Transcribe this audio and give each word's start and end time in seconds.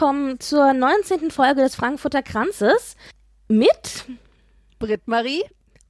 Willkommen 0.00 0.40
zur 0.40 0.72
19. 0.72 1.30
Folge 1.30 1.60
des 1.60 1.74
Frankfurter 1.74 2.22
Kranzes 2.22 2.96
mit 3.48 4.06
Britt-Marie 4.78 5.44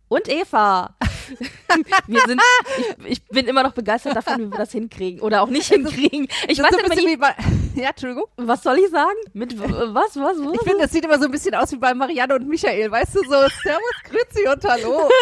und 0.09 0.29
Eva. 0.29 0.97
wir 2.09 2.21
sind, 2.27 2.43
ich, 2.77 3.07
ich, 3.07 3.25
bin 3.29 3.47
immer 3.47 3.63
noch 3.63 3.73
begeistert 3.73 4.17
davon, 4.17 4.41
wie 4.41 4.51
wir 4.51 4.59
das 4.59 4.73
hinkriegen 4.73 5.21
oder 5.21 5.43
auch 5.43 5.49
nicht 5.49 5.69
hinkriegen. 5.69 6.27
Ich 6.49 6.59
das 6.59 6.73
weiß 6.73 6.81
so 6.81 6.89
nicht, 6.89 7.07
wie 7.07 7.17
bei, 7.19 7.37
ja, 7.77 7.91
Entschuldigung. 7.91 8.25
was 8.37 8.65
soll 8.65 8.79
ich 8.79 8.91
sagen? 8.91 9.17
Mit 9.33 9.57
was, 9.57 10.17
was, 10.17 10.17
was? 10.17 10.55
Ich 10.55 10.63
finde, 10.63 10.83
das 10.83 10.91
sieht 10.91 11.05
immer 11.05 11.21
so 11.21 11.27
ein 11.27 11.31
bisschen 11.31 11.55
aus 11.55 11.71
wie 11.71 11.77
bei 11.77 11.95
Marianne 11.95 12.35
und 12.35 12.49
Michael, 12.49 12.91
weißt 12.91 13.15
du, 13.15 13.21
so 13.21 13.47
Servus, 13.63 14.03
Grüezi 14.03 14.49
und 14.49 14.65
Hallo. 14.65 15.09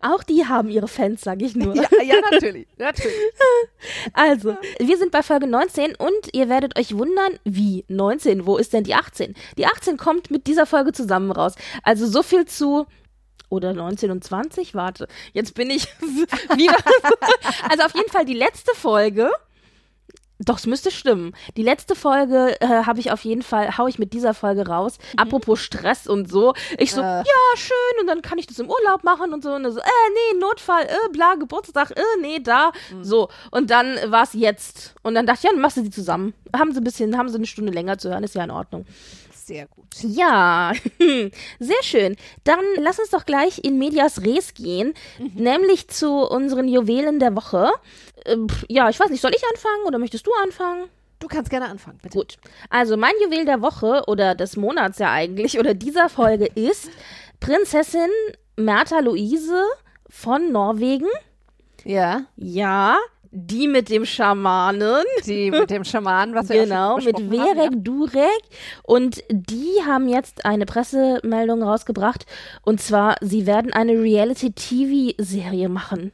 auch 0.00 0.22
die 0.22 0.46
haben 0.46 0.68
ihre 0.68 0.88
Fans, 0.88 1.20
sage 1.22 1.44
ich 1.44 1.54
nur. 1.54 1.74
Ja, 1.76 2.02
ja, 2.02 2.16
natürlich, 2.30 2.66
natürlich. 2.78 3.14
Also, 4.12 4.56
wir 4.78 4.96
sind 4.96 5.12
bei 5.12 5.22
Folge 5.22 5.46
19 5.46 5.94
und 5.94 6.32
ihr 6.32 6.48
werdet 6.48 6.78
euch 6.78 6.96
wundern, 6.96 7.38
wie 7.44 7.84
19, 7.88 8.46
wo 8.46 8.56
ist 8.56 8.72
denn 8.72 8.84
die 8.84 8.94
18? 8.94 9.34
Die 9.58 9.66
18 9.66 9.96
kommt 9.96 10.30
mit 10.30 10.46
dieser 10.46 10.66
Folge 10.66 10.92
zusammen 10.92 11.30
raus. 11.30 11.54
Also 11.82 12.06
so 12.06 12.22
viel 12.22 12.46
zu 12.46 12.86
oder 13.48 13.72
19 13.72 14.10
und 14.10 14.24
20, 14.24 14.74
warte, 14.74 15.06
jetzt 15.32 15.54
bin 15.54 15.70
ich 15.70 15.86
wie 16.00 16.66
war 16.66 16.78
das? 17.02 17.70
Also 17.70 17.84
auf 17.84 17.94
jeden 17.94 18.10
Fall 18.10 18.24
die 18.24 18.34
letzte 18.34 18.74
Folge 18.74 19.30
doch, 20.38 20.58
es 20.58 20.66
müsste 20.66 20.90
stimmen. 20.90 21.34
Die 21.56 21.62
letzte 21.62 21.94
Folge 21.94 22.60
äh, 22.60 22.66
habe 22.84 23.00
ich 23.00 23.10
auf 23.10 23.24
jeden 23.24 23.42
Fall, 23.42 23.78
hau 23.78 23.86
ich 23.86 23.98
mit 23.98 24.12
dieser 24.12 24.34
Folge 24.34 24.66
raus. 24.66 24.98
Apropos 25.16 25.60
Stress 25.60 26.06
und 26.06 26.30
so. 26.30 26.52
Ich 26.78 26.92
so, 26.92 27.00
Äh. 27.00 27.04
ja, 27.04 27.24
schön, 27.56 28.00
und 28.00 28.06
dann 28.06 28.20
kann 28.22 28.38
ich 28.38 28.46
das 28.46 28.58
im 28.58 28.68
Urlaub 28.68 29.02
machen 29.02 29.32
und 29.32 29.42
so. 29.42 29.52
Und 29.54 29.64
so, 29.70 29.78
äh, 29.78 29.82
nee, 29.82 30.38
Notfall, 30.38 30.84
äh, 30.84 31.08
bla, 31.12 31.34
Geburtstag, 31.36 31.92
äh, 31.92 32.02
nee, 32.20 32.38
da. 32.40 32.72
So. 33.02 33.28
Und 33.50 33.70
dann 33.70 33.96
war 34.10 34.24
es 34.24 34.34
jetzt. 34.34 34.94
Und 35.02 35.14
dann 35.14 35.26
dachte 35.26 35.38
ich, 35.40 35.44
ja, 35.44 35.50
dann 35.52 35.60
machst 35.62 35.78
du 35.78 35.82
die 35.82 35.90
zusammen. 35.90 36.34
Haben 36.54 36.72
sie 36.72 36.80
ein 36.80 36.84
bisschen, 36.84 37.16
haben 37.16 37.28
sie 37.28 37.36
eine 37.36 37.46
Stunde 37.46 37.72
länger 37.72 37.96
zu 37.98 38.10
hören, 38.10 38.22
ist 38.24 38.34
ja 38.34 38.44
in 38.44 38.50
Ordnung. 38.50 38.84
Sehr 39.46 39.68
gut. 39.68 39.86
Ja, 40.02 40.72
sehr 41.60 41.82
schön. 41.84 42.16
Dann 42.42 42.64
lass 42.78 42.98
uns 42.98 43.10
doch 43.10 43.24
gleich 43.24 43.62
in 43.62 43.78
Medias 43.78 44.22
Res 44.24 44.54
gehen, 44.54 44.92
nämlich 45.36 45.86
zu 45.86 46.10
unseren 46.28 46.66
Juwelen 46.66 47.20
der 47.20 47.36
Woche. 47.36 47.70
Pf, 48.24 48.64
ja, 48.68 48.90
ich 48.90 48.98
weiß 48.98 49.08
nicht, 49.08 49.20
soll 49.20 49.30
ich 49.36 49.44
anfangen 49.48 49.84
oder 49.86 49.98
möchtest 49.98 50.26
du 50.26 50.32
anfangen? 50.42 50.88
Du 51.20 51.28
kannst 51.28 51.48
gerne 51.48 51.68
anfangen, 51.68 51.98
bitte. 52.02 52.18
Gut. 52.18 52.38
Also 52.70 52.96
mein 52.96 53.12
Juwel 53.22 53.44
der 53.44 53.62
Woche 53.62 54.02
oder 54.08 54.34
des 54.34 54.56
Monats 54.56 54.98
ja 54.98 55.12
eigentlich 55.12 55.60
oder 55.60 55.74
dieser 55.74 56.08
Folge 56.08 56.46
ist 56.56 56.90
Prinzessin 57.38 58.10
Märtha 58.56 58.98
Luise 58.98 59.62
von 60.10 60.50
Norwegen. 60.50 61.06
Ja, 61.84 62.22
Ja, 62.34 62.96
die 63.36 63.68
mit 63.68 63.90
dem 63.90 64.06
Schamanen. 64.06 65.04
die 65.26 65.50
mit 65.50 65.70
dem 65.70 65.84
Schamanen, 65.84 66.34
was 66.34 66.48
wir 66.48 66.64
Genau, 66.64 66.98
ja 66.98 67.04
mit 67.04 67.18
Verek 67.18 67.58
haben, 67.58 67.84
Durek. 67.84 68.42
Und 68.82 69.22
die 69.28 69.82
haben 69.86 70.08
jetzt 70.08 70.46
eine 70.46 70.64
Pressemeldung 70.64 71.62
rausgebracht. 71.62 72.24
Und 72.62 72.80
zwar, 72.80 73.16
sie 73.20 73.46
werden 73.46 73.72
eine 73.72 73.92
Reality-TV-Serie 73.92 75.68
machen. 75.68 76.12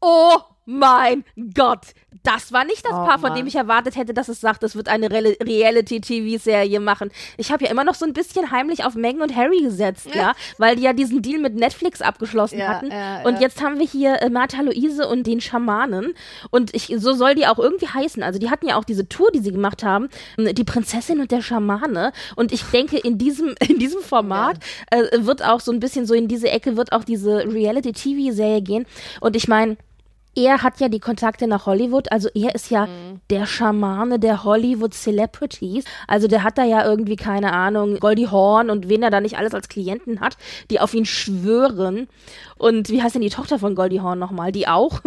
Oh 0.00 0.40
mein 0.66 1.24
Gott! 1.54 1.86
Das 2.22 2.52
war 2.52 2.64
nicht 2.64 2.84
das 2.84 2.92
Oh 2.92 3.04
Paar, 3.06 3.20
von 3.20 3.28
Mann. 3.30 3.38
dem 3.38 3.46
ich 3.46 3.54
erwartet 3.54 3.94
hätte, 3.94 4.12
dass 4.12 4.28
es 4.28 4.40
sagt, 4.40 4.64
es 4.64 4.74
wird 4.74 4.88
eine 4.88 5.10
Re 5.12 5.36
Reality-TV-Serie 5.40 6.80
machen. 6.80 7.10
Ich 7.36 7.52
habe 7.52 7.64
ja 7.64 7.70
immer 7.70 7.84
noch 7.84 7.94
so 7.94 8.04
ein 8.04 8.12
bisschen 8.12 8.50
heimlich 8.50 8.84
auf 8.84 8.94
Meghan 8.96 9.22
und 9.22 9.36
Harry 9.36 9.62
gesetzt, 9.62 10.08
ja, 10.12 10.32
weil 10.58 10.76
die 10.76 10.82
ja 10.82 10.92
diesen 10.92 11.22
Deal 11.22 11.40
mit 11.40 11.54
Netflix 11.54 12.02
abgeschlossen 12.02 12.58
Ja, 12.58 12.68
hatten. 12.68 12.90
ja, 12.90 13.22
und 13.22 13.34
ja. 13.34 13.40
jetzt 13.42 13.62
haben 13.62 13.78
wir 13.78 13.86
hier 13.86 14.20
äh, 14.22 14.28
Martha 14.30 14.60
Luise 14.62 15.06
und 15.06 15.24
den 15.26 15.40
Schamanen. 15.40 16.14
Und 16.50 16.74
ich, 16.74 16.92
so 16.96 17.12
soll 17.14 17.34
die 17.36 17.46
auch 17.46 17.58
irgendwie 17.58 17.86
heißen. 17.88 18.22
Also 18.24 18.38
die 18.40 18.50
hatten 18.50 18.66
ja 18.66 18.76
auch 18.76 18.84
diese 18.84 19.08
Tour, 19.08 19.30
die 19.32 19.40
sie 19.40 19.52
gemacht 19.52 19.84
haben, 19.84 20.08
ähm, 20.36 20.52
die 20.52 20.64
Prinzessin 20.64 21.20
und 21.20 21.30
der 21.30 21.42
Schamane. 21.42 22.12
Und 22.34 22.50
ich 22.50 22.62
denke, 22.64 22.98
in 22.98 23.18
diesem, 23.18 23.54
in 23.68 23.78
diesem 23.78 24.00
Format 24.02 24.58
äh, 24.90 25.02
wird 25.18 25.44
auch 25.44 25.60
so 25.60 25.70
ein 25.70 25.78
bisschen 25.80 26.06
so 26.06 26.14
in 26.14 26.26
diese 26.26 26.50
Ecke 26.50 26.76
wird 26.76 26.90
auch 26.92 27.04
diese 27.04 27.44
Reality-TV-Serie 27.46 28.62
gehen. 28.62 28.86
Und 29.20 29.36
ich 29.36 29.46
meine, 29.48 29.76
er 30.36 30.62
hat 30.62 30.80
ja 30.80 30.88
die 30.88 31.00
Kontakte 31.00 31.46
nach 31.46 31.66
Hollywood, 31.66 32.12
also 32.12 32.28
er 32.34 32.54
ist 32.54 32.70
ja 32.70 32.88
der 33.30 33.46
Schamane 33.46 34.18
der 34.18 34.44
Hollywood 34.44 34.92
Celebrities. 34.92 35.84
Also 36.06 36.28
der 36.28 36.44
hat 36.44 36.58
da 36.58 36.64
ja 36.64 36.84
irgendwie, 36.84 37.16
keine 37.16 37.52
Ahnung, 37.52 37.98
Goldie 37.98 38.28
Horn 38.28 38.68
und 38.68 38.88
wen 38.88 39.02
er 39.02 39.10
da 39.10 39.20
nicht 39.20 39.38
alles 39.38 39.54
als 39.54 39.68
Klienten 39.68 40.20
hat, 40.20 40.36
die 40.70 40.78
auf 40.78 40.92
ihn 40.92 41.06
schwören. 41.06 42.08
Und 42.58 42.88
wie 42.88 43.02
heißt 43.02 43.14
denn 43.14 43.22
die 43.22 43.30
Tochter 43.30 43.58
von 43.58 43.74
Goldie 43.74 44.00
Horn 44.00 44.18
nochmal? 44.18 44.50
Die 44.50 44.66
auch? 44.66 45.00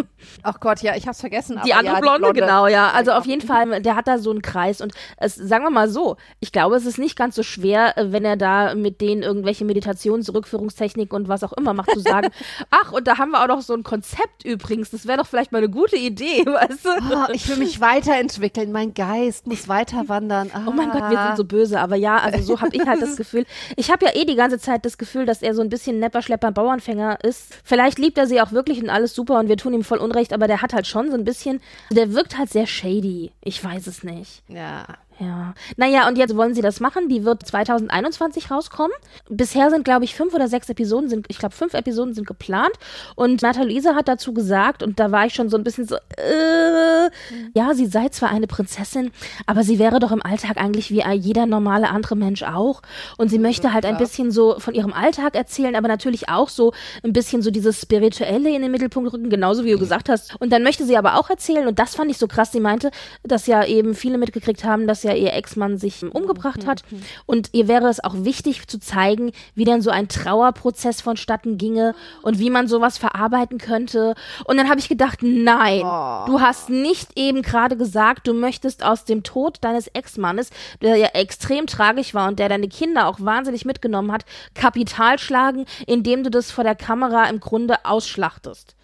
Ach 0.44 0.60
Gott, 0.60 0.82
ja, 0.82 0.96
ich 0.96 1.08
hab's 1.08 1.20
vergessen. 1.20 1.60
Die 1.66 1.74
andere 1.74 1.96
ja, 1.96 2.00
Blonde, 2.00 2.34
genau, 2.34 2.68
ja. 2.68 2.92
Also 2.92 3.12
auf 3.12 3.26
jeden 3.26 3.42
Fall, 3.42 3.82
der 3.82 3.96
hat 3.96 4.08
da 4.08 4.20
so 4.20 4.30
einen 4.30 4.42
Kreis. 4.42 4.82
Und 4.82 4.94
es, 5.18 5.36
sagen 5.36 5.64
wir 5.64 5.72
mal 5.72 5.90
so, 5.90 6.18
ich 6.40 6.52
glaube, 6.52 6.76
es 6.76 6.86
ist 6.86 7.00
nicht 7.00 7.16
ganz 7.16 7.36
so 7.36 7.44
schwer, 7.44 7.98
äh, 7.98 8.12
wenn 8.12 8.24
er 8.24 8.38
da 8.38 8.76
mit 8.76 9.02
denen 9.02 9.24
irgendwelche 9.24 9.66
Meditations-, 9.66 10.32
Rückführungstechniken 10.34 11.16
und 11.16 11.28
was 11.28 11.44
auch 11.44 11.54
immer 11.54 11.74
macht, 11.74 11.92
zu 11.92 12.00
sagen, 12.00 12.30
ach, 12.70 12.92
und 12.92 13.08
da 13.08 13.18
haben 13.18 13.32
wir 13.32 13.42
auch 13.42 13.48
noch 13.48 13.62
so 13.62 13.74
ein 13.74 13.84
Konzept 13.84 14.46
übrigens. 14.46 14.92
Das 14.92 15.08
wäre 15.08 15.18
doch 15.18 15.28
vielleicht 15.28 15.52
mal 15.52 15.60
eine 15.60 15.70
gute 15.70 15.96
Idee, 15.96 16.46
weißt 16.46 16.86
du? 16.86 16.90
Oh, 17.12 17.32
ich 17.34 17.48
will 17.50 17.58
mich 17.58 17.82
weiterentwickeln, 17.82 18.72
mein 18.72 18.94
Geist 18.94 19.48
muss 19.48 19.68
weiter 19.68 20.08
wandern. 20.08 20.52
Ah. 20.54 20.66
Oh 20.68 20.72
mein 20.72 20.92
Gott, 20.92 21.10
wir 21.10 21.18
sind 21.28 21.38
so 21.38 21.46
böse, 21.46 21.80
aber 21.80 21.96
ja, 21.96 22.18
also 22.18 22.42
so 22.44 22.62
habe 22.62 22.76
ich 22.76 22.86
halt 22.86 23.02
das 23.02 23.16
Gefühl. 23.18 23.46
Ich 23.76 23.92
habe 23.92 24.06
ja 24.06 24.12
eh 24.16 24.26
die 24.26 24.36
ganze 24.36 24.60
Zeit 24.60 24.86
das 24.86 24.98
Gefühl, 24.98 25.26
dass 25.26 25.42
er 25.42 25.56
so 25.56 25.62
ein 25.62 25.70
bisschen 25.70 26.00
Nepper, 26.00 26.22
Schlepper, 26.22 26.52
Bauernfänger 26.52 27.24
ist. 27.24 27.39
Vielleicht 27.64 28.00
liebt 28.00 28.18
er 28.18 28.28
sie 28.28 28.42
auch 28.42 28.52
wirklich 28.52 28.82
und 28.82 28.90
alles 28.90 29.14
super 29.14 29.40
und 29.40 29.48
wir 29.48 29.58
tun 29.58 29.74
ihm 29.74 29.84
voll 29.84 30.00
Unrecht, 30.00 30.34
aber 30.34 30.48
der 30.48 30.62
hat 30.62 30.74
halt 30.74 30.88
schon 30.88 31.10
so 31.12 31.18
ein 31.18 31.24
bisschen, 31.24 31.62
der 31.92 32.14
wirkt 32.14 32.38
halt 32.38 32.50
sehr 32.50 32.68
shady. 32.68 33.32
Ich 33.42 33.64
weiß 33.64 33.88
es 33.88 34.04
nicht. 34.04 34.44
Ja. 34.48 34.86
Ja. 35.20 35.54
Naja, 35.76 36.08
und 36.08 36.18
jetzt 36.18 36.36
wollen 36.38 36.54
sie 36.54 36.62
das 36.62 36.80
machen. 36.80 37.10
Die 37.10 37.26
wird 37.26 37.46
2021 37.46 38.50
rauskommen. 38.52 38.96
Bisher 39.30 39.70
sind, 39.70 39.84
glaube 39.84 40.06
ich, 40.06 40.16
fünf 40.16 40.34
oder 40.34 40.48
sechs 40.48 40.70
Episoden, 40.70 41.10
sind, 41.10 41.26
ich 41.30 41.38
glaube, 41.38 41.54
fünf 41.54 41.74
Episoden 41.74 42.14
sind 42.14 42.26
geplant. 42.26 42.72
Und 43.16 43.42
Martha 43.42 43.64
Luise 43.64 43.96
hat 43.96 44.08
dazu 44.08 44.34
gesagt, 44.34 44.82
und 44.82 45.00
da 45.00 45.12
war 45.12 45.26
ich 45.26 45.34
schon 45.34 45.50
so 45.50 45.58
ein 45.58 45.64
bisschen 45.64 45.86
so, 45.86 45.96
äh, 45.96 47.10
ja, 47.54 47.74
sie 47.74 47.88
sei 47.88 48.08
zwar 48.10 48.30
eine 48.30 48.48
Prinzessin, 48.48 49.12
aber 49.46 49.64
sie 49.64 49.78
wäre 49.78 50.00
doch 50.00 50.14
im 50.14 50.24
Alltag 50.24 50.58
eigentlich 50.58 50.90
wie 50.90 51.04
jeder 51.16 51.46
normale 51.46 51.90
andere 51.90 52.16
Mensch 52.16 52.44
auch. 52.44 52.82
Und 53.18 53.30
sie 53.30 53.40
möchte 53.40 53.74
halt 53.74 53.86
ein 53.86 53.98
bisschen 53.98 54.32
so 54.32 54.60
von 54.60 54.74
ihrem 54.74 54.94
Alltag 54.94 55.36
erzählen, 55.36 55.76
aber 55.76 55.90
natürlich 55.90 56.30
auch 56.30 56.48
so 56.48 56.74
ein 57.04 57.12
bisschen 57.12 57.42
so 57.42 57.52
dieses 57.52 57.82
Spirituelle 57.82 58.56
in 58.56 58.62
den 58.62 58.72
Mittelpunkt 58.72 59.12
rücken, 59.12 59.30
genauso 59.30 59.66
wie 59.66 59.72
du 59.72 59.80
gesagt 59.80 60.08
hast. 60.08 60.40
Und 60.40 60.54
dann 60.54 60.64
möchte 60.64 60.86
sie 60.86 60.96
aber 60.96 61.20
auch 61.20 61.30
erzählen, 61.30 61.68
und 61.68 61.78
das 61.78 61.96
fand 61.96 62.10
ich 62.10 62.18
so 62.18 62.28
krass, 62.28 62.54
sie 62.54 62.62
meinte, 62.62 62.92
dass 63.24 63.48
ja 63.48 63.66
eben 63.66 63.96
viele 63.96 64.18
mitgekriegt 64.18 64.64
haben, 64.64 64.88
dass 64.88 65.04
ja 65.04 65.09
ihr 65.18 65.34
Ex-Mann 65.34 65.78
sich 65.78 66.04
umgebracht 66.04 66.66
hat. 66.66 66.84
Und 67.26 67.50
ihr 67.54 67.68
wäre 67.68 67.88
es 67.88 68.04
auch 68.04 68.14
wichtig 68.16 68.68
zu 68.68 68.80
zeigen, 68.80 69.32
wie 69.56 69.66
dann 69.66 69.82
so 69.82 69.90
ein 69.90 70.08
Trauerprozess 70.08 71.02
vonstatten 71.02 71.58
ginge 71.58 71.96
und 72.22 72.40
wie 72.40 72.50
man 72.50 72.68
sowas 72.68 72.98
verarbeiten 72.98 73.58
könnte. 73.58 74.16
Und 74.46 74.58
dann 74.58 74.70
habe 74.70 74.80
ich 74.80 74.90
gedacht, 74.90 75.20
nein, 75.22 75.82
du 75.82 76.42
hast 76.42 76.70
nicht 76.70 77.18
eben 77.18 77.42
gerade 77.42 77.78
gesagt, 77.78 78.28
du 78.28 78.34
möchtest 78.34 78.84
aus 78.84 79.06
dem 79.06 79.24
Tod 79.24 79.58
deines 79.62 79.88
Ex-Mannes, 79.88 80.50
der 80.82 80.96
ja 80.96 81.08
extrem 81.14 81.68
tragisch 81.68 82.14
war 82.14 82.28
und 82.28 82.40
der 82.40 82.50
deine 82.50 82.68
Kinder 82.68 83.08
auch 83.08 83.20
wahnsinnig 83.20 83.66
mitgenommen 83.66 84.12
hat, 84.12 84.26
Kapital 84.54 85.20
schlagen, 85.20 85.66
indem 85.88 86.24
du 86.24 86.30
das 86.30 86.52
vor 86.52 86.64
der 86.64 86.76
Kamera 86.76 87.26
im 87.26 87.40
Grunde 87.40 87.86
ausschlachtest. 87.86 88.76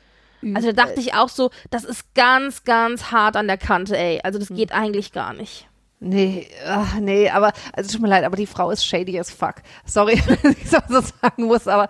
Also 0.54 0.72
da 0.72 0.86
dachte 0.86 1.00
ich 1.00 1.16
auch 1.16 1.30
so, 1.30 1.50
das 1.72 1.84
ist 1.84 2.14
ganz, 2.14 2.64
ganz 2.64 3.12
hart 3.12 3.36
an 3.36 3.48
der 3.48 3.58
Kante, 3.58 3.98
ey. 3.98 4.20
Also 4.24 4.38
das 4.38 4.50
geht 4.50 4.72
eigentlich 4.72 5.12
gar 5.12 5.34
nicht. 5.34 5.68
Nee, 6.02 6.48
ach, 6.68 7.00
nee, 7.00 7.30
aber, 7.30 7.52
also 7.74 7.94
tut 7.94 8.02
mir 8.02 8.10
leid, 8.10 8.26
aber 8.26 8.36
die 8.36 8.46
Frau 8.46 8.70
ist 8.70 8.86
shady 8.86 9.18
as 9.18 9.32
fuck. 9.32 9.56
Sorry, 9.86 10.22
wenn 10.42 10.52
ich 10.52 10.70
so 10.70 10.78
sagen 10.90 11.46
muss, 11.46 11.68
aber, 11.68 11.88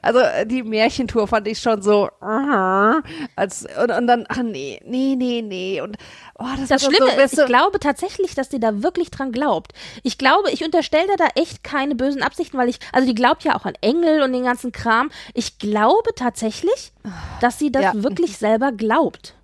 also, 0.00 0.20
die 0.46 0.62
Märchentour 0.62 1.26
fand 1.26 1.46
ich 1.48 1.58
schon 1.58 1.82
so, 1.82 2.08
uh, 2.22 3.00
als, 3.36 3.66
und, 3.82 3.90
und 3.90 4.06
dann, 4.06 4.24
ach 4.28 4.42
nee, 4.42 4.80
nee, 4.86 5.16
nee, 5.16 5.42
nee, 5.42 5.80
und, 5.80 5.96
oh, 6.38 6.44
das, 6.58 6.68
Das 6.68 6.84
Schlimme 6.84 7.10
so, 7.10 7.20
ist, 7.20 7.38
ich 7.38 7.46
glaube 7.46 7.80
tatsächlich, 7.80 8.34
dass 8.36 8.48
die 8.48 8.60
da 8.60 8.82
wirklich 8.82 9.10
dran 9.10 9.32
glaubt. 9.32 9.72
Ich 10.04 10.18
glaube, 10.18 10.50
ich 10.52 10.64
unterstelle 10.64 11.16
da 11.18 11.26
echt 11.34 11.64
keine 11.64 11.96
bösen 11.96 12.22
Absichten, 12.22 12.56
weil 12.58 12.68
ich, 12.68 12.78
also 12.92 13.08
die 13.08 13.14
glaubt 13.14 13.42
ja 13.44 13.56
auch 13.56 13.64
an 13.64 13.74
Engel 13.80 14.22
und 14.22 14.32
den 14.32 14.44
ganzen 14.44 14.70
Kram. 14.72 15.10
Ich 15.34 15.58
glaube 15.58 16.14
tatsächlich, 16.14 16.92
dass 17.40 17.58
sie 17.58 17.72
das 17.72 17.82
Ja. 17.82 17.92
wirklich 18.02 18.38
selber 18.38 18.70
glaubt. 18.72 19.34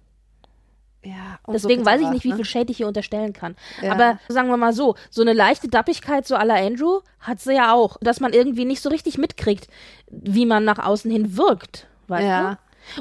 Ja, 1.05 1.39
Deswegen 1.53 1.85
weiß 1.85 2.01
ich 2.01 2.09
nicht, 2.09 2.25
wie 2.25 2.31
ne? 2.31 2.37
viel 2.37 2.45
Shade 2.45 2.71
ich 2.71 2.79
hier 2.79 2.89
unterstellen 2.89 3.33
kann. 3.33 3.57
Ja. 3.83 3.93
Aber 3.93 4.19
sagen 4.29 4.49
wir 4.49 4.57
mal 4.57 4.73
so, 4.73 4.95
so 5.11 5.23
eine 5.23 5.33
leichte 5.33 5.69
Dappigkeit, 5.69 6.27
so 6.27 6.35
à 6.35 6.45
la 6.45 6.55
Andrew, 6.55 7.01
hat 7.21 7.41
sie 7.41 7.55
ja 7.55 7.73
auch. 7.73 7.99
Dass 8.01 8.21
man 8.21 8.33
irgendwie 8.33 8.65
nicht 8.65 8.81
so 8.81 8.89
richtig 8.89 9.19
mitkriegt, 9.19 9.69
wie 10.11 10.47
man 10.47 10.65
nach 10.65 10.79
außen 10.79 11.11
hin 11.11 11.37
wirkt. 11.37 11.87
Weißt 12.09 12.27
Ja. 12.27 12.59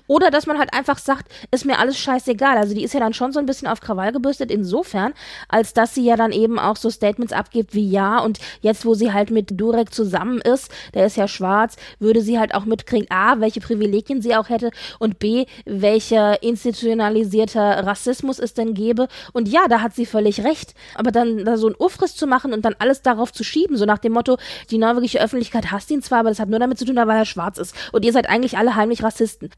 Oder 0.08 0.32
dass 0.32 0.46
man 0.46 0.58
halt 0.58 0.74
einfach 0.74 0.98
sagt, 0.98 1.32
ist 1.52 1.66
mir 1.66 1.80
alles 1.80 1.98
scheißegal. 1.98 2.58
Also 2.58 2.74
die 2.74 2.84
ist 2.84 2.94
ja 2.94 3.00
dann 3.00 3.14
schon 3.14 3.32
so 3.32 3.40
ein 3.40 3.46
bisschen 3.46 3.68
auf 3.68 3.82
Krawall 3.82 4.12
gebürstet 4.12 4.52
insofern, 4.52 5.14
als 5.48 5.74
dass 5.74 5.96
sie 5.96 6.06
ja 6.06 6.16
dann 6.16 6.32
eben 6.32 6.60
auch 6.60 6.76
so 6.76 6.90
Statements 6.90 7.34
abgibt 7.34 7.74
wie 7.74 7.90
ja 7.90 8.20
und 8.20 8.40
jetzt, 8.62 8.86
wo 8.86 8.94
sie 8.94 9.14
halt 9.14 9.32
mit 9.32 9.60
Durek 9.60 9.94
zusammen 9.94 10.40
ist, 10.42 10.72
der 10.94 11.06
ist 11.06 11.18
ja 11.18 11.28
schwarz, 11.28 11.76
würde 12.00 12.22
sie 12.22 12.40
halt 12.40 12.56
auch 12.56 12.66
mitkriegen, 12.66 13.10
A, 13.10 13.40
welche 13.40 13.62
Privilegien 13.62 14.22
sie 14.22 14.36
auch 14.36 14.50
hätte 14.50 14.72
und 15.00 15.20
B, 15.20 15.46
welcher 15.66 16.42
institutionalisierter 16.44 17.86
Rassismus 17.86 18.40
es 18.40 18.54
denn 18.54 18.74
gäbe. 18.74 19.08
Und 19.34 19.48
ja, 19.48 19.68
da 19.68 19.82
hat 19.82 19.96
sie 19.96 20.06
völlig 20.06 20.44
recht. 20.44 20.74
Aber 20.96 21.12
dann 21.12 21.46
da 21.46 21.58
so 21.58 21.68
ein 21.68 21.76
Ufriss 21.78 22.16
zu 22.16 22.28
machen 22.28 22.54
und 22.54 22.64
dann 22.66 22.76
alles 22.80 23.02
darauf 23.02 23.32
zu 23.32 23.44
schieben, 23.44 23.78
so 23.78 23.86
nach 23.86 24.00
dem 24.00 24.14
Motto, 24.14 24.38
die 24.70 24.78
norwegische 24.78 25.22
Öffentlichkeit 25.22 25.72
hasst 25.72 25.92
ihn 25.92 26.02
zwar, 26.02 26.20
aber 26.20 26.30
das 26.30 26.40
hat 26.40 26.50
nur 26.50 26.60
damit 26.60 26.80
zu 26.80 26.86
tun, 26.86 26.96
weil 26.96 27.10
er 27.10 27.26
schwarz 27.26 27.58
ist. 27.58 27.76
Und 27.92 28.06
ihr 28.06 28.14
seid 28.14 28.30
eigentlich 28.30 28.58
alle 28.58 28.76
heimlich 28.76 29.04
Rassisten 29.04 29.50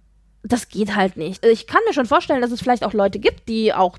das 0.47 0.69
geht 0.69 0.95
halt 0.95 1.17
nicht. 1.17 1.45
Ich 1.45 1.67
kann 1.67 1.81
mir 1.87 1.93
schon 1.93 2.05
vorstellen, 2.05 2.41
dass 2.41 2.51
es 2.51 2.61
vielleicht 2.61 2.83
auch 2.83 2.93
Leute 2.93 3.19
gibt, 3.19 3.49
die 3.49 3.73
auch 3.73 3.97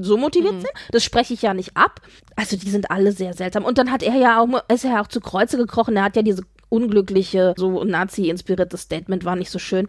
so 0.00 0.16
motiviert 0.16 0.60
sind. 0.60 0.72
Das 0.90 1.02
spreche 1.02 1.34
ich 1.34 1.42
ja 1.42 1.54
nicht 1.54 1.76
ab. 1.76 2.00
Also 2.36 2.56
die 2.56 2.70
sind 2.70 2.90
alle 2.90 3.12
sehr 3.12 3.32
seltsam. 3.34 3.64
Und 3.64 3.78
dann 3.78 3.90
hat 3.90 4.02
er 4.02 4.14
ja 4.14 4.40
auch, 4.40 4.48
ist 4.72 4.84
er 4.84 4.92
ja 4.92 5.00
auch 5.00 5.08
zu 5.08 5.20
Kreuze 5.20 5.56
gekrochen. 5.56 5.96
Er 5.96 6.04
hat 6.04 6.16
ja 6.16 6.22
diese 6.22 6.42
unglückliche, 6.68 7.54
so 7.56 7.84
Nazi-inspirierte 7.84 8.76
Statement, 8.76 9.24
war 9.24 9.36
nicht 9.36 9.50
so 9.50 9.58
schön. 9.58 9.88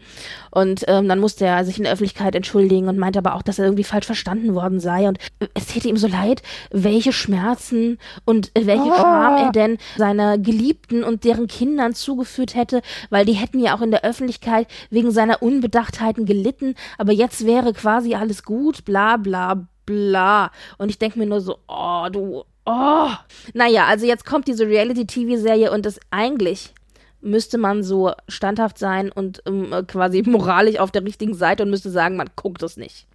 Und 0.52 0.84
ähm, 0.88 1.08
dann 1.08 1.20
musste 1.20 1.46
er 1.46 1.66
sich 1.66 1.78
in 1.78 1.84
der 1.84 1.94
Öffentlichkeit 1.94 2.36
entschuldigen 2.36 2.88
und 2.88 2.98
meinte 2.98 3.20
aber 3.20 3.36
auch, 3.36 3.42
dass 3.42 3.60
er 3.60 3.66
irgendwie 3.66 3.84
falsch 3.84 4.06
verstanden 4.06 4.56
worden 4.56 4.80
sei. 4.80 5.08
Und 5.08 5.20
es 5.54 5.68
täte 5.68 5.88
ihm 5.88 5.98
so 5.98 6.08
leid, 6.08 6.42
welche 6.72 7.12
Schmerzen 7.14 7.98
und 8.26 8.52
äh, 8.56 8.66
welche 8.66 8.94
Scham 8.96 9.38
er 9.38 9.52
denn 9.52 9.78
seiner 9.98 10.38
Geliebten 10.38 11.04
und 11.04 11.24
deren 11.24 11.48
Kindern 11.48 11.94
zugeführt 11.94 12.56
hätte, 12.56 12.82
weil 13.10 13.26
die 13.26 13.34
hätten 13.34 13.60
ja 13.60 13.76
auch 13.76 13.82
in 13.82 13.92
der 13.92 14.04
Öffentlichkeit 14.04 14.68
wegen 14.90 15.12
seiner 15.12 15.42
Unbedachtheiten 15.42 16.26
gelitten. 16.26 16.76
Aber 16.98 17.12
jetzt 17.12 17.46
wäre 17.46 17.74
quasi 17.74 18.16
alles 18.16 18.44
gut, 18.44 18.86
bla 18.86 19.18
bla 19.18 19.68
bla. 19.86 20.52
Und 20.78 20.90
ich 20.90 21.00
denke 21.00 21.18
mir 21.18 21.26
nur 21.26 21.42
so, 21.42 21.58
oh, 21.68 22.08
du, 22.12 22.44
oh. 22.68 23.10
Naja, 23.54 23.86
also 23.86 24.06
jetzt 24.06 24.26
kommt 24.26 24.48
diese 24.48 24.68
Reality-TV-Serie 24.68 25.72
und 25.72 25.86
das 25.86 26.00
eigentlich 26.12 26.74
müsste 27.22 27.58
man 27.58 27.84
so 27.84 28.14
standhaft 28.28 28.78
sein 28.78 29.12
und 29.12 29.42
ähm, 29.48 29.74
quasi 29.88 30.22
moralisch 30.26 30.78
auf 30.78 30.92
der 30.92 31.04
richtigen 31.04 31.34
Seite 31.34 31.64
und 31.64 31.70
müsste 31.70 31.90
sagen, 31.90 32.16
man 32.16 32.30
guckt 32.36 32.62
es 32.64 32.78
nicht. 32.78 33.08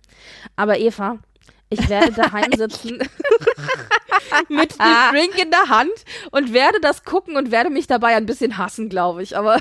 Aber 0.57 0.79
Eva, 0.79 1.19
ich 1.71 1.89
werde 1.89 2.13
daheim 2.17 2.53
sitzen 2.57 2.99
mit 4.49 4.79
dem 4.79 5.13
Drink 5.13 5.43
in 5.43 5.51
der 5.51 5.69
Hand 5.69 5.93
und 6.31 6.53
werde 6.53 6.81
das 6.81 7.05
gucken 7.05 7.37
und 7.37 7.51
werde 7.51 7.71
mich 7.71 7.87
dabei 7.87 8.17
ein 8.17 8.27
bisschen 8.27 8.59
hassen, 8.59 8.89
glaube 8.89 9.23
ich. 9.23 9.37
Aber 9.37 9.59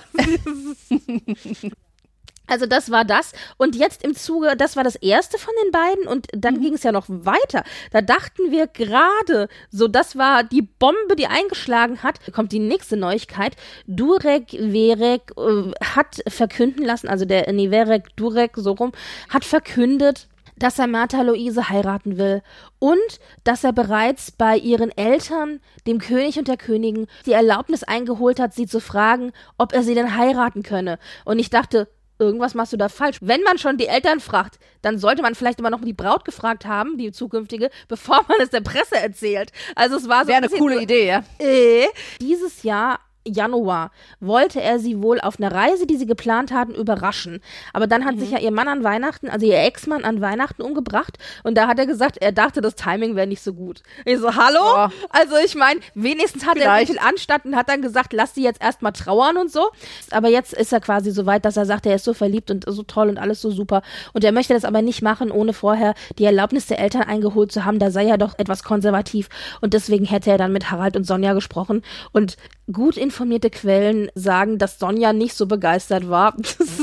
also 2.51 2.65
das 2.65 2.91
war 2.91 3.05
das. 3.05 3.31
Und 3.57 3.75
jetzt 3.75 4.03
im 4.03 4.15
Zuge, 4.15 4.55
das 4.57 4.75
war 4.75 4.83
das 4.83 4.95
erste 4.95 5.37
von 5.37 5.53
den 5.63 5.71
beiden 5.71 6.07
und 6.07 6.27
dann 6.33 6.59
ging 6.61 6.73
es 6.73 6.83
ja 6.83 6.91
noch 6.91 7.05
weiter. 7.07 7.63
Da 7.91 8.01
dachten 8.01 8.51
wir 8.51 8.67
gerade, 8.67 9.47
so 9.69 9.87
das 9.87 10.17
war 10.17 10.43
die 10.43 10.61
Bombe, 10.61 11.15
die 11.17 11.27
eingeschlagen 11.27 12.03
hat. 12.03 12.19
Kommt 12.33 12.51
die 12.51 12.59
nächste 12.59 12.97
Neuigkeit. 12.97 13.55
Durek 13.87 14.51
Verek 14.51 15.33
äh, 15.37 15.71
hat 15.95 16.21
verkünden 16.27 16.85
lassen, 16.85 17.07
also 17.07 17.25
der 17.25 17.51
nee, 17.53 17.69
Verek 17.69 18.15
Durek 18.17 18.51
so 18.55 18.73
rum, 18.73 18.91
hat 19.29 19.45
verkündet, 19.45 20.27
dass 20.57 20.77
er 20.77 20.87
Martha 20.87 21.21
Luise 21.21 21.69
heiraten 21.69 22.17
will 22.17 22.43
und 22.79 23.19
dass 23.43 23.63
er 23.63 23.73
bereits 23.73 24.31
bei 24.31 24.57
ihren 24.57 24.95
Eltern, 24.95 25.59
dem 25.87 25.99
König 25.99 26.37
und 26.37 26.47
der 26.47 26.57
Königin, 26.57 27.07
die 27.25 27.31
Erlaubnis 27.31 27.83
eingeholt 27.83 28.39
hat, 28.39 28.53
sie 28.53 28.67
zu 28.67 28.79
fragen, 28.79 29.31
ob 29.57 29.73
er 29.73 29.81
sie 29.81 29.95
denn 29.95 30.15
heiraten 30.15 30.61
könne. 30.61 30.99
Und 31.25 31.39
ich 31.39 31.49
dachte, 31.49 31.87
irgendwas 32.21 32.53
machst 32.53 32.71
du 32.71 32.77
da 32.77 32.87
falsch. 32.87 33.17
Wenn 33.21 33.41
man 33.41 33.57
schon 33.57 33.77
die 33.77 33.87
Eltern 33.87 34.19
fragt, 34.19 34.59
dann 34.81 34.97
sollte 34.97 35.21
man 35.21 35.35
vielleicht 35.35 35.59
immer 35.59 35.69
noch 35.69 35.81
die 35.81 35.93
Braut 35.93 36.23
gefragt 36.23 36.65
haben, 36.65 36.97
die 36.97 37.11
zukünftige, 37.11 37.69
bevor 37.87 38.23
man 38.27 38.37
es 38.39 38.51
der 38.51 38.61
Presse 38.61 38.95
erzählt. 38.95 39.51
Also 39.75 39.97
es 39.97 40.07
war 40.07 40.23
so 40.23 40.29
Wäre 40.29 40.37
ein 40.37 40.43
eine 40.45 40.57
coole 40.57 40.75
so, 40.75 40.81
Idee, 40.81 41.07
ja. 41.07 41.23
äh, 41.39 41.87
dieses 42.21 42.63
Jahr 42.63 42.99
Januar 43.25 43.91
wollte 44.19 44.61
er 44.61 44.79
sie 44.79 45.01
wohl 45.01 45.19
auf 45.21 45.39
einer 45.39 45.51
Reise, 45.51 45.85
die 45.85 45.97
sie 45.97 46.05
geplant 46.05 46.51
hatten, 46.51 46.73
überraschen. 46.73 47.41
Aber 47.73 47.87
dann 47.87 48.05
hat 48.05 48.19
sich 48.19 48.31
ja 48.31 48.39
ihr 48.39 48.51
Mann 48.51 48.67
an 48.67 48.83
Weihnachten, 48.83 49.29
also 49.29 49.45
ihr 49.45 49.59
Ex-Mann 49.59 50.03
an 50.03 50.21
Weihnachten 50.21 50.61
umgebracht 50.61 51.17
und 51.43 51.55
da 51.55 51.67
hat 51.67 51.79
er 51.79 51.85
gesagt, 51.85 52.17
er 52.19 52.31
dachte, 52.31 52.61
das 52.61 52.75
Timing 52.75 53.15
wäre 53.15 53.27
nicht 53.27 53.41
so 53.41 53.53
gut. 53.53 53.83
Ich 54.05 54.17
so, 54.19 54.35
hallo? 54.35 54.59
Oh. 54.61 54.87
Also 55.09 55.35
ich 55.43 55.55
meine, 55.55 55.81
wenigstens 55.93 56.45
hat 56.45 56.55
er 56.57 56.63
Vielleicht. 56.63 56.87
so 56.87 56.93
viel 56.93 57.01
Anstand 57.01 57.45
und 57.45 57.55
hat 57.55 57.69
dann 57.69 57.81
gesagt, 57.81 58.13
lass 58.13 58.33
sie 58.33 58.43
jetzt 58.43 58.61
erstmal 58.61 58.93
trauern 58.93 59.37
und 59.37 59.51
so. 59.51 59.69
Aber 60.11 60.29
jetzt 60.29 60.53
ist 60.53 60.73
er 60.73 60.79
quasi 60.79 61.11
so 61.11 61.25
weit, 61.25 61.45
dass 61.45 61.57
er 61.57 61.65
sagt, 61.65 61.85
er 61.85 61.95
ist 61.95 62.05
so 62.05 62.13
verliebt 62.13 62.51
und 62.51 62.65
so 62.67 62.83
toll 62.83 63.09
und 63.09 63.17
alles 63.17 63.41
so 63.41 63.51
super. 63.51 63.81
Und 64.13 64.23
er 64.23 64.31
möchte 64.31 64.53
das 64.53 64.65
aber 64.65 64.81
nicht 64.81 65.01
machen, 65.01 65.31
ohne 65.31 65.53
vorher 65.53 65.93
die 66.17 66.25
Erlaubnis 66.25 66.67
der 66.67 66.79
Eltern 66.79 67.03
eingeholt 67.03 67.51
zu 67.51 67.65
haben. 67.65 67.79
Da 67.79 67.91
sei 67.91 68.07
er 68.07 68.17
doch 68.17 68.37
etwas 68.37 68.63
konservativ. 68.63 69.29
Und 69.61 69.73
deswegen 69.73 70.05
hätte 70.05 70.31
er 70.31 70.37
dann 70.37 70.53
mit 70.53 70.71
Harald 70.71 70.95
und 70.95 71.05
Sonja 71.05 71.33
gesprochen. 71.33 71.83
Und 72.11 72.37
gut 72.71 72.97
informierte 73.11 73.49
Quellen 73.49 74.09
sagen, 74.15 74.57
dass 74.57 74.79
Sonja 74.79 75.11
nicht 75.11 75.35
so 75.35 75.45
begeistert 75.45 76.09
war. 76.09 76.33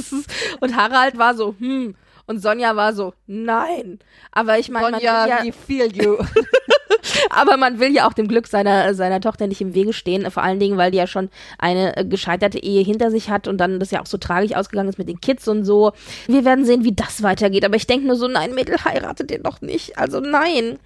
und 0.60 0.76
Harald 0.76 1.16
war 1.16 1.34
so, 1.34 1.54
hm. 1.58 1.96
Und 2.26 2.42
Sonja 2.42 2.76
war 2.76 2.92
so, 2.92 3.14
nein. 3.26 3.98
Aber 4.32 4.58
ich 4.58 4.68
meine, 4.68 4.90
man 4.90 4.94
Sonja, 5.00 5.26
ja, 5.26 5.42
we 5.42 5.52
feel 5.52 5.90
you. 5.90 6.18
aber 7.30 7.56
man 7.56 7.80
will 7.80 7.94
ja 7.94 8.06
auch 8.08 8.12
dem 8.12 8.28
Glück 8.28 8.46
seiner, 8.46 8.94
seiner 8.94 9.20
Tochter 9.20 9.46
nicht 9.46 9.60
im 9.60 9.74
Wege 9.74 9.92
stehen, 9.92 10.30
vor 10.30 10.42
allen 10.42 10.60
Dingen, 10.60 10.76
weil 10.76 10.90
die 10.90 10.98
ja 10.98 11.06
schon 11.06 11.28
eine 11.58 11.96
äh, 11.96 12.04
gescheiterte 12.04 12.62
Ehe 12.62 12.82
hinter 12.82 13.10
sich 13.10 13.30
hat 13.30 13.48
und 13.48 13.58
dann 13.58 13.80
das 13.80 13.90
ja 13.90 14.00
auch 14.00 14.06
so 14.06 14.18
tragisch 14.18 14.54
ausgegangen 14.54 14.88
ist 14.88 14.98
mit 14.98 15.08
den 15.08 15.20
Kids 15.20 15.48
und 15.48 15.64
so. 15.64 15.92
Wir 16.26 16.44
werden 16.44 16.64
sehen, 16.64 16.84
wie 16.84 16.92
das 16.92 17.22
weitergeht, 17.22 17.64
aber 17.64 17.76
ich 17.76 17.86
denke 17.86 18.06
nur 18.06 18.16
so, 18.16 18.28
nein, 18.28 18.54
Mädel, 18.54 18.76
heiratet 18.84 19.30
den 19.30 19.42
doch 19.42 19.60
nicht. 19.60 19.98
Also 19.98 20.20
nein. 20.20 20.78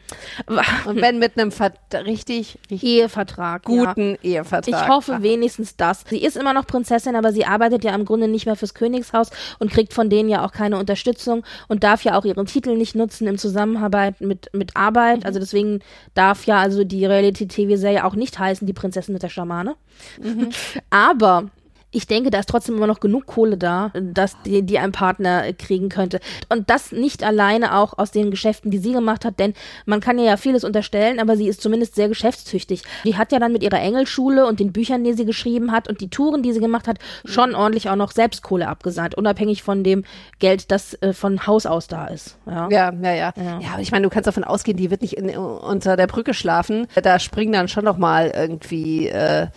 Und 0.84 1.00
wenn 1.00 1.19
mit 1.19 1.38
einem 1.38 1.50
Ver 1.52 1.73
richtig, 2.06 2.58
richtig 2.70 2.82
Ehevertrag. 2.84 3.69
ja. 3.69 3.84
guten 3.84 4.19
Ehevertrag. 4.22 4.69
Ich 4.69 4.89
hoffe 4.89 5.22
wenigstens 5.22 5.77
das. 5.77 6.05
Sie 6.08 6.22
ist 6.22 6.36
immer 6.36 6.53
noch 6.53 6.67
Prinzessin, 6.67 7.17
aber 7.17 7.32
sie 7.32 7.44
arbeitet 7.44 7.84
ja 7.84 7.94
im 7.94 8.05
Grunde 8.05 8.29
nicht 8.29 8.46
mehr 8.46 8.56
fürs 8.56 8.74
Königshaus 8.74 9.31
und 9.58 9.70
kriegt 9.70 9.93
von 9.93 10.10
denen 10.10 10.29
ja 10.29 10.44
auch 10.44 10.53
keine 10.53 10.79
Unterstützung 10.79 11.44
und 11.69 11.84
darf 11.84 12.05
ja 12.05 12.19
auch 12.19 12.24
ihren 12.24 12.46
Titel 12.46 12.77
nicht 12.77 12.94
nutzen 12.94 13.27
im 13.27 13.39
Zusammenarbeit 13.39 14.20
mit, 14.20 14.51
mit 14.53 14.77
Arbeit. 14.77 15.24
Also 15.27 15.39
deswegen 15.39 15.81
darf 16.22 16.46
ja 16.46 16.58
also 16.58 16.84
die 16.84 17.05
Reality-TV-Serie 17.05 18.05
auch 18.05 18.14
nicht 18.14 18.38
heißen, 18.38 18.67
die 18.67 18.72
Prinzessin 18.72 19.12
mit 19.12 19.22
der 19.22 19.29
Schamane. 19.29 19.74
Aber 20.91 21.50
ich 21.93 22.06
denke, 22.06 22.31
da 22.31 22.39
ist 22.39 22.49
trotzdem 22.49 22.77
immer 22.77 22.87
noch 22.87 23.01
genug 23.01 23.27
Kohle 23.27 23.58
da, 23.58 23.93
dass 23.94 24.41
die, 24.43 24.63
die 24.63 24.79
ein 24.79 24.93
Partner 24.93 25.53
kriegen 25.53 25.91
könnte. 25.91 26.20
Und 26.49 26.70
das 26.70 26.91
nicht 26.91 27.22
alleine 27.22 27.77
auch 27.77 27.99
aus 27.99 28.11
den 28.11 28.31
Geschäften, 28.31 28.70
die 28.70 28.79
sie 28.79 28.93
gemacht 28.93 29.25
hat, 29.25 29.39
denn 29.39 29.53
man 29.84 30.01
kann 30.01 30.19
ihr 30.19 30.25
ja 30.25 30.37
vieles 30.39 30.65
unterstellen, 30.65 31.20
aber 31.20 31.37
sie 31.37 31.49
ist 31.49 31.61
zumindest 31.61 31.94
sehr 31.94 32.08
geschäftstüchtig. 32.08 32.82
Die 33.05 33.17
hat 33.17 33.31
ja 33.31 33.39
dann 33.39 33.53
mit 33.53 33.63
ihrer 33.63 33.81
Engelschule 33.81 34.46
und 34.46 34.58
den 34.58 34.72
Büchern, 34.72 35.05
die 35.05 35.13
sie 35.13 35.27
geschrieben 35.27 35.70
hat 35.70 35.89
und 35.89 36.01
die 36.01 36.08
Touren, 36.08 36.43
die 36.43 36.53
sie 36.53 36.61
gemacht 36.61 36.89
hat, 36.89 36.99
schon 37.25 37.55
ordentlich 37.55 37.91
auch 37.91 37.96
noch 37.96 38.13
Selbstkohle 38.13 38.69
abgesahnt, 38.69 39.15
unabhängig 39.15 39.63
von 39.63 39.84
dem 39.84 40.05
Geld, 40.39 40.70
das 40.70 40.94
äh, 41.03 41.13
von 41.13 41.46
Haus 41.46 41.67
aus 41.67 41.89
da 41.89 42.06
ist. 42.06 42.39
Ja. 42.46 42.69
Ja, 42.70 42.93
ja, 42.93 43.13
ja. 43.13 43.32
Ja. 43.37 43.61
Ja, 43.61 43.69
aber 43.75 43.82
ich 43.82 43.93
meine, 43.93 44.05
du 44.05 44.11
kannst 44.11 44.27
davon 44.27 44.44
ausgehen, 44.44 44.79
die 44.79 44.91
wird 44.91 45.03
nicht 45.03 45.19
in, 45.19 45.37
unter 45.37 45.96
der 45.96 46.06
Brücke 46.06 46.32
schlafen. 46.32 46.87
Da 47.03 47.19
springen 47.19 47.53
dann 47.53 47.69
schon 47.69 47.84
noch 47.84 47.99
mal 47.99 48.32
irgendwie 48.34 49.08
äh, 49.08 49.49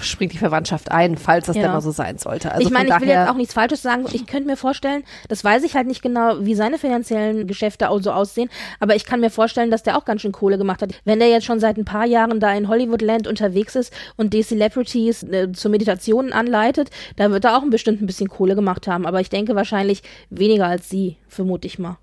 springt 0.00 0.32
die 0.32 0.38
Verwandtschaft 0.38 0.90
ein, 0.90 1.16
falls 1.16 1.46
das 1.46 1.56
Ja. 1.56 1.62
denn 1.62 1.72
mal 1.72 1.80
so 1.80 1.90
sein 1.90 2.18
sollte. 2.18 2.52
Also 2.52 2.66
ich 2.66 2.72
meine, 2.72 2.88
ich 2.90 3.00
will 3.00 3.08
jetzt 3.08 3.28
auch 3.28 3.34
nichts 3.36 3.54
Falsches 3.54 3.82
sagen. 3.82 4.04
Ich 4.12 4.26
könnte 4.26 4.46
mir 4.48 4.56
vorstellen, 4.56 5.04
das 5.28 5.44
weiß 5.44 5.62
ich 5.64 5.74
halt 5.74 5.86
nicht 5.86 6.02
genau, 6.02 6.36
wie 6.40 6.54
seine 6.54 6.78
finanziellen 6.78 7.46
Geschäfte 7.46 7.90
auch 7.90 8.00
so 8.00 8.12
aussehen, 8.12 8.48
aber 8.80 8.94
ich 8.96 9.04
kann 9.04 9.20
mir 9.20 9.30
vorstellen, 9.30 9.70
dass 9.70 9.82
der 9.82 9.96
auch 9.98 10.04
ganz 10.04 10.22
schön 10.22 10.32
Kohle 10.32 10.58
gemacht 10.58 10.82
hat. 10.82 10.90
Wenn 11.04 11.18
der 11.18 11.28
jetzt 11.28 11.44
schon 11.44 11.60
seit 11.60 11.76
ein 11.76 11.84
paar 11.84 12.06
Jahren 12.06 12.40
da 12.40 12.52
in 12.52 12.68
Hollywoodland 12.68 13.26
unterwegs 13.26 13.74
ist 13.74 13.92
und 14.16 14.32
die 14.34 14.42
Celebrities 14.42 15.22
äh, 15.24 15.52
zur 15.52 15.70
Meditation 15.70 16.32
anleitet, 16.32 16.90
da 17.16 17.30
wird 17.30 17.44
er 17.44 17.56
auch 17.56 17.62
bestimmt 17.68 18.02
ein 18.02 18.06
bisschen 18.06 18.28
Kohle 18.28 18.54
gemacht 18.54 18.86
haben. 18.86 19.06
Aber 19.06 19.20
ich 19.20 19.30
denke 19.30 19.54
wahrscheinlich 19.54 20.02
weniger 20.30 20.66
als 20.66 20.88
sie, 20.88 21.16
vermute 21.28 21.66
ich 21.66 21.78
mal. 21.78 21.98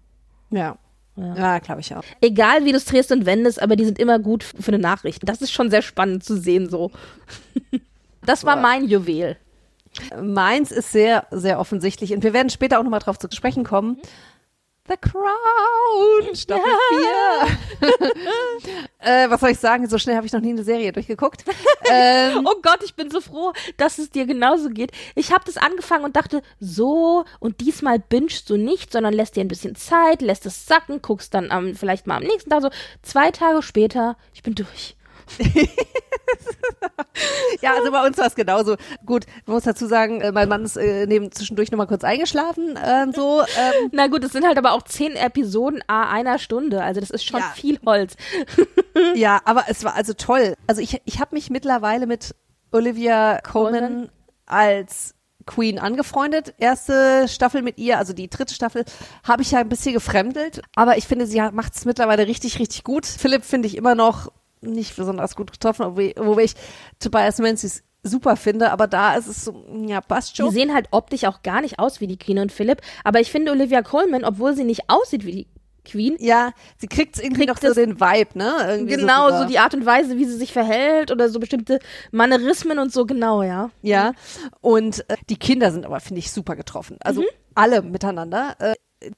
ja. 0.50 0.78
Ja. 1.16 1.36
Ja, 1.36 1.60
glaube 1.60 1.82
ich 1.82 1.94
auch. 1.96 2.04
Egal 2.22 2.66
wie 2.66 2.72
du 2.72 2.78
es 2.78 2.86
drehst 2.86 3.12
und 3.12 3.26
wendest, 3.26 3.62
aber 3.62 3.76
die 3.76 3.86
sind 3.86 4.00
immer 4.00 4.20
gut 4.20 4.44
für 4.44 4.70
eine 4.70 4.80
Nachricht. 4.80 5.28
Das 5.28 5.42
ist 5.42 5.52
schon 5.52 5.70
sehr 5.70 5.82
spannend 5.82 6.24
zu 6.24 6.38
sehen 6.38 6.70
so. 6.70 6.92
Das 8.24 8.46
war 8.46 8.56
mein 8.56 8.86
Juwel. 8.86 9.36
Meins 10.22 10.72
ist 10.72 10.92
sehr, 10.92 11.26
sehr 11.32 11.60
offensichtlich 11.60 12.14
und 12.14 12.24
wir 12.24 12.34
werden 12.34 12.52
später 12.52 12.80
auch 12.80 12.84
nochmal 12.84 13.00
drauf 13.00 13.18
zu 13.18 13.28
sprechen 13.32 13.64
kommen. 13.64 13.98
The 14.88 14.98
Crown, 14.98 16.36
Staffel 16.36 16.74
4. 17.80 17.88
äh, 19.00 19.30
was 19.30 19.40
soll 19.40 19.52
ich 19.52 19.60
sagen? 19.60 19.88
So 19.88 20.00
schnell 20.00 20.16
habe 20.16 20.26
ich 20.26 20.34
noch 20.34 20.42
nie 20.42 20.50
eine 20.50 20.64
Serie 20.64 20.92
durchgeguckt. 20.92 21.46
ähm, 21.86 22.48
Oh 22.48 22.56
Gott, 22.62 22.84
ich 22.84 22.96
bin 22.96 23.12
so 23.12 23.22
froh, 23.22 23.54
dass 23.78 24.00
es 24.00 24.10
dir 24.10 24.26
genauso 24.26 24.70
geht. 24.70 24.92
Ich 25.16 25.32
habe 25.32 25.44
das 25.46 25.58
angefangen 25.58 26.04
und 26.04 26.16
dachte, 26.16 26.42
so, 26.60 27.26
und 27.40 27.62
diesmal 27.62 28.00
bingst 28.00 28.50
du 28.50 28.58
nicht, 28.58 28.92
sondern 28.92 29.14
lässt 29.14 29.36
dir 29.36 29.42
ein 29.42 29.48
bisschen 29.50 29.76
Zeit, 29.76 30.22
lässt 30.22 30.46
es 30.48 30.66
sacken, 30.66 31.02
guckst 31.02 31.34
dann 31.36 31.52
am, 31.52 31.76
vielleicht 31.76 32.08
mal 32.08 32.18
am 32.18 32.24
nächsten 32.24 32.50
Tag 32.50 32.64
so. 32.64 32.70
Zwei 33.04 33.30
Tage 33.32 33.62
später, 33.62 34.18
ich 34.34 34.42
bin 34.42 34.56
durch. 34.56 34.96
Ja, 37.62 37.74
also 37.76 37.92
bei 37.92 38.06
uns 38.06 38.18
war 38.18 38.28
es 38.28 38.36
genauso. 38.36 38.76
Gut, 39.06 39.26
man 39.46 39.56
muss 39.56 39.64
dazu 39.64 39.86
sagen, 39.88 40.22
äh, 40.22 40.32
mein 40.32 40.50
Mann 40.50 40.64
ist 40.64 40.78
äh, 40.78 41.06
neben 41.08 41.32
zwischendurch 41.32 41.72
nochmal 41.72 41.88
kurz 41.88 42.04
eingeschlafen. 42.04 42.76
Äh, 42.76 43.08
so, 43.14 43.42
ähm, 43.42 43.90
Na 43.92 44.08
gut, 44.08 44.24
es 44.24 44.32
sind 44.32 44.46
halt 44.46 44.58
aber 44.58 44.74
auch 44.74 44.84
zehn 44.84 45.16
Episoden 45.16 45.82
a 45.88 46.10
einer 46.12 46.40
Stunde, 46.40 46.84
also 46.84 47.00
das 47.00 47.10
ist 47.12 47.24
schon 47.26 47.40
Ja. 47.40 47.52
viel 47.56 47.80
Holz. 47.86 48.16
ja, 49.16 49.42
aber 49.46 49.66
es 49.68 49.84
war 49.84 49.96
also 49.96 50.14
toll. 50.14 50.56
Also 50.68 50.82
ich, 50.82 51.02
ich 51.06 51.20
habe 51.20 51.36
mich 51.36 51.50
mittlerweile 51.50 52.08
mit 52.08 52.36
Olivia 52.72 53.40
Colman 53.42 53.80
Colman. 53.82 54.10
als 54.46 55.14
Queen 55.46 55.80
angefreundet. 55.80 56.54
Erste 56.60 57.28
Staffel 57.28 57.62
mit 57.64 57.78
ihr, 57.80 57.98
also 57.98 58.14
die 58.14 58.30
dritte 58.30 58.54
Staffel, 58.54 58.86
habe 59.24 59.42
ich 59.42 59.52
ja 59.52 59.60
ein 59.60 59.70
bisschen 59.70 59.94
gefremdelt. 59.94 60.62
Aber 60.76 60.98
ich 60.98 61.08
finde, 61.08 61.26
sie 61.26 61.42
macht 61.52 61.76
es 61.76 61.86
mittlerweile 61.86 62.28
richtig, 62.28 62.60
richtig 62.60 62.84
gut. 62.84 63.06
Philipp 63.06 63.44
finde 63.44 63.68
ich 63.68 63.76
immer 63.76 63.96
noch 63.96 64.32
nicht 64.62 64.96
besonders 64.96 65.36
gut 65.36 65.52
getroffen, 65.52 65.86
wobei 65.96 66.44
ich 66.44 66.54
Tobias 67.00 67.40
Menzies 67.40 67.84
super 68.04 68.36
finde, 68.36 68.72
aber 68.72 68.88
da 68.88 69.16
ist 69.16 69.28
es 69.28 69.46
so, 69.46 69.64
ja, 69.86 70.02
passt 70.02 70.32
Die 70.38 70.42
schon. 70.42 70.52
sehen 70.52 70.74
halt 70.74 70.88
optisch 70.92 71.26
auch 71.26 71.44
gar 71.44 71.62
nicht 71.62 71.78
aus 71.80 72.02
wie 72.02 72.08
die 72.08 72.18
Queen 72.18 72.40
und 72.40 72.52
Philipp, 72.52 72.82
aber 73.04 73.20
ich 73.20 73.32
finde 73.32 73.52
Olivia 73.52 73.82
Colman, 73.84 74.24
obwohl 74.24 74.56
sie 74.56 74.64
nicht 74.64 74.90
aussieht 74.90 75.26
wie 75.26 75.32
die 75.32 75.48
Queen, 75.84 76.16
Ja, 76.20 76.52
sie 76.78 76.86
kriegt 76.88 77.18
irgendwie 77.18 77.46
Kriegt 77.48 77.64
noch 77.64 77.70
so 77.70 77.74
den 77.74 78.00
Vibe, 78.00 78.38
ne? 78.38 78.54
Irgendwie 78.68 78.98
genau 78.98 79.26
rüber. 79.28 79.40
so 79.40 79.46
die 79.48 79.58
Art 79.58 79.74
und 79.74 79.84
Weise, 79.86 80.16
wie 80.18 80.26
sie 80.26 80.38
sich 80.38 80.54
verhält 80.54 81.10
oder 81.12 81.28
so 81.28 81.40
bestimmte 81.40 81.80
Manierismen 82.12 82.78
und 82.78 82.94
so, 82.94 83.06
genau, 83.06 83.42
ja. 83.42 83.72
Ja, 83.82 84.14
und 84.62 85.04
äh, 85.10 85.16
die 85.30 85.38
Kinder 85.38 85.72
sind 85.72 85.86
aber, 85.88 86.00
finde 86.00 86.20
ich, 86.20 86.32
super 86.32 86.56
getroffen. 86.56 86.98
Also 87.04 87.24
alle 87.56 87.82
miteinander. 87.82 88.56
Äh, 88.60 88.74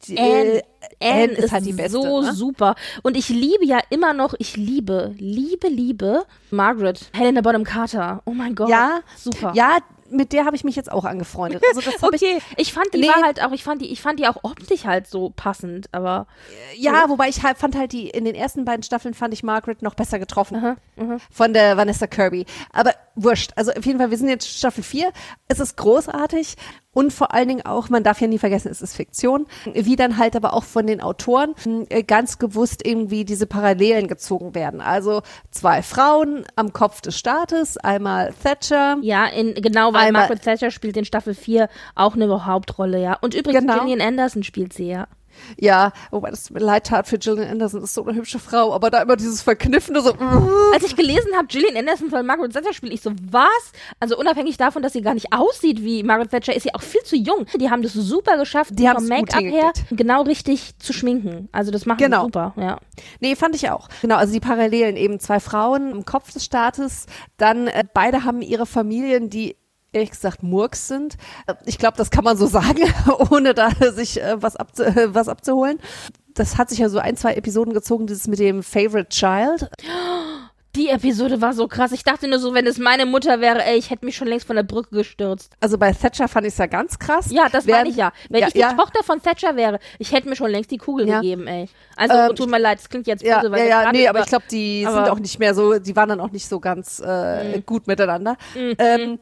Mhm. 0.08 0.18
Anne, 0.18 0.64
äh, 1.00 1.12
Anne, 1.12 1.34
ist 1.34 1.52
halt 1.52 1.66
die 1.66 1.74
beste. 1.74 1.92
so 1.92 2.22
ne? 2.22 2.34
super. 2.34 2.76
Und 3.02 3.18
ich 3.18 3.30
liebe 3.30 3.66
ja 3.66 3.80
immer 3.90 4.14
noch, 4.14 4.34
ich 4.38 4.56
liebe, 4.56 5.14
liebe, 5.18 5.68
liebe 5.68 6.26
Margaret, 6.52 7.10
Helena 7.14 7.42
Bonham 7.42 7.64
Carter. 7.64 8.22
Oh 8.26 8.32
mein 8.32 8.56
Gott. 8.56 8.70
Ja, 8.70 9.02
super. 9.18 9.52
Ja, 9.56 9.80
mit 10.14 10.32
der 10.32 10.46
habe 10.46 10.56
ich 10.56 10.64
mich 10.64 10.76
jetzt 10.76 10.92
auch 10.92 11.06
angefreundet. 11.06 11.64
Also 11.68 11.82
Okay, 12.02 12.40
ich, 12.56 12.72
fand 12.72 12.94
die 12.94 13.00
Nee. 13.00 13.08
war 13.08 13.24
halt 13.24 13.44
auch, 13.44 13.52
ich 13.52 13.64
fand 13.64 13.82
die, 13.82 13.92
ich 13.92 14.02
fand 14.02 14.20
die 14.20 14.28
auch 14.28 14.38
optisch 14.44 14.86
halt 14.86 15.08
so 15.08 15.32
passend, 15.36 15.88
aber 15.92 16.28
ich, 16.74 16.84
ja, 16.84 17.10
wobei 17.10 17.30
ich 17.30 17.44
halt, 17.44 17.58
fand 17.58 17.76
halt 17.76 17.92
die, 17.92 18.10
in 18.10 18.26
den 18.26 18.36
ersten 18.36 18.64
beiden 18.64 18.84
Staffeln 18.84 19.14
fand 19.14 19.34
ich 19.34 19.44
Margaret 19.44 19.82
noch 19.82 19.96
besser 19.96 20.20
getroffen. 20.20 20.58
Aha, 20.58 21.18
Von 21.32 21.54
der 21.54 21.78
Vanessa 21.78 22.08
Kirby. 22.08 22.46
Aber 22.72 22.94
wurscht. 23.16 23.52
Also 23.56 23.72
auf 23.72 23.86
jeden 23.86 24.00
Fall, 24.00 24.12
wir 24.12 24.18
sind 24.18 24.30
jetzt 24.30 24.48
Staffel 24.48 24.84
4. 24.84 25.12
Es 25.48 25.60
ist 25.60 25.78
großartig. 25.78 26.56
Und 26.94 27.12
vor 27.12 27.34
allen 27.34 27.48
Dingen 27.48 27.66
auch, 27.66 27.90
man 27.90 28.04
darf 28.04 28.22
ja 28.22 28.28
nie 28.28 28.38
vergessen, 28.38 28.70
es 28.72 28.82
ist 28.82 28.96
Fiktion, 28.96 29.48
wie 29.74 29.96
dann 29.96 30.18
halt 30.18 30.36
aber 30.36 30.54
auch 30.54 30.64
von 30.64 30.86
den 30.88 31.02
Autoren 31.02 31.56
äh, 31.90 32.04
ganz 32.04 32.38
gewusst 32.38 32.86
irgendwie 32.86 33.26
diese 33.26 33.48
Parallelen 33.48 34.08
gezogen 34.08 34.54
werden. 34.56 34.80
Also 34.82 35.22
zwei 35.52 35.82
Frauen 35.82 36.46
am 36.56 36.72
Kopf 36.74 37.02
des 37.02 37.18
Staates, 37.18 37.78
einmal 37.78 38.34
Thatcher. 38.44 38.98
ja, 39.02 39.26
in, 39.26 39.54
genau, 39.56 39.94
weil 39.94 40.08
Einmal- 40.08 40.24
Margaret 40.24 40.44
Thatcher 40.44 40.72
spielt 40.72 40.96
in 40.98 41.06
Staffel 41.06 41.34
4 41.34 41.68
auch 41.96 42.16
eine 42.16 42.46
Hauptrolle, 42.46 43.02
ja. 43.02 43.18
Und 43.22 43.34
übrigens, 43.34 43.62
Genau. 43.62 43.80
Gillian 43.80 44.02
Anderson 44.02 44.44
spielt 44.44 44.74
sie, 44.74 44.88
ja. 44.90 45.08
Ja, 45.60 45.92
wobei 46.12 46.30
das 46.30 46.50
mir 46.50 46.60
leid 46.60 46.88
tat 46.88 47.08
für 47.08 47.18
Gillian 47.18 47.50
Anderson, 47.50 47.84
ist 47.84 47.94
so 47.94 48.04
eine 48.06 48.16
hübsche 48.16 48.40
Frau, 48.40 48.74
aber 48.74 48.90
da 48.90 49.02
immer 49.02 49.16
dieses 49.16 49.42
Verkniffene 49.42 50.02
so. 50.02 50.14
Als 50.74 50.84
ich 50.84 50.96
gelesen 50.96 51.36
habe, 51.36 51.48
Gillian 51.48 51.76
Anderson 51.78 52.10
soll 52.10 52.24
Margaret 52.24 52.54
Thatcher 52.54 52.74
spielen, 52.74 52.92
ich 52.94 53.02
so, 53.02 53.12
was? 53.32 53.48
Also 54.00 54.18
unabhängig 54.18 54.58
davon, 54.58 54.82
dass 54.82 54.94
sie 54.94 55.02
gar 55.02 55.14
nicht 55.14 55.34
aussieht 55.34 55.84
wie 55.84 56.04
Margaret 56.04 56.32
Thatcher, 56.32 56.56
ist 56.56 56.64
sie 56.64 56.74
auch 56.74 56.82
viel 56.82 57.02
zu 57.04 57.16
jung. 57.16 57.46
Die 57.60 57.70
haben 57.70 57.82
das 57.82 57.94
super 57.94 58.38
geschafft, 58.38 58.72
Die 58.74 58.88
vom 58.88 59.08
Make-up 59.08 59.42
her 59.42 59.72
genau 59.92 60.24
richtig 60.24 60.78
zu 60.80 60.94
schminken. 60.94 61.50
Also 61.52 61.72
das 61.72 61.86
machen 61.86 61.98
Genau. 62.00 62.22
sie 62.22 62.26
super, 62.28 62.54
ja. 62.58 62.78
Nee, 63.20 63.36
fand 63.36 63.56
ich 63.56 63.70
auch. 63.70 63.90
Genau, 64.02 64.16
also 64.16 64.34
die 64.34 64.40
Parallelen 64.40 64.96
eben 64.98 65.20
zwei 65.20 65.40
Frauen 65.40 65.92
im 65.92 66.06
Kopf 66.06 66.32
des 66.34 66.46
Staates, 66.46 67.06
dann 67.38 67.68
äh, 67.68 67.84
beide 67.94 68.24
haben 68.24 68.42
ihre 68.42 68.66
Familien, 68.66 69.30
die 69.30 69.56
ehrlich 69.94 70.12
gesagt 70.12 70.44
Murks 70.44 70.88
sind. 70.88 71.16
Äh, 71.48 71.54
Ich 71.66 71.78
glaube, 71.78 71.98
das 71.98 72.12
kann 72.12 72.24
man 72.24 72.36
so 72.38 72.46
sagen, 72.60 72.82
ohne 73.30 73.54
da 73.54 73.70
sich 73.94 74.22
äh, 74.22 74.42
was, 74.42 74.56
abzu 74.56 74.84
äh, 74.84 75.14
was 75.14 75.28
abzuholen. 75.30 75.80
Das 76.34 76.58
hat 76.58 76.70
sich 76.70 76.80
ja 76.80 76.90
so 76.90 76.98
ein, 77.00 77.16
zwei 77.16 77.36
Episoden 77.36 77.74
gezogen, 77.74 78.08
dieses 78.08 78.28
mit 78.28 78.40
dem 78.40 78.64
Favorite 78.64 79.10
Child. 79.10 79.70
Die 80.76 80.90
Episode 80.90 81.40
war 81.40 81.54
so 81.54 81.68
krass. 81.68 81.92
Ich 81.92 82.04
dachte 82.04 82.28
nur 82.28 82.40
so, 82.40 82.56
wenn 82.56 82.66
es 82.66 82.80
meine 82.80 83.06
Mutter 83.06 83.40
wäre, 83.40 83.64
ey, 83.64 83.78
ich 83.78 83.92
hätte 83.92 84.06
mich 84.06 84.16
schon 84.18 84.28
längst 84.28 84.48
von 84.48 84.56
der 84.56 84.64
Brücke 84.64 84.90
gestürzt. 84.96 85.54
Also 85.60 85.78
bei 85.78 85.92
Thatcher 85.94 86.28
fand 86.28 86.48
ich 86.48 86.54
es 86.54 86.58
ja 86.58 86.66
ganz 86.66 86.98
krass. 86.98 87.28
Ja, 87.30 87.48
das 87.48 87.68
meine 87.68 87.90
ich 87.90 87.96
ja. 87.96 88.12
Wenn 88.32 88.42
ja, 88.42 88.48
ich 88.48 88.54
die 88.54 88.60
ja, 88.62 88.74
Tochter 88.74 89.04
von 89.04 89.22
Thatcher 89.22 89.56
wäre, 89.56 89.78
ich 90.00 90.12
hätte 90.12 90.28
mir 90.28 90.36
schon 90.36 90.50
längst 90.50 90.72
die 90.72 90.80
Kugel 90.80 91.08
Ja. 91.08 91.18
gegeben, 91.22 91.46
ey. 91.46 91.70
Also, 91.96 92.16
Ähm, 92.16 92.36
tut 92.36 92.50
mir 92.50 92.58
leid, 92.58 92.80
es 92.80 92.90
klingt 92.90 93.06
jetzt 93.06 93.22
böse, 93.22 93.30
Ja, 93.30 93.52
weil 93.52 93.68
ja, 93.70 93.84
ja, 93.84 93.92
nee, 93.92 94.08
aber 94.08 94.22
ich 94.22 94.26
glaube, 94.26 94.46
die 94.50 94.82
sind 94.84 95.10
auch 95.10 95.20
nicht 95.20 95.38
mehr 95.38 95.54
so, 95.54 95.78
die 95.78 95.96
waren 95.96 96.10
dann 96.10 96.20
auch 96.20 96.32
nicht 96.32 96.48
so 96.50 96.60
ganz 96.60 97.00
äh, 97.06 97.58
Mhm. 97.58 97.66
gut 97.68 97.86
miteinander. 97.86 98.36
Ähm, 98.56 99.20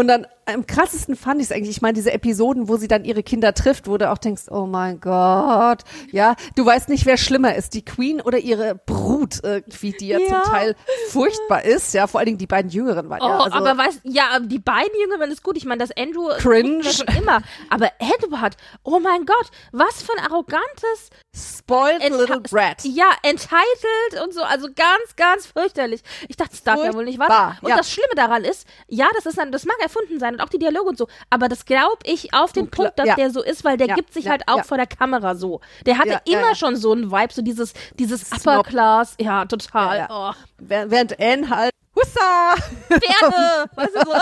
und 0.00 0.08
dann 0.08 0.26
am 0.54 0.66
krassesten 0.66 1.16
fand 1.16 1.40
ich 1.40 1.46
es 1.48 1.52
eigentlich, 1.52 1.70
ich 1.76 1.82
meine, 1.82 1.94
diese 1.94 2.12
Episoden, 2.12 2.68
wo 2.68 2.76
sie 2.76 2.88
dann 2.88 3.04
ihre 3.04 3.22
Kinder 3.22 3.54
trifft, 3.54 3.88
wo 3.88 3.96
du 3.98 4.10
auch 4.10 4.18
denkst, 4.18 4.44
oh 4.50 4.66
mein 4.66 5.00
Gott, 5.00 5.82
ja, 6.10 6.34
du 6.56 6.64
weißt 6.66 6.88
nicht, 6.88 7.06
wer 7.06 7.16
schlimmer 7.16 7.54
ist, 7.54 7.74
die 7.74 7.84
Queen 7.84 8.20
oder 8.20 8.38
ihre 8.38 8.74
Brut 8.74 9.40
irgendwie, 9.42 9.92
die 9.92 10.08
ja, 10.08 10.18
Ja. 10.18 10.42
zum 10.42 10.52
Teil 10.52 10.76
furchtbar 11.10 11.64
ist, 11.64 11.94
ja, 11.94 12.06
vor 12.06 12.20
allen 12.20 12.26
Dingen 12.26 12.38
die 12.38 12.46
beiden 12.46 12.70
Jüngeren 12.70 13.08
waren 13.08 13.20
Oh, 13.22 13.26
ja. 13.28 13.38
Also, 13.38 13.56
aber 13.56 13.76
weißt 13.78 14.00
ja, 14.04 14.38
die 14.40 14.58
beiden 14.58 14.92
Jüngeren 15.00 15.30
ist 15.30 15.42
gut. 15.42 15.56
Ich 15.56 15.64
meine, 15.64 15.78
das 15.80 15.90
Andrew 15.96 16.28
Cringe. 16.38 16.84
wir 16.84 16.92
schon 16.92 17.06
immer. 17.16 17.40
Aber 17.68 17.90
Edward, 17.98 18.56
oh 18.82 18.98
mein 19.00 19.24
Gott, 19.26 19.50
was 19.72 20.02
für 20.02 20.12
ein 20.18 20.24
arrogantes, 20.30 21.10
spoiled 21.34 22.02
Ent- 22.02 22.16
little 22.16 22.40
brat. 22.40 22.82
ja, 22.84 23.10
entitled 23.22 24.22
und 24.24 24.32
so, 24.34 24.42
also 24.42 24.68
ganz, 24.74 25.16
ganz 25.16 25.46
fürchterlich. 25.46 26.02
Ich 26.28 26.36
dachte, 26.36 26.50
das 26.52 26.62
darf 26.62 26.82
ja 26.84 26.94
wohl 26.94 27.04
nicht 27.04 27.18
wahr 27.18 27.56
Und 27.62 27.68
ja. 27.68 27.76
das 27.76 27.90
Schlimme 27.90 28.14
daran 28.16 28.44
ist, 28.44 28.66
ja, 28.88 29.08
das 29.14 29.26
ist 29.26 29.38
dann, 29.38 29.52
das 29.52 29.64
mag 29.64 29.76
erfunden 29.80 30.18
sein 30.18 30.39
und 30.40 30.46
auch 30.46 30.50
die 30.50 30.58
Dialoge 30.58 30.88
und 30.88 30.98
so, 30.98 31.06
aber 31.30 31.48
das 31.48 31.64
glaube 31.64 31.96
ich 32.04 32.32
auf 32.34 32.52
den 32.52 32.70
Punkt, 32.70 32.98
dass 32.98 33.06
ja. 33.06 33.14
der 33.14 33.30
so 33.30 33.42
ist, 33.42 33.64
weil 33.64 33.76
der 33.76 33.88
Ja, 33.88 33.94
gibt 33.94 34.12
sich 34.12 34.24
ja, 34.24 34.32
halt 34.32 34.42
auch 34.46 34.64
vor 34.64 34.76
der 34.76 34.86
Kamera 34.86 35.34
so. 35.34 35.60
Der 35.86 35.98
hatte 35.98 36.20
immer 36.24 36.54
schon 36.54 36.76
so 36.76 36.92
einen 36.92 37.10
Vibe, 37.10 37.32
so 37.32 37.42
dieses, 37.42 37.72
dieses 37.98 38.22
Snob. 38.22 38.58
Upper 38.60 38.62
Class, 38.70 39.14
ja, 39.20 39.44
total. 39.44 39.98
Ja, 39.98 40.06
Oh. 40.10 40.32
Während 40.58 41.18
Anne 41.20 41.48
halt, 41.48 41.70
hussa! 41.96 42.54
Pferde, 42.88 43.70
weißt 43.76 43.94
du, 43.96 44.00
so, 44.04 44.12
ah, 44.12 44.18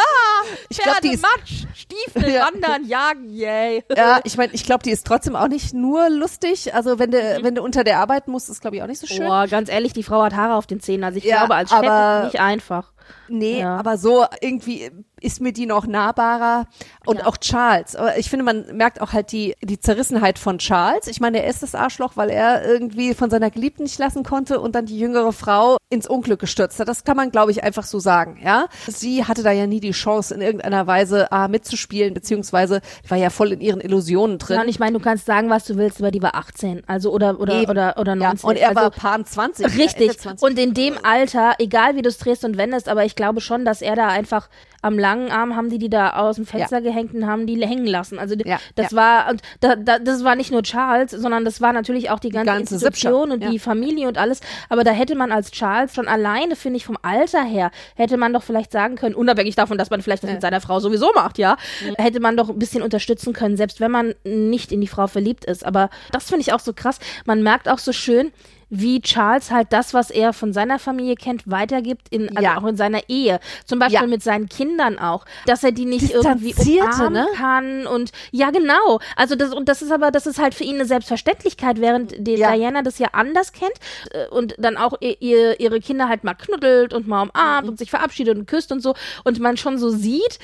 Ich 0.68 0.76
Pferde, 0.76 0.90
glaub, 0.90 1.00
die 1.02 1.14
ist- 1.14 1.22
Matsch, 1.22 1.64
Stiefel, 1.74 2.30
Ja. 2.32 2.46
Wandern, 2.46 2.86
Jagen, 2.86 3.28
yay. 3.30 3.84
Ja, 3.96 4.20
ich 4.24 4.36
meine, 4.36 4.52
ich 4.52 4.64
glaube, 4.64 4.82
die 4.82 4.90
ist 4.90 5.06
trotzdem 5.06 5.36
auch 5.36 5.48
nicht 5.48 5.74
nur 5.74 6.08
lustig. 6.10 6.74
Also 6.74 6.98
wenn 6.98 7.10
du, 7.10 7.18
wenn 7.42 7.54
du 7.54 7.62
unter 7.62 7.84
der 7.84 7.98
arbeiten 8.00 8.30
musst, 8.30 8.48
ist 8.48 8.60
glaube 8.60 8.76
ich 8.76 8.82
auch 8.82 8.86
nicht 8.86 9.00
so 9.00 9.06
schön. 9.06 9.26
Boah, 9.26 9.46
ganz 9.46 9.68
ehrlich, 9.70 9.92
die 9.92 10.02
Frau 10.02 10.22
hat 10.22 10.34
Haare 10.34 10.54
auf 10.54 10.66
den 10.66 10.80
Zähnen. 10.80 11.04
Also 11.04 11.18
ich 11.18 11.24
Ja, 11.24 11.38
glaube, 11.38 11.54
als 11.54 11.70
Chef 11.70 11.82
ist 11.82 12.24
nicht 12.32 12.40
einfach. 12.40 12.92
Nee, 13.28 13.60
Ja. 13.60 13.76
aber 13.76 13.98
so 13.98 14.24
irgendwie 14.40 14.90
ist 15.20 15.40
mir 15.40 15.52
die 15.52 15.66
noch 15.66 15.86
nahbarer. 15.86 16.66
Und 17.04 17.18
Ja. 17.20 17.26
auch 17.26 17.36
Charles. 17.38 17.96
Aber 17.96 18.16
ich 18.18 18.30
finde, 18.30 18.44
man 18.44 18.76
merkt 18.76 19.00
auch 19.00 19.12
halt 19.12 19.32
die, 19.32 19.56
die 19.62 19.80
Zerrissenheit 19.80 20.38
von 20.38 20.58
Charles. 20.58 21.08
Ich 21.08 21.20
meine, 21.20 21.42
er 21.42 21.50
ist 21.50 21.62
das 21.62 21.74
Arschloch, 21.74 22.12
weil 22.16 22.30
er 22.30 22.64
irgendwie 22.64 23.14
von 23.14 23.28
seiner 23.28 23.50
Geliebten 23.50 23.82
nicht 23.82 23.98
lassen 23.98 24.22
konnte 24.22 24.60
und 24.60 24.74
dann 24.76 24.86
die 24.86 24.98
jüngere 24.98 25.32
Frau 25.32 25.76
ins 25.90 26.06
Unglück 26.06 26.38
gestürzt 26.40 26.78
hat. 26.78 26.86
Das 26.86 27.02
kann 27.04 27.16
man, 27.16 27.30
glaube 27.32 27.50
ich, 27.50 27.64
einfach 27.64 27.82
so 27.84 27.98
sagen, 27.98 28.38
ja. 28.44 28.66
Sie 28.86 29.24
hatte 29.24 29.42
da 29.42 29.50
ja 29.50 29.66
nie 29.66 29.80
die 29.80 29.90
Chance, 29.92 30.34
in 30.34 30.40
irgendeiner 30.40 30.86
Weise 30.86 31.32
A, 31.32 31.48
mitzuspielen, 31.48 32.14
beziehungsweise 32.14 32.80
war 33.08 33.18
ja 33.18 33.30
voll 33.30 33.52
in 33.52 33.60
ihren 33.60 33.80
Illusionen 33.80 34.38
drin. 34.38 34.56
Ja, 34.56 34.62
und 34.62 34.68
ich 34.68 34.78
meine, 34.78 34.98
du 34.98 35.02
kannst 35.02 35.26
sagen, 35.26 35.50
was 35.50 35.64
du 35.64 35.76
willst, 35.76 35.98
aber 36.00 36.10
die 36.10 36.22
war 36.22 36.34
18. 36.36 36.82
Also 36.86 37.10
oder 37.10 37.40
oder 37.40 37.54
Eben. 37.62 37.70
oder 37.70 37.96
oder 37.98 38.12
ja, 38.14 38.28
19. 38.28 38.50
und 38.50 38.56
er 38.56 38.68
also, 38.68 38.80
war 38.82 38.90
Paar 38.90 39.24
20. 39.24 39.66
ja, 39.66 39.72
Richtig. 39.72 40.08
Ende 40.08 40.16
20. 40.16 40.42
Und 40.48 40.58
in 40.58 40.74
dem 40.74 40.94
Alter, 41.02 41.54
egal 41.58 41.96
wie 41.96 42.02
du 42.02 42.08
es 42.08 42.18
drehst 42.18 42.44
und 42.44 42.56
wendest, 42.56 42.88
aber 42.88 43.04
ich 43.04 43.16
glaube 43.18 43.42
schon, 43.42 43.66
dass 43.66 43.82
er 43.82 43.96
da 43.96 44.08
einfach, 44.08 44.48
am 44.80 44.98
langen 44.98 45.30
Arm 45.30 45.56
haben 45.56 45.70
die 45.70 45.78
die 45.78 45.90
da 45.90 46.10
aus 46.10 46.36
dem 46.36 46.46
Fenster 46.46 46.80
gehängt 46.80 47.12
und 47.12 47.26
haben 47.26 47.46
die 47.46 47.60
hängen 47.66 47.86
lassen. 47.86 48.18
Also 48.18 48.36
Ja, 48.44 48.58
das 48.76 48.92
ja. 48.92 48.96
war 48.96 49.30
und 49.30 49.42
da, 49.60 49.74
da, 49.74 49.98
das 49.98 50.22
war 50.22 50.36
nicht 50.36 50.52
nur 50.52 50.62
Charles, 50.62 51.10
sondern 51.10 51.44
das 51.44 51.60
war 51.60 51.72
natürlich 51.72 52.10
auch 52.10 52.20
die 52.20 52.30
ganze, 52.30 52.52
ganze 52.52 52.74
Institution 52.74 53.30
Sippschaft, 53.30 53.34
und 53.34 53.42
ja. 53.42 53.50
die 53.50 53.58
Familie 53.58 54.08
und 54.08 54.18
alles. 54.18 54.40
Aber 54.68 54.84
da 54.84 54.92
hätte 54.92 55.16
man 55.16 55.32
als 55.32 55.50
Charles 55.50 55.94
schon 55.94 56.06
alleine, 56.06 56.54
finde 56.54 56.76
ich, 56.76 56.86
vom 56.86 56.96
Alter 57.02 57.42
her, 57.42 57.72
hätte 57.96 58.16
man 58.16 58.32
doch 58.32 58.44
vielleicht 58.44 58.70
sagen 58.70 58.94
können, 58.94 59.16
unabhängig 59.16 59.56
davon, 59.56 59.78
dass 59.78 59.90
man 59.90 60.00
vielleicht 60.00 60.22
das 60.22 60.30
mit 60.30 60.40
seiner 60.40 60.60
Frau 60.60 60.78
sowieso 60.78 61.10
macht, 61.14 61.38
ja, 61.38 61.56
hätte 61.96 62.20
man 62.20 62.36
doch 62.36 62.48
ein 62.48 62.58
bisschen 62.58 62.82
unterstützen 62.82 63.32
können, 63.32 63.56
selbst 63.56 63.80
wenn 63.80 63.90
man 63.90 64.14
nicht 64.24 64.70
in 64.70 64.80
die 64.80 64.86
Frau 64.86 65.08
verliebt 65.08 65.44
ist. 65.44 65.66
Aber 65.66 65.90
das 66.12 66.28
finde 66.28 66.42
ich 66.42 66.52
auch 66.52 66.60
so 66.60 66.72
krass. 66.72 67.00
Man 67.26 67.42
merkt 67.42 67.68
auch 67.68 67.78
so 67.78 67.92
schön, 67.92 68.32
wie 68.70 69.00
Charles 69.00 69.50
halt 69.50 69.72
das, 69.72 69.94
was 69.94 70.10
er 70.10 70.32
von 70.32 70.52
seiner 70.52 70.78
Familie 70.78 71.14
kennt, 71.14 71.50
weitergibt, 71.50 72.08
in, 72.10 72.28
also 72.36 72.42
Ja. 72.42 72.58
auch 72.58 72.66
in 72.66 72.76
seiner 72.76 73.08
Ehe. 73.08 73.40
Zum 73.64 73.78
Beispiel 73.78 74.02
Ja. 74.02 74.06
mit 74.06 74.22
seinen 74.22 74.48
Kindern 74.48 74.98
auch. 74.98 75.24
Dass 75.46 75.64
er 75.64 75.72
die 75.72 75.86
nicht 75.86 76.10
irgendwie 76.12 76.54
umarmen 76.54 77.12
ne? 77.12 77.26
kann 77.36 77.86
und 77.86 78.12
ja, 78.30 78.50
genau. 78.50 79.00
Also 79.16 79.34
das, 79.36 79.54
und 79.54 79.68
das 79.68 79.80
ist 79.82 79.90
aber, 79.90 80.10
das 80.10 80.26
ist 80.26 80.38
halt 80.38 80.54
für 80.54 80.64
ihn 80.64 80.74
eine 80.76 80.84
Selbstverständlichkeit, 80.86 81.80
während 81.80 82.12
Ja. 82.28 82.52
Diana 82.54 82.82
das 82.82 82.98
ja 82.98 83.08
anders 83.12 83.52
kennt 83.52 83.72
äh, 84.10 84.26
und 84.28 84.54
dann 84.58 84.76
auch 84.76 84.94
ihr, 85.00 85.20
ihr, 85.20 85.60
ihre 85.60 85.80
Kinder 85.80 86.08
halt 86.08 86.24
mal 86.24 86.34
knuddelt 86.34 86.92
und 86.92 87.06
mal 87.08 87.22
umarmt 87.22 87.64
Mhm. 87.64 87.70
und 87.70 87.78
sich 87.78 87.90
verabschiedet 87.90 88.36
und 88.36 88.46
küsst 88.46 88.70
und 88.72 88.80
so 88.80 88.94
und 89.24 89.40
man 89.40 89.56
schon 89.56 89.78
so 89.78 89.88
sieht, 89.90 90.38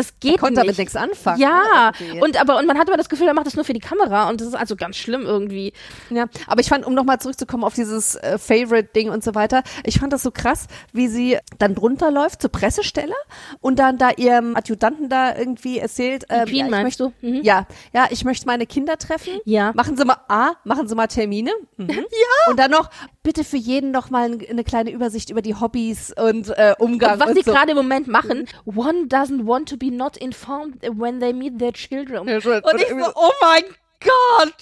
das 0.00 0.18
geht 0.20 0.38
Konnte 0.38 0.54
nicht. 0.54 0.62
damit 0.62 0.78
nichts 0.78 0.96
anfangen. 0.96 1.40
Ja, 1.40 1.92
ne, 2.14 2.22
und 2.22 2.40
aber 2.40 2.58
und 2.58 2.66
man 2.66 2.78
hat 2.78 2.88
aber 2.88 2.96
das 2.96 3.08
Gefühl, 3.08 3.26
er 3.28 3.34
macht 3.34 3.46
das 3.46 3.54
nur 3.54 3.64
für 3.64 3.72
die 3.72 3.80
Kamera 3.80 4.28
und 4.28 4.40
das 4.40 4.48
ist 4.48 4.54
also 4.54 4.76
ganz 4.76 4.96
schlimm 4.96 5.22
irgendwie. 5.22 5.72
Ja, 6.10 6.26
aber 6.46 6.60
ich 6.60 6.68
fand, 6.68 6.86
um 6.86 6.94
nochmal 6.94 7.20
zurückzukommen 7.20 7.64
auf 7.64 7.74
dieses 7.74 8.14
äh, 8.16 8.38
Favorite-Ding 8.38 9.10
und 9.10 9.22
so 9.22 9.34
weiter, 9.34 9.62
ich 9.84 9.98
fand 10.00 10.12
das 10.12 10.22
so 10.22 10.30
krass, 10.30 10.66
wie 10.92 11.08
sie 11.08 11.38
dann 11.58 11.74
drunter 11.74 12.10
läuft 12.10 12.42
zur 12.42 12.50
Pressestelle 12.50 13.14
und 13.60 13.78
dann 13.78 13.98
da 13.98 14.10
ihrem 14.10 14.56
Adjutanten 14.56 15.08
da 15.08 15.36
irgendwie 15.36 15.78
erzählt, 15.78 16.24
ähm, 16.28 16.44
Queen 16.46 16.56
ja, 16.56 16.64
ich 16.66 16.70
meinst 16.70 17.00
möchte, 17.00 17.14
du? 17.20 17.26
Mhm. 17.28 17.42
Ja, 17.42 17.66
ja, 17.92 18.06
ich 18.10 18.24
möchte 18.24 18.46
meine 18.46 18.66
Kinder 18.66 18.96
treffen. 18.98 19.34
Ja. 19.44 19.72
Machen 19.74 19.96
Sie 19.96 20.04
mal, 20.04 20.16
A, 20.28 20.52
machen 20.64 20.88
Sie 20.88 20.94
mal 20.94 21.06
Termine. 21.06 21.50
Mhm. 21.76 21.88
Ja. 22.10 22.50
Und 22.50 22.58
dann 22.58 22.70
noch, 22.70 22.90
bitte 23.22 23.44
für 23.44 23.56
jeden 23.56 23.90
noch 23.90 24.10
mal 24.10 24.30
ein- 24.32 24.44
eine 24.48 24.64
kleine 24.64 24.90
Übersicht 24.90 25.30
über 25.30 25.42
die 25.42 25.54
Hobbys 25.54 26.12
und 26.16 26.48
äh, 26.50 26.74
Umgang 26.78 27.14
Und 27.14 27.20
was 27.20 27.28
und 27.30 27.34
sie 27.36 27.42
so. 27.42 27.52
gerade 27.52 27.70
im 27.72 27.76
Moment 27.76 28.06
machen, 28.08 28.46
one 28.66 29.04
doesn't 29.08 29.46
want 29.46 29.68
to 29.68 29.76
be 29.76 29.89
not 29.90 30.16
informed 30.16 30.82
when 30.96 31.20
they 31.20 31.32
meet 31.32 31.58
their 31.58 31.72
children. 31.72 32.26
Ja, 32.28 32.40
schon- 32.40 32.60
Und 32.62 32.80
ich 32.80 32.88
so, 32.88 33.12
oh 33.14 33.30
mein 33.40 33.62
Gott! 34.02 34.54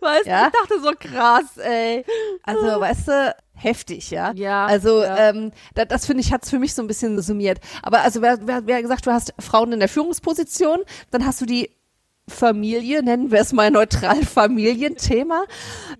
Weißt 0.00 0.26
du, 0.26 0.30
Ja? 0.30 0.46
ich 0.46 0.52
dachte 0.52 0.80
so 0.82 0.92
krass, 0.98 1.56
ey. 1.58 2.04
Also, 2.44 2.80
weißt 2.80 3.08
du, 3.08 3.36
heftig, 3.54 4.10
ja. 4.10 4.32
Ja, 4.34 4.66
Also, 4.66 5.02
ja. 5.02 5.30
ähm, 5.30 5.50
da, 5.74 5.84
das 5.84 6.06
finde 6.06 6.20
ich, 6.22 6.32
hat's 6.32 6.50
für 6.50 6.58
mich 6.60 6.74
so 6.74 6.82
ein 6.82 6.86
bisschen 6.86 7.20
summiert. 7.20 7.58
Aber 7.82 8.02
also, 8.02 8.22
wer, 8.22 8.38
wer, 8.46 8.66
wer 8.66 8.82
gesagt, 8.82 9.06
du 9.06 9.12
hast 9.12 9.34
Frauen 9.40 9.72
in 9.72 9.80
der 9.80 9.88
Führungsposition, 9.88 10.80
dann 11.10 11.26
hast 11.26 11.40
du 11.40 11.46
die 11.46 11.70
Familie, 12.28 13.02
nennen 13.02 13.30
wir 13.30 13.40
es 13.40 13.52
mal 13.52 13.70
neutral 13.70 14.22
Familienthema. 14.24 15.44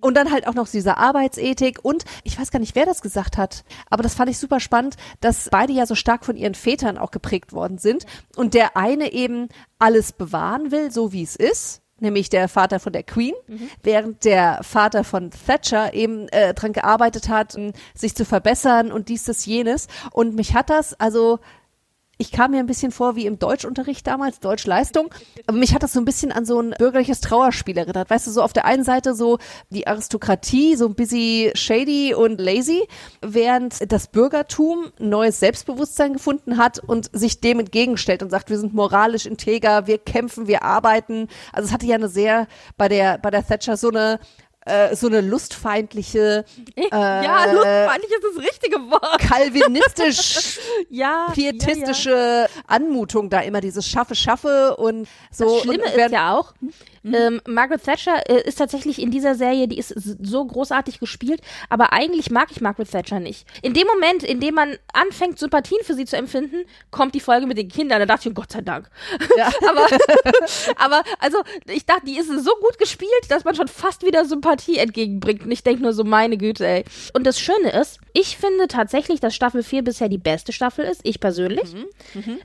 Und 0.00 0.16
dann 0.16 0.32
halt 0.32 0.46
auch 0.46 0.54
noch 0.54 0.68
diese 0.68 0.96
Arbeitsethik. 0.96 1.78
Und 1.82 2.04
ich 2.22 2.38
weiß 2.38 2.50
gar 2.50 2.58
nicht, 2.58 2.74
wer 2.74 2.86
das 2.86 3.02
gesagt 3.02 3.36
hat, 3.36 3.64
aber 3.90 4.02
das 4.02 4.14
fand 4.14 4.30
ich 4.30 4.38
super 4.38 4.60
spannend, 4.60 4.96
dass 5.20 5.48
beide 5.50 5.72
ja 5.72 5.86
so 5.86 5.94
stark 5.94 6.24
von 6.24 6.36
ihren 6.36 6.54
Vätern 6.54 6.98
auch 6.98 7.10
geprägt 7.10 7.52
worden 7.52 7.78
sind. 7.78 8.06
Und 8.36 8.54
der 8.54 8.76
eine 8.76 9.12
eben 9.12 9.48
alles 9.78 10.12
bewahren 10.12 10.70
will, 10.70 10.90
so 10.90 11.12
wie 11.12 11.22
es 11.22 11.36
ist. 11.36 11.82
Nämlich 12.00 12.28
der 12.28 12.48
Vater 12.48 12.80
von 12.80 12.92
der 12.92 13.04
Queen, 13.04 13.34
während 13.82 14.24
der 14.24 14.58
Vater 14.62 15.04
von 15.04 15.30
Thatcher 15.30 15.94
eben 15.94 16.28
äh, 16.28 16.52
dran 16.52 16.72
gearbeitet 16.72 17.28
hat, 17.28 17.56
sich 17.94 18.16
zu 18.16 18.24
verbessern 18.24 18.90
und 18.90 19.08
dies, 19.08 19.24
das, 19.24 19.46
jenes. 19.46 19.86
Und 20.10 20.34
mich 20.34 20.54
hat 20.54 20.70
das, 20.70 20.98
also 20.98 21.38
ich 22.18 22.32
kam 22.32 22.52
mir 22.52 22.60
ein 22.60 22.66
bisschen 22.66 22.92
vor 22.92 23.16
wie 23.16 23.26
im 23.26 23.38
Deutschunterricht 23.38 24.06
damals, 24.06 24.40
Deutschleistung. 24.40 25.12
Aber 25.46 25.56
mich 25.56 25.74
hat 25.74 25.82
das 25.82 25.92
so 25.92 26.00
ein 26.00 26.04
bisschen 26.04 26.32
an 26.32 26.44
so 26.44 26.60
ein 26.60 26.74
bürgerliches 26.78 27.20
Trauerspiel 27.20 27.76
erinnert. 27.76 28.10
Weißt 28.10 28.26
du, 28.26 28.30
so 28.30 28.42
auf 28.42 28.52
der 28.52 28.64
einen 28.64 28.84
Seite 28.84 29.14
so 29.14 29.38
die 29.70 29.86
Aristokratie, 29.86 30.76
so 30.76 30.86
ein 30.86 30.94
bisschen 30.94 31.54
shady 31.56 32.14
und 32.14 32.40
lazy, 32.40 32.86
während 33.20 33.90
das 33.92 34.08
Bürgertum 34.08 34.92
neues 34.98 35.40
Selbstbewusstsein 35.40 36.14
gefunden 36.14 36.58
hat 36.58 36.78
und 36.78 37.10
sich 37.12 37.40
dem 37.40 37.60
entgegenstellt 37.60 38.22
und 38.22 38.30
sagt, 38.30 38.50
wir 38.50 38.58
sind 38.58 38.74
moralisch 38.74 39.26
integer, 39.26 39.86
wir 39.86 39.98
kämpfen, 39.98 40.46
wir 40.46 40.62
arbeiten. 40.62 41.28
Also 41.52 41.66
es 41.68 41.72
hatte 41.72 41.86
ja 41.86 41.96
eine 41.96 42.08
sehr, 42.08 42.46
bei 42.76 42.88
der, 42.88 43.18
bei 43.18 43.30
der 43.30 43.46
Thatcher 43.46 43.76
so 43.76 43.88
eine, 43.88 44.18
äh, 44.64 44.94
so 44.96 45.06
eine 45.06 45.20
lustfeindliche, 45.20 46.44
ja, 46.90 47.44
lustfeindlich 47.52 48.12
ist 48.12 48.24
das 48.36 48.44
richtige 48.44 48.76
Wort. 48.90 49.18
kalvinistisch 49.18 50.58
Ja. 50.90 51.28
pietistische 51.32 52.48
Anmutung 52.66 53.30
da 53.30 53.40
immer, 53.40 53.60
dieses 53.60 53.86
Schaffe, 53.86 54.14
Schaffe 54.14 54.76
und 54.76 55.08
so. 55.30 55.44
Das 55.44 55.62
Schlimme 55.62 55.84
und 55.84 55.94
ist 55.94 56.10
ja 56.10 56.34
auch, 56.34 56.54
ähm, 57.04 57.40
Margaret 57.46 57.82
Thatcher 57.82 58.28
äh, 58.30 58.48
ist 58.48 58.56
tatsächlich 58.56 59.00
in 59.00 59.10
dieser 59.10 59.34
Serie, 59.34 59.68
die 59.68 59.76
ist 59.78 59.88
so 59.88 60.44
großartig 60.44 61.00
gespielt, 61.00 61.42
aber 61.68 61.92
eigentlich 61.92 62.30
mag 62.30 62.48
ich 62.50 62.60
Margaret 62.62 62.90
Thatcher 62.90 63.20
nicht. 63.20 63.46
In 63.60 63.74
dem 63.74 63.86
Moment, 63.86 64.22
in 64.22 64.40
dem 64.40 64.54
man 64.54 64.78
anfängt, 64.92 65.38
Sympathien 65.38 65.80
für 65.84 65.94
sie 65.94 66.06
zu 66.06 66.16
empfinden, 66.16 66.64
kommt 66.90 67.14
die 67.14 67.20
Folge 67.20 67.46
mit 67.46 67.58
den 67.58 67.68
Kindern. 67.68 68.00
Da 68.00 68.06
dachte 68.06 68.28
ich, 68.28 68.32
oh 68.32 68.40
Gott 68.40 68.52
sei 68.52 68.62
Dank. 68.62 68.88
Ja. 69.36 69.46
aber, 69.68 69.86
aber, 70.76 71.02
also, 71.18 71.38
ich 71.66 71.84
dachte, 71.84 72.06
die 72.06 72.16
ist 72.16 72.28
so 72.28 72.52
gut 72.60 72.78
gespielt, 72.78 73.10
dass 73.28 73.44
man 73.44 73.54
schon 73.54 73.68
fast 73.68 74.04
wieder 74.04 74.24
Sympathie 74.24 74.53
entgegenbringt. 74.78 75.44
Und 75.44 75.50
ich 75.50 75.62
denke 75.62 75.82
nur 75.82 75.92
so, 75.92 76.04
meine 76.04 76.36
Güte, 76.36 76.66
ey. 76.66 76.84
Und 77.12 77.26
das 77.26 77.38
Schöne 77.40 77.70
ist, 77.70 77.98
ich 78.12 78.36
finde 78.36 78.68
tatsächlich, 78.68 79.20
dass 79.20 79.34
Staffel 79.34 79.62
4 79.62 79.82
bisher 79.84 80.08
die 80.08 80.18
beste 80.18 80.52
Staffel 80.52 80.84
ist, 80.84 81.00
ich 81.04 81.20
persönlich. 81.20 81.74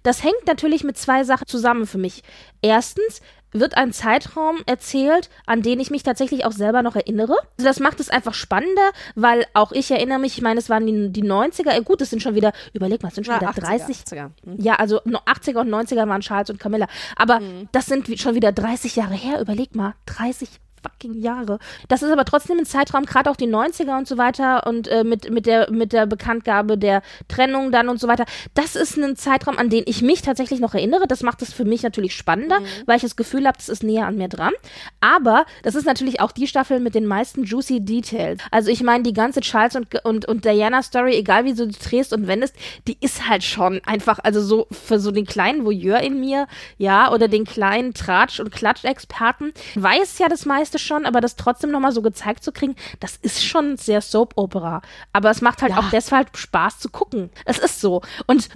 Das 0.03 0.23
hängt 0.23 0.45
natürlich 0.47 0.83
mit 0.83 0.97
zwei 0.97 1.23
Sachen 1.23 1.47
zusammen 1.47 1.85
für 1.87 1.97
mich. 1.97 2.23
Erstens 2.61 3.21
wird 3.51 3.77
ein 3.77 3.91
Zeitraum 3.93 4.57
erzählt, 4.67 5.29
an 5.47 5.61
den 5.63 5.79
ich 5.79 5.89
mich 5.89 6.03
tatsächlich 6.03 6.45
auch 6.45 6.51
selber 6.51 6.83
noch 6.83 6.95
erinnere. 6.95 7.33
Also 7.57 7.67
das 7.67 7.79
macht 7.79 7.99
es 7.99 8.09
einfach 8.09 8.33
spannender, 8.35 8.91
weil 9.15 9.45
auch 9.55 9.71
ich 9.71 9.89
erinnere 9.89 10.19
mich, 10.19 10.37
ich 10.37 10.43
meine, 10.43 10.59
es 10.59 10.69
waren 10.69 10.85
die, 10.85 11.09
die 11.11 11.23
90er, 11.27 11.71
äh, 11.71 11.81
gut, 11.81 12.01
es 12.01 12.11
sind 12.11 12.21
schon 12.21 12.35
wieder, 12.35 12.53
überleg 12.73 13.01
mal, 13.01 13.09
es 13.09 13.15
sind 13.15 13.25
schon 13.25 13.35
Na, 13.41 13.41
wieder 13.41 13.51
80er, 13.65 13.79
30, 13.85 13.97
80er. 13.97 14.29
Hm. 14.43 14.55
ja, 14.59 14.75
also 14.75 15.01
no- 15.05 15.19
80er 15.25 15.61
und 15.61 15.69
90er 15.69 16.07
waren 16.07 16.21
Charles 16.21 16.51
und 16.51 16.59
Camilla. 16.59 16.87
Aber 17.15 17.41
das 17.71 17.87
sind 17.87 18.07
schon 18.19 18.35
wieder 18.35 18.51
30 18.51 18.95
Jahre 18.95 19.15
her. 19.15 19.41
Überleg 19.41 19.75
mal, 19.75 19.95
30 20.05 20.49
fucking 20.83 21.21
Jahre. 21.21 21.59
Das 21.87 22.03
ist 22.03 22.11
aber 22.11 22.25
trotzdem 22.25 22.59
ein 22.59 22.65
Zeitraum, 22.65 23.05
gerade 23.05 23.29
auch 23.29 23.35
die 23.35 23.47
90er 23.47 23.97
und 23.97 24.07
so 24.07 24.17
weiter 24.17 24.65
und 24.67 24.87
äh, 24.87 25.03
mit, 25.03 25.29
mit, 25.29 25.45
der, 25.45 25.71
mit 25.71 25.93
der 25.93 26.05
Bekanntgabe 26.05 26.77
der 26.77 27.01
Trennung 27.27 27.71
dann 27.71 27.89
und 27.89 27.99
so 27.99 28.07
weiter. 28.07 28.25
Das 28.53 28.75
ist 28.75 28.97
ein 28.97 29.15
Zeitraum, 29.15 29.57
an 29.57 29.69
den 29.69 29.83
ich 29.87 30.01
mich 30.01 30.21
tatsächlich 30.21 30.59
noch 30.59 30.73
erinnere. 30.73 31.07
Das 31.07 31.23
macht 31.23 31.41
es 31.41 31.53
für 31.53 31.65
mich 31.65 31.83
natürlich 31.83 32.15
spannender, 32.15 32.59
weil 32.85 32.97
ich 32.97 33.03
das 33.03 33.15
Gefühl 33.15 33.45
habe, 33.45 33.57
das 33.57 33.69
ist 33.69 33.83
näher 33.83 34.07
an 34.07 34.15
mir 34.15 34.27
dran. 34.27 34.53
Aber 35.01 35.45
das 35.63 35.75
ist 35.75 35.85
natürlich 35.85 36.19
auch 36.21 36.31
die 36.31 36.47
Staffel 36.47 36.79
mit 36.79 36.95
den 36.95 37.05
meisten 37.05 37.43
juicy 37.43 37.81
Details. 37.81 38.39
Also 38.51 38.69
ich 38.69 38.83
meine, 38.83 39.03
die 39.03 39.13
ganze 39.13 39.41
Charles 39.41 39.75
und, 39.75 40.05
und, 40.05 40.25
und 40.25 40.45
Diana 40.45 40.83
Story, 40.83 41.15
egal 41.15 41.45
wie 41.45 41.53
du 41.53 41.67
die 41.67 41.77
drehst 41.77 42.13
und 42.13 42.27
wendest, 42.27 42.55
die 42.87 42.97
ist 43.01 43.27
halt 43.27 43.43
schon 43.43 43.81
einfach, 43.85 44.19
also 44.23 44.41
so 44.41 44.67
für 44.71 44.99
so 44.99 45.11
den 45.11 45.25
kleinen 45.25 45.65
Voyeur 45.65 45.99
in 45.99 46.19
mir, 46.19 46.47
ja, 46.77 47.11
oder 47.11 47.27
den 47.27 47.45
kleinen 47.45 47.93
Tratsch- 47.93 48.39
und 48.39 48.51
Klatschexperten, 48.51 49.53
weiß 49.75 50.19
ja 50.19 50.27
das 50.29 50.45
meiste 50.45 50.68
schon, 50.77 51.05
aber 51.05 51.21
das 51.21 51.35
trotzdem 51.35 51.71
nochmal 51.71 51.91
so 51.91 52.01
gezeigt 52.01 52.43
zu 52.43 52.51
kriegen, 52.51 52.75
das 52.99 53.15
ist 53.15 53.43
schon 53.43 53.77
sehr 53.77 54.01
Soap-Opera. 54.01 54.81
Aber 55.13 55.31
es 55.31 55.41
macht 55.41 55.61
halt 55.61 55.75
auch 55.75 55.89
deshalb 55.89 56.37
Spaß 56.37 56.79
zu 56.79 56.89
gucken. 56.89 57.31
Es 57.45 57.57
ist 57.57 57.81
so. 57.81 58.01
Und 58.27 58.49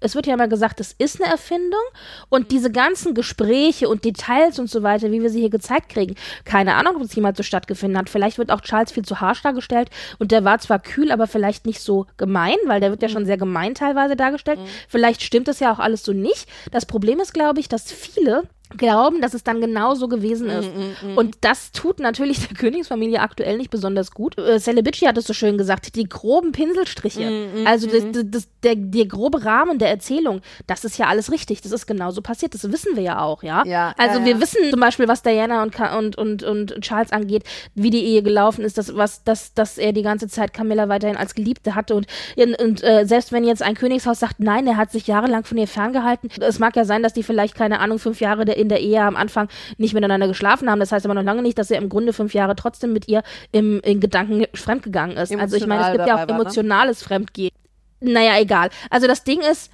es 0.00 0.14
wird 0.14 0.26
ja 0.26 0.34
immer 0.34 0.48
gesagt, 0.48 0.80
es 0.80 0.92
ist 0.92 1.20
eine 1.20 1.30
Erfindung 1.30 1.80
und 2.28 2.50
diese 2.50 2.72
ganzen 2.72 3.14
Gespräche 3.14 3.88
und 3.88 4.04
Details 4.04 4.58
und 4.58 4.70
so 4.70 4.82
weiter, 4.82 5.10
wie 5.12 5.20
wir 5.20 5.30
sie 5.30 5.40
hier 5.40 5.50
gezeigt 5.50 5.90
kriegen, 5.90 6.16
keine 6.44 6.74
Ahnung, 6.74 6.96
ob 6.96 7.02
es 7.02 7.14
jemals 7.14 7.36
so 7.36 7.42
stattgefunden 7.42 7.98
hat. 7.98 8.08
Vielleicht 8.08 8.38
wird 8.38 8.50
auch 8.50 8.62
Charles 8.62 8.92
viel 8.92 9.04
zu 9.04 9.20
harsch 9.20 9.42
dargestellt 9.42 9.90
und 10.18 10.32
der 10.32 10.44
war 10.44 10.58
zwar 10.58 10.78
kühl, 10.78 11.12
aber 11.12 11.26
vielleicht 11.26 11.66
nicht 11.66 11.80
so 11.80 12.06
gemein, 12.16 12.56
weil 12.66 12.80
der 12.80 12.90
wird 12.90 13.02
ja 13.02 13.08
schon 13.08 13.26
sehr 13.26 13.36
gemein 13.36 13.74
teilweise 13.74 14.16
dargestellt. 14.16 14.58
Vielleicht 14.88 15.22
stimmt 15.22 15.48
das 15.48 15.60
ja 15.60 15.72
auch 15.72 15.78
alles 15.78 16.02
so 16.02 16.12
nicht. 16.12 16.48
Das 16.70 16.86
Problem 16.86 17.20
ist, 17.20 17.34
glaube 17.34 17.60
ich, 17.60 17.68
dass 17.68 17.92
viele 17.92 18.44
glauben, 18.76 19.20
dass 19.20 19.34
es 19.34 19.42
dann 19.42 19.60
genau 19.60 19.94
so 19.94 20.08
gewesen 20.08 20.48
ist. 20.48 20.70
Und 21.16 21.36
das 21.40 21.72
tut 21.72 21.98
natürlich 21.98 22.38
der 22.48 22.56
Königsfamilie 22.56 23.20
aktuell 23.20 23.56
nicht 23.56 23.70
besonders 23.70 24.12
gut. 24.12 24.38
Äh, 24.38 24.58
Celebici 24.58 25.06
hat 25.06 25.16
es 25.18 25.26
so 25.26 25.32
schön 25.32 25.58
gesagt, 25.58 25.96
die 25.96 26.08
groben 26.08 26.52
Pinselstriche, 26.52 27.48
also 27.64 27.86
das, 27.86 28.04
das, 28.24 28.48
der, 28.62 28.76
der 28.76 29.06
grobe 29.06 29.44
Rahmen 29.44 29.78
der 29.78 29.90
Erzählung, 29.90 30.40
das 30.66 30.84
ist 30.84 30.98
ja 30.98 31.06
alles 31.06 31.30
richtig, 31.32 31.62
das 31.62 31.72
ist 31.72 31.86
genauso 31.86 32.22
passiert, 32.22 32.54
das 32.54 32.70
wissen 32.70 32.96
wir 32.96 33.02
ja 33.02 33.20
auch, 33.20 33.42
ja. 33.42 33.64
Ja, 33.64 33.94
also 33.98 34.20
ja, 34.20 34.24
wir 34.24 34.32
ja. 34.34 34.40
wissen 34.40 34.70
zum 34.70 34.80
Beispiel, 34.80 35.08
was 35.08 35.22
Diana 35.22 35.62
und, 35.62 35.78
und, 35.78 36.16
und, 36.16 36.42
und 36.42 36.80
Charles 36.80 37.12
angeht, 37.12 37.44
wie 37.74 37.90
die 37.90 38.04
Ehe 38.04 38.22
gelaufen 38.22 38.64
ist, 38.64 38.78
dass, 38.78 38.94
was, 38.96 39.24
dass, 39.24 39.54
dass 39.54 39.78
er 39.78 39.92
die 39.92 40.02
ganze 40.02 40.28
Zeit 40.28 40.52
Camilla 40.52 40.88
weiterhin 40.88 41.16
als 41.16 41.34
Geliebte 41.34 41.74
hatte 41.74 41.94
und, 41.94 42.06
und 42.36 42.82
äh, 42.82 43.04
selbst 43.06 43.32
wenn 43.32 43.44
jetzt 43.44 43.62
ein 43.62 43.74
Königshaus 43.74 44.20
sagt, 44.20 44.40
nein, 44.40 44.66
er 44.66 44.76
hat 44.76 44.92
sich 44.92 45.06
jahrelang 45.06 45.44
von 45.44 45.58
ihr 45.58 45.68
ferngehalten, 45.68 46.30
es 46.40 46.58
mag 46.58 46.76
ja 46.76 46.84
sein, 46.84 47.02
dass 47.02 47.12
die 47.12 47.22
vielleicht, 47.22 47.54
keine 47.54 47.80
Ahnung, 47.80 47.98
fünf 47.98 48.20
Jahre 48.20 48.44
der, 48.44 48.59
in 48.60 48.68
der 48.68 48.80
Ehe 48.80 49.02
am 49.02 49.16
Anfang 49.16 49.48
nicht 49.78 49.94
miteinander 49.94 50.28
geschlafen 50.28 50.70
haben, 50.70 50.80
das 50.80 50.92
heißt 50.92 51.04
aber 51.04 51.14
noch 51.14 51.22
lange 51.22 51.42
nicht, 51.42 51.58
dass 51.58 51.70
er 51.70 51.78
im 51.78 51.88
Grunde 51.88 52.12
fünf 52.12 52.34
Jahre 52.34 52.56
trotzdem 52.56 52.92
mit 52.92 53.08
ihr 53.08 53.22
im, 53.52 53.80
in 53.80 54.00
Gedanken 54.00 54.46
fremdgegangen 54.54 55.16
ist. 55.16 55.34
also 55.34 55.56
ich 55.56 55.66
meine, 55.66 55.82
es 55.82 55.88
Emotional 55.88 55.92
gibt 55.92 56.08
ja 56.08 56.22
auch 56.22 56.26
ne? 56.26 56.34
emotionales 56.34 57.02
Fremdgehen. 57.02 57.52
Naja, 58.00 58.38
egal. 58.38 58.70
Also 58.88 59.06
das 59.06 59.24
Ding 59.24 59.40
ist, 59.40 59.70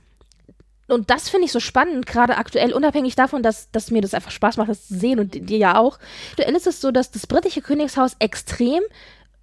und 0.88 1.10
das 1.10 1.28
finde 1.28 1.46
ich 1.46 1.52
so 1.52 1.60
spannend, 1.60 2.06
gerade 2.06 2.36
aktuell, 2.36 2.72
unabhängig 2.72 3.16
davon, 3.16 3.42
dass, 3.42 3.70
dass 3.70 3.90
mir 3.90 4.02
das 4.02 4.14
einfach 4.14 4.30
Spaß 4.30 4.56
macht, 4.56 4.68
das 4.68 4.86
zu 4.86 4.94
sehen 4.94 5.18
und 5.18 5.34
dir 5.34 5.58
ja 5.58 5.78
auch. 5.78 5.98
Aktuell 6.30 6.54
ist 6.54 6.66
es 6.66 6.80
so, 6.80 6.90
dass 6.90 7.10
das 7.10 7.26
britische 7.26 7.60
Königshaus 7.60 8.16
extrem 8.18 8.82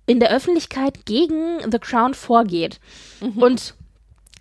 in 0.06 0.20
der 0.20 0.32
Öffentlichkeit 0.32 1.06
gegen 1.06 1.60
The 1.70 1.80
Crown 1.80 2.14
vorgeht. 2.14 2.80
Mhm. 3.22 3.42
Und 3.42 3.76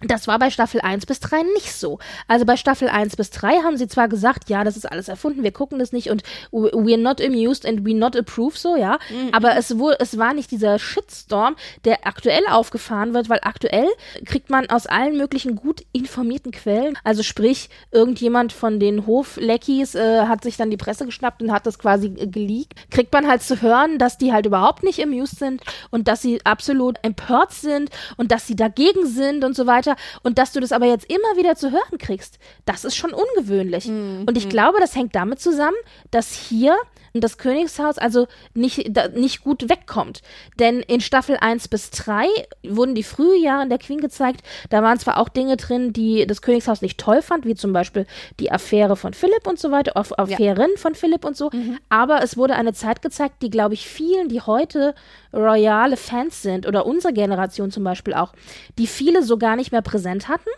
das 0.05 0.27
war 0.27 0.39
bei 0.39 0.51
Staffel 0.51 0.81
1 0.81 1.07
bis 1.07 1.21
3 1.21 1.43
nicht 1.55 1.73
so. 1.75 1.99
Also 2.29 2.45
bei 2.45 2.57
Staffel 2.57 2.89
1 2.89 3.17
bis 3.17 3.31
3 3.31 3.63
haben 3.63 3.77
sie 3.77 3.89
zwar 3.89 4.09
gesagt, 4.09 4.49
ja, 4.51 4.65
das 4.65 4.77
ist 4.77 4.91
alles 4.91 5.09
erfunden, 5.09 5.43
wir 5.43 5.53
gucken 5.53 5.79
das 5.79 5.93
nicht 5.93 6.11
und 6.11 6.23
we're 6.53 7.01
not 7.01 7.21
amused 7.21 7.67
and 7.67 7.87
we 7.87 7.95
not 7.95 8.17
approve 8.17 8.57
so, 8.57 8.77
ja. 8.77 8.99
Mhm. 9.11 9.31
Aber 9.33 9.57
es, 9.57 9.79
wohl, 9.79 9.97
es 9.99 10.19
war 10.19 10.35
nicht 10.35 10.51
dieser 10.51 10.79
Shitstorm, 10.79 11.57
der 11.85 12.07
aktuell 12.07 12.43
aufgefahren 12.51 13.15
wird, 13.15 13.29
weil 13.29 13.41
aktuell 13.43 13.89
kriegt 14.25 14.51
man 14.51 14.69
aus 14.71 14.87
allen 14.87 15.17
möglichen 15.17 15.57
gut 15.57 15.83
informierten 15.93 16.53
Quellen, 16.53 16.99
also 17.05 17.23
sprich, 17.23 17.69
irgendjemand 17.91 18.53
von 18.53 18.81
den 18.81 19.07
Hofleckies 19.07 19.95
äh, 19.95 20.27
hat 20.27 20.43
sich 20.43 20.57
dann 20.57 20.71
die 20.71 20.77
Presse 20.77 21.07
geschnappt 21.07 21.43
und 21.43 21.53
hat 21.53 21.67
das 21.67 21.79
quasi 21.79 22.11
geleakt, 22.11 22.75
kriegt 22.91 23.13
man 23.13 23.29
halt 23.29 23.43
zu 23.43 23.63
hören, 23.63 23.99
dass 23.99 24.19
die 24.19 24.33
halt 24.33 24.47
überhaupt 24.47 24.83
nicht 24.83 25.03
amused 25.03 25.39
sind 25.39 25.63
und 25.91 26.09
dass 26.09 26.23
sie 26.23 26.45
absolut 26.45 26.99
empört 27.03 27.53
sind 27.53 27.91
und 28.17 28.33
dass 28.33 28.47
sie 28.47 28.57
dagegen 28.57 29.07
sind 29.07 29.45
und 29.45 29.55
so 29.55 29.67
weiter 29.67 29.92
weiter. 29.93 30.21
Und 30.23 30.39
dass 30.39 30.53
du 30.53 30.61
das 30.61 30.73
aber 30.73 30.87
jetzt 30.87 31.05
immer 31.11 31.37
wieder 31.37 31.57
zu 31.57 31.71
hören 31.71 31.99
kriegst, 31.99 32.39
das 32.65 32.85
ist 32.85 32.97
schon 32.97 33.13
ungewöhnlich. 33.13 33.87
Mhm. 33.87 34.25
Und 34.27 34.37
ich 34.37 34.49
glaube, 34.49 34.79
das 34.81 34.95
hängt 34.95 35.15
damit 35.15 35.41
zusammen, 35.41 35.77
dass 36.11 36.33
hier 36.33 36.77
das 37.21 37.39
Königshaus 37.39 37.99
also 37.99 38.27
nicht, 38.55 38.97
da, 38.97 39.09
nicht 39.09 39.43
gut 39.43 39.69
wegkommt. 39.69 40.23
Denn 40.59 40.81
in 40.81 41.01
Staffel 41.01 41.37
1 41.41 41.69
bis 41.69 41.91
3 41.91 42.27
wurden 42.67 42.95
die 42.95 43.03
frühen 43.03 43.43
Jahre 43.43 43.69
der 43.69 43.79
Queen 43.79 44.01
gezeigt. 44.01 44.43
Da 44.71 44.83
waren 44.83 44.99
zwar 44.99 45.19
auch 45.19 45.29
Dinge 45.29 45.57
drin, 45.57 45.93
die 45.93 46.27
das 46.27 46.43
Königshaus 46.43 46.83
nicht 46.83 46.99
toll 46.99 47.23
fand, 47.23 47.45
wie 47.45 47.55
zum 47.55 47.73
Beispiel 47.73 48.07
die 48.41 48.51
Affäre 48.51 48.97
von 48.97 49.15
Philipp 49.15 49.47
und 49.47 49.59
so 49.59 49.71
weiter, 49.71 49.97
Aff 49.97 50.13
Affären 50.17 50.71
ja. 50.71 50.77
von 50.77 50.95
Philipp 50.95 51.25
und 51.25 51.37
so. 51.37 51.51
Mhm. 51.53 51.79
Aber 51.89 52.23
es 52.23 52.37
wurde 52.37 52.55
eine 52.55 52.73
Zeit 52.73 53.03
gezeigt, 53.03 53.43
die, 53.43 53.51
glaube 53.51 53.75
ich, 53.75 53.87
vielen, 53.87 54.29
die 54.29 54.41
heute 54.41 54.95
royale 55.33 55.97
Fans 55.97 56.43
sind 56.43 56.67
oder 56.67 56.87
unsere 56.87 57.13
Generation 57.13 57.71
zum 57.71 57.85
Beispiel 57.85 58.15
auch, 58.15 58.33
die 58.79 58.87
viele 58.87 59.23
so 59.23 59.39
gar 59.39 59.57
nicht 59.57 59.73
mehr 59.73 59.83
präsent 59.83 60.29
hatten. 60.29 60.51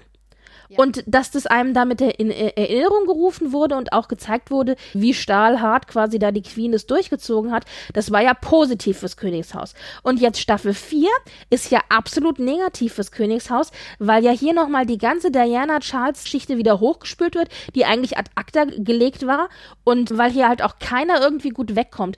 Und 0.77 1.03
dass 1.07 1.31
das 1.31 1.47
einem 1.47 1.75
damit 1.75 2.01
in 2.01 2.31
Erinnerung 2.31 3.07
gerufen 3.07 3.53
wurde 3.53 3.77
und 3.77 3.93
auch 3.93 4.09
gezeigt 4.09 4.51
wurde, 4.51 4.77
wie 4.93 5.15
stahlhart 5.15 5.89
quasi 5.89 6.19
da 6.19 6.33
die 6.33 6.43
Queen 6.43 6.73
es 6.73 6.87
durchgezogen 6.87 7.53
hat, 7.53 7.65
das 7.93 8.11
war 8.11 8.23
ja 8.23 8.35
positiv 8.35 8.99
fürs 8.99 9.17
Königshaus. 9.17 9.75
Und 10.03 10.21
jetzt 10.21 10.41
Staffel 10.41 10.75
4 10.75 11.09
ist 11.51 11.71
ja 11.71 11.81
absolut 11.89 12.39
negativ 12.39 12.95
fürs 12.95 13.13
Königshaus, 13.13 13.71
weil 13.99 14.25
ja 14.25 14.33
hier 14.33 14.55
nochmal 14.55 14.87
die 14.87 14.99
ganze 14.99 15.31
Diana 15.31 15.81
Charles 15.81 16.25
Geschichte 16.25 16.59
wieder 16.59 16.81
hochgespült 16.81 17.35
wird, 17.35 17.49
die 17.75 17.85
eigentlich 17.85 18.19
ad 18.19 18.31
acta 18.35 18.65
gelegt 18.65 19.27
war 19.27 19.49
und 19.85 20.17
weil 20.17 20.31
hier 20.31 20.49
halt 20.49 20.63
auch 20.63 20.79
keiner 20.79 21.21
irgendwie 21.21 21.51
gut 21.51 21.77
wegkommt. 21.77 22.17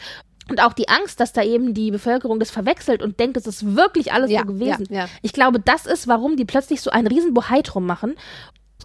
Und 0.49 0.63
auch 0.63 0.73
die 0.73 0.89
Angst, 0.89 1.19
dass 1.19 1.33
da 1.33 1.43
eben 1.43 1.75
die 1.75 1.91
Bevölkerung 1.91 2.39
das 2.39 2.51
verwechselt 2.51 3.03
und 3.03 3.19
denkt, 3.19 3.37
es 3.37 3.47
ist 3.47 3.75
wirklich 3.75 4.13
alles 4.13 4.31
ja, 4.31 4.41
so 4.41 4.47
gewesen. 4.47 4.87
Ja, 4.91 5.01
ja. 5.01 5.09
Ich 5.23 5.33
glaube, 5.33 5.59
das 5.59 5.87
ist, 5.87 6.07
warum 6.07 6.37
die 6.37 6.45
plötzlich 6.45 6.81
so 6.81 6.91
einen 6.91 7.09
riesen 7.09 7.35
Bohai 7.35 7.63
drum 7.63 7.85
machen. 7.85 8.15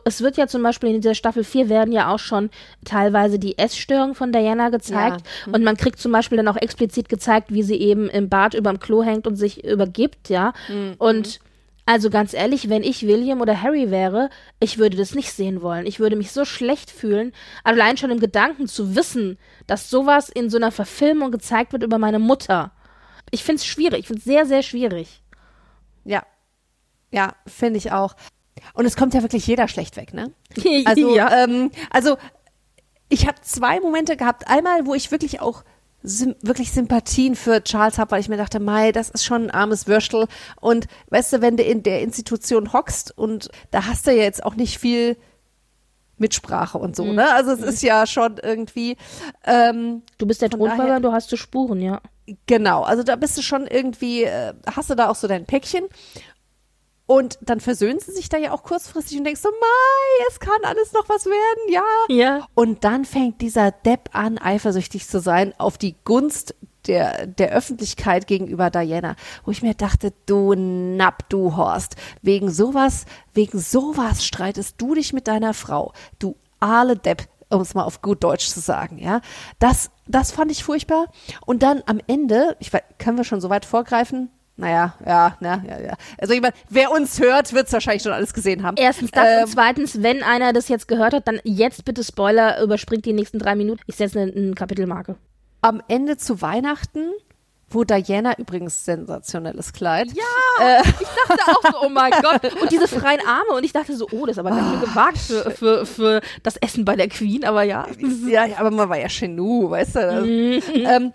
Es 0.04 0.21
wird 0.21 0.38
ja 0.38 0.47
zum 0.47 0.63
Beispiel 0.63 0.89
in 0.89 1.02
dieser 1.02 1.13
Staffel 1.13 1.43
4 1.43 1.69
werden 1.69 1.93
ja 1.93 2.12
auch 2.12 2.17
schon 2.17 2.50
teilweise 2.84 3.38
die 3.38 3.60
Essstörungen 3.60 4.15
von 4.15 4.32
Diana 4.32 4.69
gezeigt. 4.69 5.24
Mhm. 5.45 5.54
Und 5.54 5.63
man 5.63 5.78
kriegt 5.78 6.00
zum 6.00 6.12
Beispiel 6.12 6.38
dann 6.38 6.47
auch 6.47 6.58
explizit 6.58 7.10
gezeigt, 7.10 7.54
wie 7.54 7.62
sie 7.62 7.76
eben 7.76 8.10
im 8.10 8.28
Bad 8.28 8.56
überm 8.56 8.80
Klo 8.80 9.04
hängt 9.04 9.28
und 9.28 9.36
sich 9.36 9.63
übergibt, 9.63 10.30
ja. 10.30 10.54
Mhm. 10.67 10.95
Und 10.97 11.39
also 11.91 12.10
ganz 12.10 12.34
ehrlich, 12.34 12.69
wenn 12.69 12.84
ich 12.84 13.06
William 13.06 13.41
oder 13.41 13.62
Harry 13.62 13.91
wäre, 13.91 14.30
ich 14.62 14.77
würde 14.77 14.95
das 14.95 15.13
nicht 15.13 15.34
sehen 15.34 15.62
wollen. 15.62 15.86
Ich 15.86 15.99
würde 15.99 16.15
mich 16.15 16.32
so 16.32 16.45
schlecht 16.45 16.89
fühlen, 16.89 17.34
allein 17.65 17.97
schon 17.97 18.12
im 18.12 18.21
Gedanken 18.21 18.67
zu 18.67 18.95
wissen, 18.95 19.38
dass 19.67 19.89
sowas 19.89 20.30
in 20.30 20.49
so 20.49 20.56
einer 20.56 20.71
Verfilmung 20.71 21.32
gezeigt 21.32 21.73
wird 21.73 21.84
über 21.84 21.97
meine 21.97 22.17
Mutter. 22.17 22.71
Ich 23.30 23.43
finde 23.43 23.58
es 23.58 23.65
schwierig, 23.65 23.99
ich 23.99 24.08
finde 24.08 24.19
es 24.19 24.23
sehr, 24.23 24.45
sehr 24.45 24.63
schwierig. 24.63 25.21
Ja. 26.06 26.23
Ja, 27.12 27.36
finde 27.45 27.77
ich 27.77 27.91
auch. 27.91 28.15
Und 28.73 28.86
es 28.86 28.95
kommt 28.95 29.13
ja 29.13 29.21
wirklich 29.21 29.45
jeder 29.45 29.67
schlecht 29.67 29.97
weg, 29.97 30.13
ne? 30.13 30.32
Also, 30.86 31.13
ja. 31.13 31.43
ähm, 31.43 31.71
also 31.89 32.15
ich 33.10 33.27
habe 33.27 33.41
zwei 33.41 33.82
Momente 33.82 34.15
gehabt. 34.15 34.47
Einmal, 34.47 34.86
wo 34.86 34.93
ich 34.93 35.12
wirklich 35.12 35.41
auch 35.41 35.65
sim 36.04 36.36
wirklich 36.42 36.72
Sympathien 36.72 37.36
für 37.36 37.64
Charles 37.64 37.98
habe, 37.98 38.12
weil 38.12 38.22
ich 38.22 38.30
mir 38.30 38.38
dachte, 38.38 38.60
Mai, 38.60 38.92
das 38.92 39.10
ist 39.10 39.24
schon 39.24 39.44
ein 39.44 39.52
armes 39.52 39.88
Würstel. 39.88 40.28
Und 40.60 40.88
weißt 41.10 41.34
du, 41.34 41.42
wenn 41.42 41.58
du 41.58 41.64
in 41.64 41.84
der 41.84 42.02
Institution 42.02 42.74
hockst 42.74 43.18
und 43.18 43.50
da 43.72 43.86
hast 43.86 44.08
du 44.08 44.12
ja 44.12 44.24
jetzt 44.24 44.44
auch 44.44 44.56
nicht 44.56 44.80
viel 44.80 45.18
Mitsprache 46.18 46.78
und 46.78 46.96
so, 46.96 47.04
mhm. 47.04 47.16
ne? 47.16 47.34
Also 47.34 47.52
es 47.52 47.60
mhm. 47.60 47.68
ist 47.68 47.84
ja 47.84 48.06
schon 48.08 48.38
irgendwie. 48.42 48.96
Ähm, 49.44 50.04
du 50.18 50.26
bist 50.26 50.42
der 50.42 50.50
Thronfolger, 50.50 51.00
du 51.00 51.12
hast 51.12 51.32
du 51.32 51.36
Spuren, 51.36 51.82
ja. 51.82 52.02
Genau, 52.46 52.84
also 52.84 53.04
da 53.04 53.16
bist 53.16 53.38
du 53.38 53.42
schon 53.42 53.68
irgendwie, 53.68 54.24
äh, 54.24 54.54
hast 54.74 54.90
du 54.90 54.96
da 54.96 55.10
auch 55.10 55.16
so 55.16 55.28
dein 55.28 55.46
Päckchen. 55.46 55.86
Und 57.12 57.38
dann 57.41 57.60
versöhnen 57.60 58.00
sie 58.00 58.13
sich 58.13 58.30
da 58.30 58.38
ja 58.38 58.54
auch 58.54 58.63
kurzfristig 58.63 59.17
und 59.17 59.26
denkst 59.26 59.41
so, 59.41 59.50
Mai, 59.50 60.26
es 60.30 60.39
kann 60.39 60.63
alles 60.63 60.93
noch 60.93 61.10
was 61.10 61.26
werden, 61.26 61.67
ja. 61.67 61.84
Ja. 62.08 62.47
Und 62.54 62.86
dann 62.86 63.04
fängt 63.04 63.41
dieser 63.41 63.71
Depp 63.71 64.12
an, 64.13 64.38
eifersüchtig 64.38 65.06
zu 65.06 65.19
sein 65.19 65.54
auf 65.58 65.78
die 65.78 65.97
Gunst 66.06 66.56
der, 66.88 67.28
der 67.28 67.52
Öffentlichkeit 67.52 68.28
gegenüber 68.28 68.69
Diana, 68.69 69.17
wo 69.43 69.52
ich 69.52 69.62
mir 69.62 69.74
dachte, 69.74 70.13
du 70.26 70.54
Napp, 70.56 71.28
du 71.28 71.58
Horst, 71.58 71.97
wegen 72.21 72.50
sowas, 72.50 73.04
wegen 73.34 73.60
sowas 73.60 74.24
streitest 74.24 74.76
du 74.78 74.95
dich 74.95 75.12
mit 75.12 75.28
deiner 75.28 75.54
Frau, 75.54 75.91
du 76.17 76.38
aale 76.62 76.95
Depp, 76.95 77.28
um 77.50 77.60
es 77.60 77.74
mal 77.74 77.84
auf 77.84 78.02
gut 78.02 78.24
Deutsch 78.24 78.47
zu 78.47 78.62
sagen, 78.62 79.00
ja. 79.00 79.19
Das, 79.60 79.91
das 80.08 80.32
fand 80.32 80.50
ich 80.50 80.63
furchtbar. 80.63 81.08
Und 81.45 81.62
dann 81.62 81.84
am 81.88 82.00
Ende, 82.08 82.56
ich 82.62 82.71
weiß, 82.71 82.84
können 83.00 83.17
wir 83.17 83.26
schon 83.26 83.41
so 83.41 83.50
weit 83.50 83.65
vorgreifen? 83.65 84.30
Naja, 84.62 84.93
ja, 85.04 85.36
ja, 85.41 85.63
ja, 85.67 85.80
ja. 85.82 85.93
Also 86.19 86.36
ich 86.36 86.41
meine, 86.41 86.54
wer 86.69 86.91
uns 86.91 87.19
hört, 87.19 87.52
wird 87.52 87.65
es 87.65 87.74
wahrscheinlich 87.74 88.04
schon 88.04 88.12
alles 88.12 88.32
gesehen 88.32 88.62
haben. 88.62 88.78
Erstens 88.78 89.10
das 89.10 89.26
ähm, 89.26 89.43
und 89.43 89.50
zweitens, 89.50 90.04
wenn 90.04 90.21
einer 90.21 90.54
das 90.54 90.67
jetzt 90.67 90.88
gehört 90.88 91.15
hat, 91.15 91.28
dann 91.28 91.39
jetzt 91.43 91.84
bitte 91.84 92.04
Spoiler, 92.04 92.62
überspringt 92.62 93.06
die 93.06 93.13
nächsten 93.13 93.39
drei 93.39 93.56
Minuten. 93.56 93.82
Ich 93.88 93.95
setze 93.95 94.21
eine, 94.21 94.32
eine 94.32 94.54
Kapitelmarke. 94.54 95.15
Am 95.62 95.82
Ende 95.88 96.17
zu 96.17 96.43
Weihnachten 96.43 97.12
wo 97.74 97.84
Diana 97.84 98.38
übrigens 98.38 98.86
sensationelles 98.86 99.74
Kleid. 99.74 100.10
Ja, 100.13 100.65
äh. 100.65 100.82
ich 100.82 101.08
dachte 101.28 101.52
auch 101.52 101.71
so, 101.71 101.86
oh 101.86 101.89
mein 101.89 102.12
Gott. 102.21 102.62
Und 102.62 102.71
diese 102.71 102.88
freien 102.88 103.21
Arme. 103.26 103.52
Und 103.56 103.63
ich 103.63 103.74
dachte 103.74 103.95
so, 103.95 104.08
oh, 104.12 104.26
das 104.26 104.36
ist 104.36 104.39
aber 104.39 104.50
ganz 104.50 104.69
schön 104.69 104.82
gewagt 104.82 105.17
für, 105.17 105.52
für, 105.52 105.86
für 105.86 106.21
das 106.43 106.58
Essen 106.58 106.86
bei 106.86 106.95
der 106.95 107.08
Queen, 107.08 107.45
aber 107.45 107.63
ja. 107.63 107.88
Ja, 108.28 108.45
aber 108.58 108.71
man 108.71 108.89
war 108.89 108.97
ja 108.97 109.08
Chenou, 109.08 109.69
weißt 109.69 109.95
du. 109.95 110.21
Mhm. 110.21 110.62
ähm, 110.74 111.13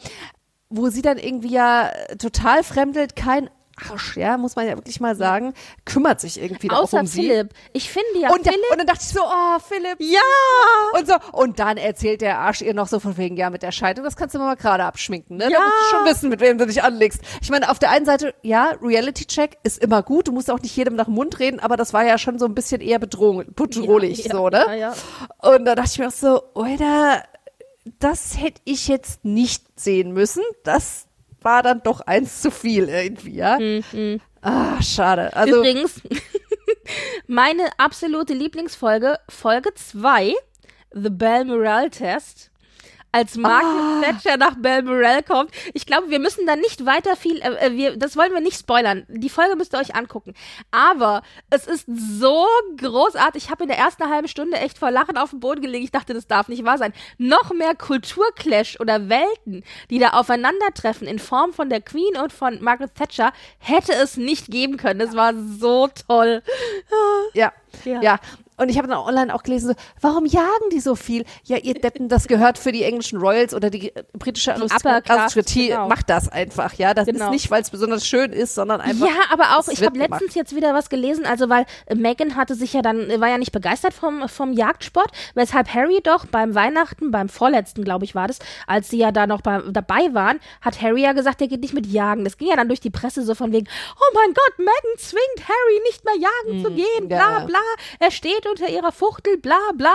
wo 0.69 0.89
sie 0.89 1.03
dann 1.03 1.19
irgendwie 1.19 1.53
ja 1.53 1.91
total 2.19 2.63
fremdelt, 2.63 3.17
kein 3.17 3.51
Arsch, 3.91 4.17
ja, 4.17 4.39
muss 4.39 4.57
man 4.57 4.67
ja 4.67 4.75
wirklich 4.77 5.01
mal 5.01 5.15
sagen, 5.15 5.53
kümmert 5.85 6.21
sich 6.21 6.41
irgendwie 6.41 6.71
Außer 6.71 6.99
auch 6.99 7.03
um 7.03 7.07
Philipp. 7.07 7.51
sie. 7.53 7.71
Ich 7.75 7.91
finde 7.91 8.07
ja 8.21 8.31
und, 8.31 8.43
Philipp. 8.43 8.59
und 8.71 8.79
dann 8.79 8.87
dachte 8.87 9.01
ich 9.03 9.09
so, 9.09 9.21
oh, 9.23 9.59
Philipp. 9.59 9.97
Ja! 9.99 10.19
Und 10.99 11.07
so. 11.07 11.15
Und 11.33 11.59
dann 11.59 11.77
erzählt 11.77 12.23
der 12.23 12.39
Arsch 12.39 12.63
ihr 12.63 12.73
noch 12.73 12.89
so 12.89 13.01
von 13.01 13.19
wegen, 13.19 13.37
ja, 13.37 13.51
mit 13.51 13.63
der 13.63 13.73
Scheidung, 13.73 14.05
das 14.05 14.17
kannst 14.17 14.35
du 14.35 14.39
mal 14.39 14.57
gerade 14.57 14.85
abschminken, 14.85 15.37
ne? 15.37 15.45
Ja. 15.45 15.59
Da 15.59 15.65
musst 15.65 15.75
du 15.93 15.97
schon 15.97 16.07
wissen, 16.07 16.29
mit 16.31 16.41
wem 16.41 16.57
du 16.57 16.67
dich 16.67 16.83
anlegst. 16.83 17.21
Ich 17.43 17.51
meine, 17.51 17.71
auf 17.71 17.79
der 17.79 17.91
einen 17.91 18.07
Seite, 18.07 18.35
ja, 18.43 18.73
Reality-Check 18.81 19.59
ist 19.63 19.83
immer 19.83 20.03
gut, 20.03 20.29
du 20.29 20.33
musst 20.33 20.51
auch 20.51 20.61
nicht 20.61 20.75
jedem 20.75 20.97
nach 20.97 21.05
dem 21.05 21.15
Mund 21.15 21.39
reden, 21.39 21.61
aber 21.61 21.77
das 21.77 21.93
war 21.93 22.05
ja 22.05 22.17
schon 22.17 22.39
so 22.39 22.47
ein 22.47 22.55
bisschen 22.55 22.81
eher 22.81 22.99
bedrohlich, 22.99 23.49
bedrohlich, 23.55 24.25
ja, 24.25 24.25
ja, 24.25 24.33
so, 24.33 24.49
ne? 24.49 24.65
Ja, 24.69 24.75
ja. 24.75 24.95
Und 25.43 25.67
da 25.67 25.75
dachte 25.75 25.91
ich 25.93 25.99
mir 25.99 26.09
auch 26.09 26.13
so, 26.13 26.43
oder, 26.55 27.23
das 27.99 28.41
hätte 28.41 28.61
ich 28.65 28.89
jetzt 28.89 29.25
nicht 29.25 29.65
sehen 29.79 30.13
müssen. 30.13 30.43
Das 30.65 31.07
war 31.41 31.63
dann 31.63 31.83
doch 31.83 32.01
eins 32.01 32.43
zu 32.43 32.51
viel 32.51 32.89
irgendwie, 32.89 33.37
ja. 33.37 33.59
Mhm. 33.59 34.21
Ah, 34.43 34.81
schade. 34.83 35.35
Also, 35.35 35.57
Übrigens, 35.57 36.01
meine 37.27 37.71
absolute 37.79 38.35
Lieblingsfolge, 38.35 39.19
Folge 39.29 39.73
2, 39.75 40.35
The 40.93 41.11
Bell 41.11 41.45
Morale 41.45 41.91
Test 41.91 42.51
als 43.17 43.37
Margaret 43.37 43.65
ah. 43.65 44.01
Thatcher 44.03 44.37
nach 44.37 44.57
Balmoral 44.59 45.23
kommt. 45.23 45.51
Ich 45.73 45.87
glaube, 45.87 46.11
wir 46.11 46.19
müssen 46.19 46.47
da 46.47 46.55
nicht 46.55 46.85
weiter 46.85 47.17
viel, 47.17 47.41
äh, 47.41 47.67
äh, 47.67 47.73
wir, 47.73 47.97
das 47.97 48.15
wollen 48.15 48.33
wir 48.35 48.43
nicht 48.43 48.59
spoilern. 48.59 49.07
Die 49.09 49.31
Folge 49.31 49.57
müsst 49.57 49.75
ihr 49.75 49.79
euch 49.79 49.95
angucken. 49.95 50.35
Aber 50.71 51.23
es 51.49 51.67
ist 51.67 51.87
so 51.87 52.47
großartig. 52.77 53.45
Ich 53.45 53.51
habe 53.51 53.65
in 53.65 53.69
der 53.69 53.79
ersten 53.79 54.11
halben 54.11 54.29
Stunde 54.29 54.59
echt 54.59 54.77
vor 54.77 54.91
Lachen 54.91 55.17
auf 55.17 55.31
den 55.31 55.41
Boden 55.41 55.63
gelegt. 55.63 55.85
Ich 55.85 55.91
dachte, 55.91 56.13
das 56.13 56.27
darf 56.27 56.49
nicht 56.49 56.65
wahr 56.65 56.77
sein. 56.77 56.93
Noch 57.17 57.53
mehr 57.55 57.75
Kulturclash 57.75 58.79
oder 58.81 59.09
Welten, 59.09 59.65
die 59.89 59.99
da 59.99 60.11
aufeinandertreffen 60.11 61.09
in 61.09 61.19
Form 61.19 61.55
von 61.55 61.71
der 61.71 61.81
Queen 61.81 62.19
und 62.23 62.35
von 62.35 62.63
Margaret 62.63 62.95
Thatcher, 62.95 63.33
hätte 63.59 63.93
es 63.95 64.19
nicht 64.19 64.49
geben 64.51 64.77
können. 64.77 65.01
Das 65.01 65.17
war 65.17 65.33
so 65.59 65.89
toll. 66.07 66.43
Ja, 67.33 67.53
ja. 67.85 68.03
ja. 68.03 68.21
Und 68.57 68.69
ich 68.69 68.79
habe 68.79 68.89
dann 68.89 68.99
online 68.99 69.35
auch 69.35 69.43
gelesen, 69.43 69.69
so, 69.69 69.75
warum 70.01 70.25
jagen 70.27 70.71
die 70.73 70.81
so 70.81 70.95
viel? 70.95 71.25
Ja, 71.45 71.59
ihr 71.59 71.75
Deppen, 71.75 72.09
das 72.09 72.27
gehört 72.29 72.59
für 72.59 72.73
die 72.73 72.83
englischen 72.85 73.19
Royals 73.19 73.55
oder 73.55 73.71
die 73.71 73.95
äh, 73.95 74.03
britische 74.19 74.53
Aristokratie. 74.55 74.93
genau. 75.69 75.89
Macht 75.89 76.09
das 76.11 76.29
einfach, 76.29 76.75
ja. 76.75 76.95
Das 76.95 77.07
Genau. 77.07 77.27
ist 77.27 77.31
nicht, 77.31 77.51
weil 77.51 77.63
es 77.63 77.71
besonders 77.71 78.07
schön 78.07 78.33
ist, 78.33 78.55
sondern 78.55 78.81
einfach. 78.81 79.07
Ja, 79.07 79.15
aber 79.33 79.59
auch, 79.59 79.69
ich 79.69 79.83
habe 79.85 79.99
letztens 79.99 80.35
jetzt 80.35 80.55
wieder 80.57 80.75
was 80.75 80.89
gelesen, 80.89 81.27
also 81.27 81.49
weil 81.49 81.67
äh, 81.87 81.95
Meghan 81.95 82.37
hatte 82.37 82.55
sich 82.55 82.73
ja 82.73 82.83
dann, 82.83 83.21
war 83.21 83.29
ja 83.29 83.39
nicht 83.39 83.53
begeistert 83.53 83.93
vom, 83.95 84.29
vom 84.29 84.53
Jagdsport, 84.53 85.11
weshalb 85.35 85.73
Harry 85.75 86.01
doch 86.03 86.25
beim 86.27 86.55
Weihnachten, 86.55 87.11
beim 87.11 87.29
vorletzten, 87.29 87.85
glaube 87.85 88.05
ich, 88.05 88.15
war 88.15 88.27
das, 88.29 88.39
als 88.67 88.89
sie 88.89 88.99
ja 88.99 89.13
da 89.13 89.27
noch 89.27 89.43
bei, 89.43 89.61
dabei 89.71 90.13
waren, 90.15 90.41
hat 90.61 90.81
Harry 90.83 91.03
ja 91.03 91.13
gesagt, 91.13 91.41
er 91.41 91.49
geht 91.49 91.61
nicht 91.61 91.75
mit 91.75 91.87
Jagen. 91.87 92.25
Das 92.25 92.39
ging 92.39 92.49
ja 92.49 92.57
dann 92.57 92.69
durch 92.69 92.81
die 92.81 92.91
Presse 92.91 93.23
so 93.23 93.35
von 93.35 93.53
wegen, 93.53 93.67
oh 93.97 94.15
mein 94.15 94.35
Gott, 94.35 94.59
Meghan 94.59 94.99
zwingt 94.99 95.49
Harry 95.49 95.81
nicht 95.85 96.05
mehr 96.05 96.15
jagen 96.17 96.65
zu 96.65 96.71
gehen, 96.73 97.09
bla 97.09 97.41
ja. 97.41 97.45
bla, 97.45 97.59
er 97.99 98.11
steht 98.11 98.46
unter 98.51 98.69
ihrer 98.69 98.93
Fuchtel, 98.93 99.37
bla 99.39 99.59
bla. 99.75 99.95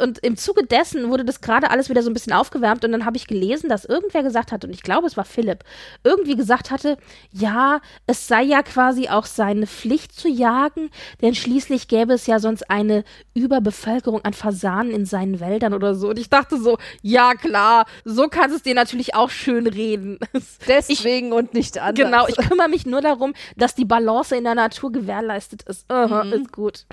Und 0.00 0.18
im 0.18 0.36
Zuge 0.36 0.64
dessen 0.64 1.10
wurde 1.10 1.24
das 1.24 1.40
gerade 1.40 1.70
alles 1.70 1.88
wieder 1.88 2.02
so 2.02 2.10
ein 2.10 2.14
bisschen 2.14 2.32
aufgewärmt 2.32 2.84
und 2.84 2.92
dann 2.92 3.04
habe 3.04 3.16
ich 3.16 3.26
gelesen, 3.26 3.68
dass 3.68 3.84
irgendwer 3.84 4.22
gesagt 4.22 4.52
hat, 4.52 4.64
und 4.64 4.70
ich 4.70 4.82
glaube, 4.82 5.06
es 5.06 5.16
war 5.16 5.24
Philipp, 5.24 5.64
irgendwie 6.04 6.36
gesagt 6.36 6.70
hatte, 6.70 6.96
ja, 7.32 7.80
es 8.06 8.26
sei 8.28 8.42
ja 8.42 8.62
quasi 8.62 9.08
auch 9.08 9.26
seine 9.26 9.66
Pflicht 9.66 10.12
zu 10.12 10.28
jagen, 10.28 10.90
denn 11.22 11.34
schließlich 11.34 11.88
gäbe 11.88 12.14
es 12.14 12.26
ja 12.26 12.38
sonst 12.38 12.70
eine 12.70 13.04
Überbevölkerung 13.34 14.24
an 14.24 14.32
Fasanen 14.32 14.92
in 14.92 15.06
seinen 15.06 15.40
Wäldern 15.40 15.74
oder 15.74 15.94
so. 15.94 16.10
Und 16.10 16.18
ich 16.18 16.30
dachte 16.30 16.58
so, 16.58 16.78
ja 17.02 17.34
klar, 17.34 17.86
so 18.04 18.28
kannst 18.28 18.50
du 18.50 18.56
es 18.56 18.62
dir 18.62 18.74
natürlich 18.74 19.14
auch 19.14 19.30
schön 19.30 19.66
reden. 19.66 20.18
Deswegen 20.68 21.32
und 21.32 21.54
nicht 21.54 21.78
anders. 21.78 22.04
Genau, 22.04 22.26
ich 22.28 22.36
kümmere 22.36 22.68
mich 22.68 22.86
nur 22.86 23.00
darum, 23.00 23.34
dass 23.56 23.74
die 23.74 23.84
Balance 23.84 24.34
in 24.36 24.44
der 24.44 24.54
Natur 24.54 24.92
gewährleistet 24.92 25.62
ist. 25.64 25.90
Aha, 25.90 26.22
Ist 26.22 26.52
gut. 26.52 26.86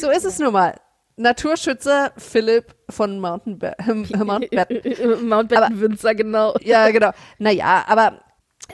So 0.00 0.08
ist 0.12 0.24
es 0.24 0.38
nun 0.38 0.52
mal. 0.52 0.74
Naturschützer 1.16 2.12
Philipp 2.16 2.74
von 2.88 3.20
Mountbatten. 3.20 4.08
Mountbatten 5.28 5.80
Windsor, 5.80 6.14
genau. 6.14 6.54
Ja, 6.62 6.90
genau. 6.90 7.10
Naja, 7.38 7.84
aber 7.86 8.20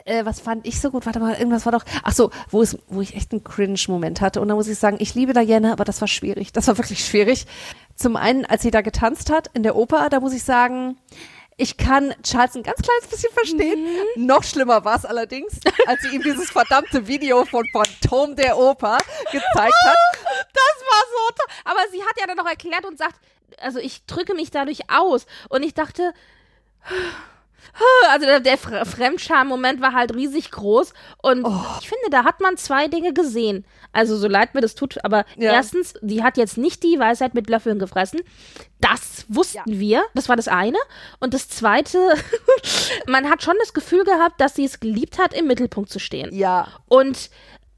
äh, 0.05 0.25
was 0.25 0.39
fand 0.39 0.65
ich 0.65 0.79
so 0.79 0.91
gut? 0.91 1.05
Warte 1.05 1.19
mal, 1.19 1.33
irgendwas 1.35 1.65
war 1.65 1.71
doch. 1.71 1.83
Ach 2.03 2.13
so, 2.13 2.31
wo 2.49 2.61
es, 2.61 2.77
wo 2.87 3.01
ich 3.01 3.15
echt 3.15 3.31
einen 3.31 3.43
Cringe-Moment 3.43 4.21
hatte. 4.21 4.41
Und 4.41 4.47
da 4.47 4.55
muss 4.55 4.67
ich 4.67 4.77
sagen, 4.77 4.97
ich 4.99 5.15
liebe 5.15 5.33
Diana, 5.33 5.73
aber 5.73 5.83
das 5.83 6.01
war 6.01 6.07
schwierig. 6.07 6.53
Das 6.53 6.67
war 6.67 6.77
wirklich 6.77 7.05
schwierig. 7.05 7.45
Zum 7.95 8.15
einen, 8.15 8.45
als 8.45 8.61
sie 8.61 8.71
da 8.71 8.81
getanzt 8.81 9.29
hat 9.31 9.49
in 9.53 9.63
der 9.63 9.75
Oper, 9.75 10.09
da 10.09 10.19
muss 10.19 10.33
ich 10.33 10.43
sagen, 10.43 10.97
ich 11.59 11.77
kann 11.77 12.15
Charles 12.23 12.55
ein 12.55 12.63
ganz 12.63 12.81
kleines 12.81 13.07
bisschen 13.09 13.31
verstehen. 13.33 13.87
Noch 14.15 14.43
schlimmer 14.43 14.83
war 14.85 14.95
es 14.97 15.05
allerdings, 15.05 15.59
als 15.87 16.01
sie 16.01 16.15
ihm 16.15 16.23
dieses 16.23 16.49
verdammte 16.49 17.05
Video 17.07 17.45
von 17.45 17.65
Phantom 17.71 18.35
der 18.35 18.57
Oper 18.57 18.97
gezeigt 19.31 19.73
hat. 19.85 19.97
Das 20.53 20.85
war 20.85 21.03
so 21.11 21.35
toll. 21.35 21.55
Aber 21.65 21.79
sie 21.91 22.01
hat 22.01 22.19
ja 22.19 22.25
dann 22.27 22.37
noch 22.37 22.45
erklärt 22.49 22.85
und 22.85 22.97
sagt, 22.97 23.15
also 23.61 23.77
ich 23.79 24.05
drücke 24.05 24.33
mich 24.33 24.51
dadurch 24.51 24.89
aus. 24.89 25.25
Und 25.49 25.63
ich 25.63 25.73
dachte, 25.73 26.13
also 28.09 28.25
der, 28.25 28.39
der 28.39 28.57
Fre- 28.57 28.85
Fremdscham-Moment 28.85 29.81
war 29.81 29.93
halt 29.93 30.13
riesig 30.15 30.51
groß. 30.51 30.93
Und 31.21 31.45
ich 31.81 31.89
finde, 31.89 32.09
da 32.09 32.23
hat 32.23 32.39
man 32.41 32.57
zwei 32.57 32.87
Dinge 32.87 33.13
gesehen. 33.13 33.65
Also 33.91 34.17
so 34.17 34.27
leid 34.27 34.53
mir 34.53 34.61
das 34.61 34.75
tut, 34.75 35.03
aber 35.03 35.25
Ja. 35.35 35.51
erstens, 35.53 35.93
die 36.01 36.21
hat 36.23 36.37
jetzt 36.37 36.57
nicht 36.57 36.83
die 36.83 36.99
Weisheit 36.99 37.33
mit 37.33 37.49
Löffeln 37.49 37.79
gefressen. 37.79 38.19
Das 38.79 39.25
wussten 39.29 39.79
wir. 39.79 40.03
Das 40.13 40.29
war 40.29 40.35
das 40.35 40.47
eine. 40.47 40.77
Und 41.19 41.33
das 41.33 41.49
zweite, 41.49 41.97
man 43.07 43.29
hat 43.29 43.43
schon 43.43 43.55
das 43.59 43.73
Gefühl 43.73 44.03
gehabt, 44.03 44.39
dass 44.39 44.55
sie 44.55 44.65
es 44.65 44.79
geliebt 44.79 45.17
hat, 45.17 45.33
im 45.33 45.47
Mittelpunkt 45.47 45.89
zu 45.89 45.99
stehen. 45.99 46.33
Ja, 46.33 46.67
Und 46.87 47.29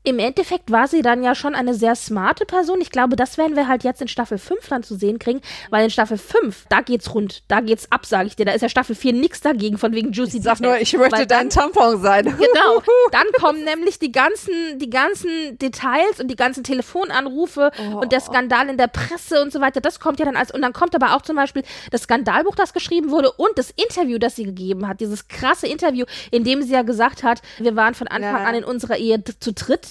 im 0.04 0.18
Endeffekt 0.20 0.72
war 0.72 0.88
sie 0.88 1.02
dann 1.02 1.24
ja 1.24 1.36
schon 1.36 1.54
eine 1.54 1.74
sehr 1.76 1.96
smarte 1.96 2.46
Person. 2.46 2.82
Ich 2.82 2.90
glaube, 2.90 3.16
das 3.16 3.38
werden 3.38 3.56
wir 3.56 3.68
halt 3.68 3.84
jetzt 3.84 4.02
in 4.02 4.08
Staffel 4.08 4.38
5 4.40 4.68
dann 4.70 4.82
zu 4.84 4.96
sehen 4.96 5.20
kriegen, 5.20 5.42
weil 5.70 5.84
in 5.84 5.90
Staffel 5.92 6.18
5, 6.18 6.66
da 6.70 6.82
geht's 6.82 7.14
rund, 7.14 7.44
da 7.48 7.60
geht's 7.62 7.92
ab, 7.92 8.06
sage 8.06 8.28
ich 8.28 8.36
dir. 8.36 8.46
Da 8.46 8.54
ist 8.54 8.62
ja 8.62 8.70
Staffel 8.70 8.96
4 8.96 9.14
nix 9.14 9.42
dagegen, 9.42 9.78
von 9.78 9.94
wegen 9.94 10.12
Juicy 10.12 10.38
ich 10.38 10.44
sag 10.44 10.58
Detail. 10.58 10.70
nur, 10.72 10.82
ich 10.82 10.94
möchte 10.98 11.28
dann- 11.28 11.28
dein 11.28 11.50
Tampon 11.50 12.02
sein. 12.02 12.26
Genau. 12.42 12.82
Dann 13.12 13.28
kommen 13.40 13.64
nämlich 13.64 14.00
die 14.00 14.12
ganzen, 14.12 14.54
die 14.80 14.90
ganzen 14.90 15.58
Details 15.60 16.20
und 16.20 16.30
die 16.30 16.36
ganzen 16.36 16.64
Telefonanrufe 16.64 17.72
und 18.00 18.12
der 18.12 18.20
Skandal 18.20 18.70
in 18.70 18.78
der 18.78 18.88
Presse 18.88 19.42
und 19.42 19.52
so 19.54 19.62
weiter. 19.62 19.82
Das 19.82 20.00
kommt 20.00 20.20
ja 20.20 20.26
dann 20.26 20.36
als, 20.36 20.52
und 20.52 20.62
dann 20.62 20.74
kommt 20.74 20.96
aber 20.96 21.16
auch 21.16 21.22
zum 21.22 21.36
Beispiel 21.36 21.64
das 21.92 22.04
Skandalbuch, 22.04 22.56
das 22.56 22.74
geschrieben 22.74 23.12
wurde 23.12 23.32
und 23.32 23.58
das 23.58 23.72
Interview, 23.72 24.18
das 24.18 24.36
sie 24.36 24.44
gegeben 24.46 24.88
hat. 24.88 25.00
Dieses 25.00 25.28
krasse 25.28 25.68
Interview, 25.68 26.06
in 26.32 26.44
dem 26.44 26.62
sie 26.64 26.74
ja 26.74 26.82
gesagt 26.82 27.24
hat, 27.24 27.42
wir 27.60 27.76
waren 27.76 27.94
von 27.94 28.08
Anfang 28.08 28.42
Ja. 28.42 28.46
an 28.48 28.56
in 28.56 28.64
unserer 28.64 28.98
Ehe 28.98 29.24
zu 29.24 29.54
dritt. 29.54 29.91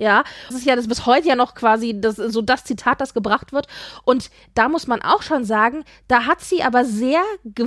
Ja, 0.00 0.22
das 0.46 0.58
ist 0.58 0.64
ja 0.64 0.76
das 0.76 0.86
bis 0.86 1.06
heute 1.06 1.26
ja 1.26 1.34
noch 1.34 1.56
quasi 1.56 2.00
das, 2.00 2.14
so 2.14 2.40
das 2.40 2.62
Zitat, 2.62 3.00
das 3.00 3.14
gebracht 3.14 3.52
wird. 3.52 3.66
Und 4.04 4.30
da 4.54 4.68
muss 4.68 4.86
man 4.86 5.02
auch 5.02 5.22
schon 5.22 5.44
sagen, 5.44 5.84
da 6.06 6.24
hat 6.24 6.40
sie 6.40 6.62
aber 6.62 6.84
sehr 6.84 7.20
ge 7.44 7.66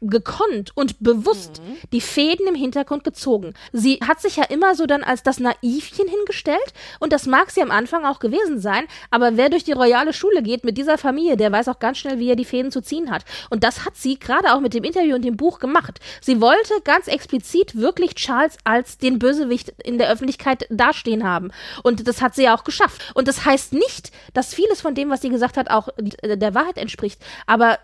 gekonnt 0.00 0.70
und 0.76 1.00
bewusst 1.00 1.60
die 1.92 2.00
Fäden 2.00 2.46
im 2.46 2.54
Hintergrund 2.54 3.02
gezogen. 3.02 3.54
Sie 3.72 3.98
hat 4.06 4.20
sich 4.20 4.36
ja 4.36 4.44
immer 4.44 4.76
so 4.76 4.86
dann 4.86 5.02
als 5.02 5.24
das 5.24 5.40
Naivchen 5.40 6.06
hingestellt 6.06 6.72
und 7.00 7.12
das 7.12 7.26
mag 7.26 7.50
sie 7.50 7.62
am 7.62 7.72
Anfang 7.72 8.04
auch 8.04 8.20
gewesen 8.20 8.60
sein, 8.60 8.84
aber 9.10 9.36
wer 9.36 9.48
durch 9.50 9.64
die 9.64 9.72
royale 9.72 10.12
Schule 10.12 10.42
geht 10.42 10.64
mit 10.64 10.78
dieser 10.78 10.98
Familie, 10.98 11.36
der 11.36 11.50
weiß 11.50 11.66
auch 11.66 11.80
ganz 11.80 11.98
schnell, 11.98 12.20
wie 12.20 12.30
er 12.30 12.36
die 12.36 12.44
Fäden 12.44 12.70
zu 12.70 12.80
ziehen 12.80 13.10
hat. 13.10 13.24
Und 13.50 13.64
das 13.64 13.84
hat 13.84 13.96
sie 13.96 14.20
gerade 14.20 14.54
auch 14.54 14.60
mit 14.60 14.72
dem 14.72 14.84
Interview 14.84 15.16
und 15.16 15.24
dem 15.24 15.36
Buch 15.36 15.58
gemacht. 15.58 15.98
Sie 16.20 16.40
wollte 16.40 16.74
ganz 16.84 17.08
explizit 17.08 17.76
wirklich 17.76 18.14
Charles 18.14 18.56
als 18.62 18.98
den 18.98 19.18
Bösewicht 19.18 19.70
in 19.82 19.98
der 19.98 20.10
Öffentlichkeit 20.10 20.66
dastehen 20.70 21.24
haben. 21.24 21.50
Und 21.82 22.06
das 22.06 22.22
hat 22.22 22.34
sie 22.34 22.44
ja 22.44 22.56
auch 22.56 22.64
geschafft. 22.64 23.12
Und 23.14 23.28
das 23.28 23.44
heißt 23.44 23.72
nicht, 23.72 24.12
dass 24.34 24.54
vieles 24.54 24.80
von 24.80 24.94
dem, 24.94 25.10
was 25.10 25.22
sie 25.22 25.30
gesagt 25.30 25.56
hat, 25.56 25.70
auch 25.70 25.88
äh, 26.22 26.36
der 26.36 26.54
Wahrheit 26.54 26.78
entspricht. 26.78 27.20
Aber 27.46 27.78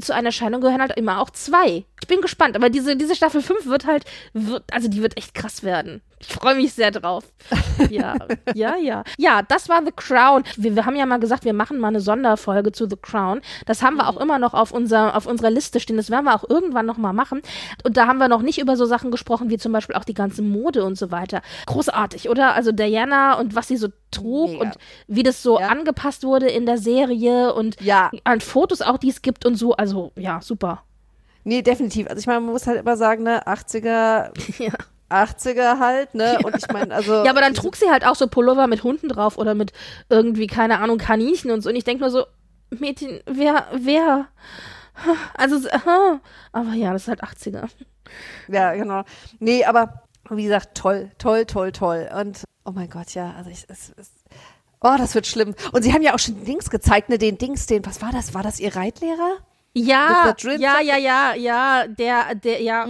zu 0.00 0.14
einer 0.14 0.32
Scheidung 0.32 0.60
gehören 0.60 0.80
halt 0.80 0.96
immer 0.96 1.20
auch 1.20 1.30
zwei. 1.30 1.84
Ich 2.04 2.08
bin 2.08 2.20
gespannt, 2.20 2.54
aber 2.54 2.68
diese, 2.68 2.96
diese 2.96 3.14
Staffel 3.16 3.40
5 3.40 3.64
wird 3.64 3.86
halt, 3.86 4.04
wird, 4.34 4.62
also 4.70 4.88
die 4.88 5.00
wird 5.00 5.16
echt 5.16 5.32
krass 5.32 5.62
werden. 5.62 6.02
Ich 6.20 6.26
freue 6.28 6.54
mich 6.54 6.74
sehr 6.74 6.90
drauf. 6.90 7.24
Ja, 7.90 8.14
ja, 8.54 8.76
ja. 8.76 9.04
Ja, 9.18 9.42
das 9.42 9.68
war 9.70 9.82
The 9.84 9.90
Crown. 9.94 10.44
Wir, 10.56 10.76
wir 10.76 10.84
haben 10.86 10.96
ja 10.96 11.06
mal 11.06 11.18
gesagt, 11.18 11.44
wir 11.46 11.52
machen 11.54 11.78
mal 11.78 11.88
eine 11.88 12.00
Sonderfolge 12.00 12.72
zu 12.72 12.88
The 12.88 12.96
Crown. 13.00 13.40
Das 13.66 13.82
haben 13.82 13.96
wir 13.96 14.06
auch 14.08 14.18
immer 14.18 14.38
noch 14.38 14.52
auf, 14.54 14.70
unser, 14.70 15.16
auf 15.16 15.26
unserer 15.26 15.50
Liste 15.50 15.80
stehen. 15.80 15.96
Das 15.96 16.10
werden 16.10 16.24
wir 16.26 16.34
auch 16.34 16.48
irgendwann 16.48 16.84
noch 16.86 16.98
mal 16.98 17.12
machen. 17.14 17.40
Und 17.84 17.96
da 17.96 18.06
haben 18.06 18.18
wir 18.18 18.28
noch 18.28 18.42
nicht 18.42 18.58
über 18.60 18.76
so 18.76 18.84
Sachen 18.84 19.10
gesprochen, 19.10 19.48
wie 19.50 19.56
zum 19.58 19.72
Beispiel 19.72 19.96
auch 19.96 20.04
die 20.04 20.14
ganze 20.14 20.42
Mode 20.42 20.84
und 20.84 20.96
so 20.98 21.10
weiter. 21.10 21.40
Großartig, 21.66 22.28
oder? 22.28 22.54
Also 22.54 22.70
Diana 22.70 23.38
und 23.38 23.54
was 23.54 23.68
sie 23.68 23.76
so 23.78 23.88
trug 24.10 24.50
Mega. 24.50 24.64
und 24.64 24.74
wie 25.08 25.22
das 25.24 25.42
so 25.42 25.58
Ja. 25.58 25.68
angepasst 25.68 26.22
wurde 26.22 26.48
in 26.48 26.66
der 26.66 26.78
Serie 26.78 27.54
und 27.54 27.80
Ja. 27.80 28.10
an 28.24 28.40
Fotos 28.42 28.82
auch, 28.82 28.98
die 28.98 29.08
es 29.10 29.22
gibt 29.22 29.44
und 29.46 29.56
so. 29.56 29.72
Also, 29.74 30.12
ja, 30.16 30.40
super. 30.42 30.82
Nee, 31.44 31.62
definitiv. 31.62 32.08
Also 32.08 32.20
ich 32.20 32.26
meine, 32.26 32.40
man 32.40 32.52
muss 32.52 32.66
halt 32.66 32.80
immer 32.80 32.96
sagen, 32.96 33.22
ne, 33.22 33.46
80er, 33.46 34.32
Ja. 34.58 34.72
80er 35.10 35.78
halt, 35.78 36.14
ne? 36.14 36.38
Und 36.42 36.56
ich 36.56 36.66
meine, 36.72 36.94
also. 36.94 37.24
Ja, 37.24 37.30
aber 37.30 37.40
dann 37.40 37.54
trug 37.54 37.76
sie 37.76 37.90
halt 37.90 38.04
auch 38.06 38.16
so 38.16 38.26
Pullover 38.26 38.66
mit 38.66 38.82
Hunden 38.82 39.08
drauf 39.08 39.38
oder 39.38 39.54
mit 39.54 39.72
irgendwie, 40.08 40.46
keine 40.46 40.80
Ahnung, 40.80 40.98
Kaninchen 40.98 41.50
und 41.50 41.60
so. 41.60 41.68
Und 41.68 41.76
ich 41.76 41.84
denke 41.84 42.00
nur 42.02 42.10
so, 42.10 42.24
Mädchen, 42.70 43.20
wer, 43.26 43.68
wer? 43.72 44.28
Also, 45.36 45.68
aber 46.52 46.72
ja, 46.74 46.92
das 46.92 47.02
ist 47.02 47.08
halt 47.08 47.22
80er. 47.22 47.68
Ja, 48.48 48.74
genau. 48.74 49.02
Nee, 49.40 49.64
aber 49.64 50.04
wie 50.30 50.44
gesagt, 50.44 50.76
toll, 50.76 51.10
toll, 51.18 51.46
toll, 51.46 51.72
toll. 51.72 52.08
Und 52.18 52.44
oh 52.64 52.70
mein 52.72 52.88
Gott, 52.88 53.14
ja, 53.14 53.34
also 53.36 53.50
ich, 53.50 53.66
es, 53.68 53.92
es, 53.96 54.12
oh, 54.80 54.94
das 54.96 55.14
wird 55.14 55.26
schlimm. 55.26 55.54
Und 55.72 55.82
sie 55.82 55.92
haben 55.92 56.02
ja 56.02 56.14
auch 56.14 56.18
schon 56.18 56.44
Dings 56.44 56.70
gezeigt, 56.70 57.08
ne, 57.08 57.18
den 57.18 57.38
Dings, 57.38 57.66
den, 57.66 57.84
was 57.84 58.02
war 58.02 58.12
das? 58.12 58.34
War 58.34 58.42
das 58.42 58.60
ihr 58.60 58.74
Reitlehrer? 58.74 59.38
Ja, 59.74 60.34
ja, 60.60 60.80
ja, 60.80 60.96
ja, 60.96 61.34
ja, 61.34 61.86
der, 61.86 62.34
der, 62.36 62.62
ja. 62.62 62.86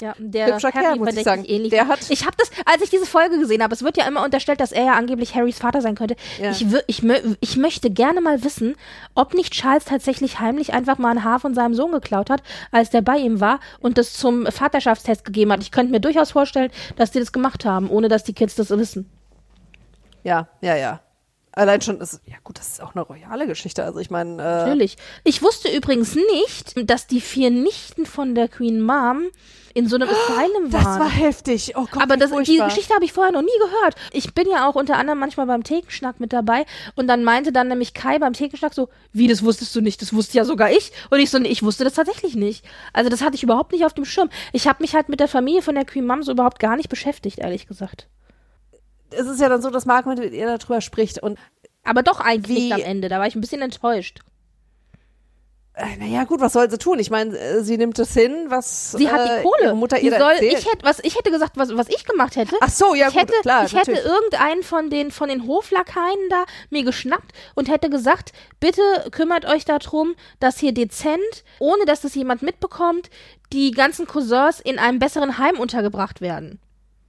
Ja, 0.00 0.12
der 0.18 0.54
Hübscher 0.54 0.72
Harry 0.72 0.84
Kerl, 0.86 0.96
muss 0.96 1.16
ich 1.16 1.22
sagen. 1.22 1.44
ähnlich. 1.44 1.70
Der 1.70 1.86
hat- 1.86 2.10
ich 2.10 2.26
habe 2.26 2.36
das, 2.36 2.50
als 2.66 2.82
ich 2.82 2.90
diese 2.90 3.06
Folge 3.06 3.38
gesehen 3.38 3.62
habe, 3.62 3.72
es 3.72 3.84
wird 3.84 3.96
ja 3.96 4.08
immer 4.08 4.24
unterstellt, 4.24 4.60
dass 4.60 4.72
er 4.72 4.86
ja 4.86 4.92
angeblich 4.94 5.36
Harrys 5.36 5.60
Vater 5.60 5.80
sein 5.82 5.94
könnte. 5.94 6.16
Ja. 6.42 6.50
Ich, 6.50 6.66
ich, 6.88 7.02
ich 7.40 7.56
möchte 7.56 7.90
gerne 7.90 8.20
mal 8.20 8.42
wissen, 8.42 8.74
ob 9.14 9.34
nicht 9.34 9.52
Charles 9.52 9.84
tatsächlich 9.84 10.40
heimlich 10.40 10.72
einfach 10.74 10.98
mal 10.98 11.10
ein 11.12 11.22
Haar 11.22 11.38
von 11.38 11.54
seinem 11.54 11.74
Sohn 11.74 11.92
geklaut 11.92 12.28
hat, 12.28 12.42
als 12.72 12.90
der 12.90 13.02
bei 13.02 13.18
ihm 13.18 13.40
war 13.40 13.60
und 13.78 13.96
das 13.96 14.14
zum 14.14 14.46
Vaterschaftstest 14.46 15.24
gegeben 15.24 15.52
hat. 15.52 15.62
Ich 15.62 15.70
könnte 15.70 15.92
mir 15.92 16.00
durchaus 16.00 16.32
vorstellen, 16.32 16.72
dass 16.96 17.12
die 17.12 17.20
das 17.20 17.30
gemacht 17.30 17.64
haben, 17.64 17.88
ohne 17.88 18.08
dass 18.08 18.24
die 18.24 18.32
Kids 18.34 18.56
das 18.56 18.70
wissen. 18.70 19.08
Ja, 20.24 20.48
ja, 20.60 20.74
ja. 20.74 21.00
Allein 21.56 21.80
schon, 21.80 22.00
ist, 22.00 22.20
ja 22.26 22.36
gut, 22.42 22.58
das 22.58 22.68
ist 22.68 22.82
auch 22.82 22.94
eine 22.94 23.02
royale 23.02 23.46
Geschichte. 23.46 23.84
Also 23.84 24.00
ich 24.00 24.10
meine, 24.10 24.32
äh, 24.32 24.44
Natürlich. 24.44 24.96
Ich 25.22 25.40
wusste 25.40 25.68
übrigens 25.74 26.16
nicht, 26.16 26.74
dass 26.90 27.06
die 27.06 27.20
vier 27.20 27.50
Nichten 27.50 28.06
von 28.06 28.34
der 28.34 28.48
Queen 28.48 28.80
Mom 28.80 29.26
in 29.72 29.88
so 29.88 29.96
einem 29.96 30.08
Asylum 30.08 30.70
das 30.70 30.84
waren. 30.84 31.00
war 31.00 31.10
heftig. 31.10 31.74
Oh 31.76 31.86
Gott, 31.90 32.02
Aber 32.02 32.16
das, 32.16 32.30
die. 32.30 32.58
Geschichte 32.58 32.94
habe 32.94 33.04
ich 33.04 33.12
vorher 33.12 33.32
noch 33.32 33.42
nie 33.42 33.58
gehört. 33.58 33.96
Ich 34.12 34.32
bin 34.32 34.48
ja 34.48 34.68
auch 34.68 34.76
unter 34.76 34.96
anderem 34.96 35.18
manchmal 35.18 35.46
beim 35.46 35.64
Thekenschnack 35.64 36.20
mit 36.20 36.32
dabei 36.32 36.64
und 36.94 37.08
dann 37.08 37.24
meinte 37.24 37.52
dann 37.52 37.68
nämlich 37.68 37.92
Kai 37.92 38.18
beim 38.18 38.32
Thekenschnack 38.32 38.72
so, 38.72 38.88
wie, 39.12 39.26
das 39.26 39.44
wusstest 39.44 39.74
du 39.74 39.80
nicht, 39.80 40.00
das 40.00 40.12
wusste 40.12 40.38
ja 40.38 40.44
sogar 40.44 40.70
ich. 40.70 40.92
Und 41.10 41.18
ich 41.18 41.30
so, 41.30 41.38
nee, 41.38 41.48
ich 41.48 41.62
wusste 41.64 41.84
das 41.84 41.94
tatsächlich 41.94 42.36
nicht. 42.36 42.64
Also 42.92 43.10
das 43.10 43.20
hatte 43.22 43.34
ich 43.34 43.42
überhaupt 43.42 43.72
nicht 43.72 43.84
auf 43.84 43.94
dem 43.94 44.04
Schirm. 44.04 44.30
Ich 44.52 44.68
habe 44.68 44.82
mich 44.82 44.94
halt 44.94 45.08
mit 45.08 45.18
der 45.20 45.28
Familie 45.28 45.62
von 45.62 45.74
der 45.74 45.84
Queen 45.84 46.06
Mom 46.06 46.22
so 46.22 46.32
überhaupt 46.32 46.60
gar 46.60 46.76
nicht 46.76 46.88
beschäftigt, 46.88 47.38
ehrlich 47.40 47.66
gesagt. 47.66 48.08
Es 49.18 49.26
ist 49.26 49.40
ja 49.40 49.48
dann 49.48 49.62
so, 49.62 49.70
dass 49.70 49.86
Marc 49.86 50.06
mit 50.06 50.18
ihr 50.32 50.46
darüber 50.58 50.80
spricht 50.80 51.22
und 51.22 51.38
Aber 51.84 52.02
doch 52.02 52.20
eigentlich 52.20 52.64
Wie- 52.64 52.72
am 52.72 52.80
Ende. 52.80 53.08
Da 53.08 53.18
war 53.18 53.26
ich 53.26 53.34
ein 53.34 53.40
bisschen 53.40 53.62
enttäuscht. 53.62 54.20
Äh, 55.76 55.96
Naja, 55.98 56.22
gut, 56.22 56.40
was 56.40 56.52
soll 56.52 56.70
sie 56.70 56.78
tun? 56.78 57.00
Ich 57.00 57.10
meine, 57.10 57.36
äh, 57.36 57.64
sie 57.64 57.76
nimmt 57.76 57.98
es 57.98 58.14
hin, 58.14 58.46
was 58.48 58.92
Sie 58.92 59.10
hat 59.10 59.28
äh, 59.28 59.38
die 59.38 59.42
Kohle. 59.42 59.64
ihre 59.64 59.74
Mutter 59.76 59.98
ihr 59.98 60.12
da 60.12 60.18
soll, 60.20 60.30
erzählt. 60.34 60.52
ich 60.60 60.66
hätte, 60.70 60.84
was 60.84 61.00
ich 61.02 61.16
hätte 61.18 61.32
gesagt, 61.32 61.56
was, 61.56 61.76
was 61.76 61.88
ich 61.88 62.04
gemacht 62.04 62.36
hätte. 62.36 62.54
Ach 62.60 62.68
so, 62.68 62.94
ja 62.94 63.08
ich 63.08 63.12
gut, 63.14 63.22
hätte, 63.22 63.32
klar, 63.42 63.64
ich 63.66 63.74
hätte 63.74 63.90
natürlich. 63.90 64.04
irgendeinen 64.08 64.62
von 64.62 64.88
den 64.88 65.10
von 65.10 65.28
den 65.28 65.48
Hoflakaien 65.48 66.28
da 66.30 66.44
mir 66.70 66.84
geschnappt 66.84 67.32
und 67.56 67.68
hätte 67.68 67.90
gesagt, 67.90 68.32
bitte 68.60 68.82
kümmert 69.10 69.46
euch 69.46 69.64
darum, 69.64 70.14
dass 70.38 70.58
hier 70.60 70.72
dezent, 70.72 71.18
ohne 71.58 71.84
dass 71.86 72.02
das 72.02 72.14
jemand 72.14 72.42
mitbekommt, 72.42 73.10
die 73.52 73.72
ganzen 73.72 74.06
Cousins 74.06 74.60
in 74.60 74.78
einem 74.78 75.00
besseren 75.00 75.38
Heim 75.38 75.58
untergebracht 75.58 76.20
werden. 76.20 76.60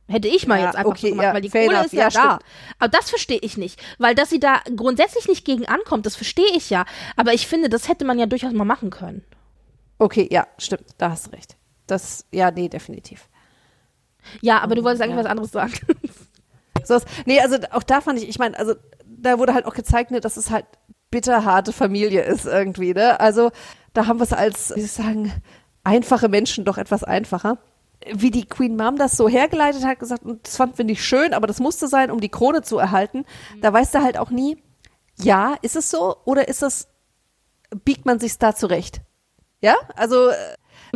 Hätte 0.08 0.28
ich 0.28 0.46
mal 0.46 0.60
Ja, 0.60 0.66
jetzt 0.68 0.76
einfach 0.76 0.92
okay, 0.92 1.08
so 1.08 1.10
gemacht, 1.10 1.24
ja, 1.26 1.34
weil 1.34 1.42
die 1.42 1.50
Kohle 1.50 1.66
enough. 1.66 1.86
ist 1.86 1.94
ja, 1.94 2.00
Ja, 2.04 2.10
da. 2.10 2.20
stimmt. 2.40 2.44
Aber 2.80 2.90
das 2.90 3.10
verstehe 3.10 3.40
ich 3.40 3.58
nicht, 3.58 3.82
weil 3.98 4.14
dass 4.14 4.30
sie 4.30 4.40
da 4.40 4.62
grundsätzlich 4.76 5.28
nicht 5.28 5.46
gegen 5.46 5.66
ankommt, 5.66 6.06
das 6.06 6.16
verstehe 6.16 6.52
ich 6.56 6.70
ja. 6.70 6.86
Aber 7.16 7.34
ich 7.34 7.48
finde, 7.48 7.70
das 7.70 7.88
hätte 7.90 8.06
man 8.06 8.20
ja 8.20 8.28
durchaus 8.28 8.54
mal 8.54 8.66
machen 8.66 8.92
können. 8.92 9.24
Okay, 9.98 10.28
ja, 10.32 10.46
stimmt, 10.60 10.86
da 10.98 11.10
hast 11.12 11.28
du 11.28 11.32
recht. 11.32 11.56
Das, 11.88 12.26
ja, 12.32 12.52
nee, 12.52 12.70
definitiv. 12.70 13.30
Ja, 14.42 14.60
aber 14.62 14.76
du 14.76 14.84
wolltest 14.84 15.02
eigentlich 15.04 15.18
was 15.18 15.26
anderes 15.26 15.52
sagen. 15.52 15.74
So, 16.84 16.96
ist- 16.96 17.08
nee, 17.26 17.40
also 17.40 17.58
auch 17.72 17.84
da 17.84 18.02
fand 18.02 18.20
ich, 18.20 18.30
ich 18.30 18.38
meine, 18.38 18.58
also 18.60 18.76
da 19.08 19.40
wurde 19.40 19.54
halt 19.56 19.66
auch 19.66 19.74
gezeigt, 19.74 20.12
ne, 20.12 20.20
dass 20.20 20.38
es 20.38 20.52
halt 20.52 20.66
bitterharte 21.10 21.74
Familie 21.74 22.22
ist 22.22 22.46
irgendwie, 22.46 22.94
ne? 22.94 23.20
Also 23.20 23.52
da 23.94 24.06
haben 24.08 24.20
wir 24.20 24.24
es 24.24 24.34
als, 24.34 24.70
wie 24.76 24.82
soll 24.82 24.86
ich 24.86 24.92
sagen, 24.92 25.32
einfache 25.84 26.28
Menschen 26.30 26.66
doch 26.66 26.78
etwas 26.78 27.04
einfacher. 27.04 27.58
Wie 28.14 28.32
die 28.32 28.46
Queen 28.46 28.76
Mom 28.76 28.98
das 28.98 29.18
so 29.18 29.28
hergeleitet 29.28 29.84
hat, 29.84 30.00
gesagt, 30.00 30.24
und 30.24 30.46
das 30.46 30.58
fanden 30.58 30.78
wir 30.78 30.86
nicht 30.86 31.04
schön, 31.04 31.34
aber 31.34 31.48
das 31.48 31.60
musste 31.60 31.88
sein, 31.88 32.12
um 32.12 32.20
die 32.20 32.30
Krone 32.30 32.62
zu 32.62 32.78
erhalten. 32.78 33.26
Da 33.62 33.74
weißt 33.74 33.96
du 33.96 34.02
halt 34.02 34.18
auch 34.18 34.30
nie, 34.30 34.62
ja, 35.18 35.56
ist 35.62 35.76
es 35.76 35.90
so 35.90 36.18
oder 36.26 36.48
ist 36.48 36.62
es, 36.62 36.88
biegt 37.84 38.06
man 38.06 38.20
sich's 38.20 38.38
da 38.38 38.56
zurecht? 38.56 39.02
Ja, 39.62 39.76
also 39.96 40.30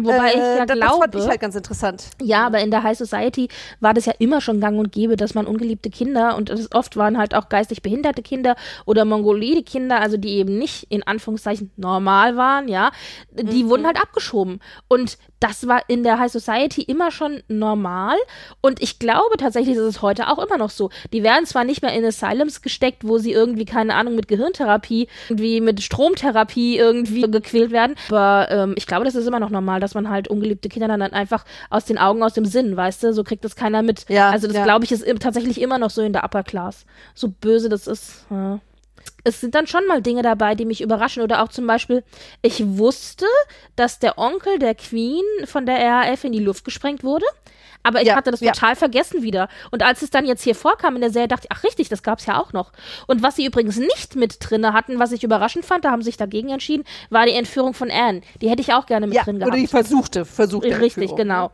Wobei 0.06 0.30
ich 0.30 0.36
ja 0.36 0.66
das, 0.66 0.80
das 0.80 0.88
glaube, 0.88 1.00
fand 1.00 1.16
ich 1.16 1.28
halt 1.28 1.42
ganz 1.42 1.56
interessant. 1.56 2.04
Ja, 2.22 2.46
aber 2.46 2.60
in 2.60 2.72
der 2.72 2.84
High 2.84 2.98
Society 2.98 3.50
war 3.80 3.94
das 3.94 4.06
ja 4.06 4.14
immer 4.20 4.42
schon 4.42 4.60
gang 4.60 4.78
und 4.78 4.92
gäbe, 4.92 5.16
dass 5.16 5.34
man 5.34 5.48
ungeliebte 5.48 5.90
Kinder 5.90 6.36
und 6.36 6.50
es 6.50 6.72
oft 6.74 6.98
waren 6.98 7.18
halt 7.18 7.36
auch 7.36 7.50
geistig 7.50 7.82
behinderte 7.82 8.22
Kinder 8.22 8.56
oder 8.86 9.06
mongolide 9.06 9.64
Kinder, 9.64 10.02
also 10.02 10.18
die 10.18 10.30
eben 10.30 10.58
nicht 10.58 10.88
in 10.90 11.04
Anführungszeichen 11.04 11.72
normal 11.78 12.38
waren, 12.38 12.68
ja, 12.68 12.92
die 13.32 13.68
wurden 13.68 13.86
halt 13.86 14.02
abgeschoben. 14.02 14.60
Und 14.88 15.18
das 15.40 15.68
war 15.68 15.82
in 15.88 16.04
der 16.04 16.20
High 16.20 16.32
Society 16.32 16.82
immer 16.82 17.12
schon 17.12 17.44
normal 17.48 18.18
und 18.62 18.82
ich 18.82 19.00
glaube 19.00 19.38
tatsächlich, 19.38 19.78
das 19.78 19.86
ist 19.86 20.02
heute 20.02 20.28
auch 20.28 20.40
immer 20.40 20.58
noch 20.58 20.70
so. 20.70 20.90
Die 21.14 21.24
werden 21.24 21.46
zwar 21.46 21.64
nicht 21.64 21.82
mehr 21.82 21.94
in 21.94 22.04
Asylums 22.06 22.62
gesteckt, 22.62 23.08
wo 23.08 23.18
sie 23.18 23.32
irgendwie, 23.32 23.66
keine 23.66 23.96
Ahnung, 23.96 24.16
mit 24.16 24.28
Gehirntherapie, 24.28 25.08
irgendwie 25.30 25.62
mit 25.62 25.82
Stromtherapie 25.82 26.78
irgendwie 26.78 27.22
gequält 27.22 27.72
werden, 27.72 27.96
aber 28.10 28.48
ähm, 28.52 28.74
ich 28.78 28.86
glaube, 28.86 29.06
das 29.06 29.16
ist 29.16 29.28
immer 29.28 29.40
noch 29.40 29.50
normal, 29.50 29.80
dass 29.80 29.89
man 29.94 30.10
halt 30.10 30.28
ungeliebte 30.28 30.70
Kinder 30.70 30.88
dann 30.88 31.02
einfach 31.02 31.46
aus 31.70 31.86
den 31.86 31.98
Augen, 31.98 32.24
aus 32.24 32.34
dem 32.34 32.46
Sinn, 32.46 32.76
weißt 32.76 33.04
du, 33.04 33.14
so 33.14 33.24
kriegt 33.24 33.44
das 33.46 33.56
keiner 33.56 33.82
mit. 33.82 34.06
Ja, 34.10 34.30
also 34.30 34.48
das 34.48 34.56
ja. 34.56 34.64
glaube 34.64 34.86
ich 34.86 34.92
ist 34.92 35.06
tatsächlich 35.20 35.62
immer 35.62 35.78
noch 35.78 35.90
so 35.90 36.02
in 36.02 36.14
der 36.14 36.24
Upper 36.24 36.44
Class. 36.44 36.86
So 37.14 37.30
böse 37.30 37.70
das 37.70 37.88
ist. 37.88 38.26
Ja. 38.30 38.60
Es 39.24 39.42
sind 39.42 39.56
dann 39.56 39.68
schon 39.68 39.86
mal 39.88 40.02
Dinge 40.02 40.22
dabei, 40.22 40.56
die 40.56 40.66
mich 40.66 40.82
überraschen. 40.82 41.24
Oder 41.24 41.44
auch 41.44 41.50
zum 41.50 41.68
Beispiel, 41.68 42.04
ich 42.42 42.66
wusste, 42.66 43.26
dass 43.76 44.00
der 44.00 44.18
Onkel 44.18 44.60
der 44.60 44.76
Queen 44.76 45.24
von 45.46 45.66
der 45.66 45.80
RAF 45.80 46.24
in 46.24 46.32
die 46.32 46.40
Luft 46.40 46.66
gesprengt 46.66 47.04
wurde. 47.04 47.26
Aber 47.84 48.02
ich 48.02 48.08
Ja, 48.08 48.16
hatte 48.16 48.32
das 48.32 48.42
ja. 48.42 48.52
total 48.52 48.76
vergessen 48.76 49.24
wieder. 49.24 49.48
Und 49.72 49.84
als 49.84 50.02
es 50.02 50.10
dann 50.10 50.26
jetzt 50.26 50.44
hier 50.44 50.54
vorkam 50.56 50.96
in 50.96 51.02
der 51.02 51.12
Serie, 51.12 51.28
dachte 51.30 51.48
ich, 51.50 51.56
ach 51.58 51.64
richtig, 51.64 51.88
das 51.90 52.04
gab's 52.04 52.26
ja 52.26 52.40
auch 52.40 52.52
noch. 52.54 52.72
Und 53.08 53.24
was 53.24 53.36
sie 53.38 53.46
übrigens 53.46 53.78
nicht 53.78 54.16
mit 54.16 54.38
drinne 54.40 54.74
hatten, 54.74 55.00
was 55.00 55.12
ich 55.14 55.24
überraschend 55.24 55.66
fand, 55.66 55.86
da 55.86 55.92
haben 55.92 56.02
sie 56.02 56.08
sich 56.10 56.18
dagegen 56.18 56.50
entschieden, 56.50 56.84
war 57.10 57.26
die 57.26 57.34
Entführung 57.34 57.74
von 57.74 57.90
Anne. 57.90 58.22
Die 58.42 58.50
hätte 58.50 58.62
ich 58.62 58.74
auch 58.74 58.86
gerne 58.86 59.08
mit 59.08 59.16
Ja, 59.16 59.24
drin 59.24 59.38
oder 59.38 59.46
gehabt. 59.46 59.62
die 59.62 59.68
versuchte, 59.68 60.26
versuchte. 60.26 60.68
Richtig, 60.70 61.12
Entführung, 61.12 61.16
genau. 61.18 61.52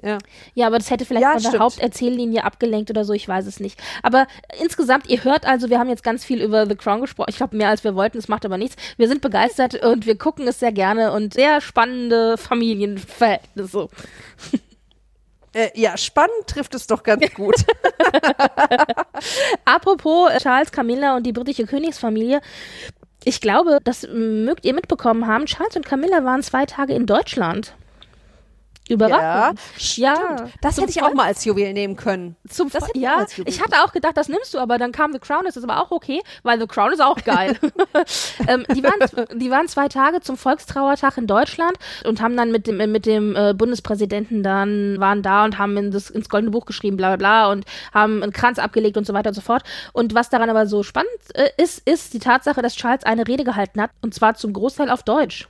Ja. 0.00 0.18
Ja, 0.54 0.68
aber 0.68 0.78
das 0.78 0.90
hätte 0.90 1.04
vielleicht 1.04 1.22
Ja, 1.24 1.32
von 1.32 1.42
der 1.42 1.48
stimmt. 1.48 1.62
Haupterzähllinie 1.64 2.44
abgelenkt 2.44 2.88
oder 2.88 3.04
so, 3.04 3.12
ich 3.14 3.26
weiß 3.26 3.46
es 3.46 3.58
nicht. 3.58 3.80
Aber 4.04 4.28
insgesamt, 4.60 5.08
ihr 5.10 5.24
hört 5.24 5.44
also, 5.44 5.70
wir 5.70 5.80
haben 5.80 5.88
jetzt 5.88 6.04
ganz 6.04 6.24
viel 6.24 6.40
über 6.40 6.66
The 6.66 6.76
Crown 6.76 7.00
gesprochen. 7.00 7.30
Ich 7.30 7.36
glaube, 7.36 7.56
mehr 7.56 7.68
als 7.68 7.82
wir 7.82 7.96
wollten, 7.96 8.16
es 8.16 8.28
macht 8.28 8.44
aber 8.46 8.58
nichts. 8.58 8.76
Wir 8.96 9.08
sind 9.08 9.20
begeistert 9.22 9.84
und 9.84 10.06
wir 10.06 10.16
gucken 10.16 10.46
es 10.46 10.60
sehr 10.60 10.70
gerne 10.72 11.10
und 11.12 11.34
sehr 11.34 11.60
spannende 11.60 12.38
Familienverhältnisse. 12.38 13.88
Äh, 15.58 15.70
ja, 15.74 15.96
spannend 15.96 16.46
trifft 16.46 16.72
es 16.76 16.86
doch 16.86 17.02
ganz 17.02 17.34
gut. 17.34 17.56
Apropos 19.64 20.30
äh, 20.30 20.38
Charles, 20.38 20.70
Camilla 20.70 21.16
und 21.16 21.24
die 21.24 21.32
britische 21.32 21.66
Königsfamilie. 21.66 22.40
Ich 23.24 23.40
glaube, 23.40 23.80
das 23.82 24.06
mögt 24.08 24.64
ihr 24.64 24.72
mitbekommen 24.72 25.26
haben. 25.26 25.46
Charles 25.46 25.74
und 25.74 25.84
Camilla 25.84 26.22
waren 26.24 26.44
zwei 26.44 26.64
Tage 26.64 26.94
in 26.94 27.06
Deutschland. 27.06 27.74
Ja, 28.88 28.94
Überraschend. 28.94 29.96
Ja, 29.96 30.14
stimmt. 30.14 30.52
Das 30.60 30.74
zum 30.74 30.82
hätte 30.84 30.98
ich 30.98 31.02
auch 31.02 31.14
mal 31.14 31.26
als 31.26 31.44
Juwel 31.44 31.72
nehmen 31.72 31.96
können. 31.96 32.36
Zum 32.48 32.70
Das 32.70 32.86
hätte 32.86 32.98
ich 32.98 33.02
ja, 33.02 33.26
Juwel 33.36 33.48
ich 33.48 33.62
hatte 33.62 33.82
auch 33.84 33.92
gedacht, 33.92 34.16
das 34.16 34.28
nimmst 34.28 34.54
du, 34.54 34.58
aber 34.58 34.78
dann 34.78 34.92
kam 34.92 35.12
The 35.12 35.18
Crown, 35.18 35.44
das 35.44 35.56
ist 35.56 35.64
aber 35.64 35.82
auch 35.82 35.90
okay, 35.90 36.20
weil 36.42 36.58
The 36.58 36.66
Crown 36.66 36.92
ist 36.92 37.00
auch 37.00 37.16
geil. 37.24 37.56
ähm, 38.48 38.64
die, 38.74 38.82
waren, 38.82 39.38
die 39.38 39.50
waren 39.50 39.68
zwei 39.68 39.88
Tage 39.88 40.20
zum 40.20 40.36
Volkstrauertag 40.36 41.18
in 41.18 41.26
Deutschland 41.26 41.76
und 42.04 42.20
haben 42.20 42.36
dann 42.36 42.50
mit 42.50 42.66
dem, 42.66 42.76
mit 42.90 43.06
dem 43.06 43.36
äh, 43.36 43.54
Bundespräsidenten 43.54 44.42
dann, 44.42 44.98
waren 44.98 45.22
da 45.22 45.44
und 45.44 45.58
haben 45.58 45.76
in 45.76 45.90
das, 45.90 46.10
ins 46.10 46.28
Goldene 46.28 46.50
Buch 46.50 46.66
geschrieben, 46.66 46.96
bla 46.96 47.08
bla 47.08 47.16
bla 47.16 47.52
und 47.52 47.64
haben 47.92 48.22
einen 48.22 48.32
Kranz 48.32 48.58
abgelegt 48.58 48.96
und 48.96 49.06
so 49.06 49.12
weiter 49.12 49.28
und 49.28 49.34
so 49.34 49.40
fort. 49.40 49.62
Und 49.92 50.14
was 50.14 50.30
daran 50.30 50.50
aber 50.50 50.66
so 50.66 50.82
spannend 50.82 51.08
äh, 51.34 51.50
ist, 51.56 51.86
ist 51.86 52.14
die 52.14 52.18
Tatsache, 52.18 52.62
dass 52.62 52.76
Charles 52.76 53.04
eine 53.04 53.26
Rede 53.26 53.44
gehalten 53.44 53.80
hat 53.80 53.90
und 54.02 54.14
zwar 54.14 54.34
zum 54.34 54.52
Großteil 54.52 54.90
auf 54.90 55.02
Deutsch. 55.02 55.48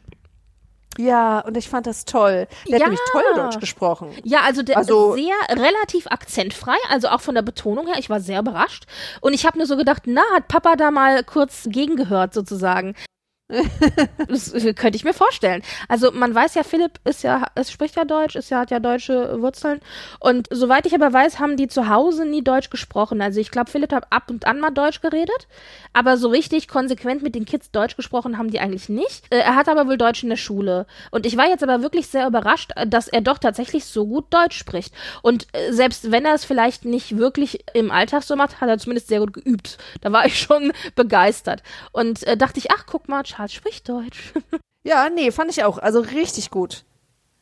Ja, 0.98 1.40
und 1.40 1.56
ich 1.56 1.68
fand 1.68 1.86
das 1.86 2.04
toll. 2.04 2.46
Der 2.68 2.78
Ja. 2.78 2.84
hat 2.84 2.90
nämlich 2.92 3.00
toll 3.12 3.22
Deutsch 3.36 3.60
gesprochen. 3.60 4.10
Ja, 4.24 4.40
also 4.42 4.62
der 4.62 4.76
Also- 4.78 5.14
sehr 5.14 5.34
relativ 5.50 6.06
akzentfrei, 6.08 6.74
also 6.90 7.08
auch 7.08 7.20
von 7.20 7.34
der 7.36 7.42
Betonung 7.42 7.86
her. 7.86 7.96
Ich 7.98 8.10
war 8.10 8.20
sehr 8.20 8.40
überrascht. 8.40 8.84
Und 9.20 9.32
ich 9.32 9.46
habe 9.46 9.58
nur 9.58 9.66
so 9.66 9.76
gedacht, 9.76 10.02
na, 10.06 10.22
hat 10.34 10.48
Papa 10.48 10.74
da 10.76 10.90
mal 10.90 11.22
kurz 11.24 11.68
gegengehört 11.70 12.34
sozusagen. 12.34 12.94
das 14.28 14.52
äh, 14.52 14.74
könnte 14.74 14.96
ich 14.96 15.04
mir 15.04 15.14
vorstellen. 15.14 15.62
Also 15.88 16.12
man 16.12 16.34
weiß 16.34 16.54
ja, 16.54 16.62
Philipp 16.62 17.00
ist 17.04 17.22
ja, 17.22 17.46
es 17.54 17.70
spricht 17.70 17.96
ja 17.96 18.04
Deutsch, 18.04 18.36
ist 18.36 18.50
ja, 18.50 18.58
hat 18.60 18.70
ja 18.70 18.78
deutsche 18.78 19.40
Wurzeln. 19.40 19.80
Und 20.20 20.48
soweit 20.50 20.84
ich 20.84 20.94
aber 20.94 21.12
weiß, 21.14 21.38
haben 21.38 21.56
die 21.56 21.66
zu 21.66 21.88
Hause 21.88 22.26
nie 22.26 22.44
Deutsch 22.44 22.68
gesprochen. 22.68 23.22
Also 23.22 23.40
ich 23.40 23.50
glaube, 23.50 23.70
Philipp 23.70 23.92
hat 23.92 24.12
ab 24.12 24.24
und 24.28 24.46
an 24.46 24.60
mal 24.60 24.70
Deutsch 24.70 25.00
geredet, 25.00 25.48
aber 25.94 26.18
so 26.18 26.28
richtig 26.28 26.68
konsequent 26.68 27.22
mit 27.22 27.34
den 27.34 27.46
Kids 27.46 27.70
Deutsch 27.70 27.96
gesprochen 27.96 28.36
haben 28.36 28.50
die 28.50 28.60
eigentlich 28.60 28.90
nicht. 28.90 29.24
Äh, 29.30 29.38
Er 29.38 29.56
hat 29.56 29.68
aber 29.70 29.86
wohl 29.86 29.96
Deutsch 29.96 30.22
in 30.22 30.28
der 30.28 30.36
Schule. 30.36 30.86
Und 31.10 31.24
ich 31.24 31.38
war 31.38 31.48
jetzt 31.48 31.62
aber 31.62 31.80
wirklich 31.80 32.08
sehr 32.08 32.26
überrascht, 32.26 32.72
dass 32.86 33.08
er 33.08 33.22
doch 33.22 33.38
tatsächlich 33.38 33.86
so 33.86 34.06
gut 34.06 34.26
Deutsch 34.28 34.58
spricht. 34.58 34.92
Und 35.22 35.46
äh, 35.52 35.72
selbst 35.72 36.10
wenn 36.12 36.26
er 36.26 36.34
es 36.34 36.44
vielleicht 36.44 36.84
nicht 36.84 37.16
wirklich 37.16 37.64
im 37.72 37.90
Alltag 37.90 38.24
so 38.24 38.36
macht, 38.36 38.60
hat 38.60 38.68
er 38.68 38.76
zumindest 38.76 39.08
sehr 39.08 39.20
gut 39.20 39.32
geübt. 39.32 39.78
Da 40.02 40.12
war 40.12 40.26
ich 40.26 40.38
schon 40.38 40.70
begeistert. 40.96 41.62
Und 41.92 42.24
äh, 42.24 42.36
dachte 42.36 42.58
ich, 42.58 42.70
ach, 42.72 42.84
guck 42.86 43.08
mal, 43.08 43.24
Charles 43.38 43.54
spricht 43.54 43.88
Deutsch. 43.88 44.32
Ja, 44.84 45.10
nee, 45.10 45.32
fand 45.32 45.50
ich 45.50 45.64
auch. 45.64 45.76
Also 45.76 46.00
richtig 46.00 46.50
gut. 46.50 46.84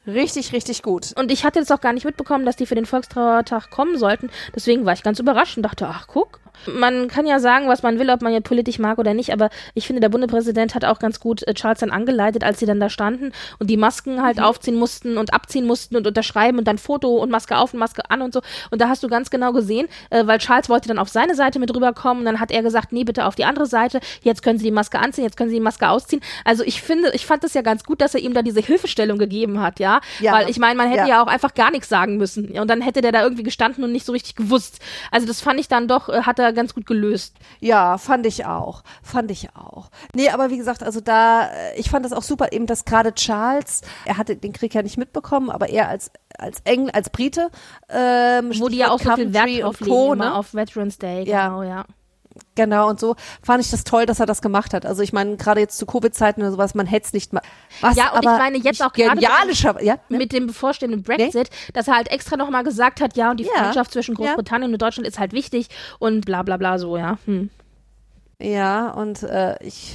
Richtig, 0.05 0.53
richtig 0.53 0.83
gut. 0.83 1.13
Und 1.17 1.31
ich 1.31 1.45
hatte 1.45 1.61
jetzt 1.61 1.71
auch 1.71 1.81
gar 1.81 1.93
nicht 1.93 2.05
mitbekommen, 2.05 2.45
dass 2.45 2.57
die 2.57 2.67
für 2.67 2.75
den 2.75 2.87
Volkstrauertag 2.87 3.71
kommen 3.71 3.99
sollten. 3.99 4.31
Deswegen 4.55 4.85
war 4.85 4.95
ich 4.95 5.05
ganz 5.05 5.21
überrascht 5.21 5.57
und 5.57 5.63
dachte, 5.63 5.87
ach 5.87 6.09
guck. 6.09 6.41
Man 6.67 7.09
kann 7.09 7.27
ja 7.27 7.39
sagen, 7.39 7.69
was 7.69 7.83
man 7.83 7.99
will, 7.99 8.11
ob 8.11 8.23
man 8.23 8.33
jetzt 8.33 8.45
politisch 8.45 8.79
mag 8.79 8.99
oder 8.99 9.15
nicht, 9.15 9.33
aber 9.33 9.51
ich 9.75 9.87
finde, 9.87 10.01
der 10.01 10.09
Bundespräsident 10.09 10.75
hat 10.75 10.85
auch 10.85 10.99
ganz 10.99 11.21
gut 11.21 11.47
äh, 11.47 11.55
Charles 11.55 11.81
dann 11.81 11.91
angeleitet, 11.91 12.45
als 12.45 12.59
sie 12.59 12.67
dann 12.67 12.81
da 12.81 12.89
standen 12.89 13.33
und 13.59 13.69
die 13.69 13.77
Masken 13.77 14.23
halt 14.23 14.41
aufziehen 14.41 14.77
mussten 14.77 15.19
und 15.19 15.33
abziehen 15.33 15.67
mussten 15.67 15.97
und 15.97 16.07
unterschreiben 16.07 16.59
und 16.59 16.67
dann 16.67 16.79
Foto 16.79 17.17
und 17.17 17.31
Maske 17.31 17.57
auf 17.57 17.73
und 17.73 17.81
Maske 17.81 18.11
an 18.11 18.23
und 18.23 18.33
so. 18.33 18.41
Und 18.71 18.81
da 18.81 18.89
hast 18.89 19.03
du 19.03 19.09
ganz 19.09 19.31
genau 19.31 19.53
gesehen, 19.53 19.87
äh, 20.11 20.27
weil 20.27 20.39
Charles 20.39 20.69
wollte 20.69 20.89
dann 20.89 20.99
auf 20.99 21.09
seine 21.09 21.35
Seite 21.35 21.59
mit 21.59 21.75
rüberkommen 21.75 22.21
und 22.21 22.25
dann 22.27 22.41
hat 22.41 22.51
er 22.51 22.63
gesagt, 22.63 22.93
nee, 22.93 23.05
bitte 23.05 23.27
auf 23.27 23.35
die 23.35 23.45
andere 23.45 23.67
Seite. 23.67 24.01
Jetzt 24.23 24.43
können 24.43 24.59
Sie 24.59 24.65
die 24.65 24.71
Maske 24.71 24.99
anziehen, 24.99 25.25
jetzt 25.25 25.37
können 25.37 25.51
Sie 25.51 25.57
die 25.57 25.63
Maske 25.63 25.89
ausziehen. 25.89 26.23
Also 26.45 26.65
ich 26.65 26.83
finde, 26.83 27.11
ich 27.15 27.27
fand 27.27 27.45
es 27.45 27.55
ja 27.55 27.63
ganz 27.63 27.85
gut, 27.85 28.01
dass 28.01 28.15
er 28.15 28.21
ihm 28.21 28.35
da 28.35 28.43
diese 28.43 28.61
Hilfestellung 28.61 29.19
gegeben 29.19 29.61
hat, 29.61 29.81
ja. 29.81 30.01
Ja. 30.21 30.33
Weil 30.33 30.51
ich 30.51 30.59
meine, 30.59 30.77
man 30.77 30.89
hätte 30.89 31.03
Ja. 31.03 31.07
ja. 31.09 31.23
auch 31.23 31.27
einfach 31.27 31.55
gar 31.55 31.71
nichts 31.71 31.89
sagen 31.89 32.17
müssen. 32.17 32.59
Und 32.59 32.69
dann 32.69 32.81
hätte 32.81 33.01
der 33.01 33.13
da 33.13 33.23
irgendwie 33.23 33.43
gestanden 33.43 33.85
und 33.85 33.93
nicht 33.93 34.07
so 34.07 34.13
richtig 34.13 34.35
gewusst. 34.35 34.81
Also 35.11 35.27
das 35.27 35.41
fand 35.41 35.61
ich 35.61 35.69
dann 35.69 35.89
doch, 35.89 36.09
äh, 36.09 36.23
hat 36.23 36.39
er 36.47 36.53
ganz 36.53 36.75
gut 36.75 36.87
gelöst. 36.87 37.37
Ja, 37.61 37.99
fand 37.99 38.27
ich 38.27 38.47
auch. 38.47 38.83
Fand 39.03 39.31
ich 39.31 39.49
auch. 39.55 39.91
Nee, 40.15 40.31
aber 40.31 40.51
wie 40.51 40.57
gesagt, 40.57 40.83
also 40.83 41.01
da, 41.01 41.49
äh, 41.49 41.79
ich 41.79 41.91
fand 41.91 42.05
das 42.05 42.13
auch 42.13 42.23
super, 42.23 42.53
eben, 42.53 42.67
dass 42.67 42.85
gerade 42.85 43.15
Charles, 43.15 43.83
er 44.05 44.17
hatte 44.17 44.37
den 44.37 44.53
Krieg 44.53 44.75
ja 44.75 44.83
nicht 44.83 44.97
mitbekommen, 44.97 45.51
aber 45.51 45.69
er 45.69 45.89
als, 45.89 46.11
als 46.39 46.61
Engl, 46.65 46.91
als 46.91 47.11
Brite, 47.11 47.51
ähm, 47.89 48.53
Wo 48.59 48.69
die 48.69 48.79
ja 48.79 48.91
auch 48.91 49.01
so 49.01 49.15
viel 49.15 49.33
Wert 49.33 49.63
drauf 49.63 49.81
legen, 49.81 49.93
Co., 49.93 50.15
ne? 50.15 50.35
auf 50.35 50.55
Veterans 50.55 50.99
Day. 50.99 51.25
Ja. 51.25 51.49
Genau, 51.49 51.63
ja. 51.63 51.85
Genau, 52.55 52.89
und 52.89 52.99
so 53.01 53.17
fand 53.43 53.63
ich 53.65 53.71
das 53.71 53.85
toll, 53.85 54.07
dass 54.07 54.21
er 54.21 54.27
das 54.27 54.43
gemacht 54.43 54.73
hat. 54.75 54.87
Also 54.87 55.03
ich 55.03 55.13
meine, 55.13 55.37
gerade 55.37 55.61
jetzt 55.61 55.79
zu 55.79 55.87
Covid-Zeiten 55.87 56.41
oder 56.41 56.53
sowas, 56.53 56.75
man 56.75 56.87
hätte 56.87 57.07
es 57.07 57.13
nicht 57.13 57.33
mal. 57.33 57.43
Was 57.81 57.97
Ja, 57.97 58.13
und 58.13 58.21
ich 58.21 58.25
meine 58.25 58.59
jetzt 58.59 58.83
auch 58.83 58.93
gerade 58.93 59.21
genialischer, 59.21 59.83
ja, 59.83 59.99
ne? 60.09 60.19
Mit 60.19 60.33
dem 60.33 60.47
bevorstehenden 60.47 61.03
Brexit, 61.03 61.51
dass 61.75 61.89
er 61.89 61.97
halt 61.97 62.09
extra 62.11 62.37
nochmal 62.37 62.65
gesagt 62.65 63.01
hat, 63.01 63.17
ja, 63.17 63.31
und 63.31 63.39
die 63.41 63.45
Ja. 63.45 63.51
Freundschaft 63.63 63.93
zwischen 63.93 64.13
Ja. 64.13 64.27
Großbritannien 64.27 64.73
und 64.73 64.81
Deutschland 64.81 65.07
ist 65.07 65.19
halt 65.19 65.33
wichtig 65.33 65.69
und 65.99 66.25
bla 66.25 66.43
bla 66.43 66.57
bla 66.57 66.79
so, 66.79 66.97
ja. 66.97 67.19
Hm. 67.27 67.51
Ja, 68.41 68.91
und 68.91 69.23
äh, 69.23 69.57
ich 69.63 69.95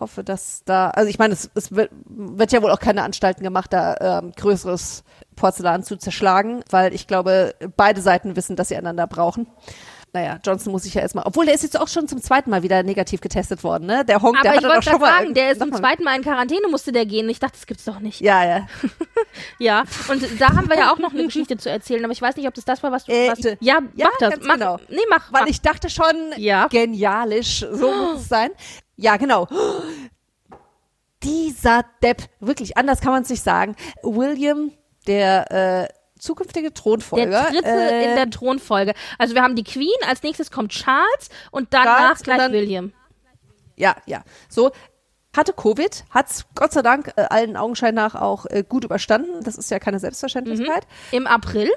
hoffe, 0.00 0.24
dass 0.24 0.62
da, 0.64 0.90
also 0.90 1.08
ich 1.08 1.18
meine, 1.18 1.34
es, 1.34 1.50
es 1.54 1.72
wird, 1.74 1.90
wird 2.04 2.52
ja 2.52 2.62
wohl 2.62 2.70
auch 2.70 2.80
keine 2.80 3.02
Anstalten 3.02 3.42
gemacht, 3.42 3.72
da 3.72 4.20
ähm, 4.20 4.32
größeres 4.36 5.04
Porzellan 5.36 5.82
zu 5.82 5.96
zerschlagen, 5.96 6.62
weil 6.70 6.94
ich 6.94 7.06
glaube, 7.06 7.54
beide 7.76 8.00
Seiten 8.00 8.36
wissen, 8.36 8.56
dass 8.56 8.68
sie 8.68 8.76
einander 8.76 9.06
brauchen. 9.06 9.46
Naja, 10.16 10.38
Johnson 10.42 10.72
muss 10.72 10.84
sich 10.84 10.94
ja 10.94 11.02
erstmal, 11.02 11.26
obwohl 11.26 11.44
der 11.44 11.54
ist 11.54 11.62
jetzt 11.62 11.78
auch 11.78 11.88
schon 11.88 12.08
zum 12.08 12.22
zweiten 12.22 12.48
Mal 12.48 12.62
wieder 12.62 12.82
negativ 12.82 13.20
getestet 13.20 13.62
worden, 13.62 13.86
ne? 13.86 14.02
Der 14.02 14.22
Honk, 14.22 14.40
der 14.40 14.52
Aber 14.52 14.58
ich 14.60 14.64
hatte 14.64 14.74
doch 14.76 14.82
schon 14.82 14.92
gerade 14.98 15.12
mal. 15.12 15.18
sagen, 15.20 15.34
der 15.34 15.52
ist 15.52 15.60
zum 15.60 15.74
zweiten 15.74 16.04
Mal 16.04 16.16
in 16.16 16.22
Quarantäne, 16.22 16.68
musste 16.70 16.90
der 16.90 17.04
gehen. 17.04 17.28
Ich 17.28 17.38
dachte, 17.38 17.52
das 17.52 17.66
gibt's 17.66 17.84
doch 17.84 18.00
nicht. 18.00 18.22
Ja, 18.22 18.42
ja. 18.42 18.66
Ja, 19.58 19.84
und 20.08 20.22
da 20.40 20.56
haben 20.56 20.70
wir 20.70 20.78
ja 20.78 20.90
auch 20.90 20.98
noch 20.98 21.12
eine 21.12 21.24
Geschichte 21.24 21.58
zu 21.58 21.68
erzählen, 21.68 22.02
aber 22.02 22.12
ich 22.14 22.22
weiß 22.22 22.36
nicht, 22.36 22.48
ob 22.48 22.54
das 22.54 22.64
das 22.64 22.82
war, 22.82 22.90
was 22.92 23.04
du. 23.04 23.12
Äh, 23.12 23.28
was, 23.30 23.40
ja, 23.60 23.80
ja, 23.94 24.08
mach 24.10 24.16
das. 24.18 24.34
mach, 24.42 24.54
genau. 24.54 24.78
Nee, 24.88 24.96
mach. 25.10 25.30
Weil 25.30 25.42
mach. 25.42 25.48
ich 25.50 25.60
dachte 25.60 25.90
schon, 25.90 26.32
Ja. 26.38 26.66
genialisch, 26.68 27.60
so 27.70 27.92
muss 27.92 28.20
es 28.22 28.28
sein. 28.30 28.50
Ja, 28.96 29.18
genau. 29.18 29.46
Dieser 31.22 31.84
Depp, 32.02 32.22
wirklich, 32.40 32.78
anders 32.78 33.00
kann 33.00 33.12
man 33.12 33.22
es 33.24 33.28
nicht 33.28 33.42
sagen. 33.42 33.76
William, 34.02 34.72
der 35.06 35.50
äh, 35.50 35.88
zukünftige 36.18 36.72
Thronfolger. 36.74 37.26
der 37.26 37.50
dritte 37.50 37.68
äh, 37.68 38.08
in 38.10 38.16
der 38.16 38.30
Thronfolge. 38.30 38.94
Also 39.18 39.34
wir 39.34 39.42
haben 39.42 39.56
die 39.56 39.64
Queen, 39.64 39.88
als 40.08 40.22
nächstes 40.22 40.50
kommt 40.50 40.72
Charles 40.72 41.28
und 41.50 41.72
danach 41.72 41.98
Charles 41.98 42.18
und 42.20 42.24
gleich 42.24 42.38
dann- 42.38 42.52
William. 42.52 42.92
Ja, 43.76 43.96
ja. 44.06 44.22
So, 44.48 44.72
hatte 45.36 45.52
Covid, 45.52 46.04
hat's 46.10 46.46
Gott 46.54 46.72
sei 46.72 46.80
Dank 46.82 47.12
äh, 47.16 47.22
allen 47.28 47.56
Augenschein 47.58 47.94
nach 47.94 48.14
auch 48.14 48.46
äh, 48.46 48.64
gut 48.66 48.84
überstanden. 48.84 49.44
Das 49.44 49.56
ist 49.56 49.70
ja 49.70 49.78
keine 49.78 49.98
Selbstverständlichkeit. 49.98 50.86
Im 51.12 51.26
April. 51.26 51.70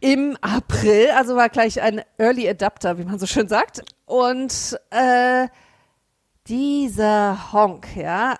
Im 0.00 0.36
April, 0.40 1.10
also 1.10 1.36
war 1.36 1.48
gleich 1.50 1.80
ein 1.82 2.02
Early 2.18 2.48
Adapter, 2.48 2.98
wie 2.98 3.04
man 3.04 3.18
so 3.18 3.26
schön 3.26 3.48
sagt. 3.48 3.82
Und 4.06 4.78
äh, 4.90 5.48
dieser 6.48 7.52
Honk, 7.52 7.88
ja, 7.96 8.36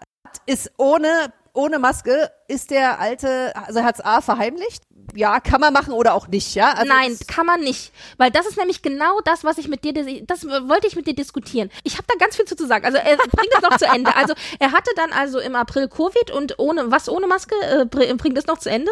ist 0.46 0.70
ohne 0.76 1.08
ohne 1.56 1.78
Maske 1.78 2.30
ist 2.48 2.70
der 2.70 3.00
alte, 3.00 3.52
also 3.56 3.82
hat's 3.82 4.00
A 4.00 4.20
verheimlicht. 4.20 4.82
Ja, 5.14 5.40
kann 5.40 5.60
man 5.60 5.72
machen 5.72 5.92
oder 5.94 6.14
auch 6.14 6.28
nicht, 6.28 6.54
ja? 6.56 6.72
Also 6.72 6.92
Nein, 6.92 7.16
kann 7.28 7.46
man 7.46 7.60
nicht. 7.60 7.92
Weil 8.18 8.30
das 8.30 8.46
ist 8.46 8.58
nämlich 8.58 8.82
genau 8.82 9.20
das, 9.24 9.44
was 9.44 9.56
ich 9.56 9.68
mit 9.68 9.84
dir, 9.84 9.92
das 10.26 10.44
wollte 10.44 10.86
ich 10.88 10.96
mit 10.96 11.06
dir 11.06 11.14
diskutieren. 11.14 11.70
Ich 11.84 11.94
habe 11.94 12.04
da 12.08 12.16
ganz 12.18 12.36
viel 12.36 12.44
zu, 12.44 12.56
zu 12.56 12.66
sagen. 12.66 12.84
Also 12.84 12.98
er 12.98 13.16
bringt 13.16 13.52
das 13.52 13.62
noch 13.62 13.76
zu 13.78 13.86
Ende. 13.86 14.14
Also 14.16 14.34
er 14.58 14.72
hatte 14.72 14.90
dann 14.96 15.12
also 15.12 15.38
im 15.38 15.54
April 15.54 15.88
Covid 15.88 16.32
und 16.32 16.58
ohne, 16.58 16.90
was 16.90 17.08
ohne 17.08 17.26
Maske, 17.28 17.54
äh, 17.62 17.84
br- 17.86 18.14
bringt 18.16 18.36
es 18.36 18.46
noch 18.46 18.58
zu 18.58 18.68
Ende? 18.68 18.90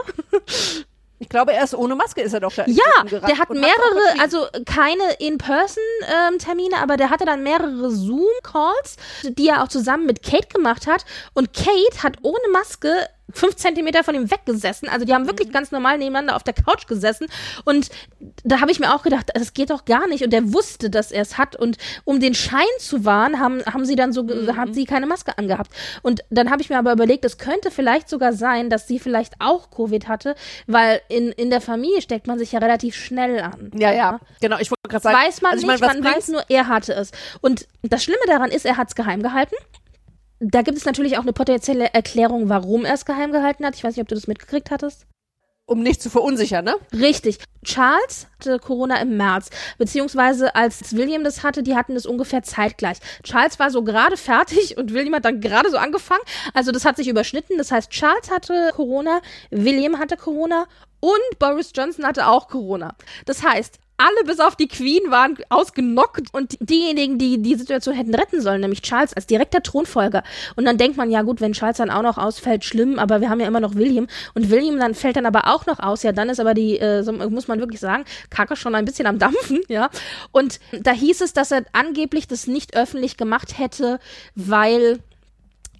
Ich 1.24 1.30
glaube, 1.30 1.52
erst 1.52 1.74
ohne 1.74 1.94
Maske 1.96 2.20
ist 2.20 2.34
er 2.34 2.40
doch 2.40 2.52
da. 2.54 2.64
Ja, 2.66 2.84
der 3.08 3.38
hat 3.38 3.48
mehrere, 3.48 3.72
verschieden- 3.72 4.20
also 4.20 4.46
keine 4.66 5.14
In-Person-Termine, 5.18 6.76
aber 6.82 6.98
der 6.98 7.08
hatte 7.08 7.24
dann 7.24 7.42
mehrere 7.42 7.90
Zoom-Calls, 7.90 8.96
die 9.22 9.48
er 9.48 9.62
auch 9.62 9.68
zusammen 9.68 10.04
mit 10.04 10.22
Kate 10.22 10.48
gemacht 10.48 10.86
hat. 10.86 11.04
Und 11.32 11.54
Kate 11.54 12.02
hat 12.02 12.16
ohne 12.22 12.46
Maske 12.52 13.08
fünf 13.34 13.56
Zentimeter 13.56 14.04
von 14.04 14.14
ihm 14.14 14.30
weggesessen. 14.30 14.88
Also 14.88 15.04
die 15.04 15.12
haben 15.14 15.26
wirklich 15.26 15.52
ganz 15.52 15.70
normal 15.72 15.98
nebeneinander 15.98 16.36
auf 16.36 16.42
der 16.42 16.54
Couch 16.54 16.86
gesessen. 16.86 17.26
Und 17.64 17.90
da 18.44 18.60
habe 18.60 18.70
ich 18.70 18.80
mir 18.80 18.94
auch 18.94 19.02
gedacht, 19.02 19.30
das 19.34 19.52
geht 19.54 19.70
doch 19.70 19.84
gar 19.84 20.06
nicht. 20.06 20.24
Und 20.24 20.32
der 20.32 20.52
wusste, 20.52 20.90
dass 20.90 21.12
er 21.12 21.22
es 21.22 21.36
hat. 21.38 21.56
Und 21.56 21.76
um 22.04 22.20
den 22.20 22.34
Schein 22.34 22.64
zu 22.78 23.04
wahren, 23.04 23.40
haben, 23.40 23.62
haben 23.64 23.84
sie 23.84 23.96
dann 23.96 24.12
so, 24.12 24.24
ge- 24.24 24.54
haben 24.56 24.72
sie 24.74 24.84
keine 24.84 25.06
Maske 25.06 25.36
angehabt. 25.38 25.70
Und 26.02 26.24
dann 26.30 26.50
habe 26.50 26.62
ich 26.62 26.70
mir 26.70 26.78
aber 26.78 26.92
überlegt, 26.92 27.24
es 27.24 27.38
könnte 27.38 27.70
vielleicht 27.70 28.08
sogar 28.08 28.32
sein, 28.32 28.70
dass 28.70 28.86
sie 28.86 28.98
vielleicht 28.98 29.34
auch 29.40 29.70
Covid 29.70 30.08
hatte, 30.08 30.34
weil 30.66 31.00
in, 31.08 31.30
in 31.32 31.50
der 31.50 31.60
Familie 31.60 32.00
steckt 32.02 32.26
man 32.26 32.38
sich 32.38 32.52
ja 32.52 32.58
relativ 32.60 32.94
schnell 32.94 33.40
an. 33.40 33.70
Ja, 33.74 33.92
ja, 33.92 34.20
genau. 34.40 34.58
Ich 34.58 34.70
wollte 34.70 34.88
gerade 34.88 35.02
sagen, 35.02 35.16
Weiß 35.18 35.42
man 35.42 35.52
also 35.52 35.62
ich 35.66 35.70
nicht, 35.70 35.80
meine, 35.80 35.94
was 35.94 36.02
man 36.02 36.14
weiß 36.14 36.28
nur, 36.28 36.42
er 36.48 36.68
hatte 36.68 36.94
es. 36.94 37.10
Und 37.40 37.66
das 37.82 38.04
Schlimme 38.04 38.20
daran 38.26 38.50
ist, 38.50 38.64
er 38.64 38.76
hat 38.76 38.88
es 38.88 38.94
geheim 38.94 39.22
gehalten. 39.22 39.54
Da 40.46 40.60
gibt 40.62 40.76
es 40.76 40.84
natürlich 40.84 41.16
auch 41.16 41.22
eine 41.22 41.32
potenzielle 41.32 41.94
Erklärung, 41.94 42.50
warum 42.50 42.84
er 42.84 42.94
es 42.94 43.06
geheim 43.06 43.32
gehalten 43.32 43.64
hat. 43.64 43.76
Ich 43.76 43.82
weiß 43.84 43.96
nicht, 43.96 44.02
ob 44.02 44.08
du 44.08 44.14
das 44.14 44.26
mitgekriegt 44.26 44.70
hattest. 44.70 45.06
um 45.66 45.82
nicht 45.82 46.02
zu 46.02 46.10
verunsichern, 46.10 46.64
ne? 46.66 46.74
Richtig. 46.92 47.38
Charles 47.64 48.26
hatte 48.38 48.58
Corona 48.58 49.00
im 49.00 49.16
März, 49.16 49.48
beziehungsweise 49.78 50.54
als 50.54 50.94
William 50.94 51.24
das 51.24 51.42
hatte, 51.42 51.62
die 51.62 51.74
hatten 51.74 51.94
das 51.94 52.04
ungefähr 52.04 52.42
zeitgleich. 52.42 52.98
Charles 53.22 53.58
war 53.58 53.70
so 53.70 53.82
gerade 53.82 54.18
fertig 54.18 54.76
und 54.76 54.92
William 54.92 55.14
hat 55.14 55.24
dann 55.24 55.40
gerade 55.40 55.70
so 55.70 55.78
angefangen. 55.78 56.20
Also 56.52 56.70
das 56.70 56.84
hat 56.84 56.96
sich 56.96 57.08
überschnitten. 57.08 57.56
Das 57.56 57.70
heißt, 57.72 57.90
Charles 57.90 58.30
hatte 58.30 58.72
Corona, 58.74 59.22
William 59.50 59.98
hatte 59.98 60.18
Corona 60.18 60.66
und 61.00 61.38
Boris 61.38 61.72
Johnson 61.74 62.04
hatte 62.04 62.28
auch 62.28 62.48
Corona. 62.48 62.94
Das 63.24 63.42
heißt, 63.42 63.78
alle 63.96 64.24
bis 64.26 64.40
auf 64.40 64.56
die 64.56 64.68
Queen 64.68 65.10
waren 65.10 65.36
ausgenockt 65.50 66.32
und 66.32 66.56
diejenigen, 66.60 67.18
die 67.18 67.40
die 67.40 67.54
Situation 67.54 67.94
hätten 67.94 68.14
retten 68.14 68.40
sollen, 68.40 68.60
nämlich 68.60 68.82
Charles 68.82 69.14
als 69.14 69.26
direkter 69.26 69.62
Thronfolger. 69.62 70.22
Und 70.56 70.64
dann 70.64 70.78
denkt 70.78 70.96
man, 70.96 71.10
ja 71.10 71.22
gut, 71.22 71.40
wenn 71.40 71.52
Charles 71.52 71.76
dann 71.76 71.90
auch 71.90 72.02
noch 72.02 72.18
ausfällt, 72.18 72.64
schlimm, 72.64 72.98
aber 72.98 73.20
wir 73.20 73.30
haben 73.30 73.40
ja 73.40 73.46
immer 73.46 73.60
noch 73.60 73.74
William. 73.74 74.08
Und 74.34 74.50
William 74.50 74.78
dann 74.78 74.94
fällt 74.94 75.16
dann 75.16 75.26
aber 75.26 75.46
auch 75.54 75.66
noch 75.66 75.78
aus. 75.78 76.02
Ja, 76.02 76.12
dann 76.12 76.28
ist 76.28 76.40
aber 76.40 76.54
die, 76.54 76.78
äh, 76.78 77.02
so 77.02 77.12
muss 77.12 77.48
man 77.48 77.60
wirklich 77.60 77.80
sagen, 77.80 78.04
Kacke 78.30 78.56
schon 78.56 78.74
ein 78.74 78.84
bisschen 78.84 79.06
am 79.06 79.18
Dampfen, 79.18 79.60
ja. 79.68 79.90
Und 80.32 80.58
da 80.72 80.92
hieß 80.92 81.20
es, 81.20 81.32
dass 81.32 81.52
er 81.52 81.64
angeblich 81.72 82.26
das 82.26 82.46
nicht 82.46 82.76
öffentlich 82.76 83.16
gemacht 83.16 83.58
hätte, 83.58 84.00
weil 84.34 84.98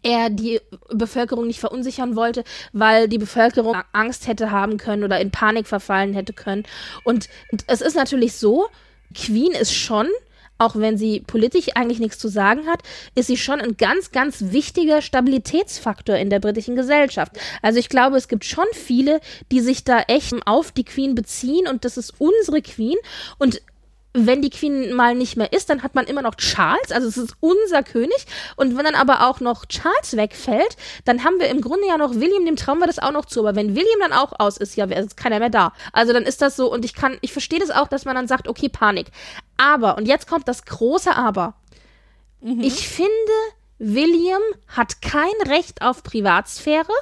er 0.05 0.31
die 0.31 0.61
Bevölkerung 0.91 1.47
nicht 1.47 1.59
verunsichern 1.59 2.15
wollte, 2.15 2.45
weil 2.73 3.09
die 3.09 3.19
Bevölkerung 3.19 3.77
Angst 3.93 4.29
hätte 4.29 4.51
haben 4.51 4.77
können 4.77 5.03
oder 5.03 5.19
in 5.21 5.31
Panik 5.31 5.67
verfallen 5.67 6.15
hätte 6.15 6.33
können. 6.33 6.65
Und 7.03 7.29
es 7.67 7.81
ist 7.81 7.97
natürlich 7.97 8.35
so, 8.35 8.67
Queen 9.15 9.53
ist 9.53 9.75
schon, 9.75 10.09
auch 10.59 10.77
wenn 10.77 10.97
sie 10.97 11.21
politisch 11.21 11.71
eigentlich 11.75 11.99
nichts 11.99 12.19
zu 12.19 12.29
sagen 12.29 12.67
hat, 12.67 12.83
ist 13.15 13.27
sie 13.27 13.37
schon 13.37 13.61
ein 13.61 13.77
ganz, 13.77 14.13
ganz 14.13 14.53
wichtiger 14.53 15.03
Stabilitätsfaktor 15.03 16.17
in 16.17 16.31
der 16.31 16.39
britischen 16.39 16.77
Gesellschaft. 16.77 17.33
Also 17.63 17.79
ich 17.79 17.89
glaube, 17.89 18.17
es 18.17 18.29
gibt 18.29 18.45
schon 18.45 18.67
viele, 18.73 19.21
die 19.51 19.61
sich 19.61 19.85
da 19.85 20.01
echt 20.03 20.35
auf 20.47 20.71
die 20.71 20.85
Queen 20.85 21.15
beziehen 21.15 21.67
und 21.67 21.85
das 21.85 21.97
ist 21.97 22.15
unsere 22.19 22.63
Queen 22.63 22.99
und 23.39 23.63
wenn 24.17 24.43
die 24.43 24.51
Queen 24.51 24.93
mal 24.93 25.17
nicht 25.17 25.37
mehr 25.37 25.53
ist, 25.53 25.69
dann 25.69 25.83
hat 25.83 25.97
man 25.97 26.07
immer 26.07 26.23
noch 26.23 26.37
Charles, 26.37 26.93
also 26.93 27.09
es 27.09 27.17
ist 27.17 27.35
unser 27.41 27.83
König. 27.83 28.27
Und 28.55 28.77
wenn 28.77 28.85
dann 28.85 28.95
aber 28.95 29.29
auch 29.29 29.41
noch 29.41 29.67
Charles 29.67 30.17
wegfällt, 30.17 30.77
dann 31.05 31.25
haben 31.25 31.41
wir 31.41 31.49
im 31.49 31.61
Grunde 31.61 31.89
ja 31.89 31.99
noch 31.99 32.15
William, 32.15 32.47
dem 32.47 32.55
trauen 32.55 32.79
wir 32.79 32.87
das 32.87 33.01
auch 33.01 33.11
noch 33.11 33.25
zu. 33.25 33.41
Aber 33.41 33.57
wenn 33.57 33.75
William 33.75 34.01
dann 34.01 34.13
auch 34.13 34.33
aus 34.39 34.57
ist, 34.57 34.77
ja, 34.77 34.85
ist 34.85 35.17
keiner 35.17 35.41
mehr 35.41 35.51
da. 35.51 35.73
Also 35.93 36.13
dann 36.13 36.23
ist 36.23 36.41
das 36.41 36.55
so, 36.55 36.73
und 36.73 36.85
ich 36.85 36.95
kann, 36.95 37.19
ich 37.23 37.33
verstehe 37.33 37.59
das 37.59 37.71
auch, 37.71 37.89
dass 37.89 38.05
man 38.05 38.15
dann 38.15 38.29
sagt, 38.29 38.47
okay, 38.47 38.69
Panik. 38.69 39.09
Aber, 39.57 39.97
und 39.97 40.07
jetzt 40.07 40.29
kommt 40.29 40.47
das 40.47 40.65
große 40.65 41.15
Aber. 41.17 41.55
Ich 42.61 42.89
finde, 42.89 43.11
William 43.79 44.43
hat 44.69 45.03
kein 45.03 45.35
Recht 45.49 45.83
auf 45.83 46.05
Privatsphäre, 46.05 46.93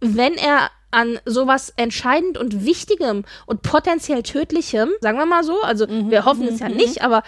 wenn 0.00 0.34
er 0.34 0.70
an 0.90 1.18
sowas 1.24 1.72
entscheidend 1.76 2.38
und 2.38 2.64
wichtigem 2.64 3.24
und 3.46 3.62
potenziell 3.62 4.22
tödlichem, 4.22 4.90
sagen 5.00 5.18
wir 5.18 5.26
mal 5.26 5.44
so, 5.44 5.60
also 5.62 5.86
wir 5.88 6.24
hoffen 6.24 6.48
es 6.48 6.60
ja 6.60 6.68
nicht, 6.68 7.02
aber 7.02 7.22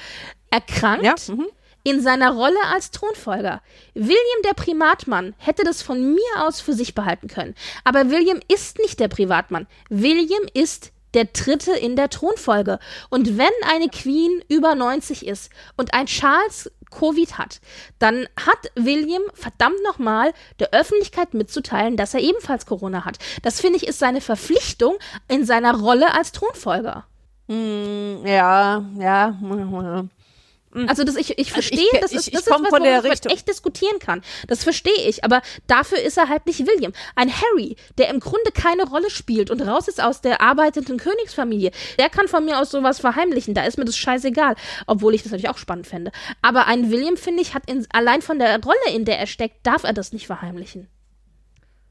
erkrankt 0.50 1.04
Ja. 1.04 1.14
Mhm. 1.28 1.46
in 1.84 2.00
seiner 2.00 2.32
Rolle 2.32 2.58
als 2.72 2.90
Thronfolger. 2.90 3.60
William 3.94 4.42
der 4.44 4.54
Primatmann 4.54 5.34
hätte 5.38 5.64
das 5.64 5.82
von 5.82 6.14
mir 6.14 6.20
aus 6.46 6.60
für 6.60 6.74
sich 6.74 6.94
behalten 6.94 7.28
können. 7.28 7.54
Aber 7.84 8.10
William 8.10 8.40
ist 8.52 8.78
nicht 8.78 9.00
der 9.00 9.08
Privatmann. 9.08 9.66
William 9.88 10.42
ist 10.54 10.92
der 11.14 11.24
Dritte 11.26 11.72
in 11.72 11.96
der 11.96 12.08
Thronfolge. 12.08 12.78
Und 13.10 13.36
wenn 13.36 13.50
eine 13.70 13.88
Queen 13.88 14.42
über 14.48 14.74
90 14.74 15.26
ist 15.26 15.50
und 15.76 15.92
ein 15.92 16.06
Charles 16.06 16.70
Covid 16.92 17.38
hat, 17.38 17.60
dann 17.98 18.26
hat 18.36 18.70
William 18.74 19.22
verdammt 19.34 19.82
nochmal 19.84 20.32
der 20.60 20.72
Öffentlichkeit 20.72 21.34
mitzuteilen, 21.34 21.96
dass 21.96 22.14
er 22.14 22.20
ebenfalls 22.20 22.66
Corona 22.66 23.04
hat. 23.04 23.18
Das 23.42 23.60
finde 23.60 23.78
ich 23.78 23.88
ist 23.88 23.98
seine 23.98 24.20
Verpflichtung 24.20 24.96
in 25.28 25.44
seiner 25.44 25.74
Rolle 25.78 26.14
als 26.14 26.32
Thronfolger. 26.32 27.04
Ja, 27.48 28.84
ja. 28.98 29.36
Also 30.88 31.04
das, 31.04 31.16
ich, 31.16 31.38
ich 31.38 31.52
verstehe, 31.52 31.84
ich- 31.92 32.00
das 32.00 32.12
ist, 32.12 32.28
ich- 32.28 32.32
das 32.32 32.46
ist 32.46 32.50
was, 32.50 32.68
von 32.68 32.82
der 32.82 33.02
man 33.02 33.10
Richtung. 33.10 33.30
echt 33.30 33.46
diskutieren 33.48 33.98
kann. 33.98 34.22
Das 34.48 34.64
verstehe 34.64 35.06
ich, 35.06 35.22
aber 35.22 35.42
dafür 35.66 35.98
ist 35.98 36.16
er 36.16 36.28
halt 36.30 36.46
nicht 36.46 36.66
William. 36.66 36.92
Ein 37.14 37.30
Harry, 37.30 37.76
der 37.98 38.08
im 38.08 38.20
Grunde 38.20 38.50
keine 38.52 38.84
Rolle 38.88 39.10
spielt 39.10 39.50
und 39.50 39.60
raus 39.60 39.86
ist 39.88 40.02
aus 40.02 40.22
der 40.22 40.40
arbeitenden 40.40 40.96
Königsfamilie, 40.96 41.72
der 41.98 42.08
kann 42.08 42.26
von 42.26 42.44
mir 42.44 42.58
aus 42.58 42.70
sowas 42.70 43.00
verheimlichen. 43.00 43.52
Da 43.54 43.64
ist 43.64 43.76
mir 43.76 43.84
das 43.84 43.96
scheißegal, 43.98 44.56
obwohl 44.86 45.14
ich 45.14 45.22
das 45.22 45.32
natürlich 45.32 45.50
auch 45.50 45.58
spannend 45.58 45.86
fände. 45.86 46.10
Aber 46.40 46.66
ein 46.66 46.90
William, 46.90 47.16
finde 47.18 47.42
ich, 47.42 47.52
hat 47.54 47.68
in, 47.70 47.86
allein 47.92 48.22
von 48.22 48.38
der 48.38 48.58
Rolle, 48.62 48.76
in 48.94 49.04
der 49.04 49.18
er 49.18 49.26
steckt, 49.26 49.66
darf 49.66 49.84
er 49.84 49.92
das 49.92 50.12
nicht 50.12 50.26
verheimlichen. 50.26 50.88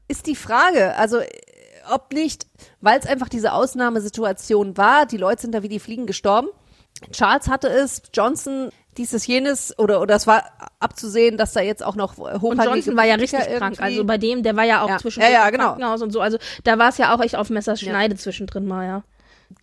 Ist 0.08 0.26
die 0.26 0.36
Frage, 0.36 0.96
also 0.96 1.20
ob 1.90 2.12
nicht, 2.12 2.46
weil 2.80 2.98
es 2.98 3.06
einfach 3.06 3.28
diese 3.28 3.52
Ausnahmesituation 3.52 4.76
war, 4.76 5.06
die 5.06 5.16
Leute 5.16 5.42
sind 5.42 5.52
da 5.54 5.62
wie 5.62 5.68
die 5.68 5.80
Fliegen 5.80 6.06
gestorben. 6.06 6.48
Charles 7.10 7.48
hatte 7.48 7.68
es, 7.68 8.02
Johnson 8.14 8.70
dieses 8.98 9.26
jenes 9.26 9.78
oder 9.78 10.00
oder 10.02 10.14
es 10.16 10.26
war 10.26 10.44
abzusehen, 10.78 11.38
dass 11.38 11.52
da 11.54 11.60
jetzt 11.60 11.82
auch 11.82 11.94
noch 11.96 12.18
Und 12.18 12.42
hochrangige 12.42 12.68
Johnson 12.68 12.96
war 12.96 13.04
ja 13.06 13.14
richtig 13.14 13.40
krank. 13.40 13.52
irgendwie- 13.76 13.82
Also 13.82 14.04
bei 14.04 14.18
dem, 14.18 14.42
der 14.42 14.54
war 14.54 14.64
ja 14.64 14.82
auch 14.82 14.88
Ja. 14.90 14.98
zwischen 14.98 15.22
Ja, 15.22 15.30
ja, 15.30 15.50
genau. 15.50 15.68
Krankenhaus 15.68 16.02
und 16.02 16.12
so. 16.12 16.20
Also 16.20 16.36
da 16.64 16.78
war 16.78 16.90
es 16.90 16.98
ja 16.98 17.14
auch 17.14 17.20
echt 17.20 17.34
auf 17.36 17.48
Messerschneide 17.50 18.16
zwischendrin 18.16 18.66
mal, 18.66 18.86
ja. 18.86 19.02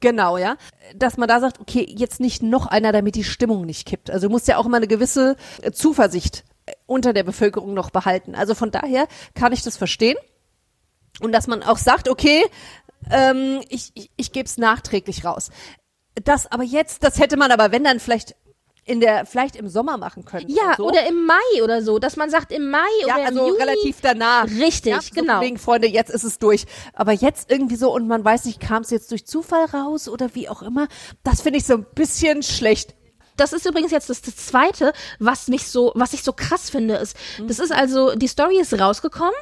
Genau, 0.01 0.37
ja. 0.37 0.55
Dass 0.95 1.17
man 1.17 1.27
da 1.27 1.39
sagt, 1.39 1.59
okay, 1.59 1.85
jetzt 1.87 2.19
nicht 2.19 2.41
noch 2.43 2.65
einer, 2.67 2.91
damit 2.91 3.15
die 3.15 3.23
Stimmung 3.23 3.65
nicht 3.65 3.87
kippt. 3.87 4.09
Also 4.11 4.27
du 4.27 4.31
musst 4.31 4.47
ja 4.47 4.57
auch 4.57 4.65
immer 4.65 4.77
eine 4.77 4.87
gewisse 4.87 5.35
äh, 5.61 5.71
Zuversicht 5.71 6.43
äh, 6.65 6.73
unter 6.87 7.13
der 7.13 7.23
Bevölkerung 7.23 7.73
noch 7.73 7.89
behalten. 7.91 8.33
Also 8.35 8.55
von 8.55 8.71
daher 8.71 9.07
kann 9.35 9.51
ich 9.53 9.61
das 9.63 9.77
verstehen. 9.77 10.17
Und 11.21 11.31
dass 11.33 11.47
man 11.47 11.63
auch 11.63 11.77
sagt, 11.77 12.07
okay, 12.09 12.43
ähm, 13.11 13.61
ich, 13.69 13.91
ich, 13.95 14.09
ich 14.15 14.31
gebe 14.31 14.45
es 14.45 14.57
nachträglich 14.57 15.25
raus. 15.25 15.49
Das 16.23 16.51
aber 16.51 16.63
jetzt, 16.63 17.03
das 17.03 17.19
hätte 17.19 17.37
man 17.37 17.51
aber, 17.51 17.71
wenn 17.71 17.83
dann 17.83 17.99
vielleicht 17.99 18.35
in 18.89 18.99
der, 19.01 19.27
vielleicht 19.27 19.55
im 19.55 19.69
Sommer 19.69 19.97
machen 19.97 20.25
können. 20.25 20.49
Ja, 20.49 20.73
so. 20.75 20.87
oder 20.87 21.07
im 21.07 21.25
Mai 21.25 21.63
oder 21.63 21.83
so, 21.83 21.99
dass 21.99 22.15
man 22.15 22.31
sagt, 22.31 22.51
im 22.51 22.71
Mai 22.71 22.79
ja, 23.05 23.13
oder 23.13 23.21
im 23.21 23.27
also 23.27 23.47
Juni. 23.49 23.61
relativ 23.61 23.97
danach. 24.01 24.45
Richtig, 24.45 24.93
ja, 24.93 25.01
so 25.01 25.13
genau. 25.13 25.41
Wegen 25.41 25.59
Freunde, 25.59 25.87
jetzt 25.87 26.09
ist 26.09 26.23
es 26.23 26.39
durch. 26.39 26.65
Aber 26.93 27.11
jetzt 27.11 27.51
irgendwie 27.51 27.75
so 27.75 27.93
und 27.93 28.07
man 28.07 28.25
weiß 28.25 28.45
nicht, 28.45 28.59
kam 28.59 28.81
es 28.81 28.89
jetzt 28.89 29.11
durch 29.11 29.27
Zufall 29.27 29.65
raus 29.65 30.09
oder 30.09 30.33
wie 30.33 30.49
auch 30.49 30.63
immer. 30.63 30.87
Das 31.23 31.41
finde 31.41 31.59
ich 31.59 31.65
so 31.65 31.75
ein 31.75 31.85
bisschen 31.93 32.41
schlecht. 32.41 32.95
Das 33.37 33.53
ist 33.53 33.67
übrigens 33.67 33.91
jetzt 33.91 34.09
das, 34.09 34.21
das 34.21 34.35
zweite, 34.35 34.91
was 35.19 35.47
mich 35.49 35.67
so, 35.67 35.91
was 35.93 36.13
ich 36.13 36.23
so 36.23 36.33
krass 36.33 36.71
finde, 36.71 36.95
ist, 36.95 37.15
das 37.47 37.59
ist 37.59 37.71
also, 37.71 38.15
die 38.15 38.27
Story 38.27 38.59
ist 38.59 38.73
rausgekommen. 38.73 39.33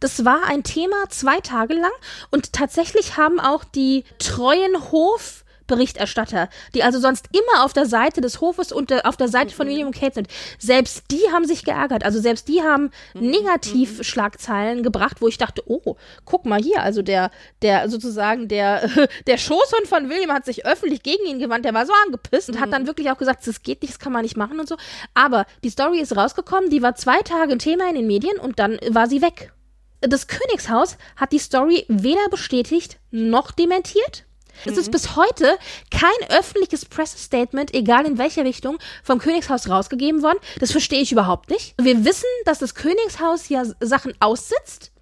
Das 0.00 0.24
war 0.24 0.44
ein 0.46 0.62
Thema 0.62 0.96
zwei 1.10 1.40
Tage 1.40 1.74
lang 1.74 1.92
und 2.30 2.52
tatsächlich 2.52 3.16
haben 3.16 3.40
auch 3.40 3.62
die 3.62 4.04
treuen 4.18 4.90
Hof 4.90 5.44
Berichterstatter, 5.66 6.48
die 6.74 6.82
also 6.82 6.98
sonst 6.98 7.26
immer 7.32 7.64
auf 7.64 7.72
der 7.72 7.86
Seite 7.86 8.20
des 8.20 8.40
Hofes 8.40 8.72
und 8.72 8.90
der, 8.90 9.06
auf 9.06 9.16
der 9.16 9.28
Seite 9.28 9.54
von 9.54 9.68
William 9.68 9.88
und 9.88 9.96
Kate 9.96 10.14
sind. 10.14 10.28
Selbst 10.58 11.04
die 11.10 11.22
haben 11.32 11.44
sich 11.46 11.64
geärgert. 11.64 12.04
Also 12.04 12.20
selbst 12.20 12.48
die 12.48 12.62
haben 12.62 12.90
Negativschlagzeilen 13.14 14.82
gebracht, 14.82 15.20
wo 15.20 15.28
ich 15.28 15.38
dachte, 15.38 15.62
oh, 15.66 15.96
guck 16.24 16.44
mal 16.46 16.60
hier, 16.60 16.82
also 16.82 17.02
der, 17.02 17.30
der 17.62 17.88
sozusagen 17.88 18.48
der, 18.48 18.88
der 19.26 19.38
Schoßhund 19.38 19.86
von 19.86 20.08
William 20.08 20.32
hat 20.32 20.44
sich 20.44 20.66
öffentlich 20.66 21.02
gegen 21.02 21.26
ihn 21.26 21.38
gewandt, 21.38 21.64
der 21.64 21.74
war 21.74 21.86
so 21.86 21.92
angepisst 22.06 22.50
und 22.50 22.60
hat 22.60 22.72
dann 22.72 22.86
wirklich 22.86 23.10
auch 23.10 23.18
gesagt, 23.18 23.46
das 23.46 23.62
geht 23.62 23.82
nicht, 23.82 23.94
das 23.94 23.98
kann 23.98 24.12
man 24.12 24.22
nicht 24.22 24.36
machen 24.36 24.60
und 24.60 24.68
so. 24.68 24.76
Aber 25.14 25.46
die 25.64 25.70
Story 25.70 26.00
ist 26.00 26.16
rausgekommen, 26.16 26.70
die 26.70 26.82
war 26.82 26.94
zwei 26.94 27.20
Tage 27.22 27.52
ein 27.52 27.58
Thema 27.58 27.88
in 27.88 27.94
den 27.94 28.06
Medien 28.06 28.38
und 28.38 28.58
dann 28.58 28.78
war 28.90 29.08
sie 29.08 29.22
weg. 29.22 29.52
Das 30.00 30.26
Königshaus 30.26 30.98
hat 31.16 31.32
die 31.32 31.38
Story 31.38 31.84
weder 31.88 32.28
bestätigt 32.30 32.98
noch 33.10 33.50
dementiert. 33.50 34.25
Es 34.64 34.76
ist 34.76 34.90
bis 34.90 35.16
heute 35.16 35.58
kein 35.90 36.30
öffentliches 36.30 36.84
Pressestatement, 36.84 37.74
egal 37.74 38.06
in 38.06 38.18
welcher 38.18 38.44
Richtung, 38.44 38.78
vom 39.02 39.18
Königshaus 39.18 39.68
rausgegeben 39.68 40.22
worden. 40.22 40.38
Das 40.58 40.72
verstehe 40.72 41.00
ich 41.00 41.12
überhaupt 41.12 41.50
nicht. 41.50 41.74
Wir 41.80 42.04
wissen, 42.04 42.26
dass 42.44 42.58
das 42.58 42.74
Königshaus 42.74 43.48
ja 43.48 43.64
Sachen 43.80 44.14
aussitzt, 44.20 44.92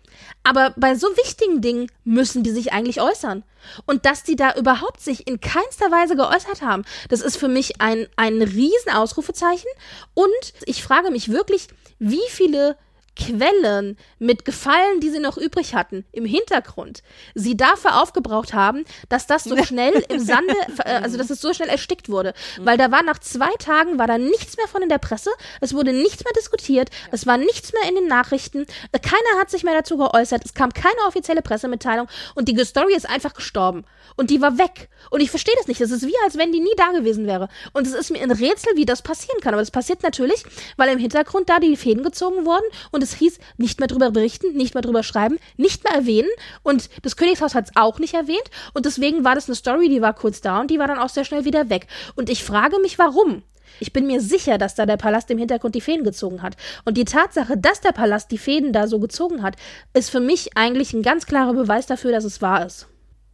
aber 0.43 0.75
bei 0.77 0.95
so 0.95 1.09
wichtigen 1.17 1.63
Dingen 1.63 1.91
müssen 2.05 2.43
die 2.43 2.51
sich 2.51 2.73
eigentlich 2.73 3.01
äußern. 3.01 3.45
Und 3.87 4.05
dass 4.05 4.23
die 4.23 4.37
da 4.37 4.55
überhaupt 4.55 5.01
sich 5.01 5.27
in 5.27 5.41
keinster 5.41 5.91
Weise 5.91 6.17
geäußert 6.17 6.61
haben, 6.61 6.85
das 7.09 7.23
ist 7.23 7.39
für 7.39 7.49
mich 7.49 7.81
ein, 7.81 8.07
ein 8.17 8.43
Riesenausrufezeichen. 8.43 9.71
Und 10.13 10.29
ich 10.67 10.83
frage 10.83 11.11
mich 11.11 11.31
wirklich, 11.31 11.69
wie 11.99 12.23
viele 12.29 12.77
Quellen 13.17 13.97
mit 14.19 14.45
Gefallen, 14.45 15.01
die 15.01 15.11
sie 15.11 15.21
noch 15.21 15.37
übrig 15.37 15.75
hatten, 15.75 16.05
im 16.13 16.25
Hintergrund, 16.25 17.03
sie 17.35 17.57
dafür 17.57 18.03
aufgebraucht 18.03 18.53
haben, 18.55 18.85
dass 19.09 19.27
das 19.27 19.45
so 19.45 19.57
schnell 19.65 20.05
im 20.09 20.21
Sande, 20.21 20.55
äh, 20.85 20.95
also 20.95 21.17
dass 21.17 21.31
es 21.31 21.41
so 21.41 21.53
schnell 21.55 21.69
erstickt 21.69 22.09
wurde. 22.09 22.35
Weil 22.59 22.77
da 22.77 22.91
war 22.91 23.03
nach 23.03 23.19
zwei 23.19 23.53
Tagen, 23.59 23.99
war 23.99 24.07
da 24.07 24.19
nichts 24.19 24.57
mehr 24.57 24.69
von 24.69 24.83
in 24.83 24.89
der 24.89 24.99
Presse, 24.99 25.31
es 25.61 25.75
wurde 25.75 25.93
nichts 25.93 26.25
mehr 26.25 26.33
diskutiert, 26.37 26.91
es 27.13 27.27
war 27.27 27.37
nichts 27.37 27.73
mehr 27.73 27.89
in 27.89 27.95
den 27.95 28.09
Nachrichten, 28.09 28.67
äh, 28.93 28.99
keiner 28.99 29.41
hat 29.41 29.51
sich 29.51 29.65
mehr 29.65 29.75
dazu 29.75 29.97
geäußert, 29.97 30.45
es 30.45 30.55
kam 30.55 30.73
keine 30.73 31.01
offizielle 31.07 31.43
Pressemitteilung 31.43 32.09
und 32.35 32.49
die 32.49 32.65
Story 32.65 32.95
ist 32.95 33.09
einfach 33.09 33.35
gestorben. 33.35 33.85
Und 34.17 34.31
die 34.31 34.41
war 34.41 34.59
weg. 34.59 34.89
Und 35.11 35.21
ich 35.21 35.31
verstehe 35.31 35.55
das 35.59 35.67
nicht. 35.67 35.81
Das 35.81 35.91
ist 35.91 36.07
wie, 36.07 36.15
als 36.25 36.39
wenn 36.39 36.53
die 36.53 36.61
nie 36.61 36.75
da 36.77 36.93
gewesen 36.93 37.27
wäre. 37.27 37.49
Und 37.73 37.87
es 37.87 37.95
ist 37.95 38.11
mir 38.11 38.23
ein 38.23 38.31
Rätsel, 38.31 38.77
wie 38.77 38.85
das 38.85 39.03
passieren 39.03 39.41
kann. 39.41 39.55
Aber 39.55 39.63
das 39.63 39.71
passiert 39.71 40.03
natürlich, 40.03 40.45
weil 40.77 40.89
im 40.91 40.99
Hintergrund 40.99 41.49
da 41.49 41.59
die 41.59 41.77
Fäden 41.77 42.05
gezogen 42.05 42.47
wurden 42.47 42.65
und 42.93 43.03
es 43.05 43.15
hieß, 43.15 43.39
nicht 43.57 43.79
mehr 43.79 43.87
drüber 43.87 44.11
berichten, 44.11 44.57
nicht 44.57 44.75
mehr 44.75 44.83
drüber 44.83 45.03
schreiben, 45.03 45.39
nicht 45.57 45.85
mehr 45.85 45.95
erwähnen. 45.95 46.29
Und 46.63 46.91
das 47.03 47.17
Königshaus 47.17 47.55
hat 47.55 47.67
es 47.67 47.77
auch 47.77 47.99
nicht 47.99 48.15
erwähnt. 48.15 48.51
Und 48.73 48.87
deswegen 48.87 49.25
war 49.25 49.35
das 49.35 49.49
eine 49.49 49.55
Story, 49.55 49.89
die 49.89 50.03
war 50.03 50.15
kurz 50.15 50.41
da 50.41 50.61
und 50.61 50.71
die 50.71 50.79
war 50.79 50.89
dann 50.89 50.99
auch 50.99 51.09
sehr 51.09 51.25
schnell 51.25 51.45
wieder 51.45 51.71
weg. 51.71 51.87
Und 52.17 52.29
ich 52.29 52.43
frage 52.43 52.79
mich, 52.81 52.99
warum. 52.99 53.43
Ich 53.81 53.93
bin 53.93 54.07
mir 54.07 54.21
sicher, 54.21 54.59
dass 54.59 54.75
da 54.75 54.87
der 54.87 54.97
Palast 54.97 55.31
im 55.31 55.39
Hintergrund 55.39 55.75
die 55.75 55.81
Fäden 55.81 56.05
gezogen 56.05 56.43
hat. 56.43 56.57
Und 56.85 56.97
die 56.97 57.05
Tatsache, 57.05 57.57
dass 57.57 57.81
der 57.81 57.93
Palast 57.93 58.31
die 58.31 58.39
Fäden 58.39 58.73
da 58.73 58.87
so 58.87 59.01
gezogen 59.01 59.43
hat, 59.43 59.57
ist 59.95 60.11
für 60.11 60.21
mich 60.21 60.57
eigentlich 60.57 60.93
ein 60.93 61.03
ganz 61.03 61.27
klarer 61.27 61.55
Beweis 61.55 61.87
dafür, 61.87 62.13
dass 62.13 62.25
es 62.25 62.41
wahr 62.41 62.67
ist. 62.67 62.87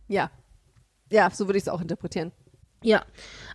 Ja. 0.08 0.30
Ja, 1.10 1.30
so 1.30 1.46
würde 1.46 1.58
ich 1.58 1.64
es 1.64 1.68
auch 1.68 1.80
interpretieren. 1.80 2.32
Ja, 2.82 3.04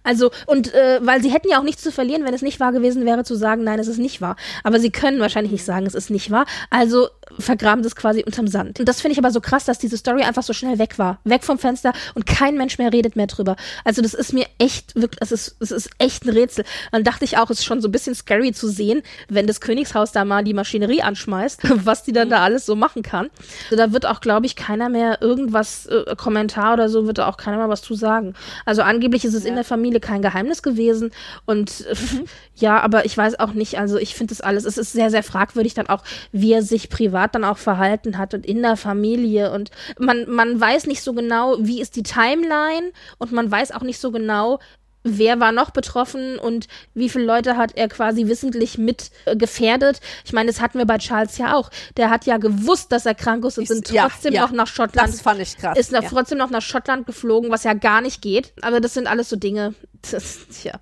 also 0.06 0.32
und 0.46 0.74
äh, 0.74 1.00
weil 1.02 1.22
sie 1.22 1.32
hätten 1.32 1.50
ja 1.50 1.60
auch 1.60 1.64
nichts 1.64 1.84
zu 1.84 1.92
verlieren, 1.92 2.24
wenn 2.24 2.34
es 2.34 2.42
nicht 2.42 2.60
wahr 2.60 2.72
gewesen 2.72 3.06
wäre, 3.06 3.24
zu 3.24 3.36
sagen, 3.36 3.64
nein, 3.64 3.80
es 3.80 3.88
ist 3.88 3.98
nicht 3.98 4.22
wahr. 4.22 4.38
Aber 4.64 4.80
sie 4.80 4.92
können 4.92 5.20
wahrscheinlich 5.20 5.52
nicht 5.52 5.66
sagen, 5.66 5.86
es 5.86 5.96
ist 5.96 6.10
nicht 6.10 6.32
wahr. 6.32 6.46
Also 6.70 7.10
vergraben 7.40 7.84
das 7.84 7.96
quasi 7.96 8.24
unterm 8.24 8.48
Sand. 8.48 8.80
Und 8.80 8.88
das 8.88 9.02
finde 9.02 9.14
ich 9.14 9.18
aber 9.18 9.32
so 9.32 9.42
krass, 9.42 9.66
dass 9.66 9.80
diese 9.80 9.98
Story 9.98 10.24
einfach 10.24 10.44
so 10.44 10.54
schnell 10.54 10.80
weg 10.80 11.00
war, 11.00 11.20
weg 11.24 11.44
vom 11.44 11.58
Fenster 11.58 11.92
und 12.14 12.26
kein 12.26 12.56
Mensch 12.56 12.78
mehr 12.78 12.94
redet 12.94 13.16
mehr 13.16 13.28
drüber. 13.28 13.56
Also 13.84 14.02
das 14.02 14.14
ist 14.14 14.32
mir 14.32 14.46
echt 14.60 14.96
wirklich, 14.96 15.20
es 15.22 15.32
ist, 15.32 15.56
es 15.60 15.72
ist 15.72 15.90
echt 15.98 16.26
ein 16.26 16.30
Rätsel. 16.30 16.66
Dann 16.92 17.04
dachte 17.04 17.26
ich 17.26 17.38
auch, 17.38 17.50
es 17.50 17.60
ist 17.60 17.66
schon 17.66 17.82
so 17.82 17.88
ein 17.88 17.92
bisschen 17.92 18.16
scary 18.16 18.54
zu 18.54 18.68
sehen, 18.68 19.02
wenn 19.28 19.48
das 19.48 19.60
Königshaus 19.60 20.12
da 20.12 20.24
mal 20.24 20.44
die 20.44 20.54
Maschinerie 20.54 21.02
anschmeißt, 21.02 21.62
was 21.86 22.04
die 22.04 22.14
dann 22.14 22.30
da 22.30 22.44
alles 22.44 22.66
so 22.66 22.76
machen 22.76 23.02
kann. 23.02 23.30
Also 23.66 23.78
da 23.78 23.92
wird 23.92 24.06
auch, 24.06 24.22
glaube 24.22 24.46
ich, 24.46 24.56
keiner 24.56 24.90
mehr 24.90 25.22
irgendwas 25.22 25.88
äh, 25.88 26.16
Kommentar 26.16 26.74
oder 26.74 26.90
so 26.90 27.08
wird 27.08 27.18
da 27.18 27.28
auch 27.28 27.38
keiner 27.38 27.58
mehr 27.58 27.70
was 27.70 27.82
zu 27.82 27.96
sagen. 27.96 28.34
Also 28.66 28.84
angeblich 28.84 29.26
ist 29.26 29.34
es 29.34 29.46
in 29.46 29.56
der 29.56 29.64
Familie 29.64 29.95
kein 30.00 30.22
Geheimnis 30.22 30.62
gewesen 30.62 31.12
und 31.46 31.86
äh, 31.88 31.96
ja, 32.56 32.80
aber 32.80 33.06
ich 33.06 33.18
weiß 33.18 33.40
auch 33.40 33.54
nicht. 33.54 33.80
Also 33.80 33.98
ich 33.98 34.16
finde 34.16 34.32
das 34.32 34.42
alles, 34.42 34.66
es 34.66 34.78
ist 34.78 34.94
sehr 34.94 35.10
sehr 35.10 35.24
fragwürdig 35.24 35.74
dann 35.74 35.88
auch, 35.88 36.04
wie 36.32 36.54
er 36.54 36.62
sich 36.62 36.90
privat 36.90 37.36
dann 37.36 37.44
auch 37.44 37.58
verhalten 37.58 38.18
hat 38.18 38.34
und 38.34 38.46
in 38.46 38.62
der 38.62 38.78
Familie 38.78 39.52
und 39.52 39.72
man 40.00 40.30
man 40.30 40.60
weiß 40.60 40.88
nicht 40.88 41.02
so 41.02 41.14
genau, 41.14 41.58
wie 41.60 41.82
ist 41.82 41.96
die 41.96 42.04
Timeline 42.04 42.92
und 43.18 43.32
man 43.32 43.50
weiß 43.50 43.72
auch 43.72 43.84
nicht 43.84 44.00
so 44.00 44.12
genau, 44.12 44.60
wer 45.06 45.40
war 45.40 45.52
noch 45.52 45.70
betroffen 45.70 46.38
und 46.38 46.68
wie 46.94 47.10
viele 47.10 47.26
Leute 47.26 47.56
hat 47.56 47.74
er 47.76 47.88
quasi 47.88 48.28
wissentlich 48.28 48.78
mit 48.78 49.12
äh, 49.26 49.36
gefährdet. 49.36 50.02
Ich 50.26 50.34
meine, 50.34 50.52
das 50.52 50.60
hatten 50.60 50.80
wir 50.80 50.86
bei 50.86 50.98
Charles 50.98 51.38
ja 51.38 51.56
auch. 51.56 51.70
Der 51.96 52.10
hat 52.10 52.26
ja 52.26 52.38
gewusst, 52.38 52.92
dass 52.92 53.06
er 53.06 53.14
krank 53.14 53.46
ist 53.46 53.58
und 53.58 53.64
Ist- 53.64 53.70
sind 53.70 53.92
ja, 53.92 54.10
trotzdem 54.10 54.34
ja. 54.34 54.42
noch 54.42 54.52
nach 54.52 54.68
Schottland. 54.68 55.08
Das 55.08 55.22
fand 55.22 55.40
ich 55.40 55.58
krass. 55.58 55.78
Ist 55.78 55.92
ja. 55.92 56.02
trotzdem 56.02 56.40
noch 56.40 56.50
nach 56.50 56.64
Schottland 56.64 57.06
geflogen, 57.06 57.52
was 57.52 57.64
ja 57.64 57.74
gar 57.74 58.02
nicht 58.02 58.22
geht. 58.22 58.52
Aber 58.62 58.82
das 58.82 58.96
sind 58.96 59.08
alles 59.08 59.30
so 59.30 59.36
Dinge. 59.36 59.76
Das, 60.12 60.48
tja, 60.50 60.80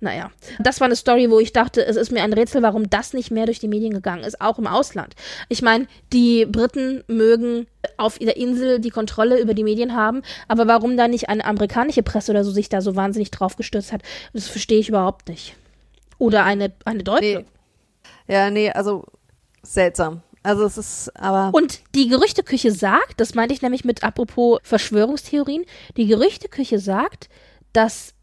naja. 0.00 0.30
Das 0.58 0.80
war 0.80 0.86
eine 0.86 0.96
Story, 0.96 1.30
wo 1.30 1.38
ich 1.40 1.52
dachte, 1.52 1.84
es 1.84 1.96
ist 1.96 2.10
mir 2.10 2.22
ein 2.22 2.32
Rätsel, 2.32 2.62
warum 2.62 2.88
das 2.88 3.12
nicht 3.12 3.30
mehr 3.30 3.44
durch 3.44 3.58
die 3.58 3.68
Medien 3.68 3.92
gegangen 3.92 4.24
ist, 4.24 4.40
auch 4.40 4.58
im 4.58 4.66
Ausland. 4.66 5.14
Ich 5.50 5.60
meine, 5.60 5.86
die 6.10 6.46
Briten 6.46 7.04
mögen 7.06 7.66
auf 7.96 8.18
der 8.18 8.36
Insel 8.36 8.80
die 8.80 8.90
Kontrolle 8.90 9.40
über 9.40 9.54
die 9.54 9.64
Medien 9.64 9.94
haben, 9.94 10.22
aber 10.48 10.66
warum 10.66 10.96
da 10.96 11.08
nicht 11.08 11.28
eine 11.28 11.44
amerikanische 11.44 12.02
Presse 12.02 12.30
oder 12.30 12.44
so 12.44 12.50
sich 12.50 12.68
da 12.68 12.80
so 12.80 12.96
wahnsinnig 12.96 13.30
drauf 13.30 13.56
gestürzt 13.62 13.92
hat, 13.92 14.02
das 14.32 14.48
verstehe 14.48 14.78
ich 14.78 14.88
überhaupt 14.88 15.28
nicht. 15.28 15.56
Oder 16.18 16.44
eine, 16.44 16.72
eine 16.84 17.02
deutsche. 17.02 17.44
Nee. 18.28 18.34
Ja, 18.34 18.50
nee, 18.50 18.70
also 18.70 19.04
seltsam. 19.62 20.22
Also 20.42 20.64
es 20.64 20.76
ist 20.76 21.16
aber 21.16 21.50
Und 21.52 21.80
die 21.94 22.08
Gerüchteküche 22.08 22.72
sagt, 22.72 23.20
das 23.20 23.34
meinte 23.34 23.54
ich 23.54 23.62
nämlich 23.62 23.84
mit 23.84 24.02
apropos 24.02 24.58
Verschwörungstheorien, 24.64 25.64
die 25.96 26.06
Gerüchteküche 26.06 26.78
sagt, 26.78 27.28
dass 27.72 28.14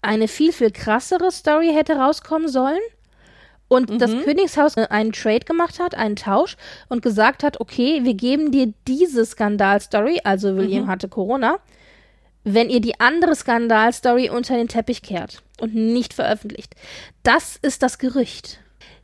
eine 0.00 0.28
viel, 0.28 0.52
viel 0.52 0.70
krassere 0.70 1.32
Story 1.32 1.72
hätte 1.74 1.96
rauskommen 1.96 2.48
sollen 2.48 2.80
und 3.68 4.00
das 4.00 4.10
Königshaus 4.24 4.76
äh, 4.76 4.86
einen 4.88 5.12
Trade 5.12 5.40
gemacht 5.40 5.78
hat, 5.78 5.94
einen 5.94 6.16
Tausch 6.16 6.56
und 6.88 7.02
gesagt 7.02 7.42
hat, 7.42 7.60
okay, 7.60 8.04
wir 8.04 8.14
geben 8.14 8.50
dir 8.50 8.72
diese 8.86 9.26
Skandalstory, 9.26 10.20
also 10.24 10.56
William 10.56 10.86
hatte 10.86 11.08
Corona, 11.08 11.58
wenn 12.54 12.70
ihr 12.70 12.80
die 12.80 12.98
andere 13.00 13.34
Skandalstory 13.34 14.30
unter 14.30 14.56
den 14.56 14.68
Teppich 14.68 15.02
kehrt 15.02 15.42
und 15.60 15.74
nicht 15.74 16.14
veröffentlicht. 16.14 16.74
Das 17.22 17.56
ist 17.60 17.82
das 17.82 17.98
Gerücht. 17.98 18.60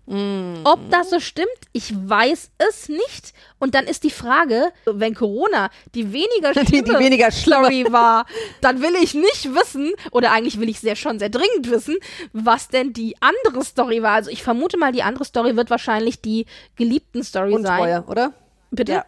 Ob 0.07 0.91
das 0.91 1.09
so 1.09 1.19
stimmt, 1.19 1.49
ich 1.73 1.95
weiß 1.95 2.51
es 2.59 2.91
nicht. 2.91 3.33
Und 3.59 3.75
dann 3.75 3.87
ist 3.87 4.05
die 4.05 4.11
Frage, 4.11 4.71
wenn 4.85 5.15
Corona 5.15 5.71
die 5.95 6.13
weniger 6.13 6.53
die, 6.61 6.67
schlimme 6.67 6.99
die 6.99 7.05
weniger 7.05 7.31
schlimme. 7.31 7.65
Story 7.65 7.87
war, 7.91 8.27
dann 8.61 8.83
will 8.83 8.95
ich 9.03 9.15
nicht 9.15 9.55
wissen, 9.55 9.93
oder 10.11 10.33
eigentlich 10.33 10.61
will 10.61 10.69
ich 10.69 10.81
sehr 10.81 10.97
schon 10.97 11.19
sehr 11.19 11.31
dringend 11.31 11.71
wissen, 11.71 11.97
was 12.35 12.69
denn 12.69 12.93
die 12.93 13.17
andere 13.21 13.65
Story 13.65 14.03
war. 14.03 14.13
Also 14.13 14.31
ich 14.31 14.43
vermute 14.43 14.77
mal, 14.77 14.93
die 14.93 15.03
andere 15.03 15.25
Story 15.25 15.57
wird 15.57 15.71
wahrscheinlich 15.71 16.21
die 16.21 16.45
geliebten 16.77 17.25
Story 17.25 17.53
sein. 17.63 17.81
Untreue, 17.81 18.05
oder? 18.07 18.35
Bitte? 18.71 18.93
Ja. 18.93 19.05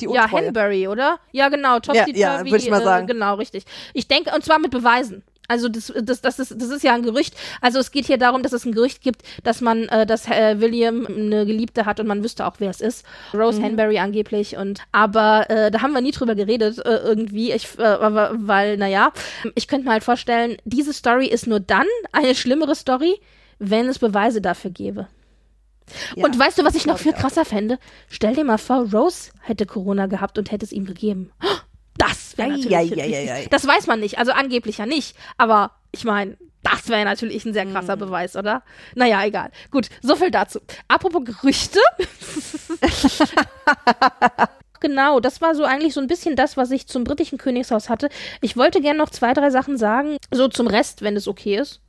Die 0.00 0.06
Ja. 0.06 0.30
Hanbury, 0.30 0.88
oder? 0.88 1.18
Ja, 1.32 1.48
genau. 1.48 1.74
Ja, 1.74 1.80
Topsy 1.80 2.16
ja, 2.16 2.36
Turvy, 2.36 2.52
würd 2.52 2.62
ich 2.62 2.70
mal 2.70 2.80
äh, 2.80 2.84
sagen. 2.84 3.06
Genau, 3.06 3.34
richtig. 3.34 3.64
Ich 3.94 4.08
denke, 4.08 4.32
und 4.34 4.44
zwar 4.44 4.58
mit 4.58 4.70
Beweisen. 4.70 5.22
Also 5.50 5.70
das, 5.70 5.90
das, 5.96 6.20
das, 6.20 6.38
ist, 6.38 6.60
das 6.60 6.68
ist 6.68 6.82
ja 6.82 6.94
ein 6.94 7.02
Gerücht. 7.02 7.34
Also 7.62 7.78
es 7.78 7.90
geht 7.90 8.04
hier 8.04 8.18
darum, 8.18 8.42
dass 8.42 8.52
es 8.52 8.66
ein 8.66 8.72
Gerücht 8.72 9.02
gibt, 9.02 9.22
dass 9.44 9.62
man, 9.62 9.88
äh, 9.88 10.04
dass 10.04 10.28
äh, 10.28 10.60
William 10.60 11.06
eine 11.06 11.46
Geliebte 11.46 11.86
hat 11.86 11.98
und 12.00 12.06
man 12.06 12.22
wüsste 12.22 12.46
auch, 12.46 12.56
wer 12.58 12.68
es 12.68 12.82
ist. 12.82 13.06
Rose 13.32 13.58
mhm. 13.58 13.64
Hanbury 13.64 13.98
angeblich. 13.98 14.58
Und 14.58 14.82
aber 14.92 15.48
äh, 15.48 15.70
da 15.70 15.80
haben 15.80 15.94
wir 15.94 16.02
nie 16.02 16.10
drüber 16.10 16.34
geredet 16.34 16.78
äh, 16.84 16.98
irgendwie. 16.98 17.52
Ich, 17.52 17.78
äh, 17.78 17.82
aber, 17.82 18.32
weil, 18.36 18.76
naja, 18.76 19.10
ich 19.54 19.68
könnte 19.68 19.86
mir 19.86 19.92
halt 19.92 20.04
vorstellen, 20.04 20.58
diese 20.66 20.92
Story 20.92 21.26
ist 21.26 21.46
nur 21.46 21.60
dann 21.60 21.86
eine 22.12 22.34
schlimmere 22.34 22.74
Story, 22.74 23.18
wenn 23.58 23.88
es 23.88 23.98
Beweise 23.98 24.42
dafür 24.42 24.70
gäbe. 24.70 25.08
Ja, 26.16 26.24
und 26.24 26.38
weißt 26.38 26.58
du, 26.58 26.64
was 26.64 26.74
ich 26.74 26.86
noch 26.86 26.98
viel 26.98 27.12
krasser 27.12 27.44
fände? 27.44 27.78
Stell 28.08 28.34
dir 28.34 28.44
mal 28.44 28.58
vor, 28.58 28.90
Rose 28.90 29.30
hätte 29.40 29.66
Corona 29.66 30.06
gehabt 30.06 30.38
und 30.38 30.50
hätte 30.50 30.64
es 30.64 30.72
ihm 30.72 30.84
gegeben. 30.84 31.32
Das 31.96 32.38
wäre 32.38 32.50
natürlich. 32.50 32.70
Ja, 32.70 32.80
ja, 32.80 33.04
ja, 33.04 33.38
ja, 33.40 33.48
Das 33.50 33.66
weiß 33.66 33.86
man 33.86 34.00
nicht, 34.00 34.18
also 34.18 34.32
angeblich 34.32 34.78
ja 34.78 34.86
nicht. 34.86 35.16
Aber 35.36 35.72
ich 35.90 36.04
meine, 36.04 36.36
das 36.62 36.88
wäre 36.88 37.04
natürlich 37.04 37.44
ein 37.44 37.52
sehr 37.52 37.66
krasser 37.66 37.96
mhm. 37.96 38.00
Beweis, 38.00 38.36
oder? 38.36 38.62
Naja, 38.94 39.24
egal. 39.24 39.50
Gut, 39.70 39.88
so 40.02 40.16
viel 40.16 40.30
dazu. 40.30 40.60
Apropos 40.86 41.24
Gerüchte. 41.24 41.80
genau, 44.80 45.20
das 45.20 45.40
war 45.40 45.54
so 45.54 45.64
eigentlich 45.64 45.94
so 45.94 46.00
ein 46.00 46.06
bisschen 46.06 46.36
das, 46.36 46.56
was 46.56 46.70
ich 46.70 46.86
zum 46.86 47.04
britischen 47.04 47.38
Königshaus 47.38 47.88
hatte. 47.88 48.08
Ich 48.40 48.56
wollte 48.56 48.80
gerne 48.80 48.98
noch 48.98 49.10
zwei, 49.10 49.32
drei 49.32 49.50
Sachen 49.50 49.76
sagen, 49.76 50.16
so 50.30 50.48
zum 50.48 50.66
Rest, 50.66 51.02
wenn 51.02 51.16
es 51.16 51.28
okay 51.28 51.56
ist. 51.56 51.80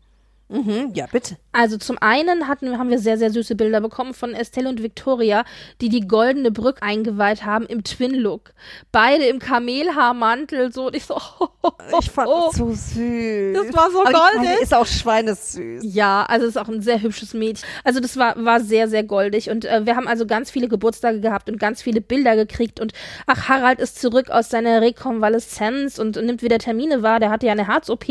Mhm, 0.50 0.92
ja, 0.96 1.06
bitte. 1.12 1.38
Also 1.52 1.78
zum 1.78 1.98
einen 2.00 2.48
hatten, 2.48 2.80
haben 2.80 2.90
wir 2.90 2.98
sehr, 2.98 3.20
sehr 3.20 3.30
süße 3.30 3.56
Bilder 3.56 3.82
bekommen 3.82 4.16
von 4.16 4.34
Estelle 4.34 4.68
und 4.68 4.82
Victoria, 4.82 5.46
die 5.80 5.90
die 5.90 6.08
goldene 6.08 6.50
Brücke 6.50 6.82
eingeweiht 6.82 7.46
haben 7.46 7.68
im 7.68 7.84
Twin-Look. 7.84 8.54
Beide 8.92 9.26
im 9.26 9.38
Kamelhaarmantel, 9.38 10.74
so. 10.74 10.88
Und 10.88 10.96
ich 10.96 11.06
so, 11.06 11.16
oh, 11.16 11.48
oh, 11.62 11.70
oh, 11.92 12.00
Ich 12.00 12.10
fand 12.10 12.30
das 12.30 12.56
so 12.56 12.72
süß. 12.72 13.54
Das 13.54 13.74
war 13.76 13.92
so 13.92 14.04
goldig. 14.04 14.62
Ist 14.62 14.74
auch 14.74 14.88
schweinesüß. 14.88 15.84
Ja, 15.84 16.24
also 16.28 16.48
ist 16.48 16.58
auch 16.58 16.68
ein 16.68 16.82
sehr 16.82 17.02
hübsches 17.02 17.36
Mädchen. 17.36 17.68
Also 17.84 18.00
das 18.00 18.18
war, 18.18 18.44
war 18.44 18.60
sehr, 18.60 18.88
sehr 18.88 19.04
goldig. 19.04 19.52
Und 19.52 19.66
äh, 19.66 19.86
wir 19.86 19.96
haben 19.96 20.08
also 20.08 20.26
ganz 20.26 20.50
viele 20.50 20.68
Geburtstage 20.68 21.20
gehabt 21.20 21.48
und 21.50 21.60
ganz 21.60 21.84
viele 21.84 22.02
Bilder 22.02 22.36
gekriegt. 22.36 22.80
Und 22.80 22.94
ach, 23.28 23.50
Harald 23.50 23.80
ist 23.80 24.02
zurück 24.02 24.32
aus 24.32 24.50
seiner 24.50 24.82
Rekonvaleszenz 24.82 26.00
und, 26.00 26.18
und 26.18 26.26
nimmt 26.26 26.42
wieder 26.42 26.58
Termine 26.58 27.04
wahr. 27.04 27.20
Der 27.20 27.30
hatte 27.30 27.46
ja 27.46 27.52
eine 27.52 27.68
Herz-OP. 27.68 28.06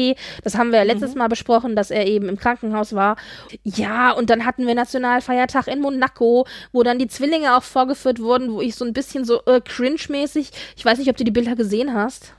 Das 0.45 0.57
haben 0.57 0.71
wir 0.71 0.79
ja 0.79 0.85
letztes 0.85 1.15
mhm. 1.15 1.19
Mal 1.19 1.29
besprochen, 1.29 1.75
dass 1.75 1.91
er 1.91 2.07
eben 2.07 2.28
im 2.29 2.39
Krankenhaus 2.39 2.95
war. 2.95 3.17
Ja, 3.65 4.13
und 4.13 4.31
dann 4.31 4.45
hatten 4.45 4.67
wir 4.67 4.75
Nationalfeiertag 4.75 5.67
in 5.69 5.81
Monaco, 5.81 6.47
wo 6.73 6.83
dann 6.83 6.99
die 6.99 7.09
Zwillinge 7.09 7.57
auch 7.57 7.63
vorgeführt 7.63 8.21
wurden, 8.21 8.53
wo 8.53 8.61
ich 8.61 8.75
so 8.75 8.85
ein 8.85 8.93
bisschen 8.93 9.25
so 9.25 9.43
äh, 9.47 9.61
cringe-mäßig, 9.61 10.51
ich 10.77 10.85
weiß 10.85 10.99
nicht, 10.99 11.11
ob 11.11 11.17
du 11.17 11.25
die 11.25 11.31
Bilder 11.31 11.57
gesehen 11.57 11.95
hast. 11.95 12.35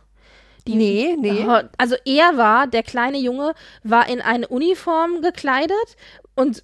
Die, 0.68 0.76
nee, 0.76 1.16
nee. 1.18 1.46
Also 1.78 1.96
er 2.06 2.38
war, 2.38 2.68
der 2.68 2.84
kleine 2.84 3.18
Junge, 3.18 3.54
war 3.84 4.08
in 4.08 4.22
eine 4.22 4.48
Uniform 4.48 5.22
gekleidet 5.22 5.96
und 6.36 6.64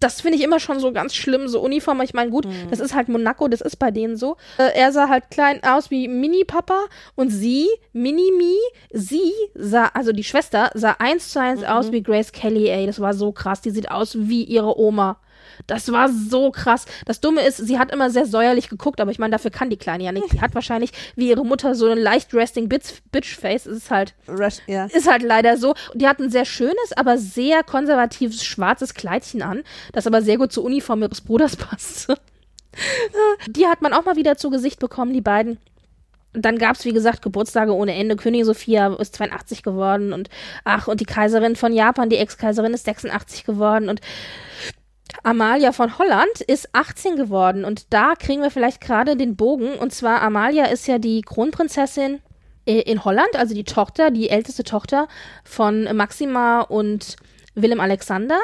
das 0.00 0.20
finde 0.20 0.38
ich 0.38 0.44
immer 0.44 0.60
schon 0.60 0.80
so 0.80 0.92
ganz 0.92 1.14
schlimm, 1.14 1.48
so 1.48 1.60
Uniform. 1.60 2.00
Ich 2.00 2.14
meine, 2.14 2.30
gut, 2.30 2.46
mhm. 2.46 2.70
das 2.70 2.80
ist 2.80 2.94
halt 2.94 3.08
Monaco, 3.08 3.48
das 3.48 3.60
ist 3.60 3.76
bei 3.76 3.90
denen 3.90 4.16
so. 4.16 4.36
Äh, 4.58 4.70
er 4.74 4.92
sah 4.92 5.08
halt 5.08 5.30
klein 5.30 5.62
aus 5.62 5.90
wie 5.90 6.08
Mini-Papa 6.08 6.86
und 7.14 7.30
sie, 7.30 7.68
Mini-Mi, 7.92 8.56
sie 8.92 9.32
sah, 9.54 9.90
also 9.94 10.12
die 10.12 10.24
Schwester, 10.24 10.70
sah 10.74 10.96
eins 10.98 11.30
zu 11.30 11.40
eins 11.40 11.60
mhm. 11.60 11.66
aus 11.66 11.92
wie 11.92 12.02
Grace 12.02 12.32
Kelly, 12.32 12.68
ey. 12.68 12.86
Das 12.86 13.00
war 13.00 13.14
so 13.14 13.32
krass. 13.32 13.60
Die 13.60 13.70
sieht 13.70 13.90
aus 13.90 14.16
wie 14.18 14.44
ihre 14.44 14.78
Oma. 14.78 15.18
Das 15.66 15.90
war 15.92 16.08
so 16.08 16.50
krass. 16.50 16.86
Das 17.06 17.20
Dumme 17.20 17.42
ist, 17.42 17.58
sie 17.58 17.78
hat 17.78 17.92
immer 17.92 18.10
sehr 18.10 18.26
säuerlich 18.26 18.68
geguckt, 18.68 19.00
aber 19.00 19.10
ich 19.10 19.18
meine, 19.18 19.32
dafür 19.32 19.50
kann 19.50 19.70
die 19.70 19.76
Kleine 19.76 20.04
ja 20.04 20.12
nicht. 20.12 20.32
Die 20.32 20.40
hat 20.40 20.54
wahrscheinlich 20.54 20.92
wie 21.16 21.28
ihre 21.28 21.44
Mutter 21.44 21.74
so 21.74 21.88
ein 21.88 21.98
leicht 21.98 22.34
resting 22.34 22.68
Bitch 22.68 23.36
Face. 23.36 23.66
Ist 23.66 23.90
halt, 23.90 24.14
Rest, 24.28 24.62
yeah. 24.68 24.86
ist 24.86 25.10
halt 25.10 25.22
leider 25.22 25.56
so. 25.56 25.74
Die 25.94 26.06
hat 26.06 26.20
ein 26.20 26.30
sehr 26.30 26.44
schönes, 26.44 26.92
aber 26.96 27.18
sehr 27.18 27.62
konservatives 27.62 28.44
schwarzes 28.44 28.94
Kleidchen 28.94 29.42
an, 29.42 29.62
das 29.92 30.06
aber 30.06 30.22
sehr 30.22 30.38
gut 30.38 30.52
zur 30.52 30.64
Uniform 30.64 31.02
ihres 31.02 31.20
Bruders 31.20 31.56
passt. 31.56 32.12
die 33.48 33.66
hat 33.66 33.82
man 33.82 33.92
auch 33.92 34.04
mal 34.04 34.16
wieder 34.16 34.36
zu 34.36 34.50
Gesicht 34.50 34.80
bekommen, 34.80 35.12
die 35.12 35.20
beiden 35.20 35.58
dann 36.34 36.58
gab 36.58 36.76
es, 36.76 36.84
wie 36.84 36.92
gesagt, 36.92 37.22
Geburtstage 37.22 37.72
ohne 37.74 37.94
Ende. 37.94 38.16
Königin 38.16 38.44
Sophia 38.44 38.92
ist 38.94 39.14
82 39.14 39.62
geworden 39.62 40.12
und 40.12 40.28
ach, 40.64 40.88
und 40.88 41.00
die 41.00 41.04
Kaiserin 41.04 41.56
von 41.56 41.72
Japan, 41.72 42.10
die 42.10 42.16
Ex-Kaiserin, 42.16 42.74
ist 42.74 42.84
86 42.84 43.44
geworden 43.44 43.88
und 43.88 44.00
Amalia 45.24 45.72
von 45.72 45.98
Holland 45.98 46.42
ist 46.46 46.68
18 46.74 47.16
geworden 47.16 47.64
und 47.64 47.92
da 47.94 48.14
kriegen 48.14 48.42
wir 48.42 48.50
vielleicht 48.50 48.80
gerade 48.82 49.16
den 49.16 49.36
Bogen. 49.36 49.74
Und 49.74 49.92
zwar 49.92 50.20
Amalia 50.20 50.66
ist 50.66 50.86
ja 50.86 50.98
die 50.98 51.22
Kronprinzessin 51.22 52.20
in 52.66 53.04
Holland, 53.04 53.34
also 53.34 53.54
die 53.54 53.64
Tochter, 53.64 54.10
die 54.10 54.28
älteste 54.28 54.64
Tochter 54.64 55.08
von 55.42 55.84
Maxima 55.96 56.60
und 56.60 57.16
Willem 57.54 57.80
Alexander. 57.80 58.38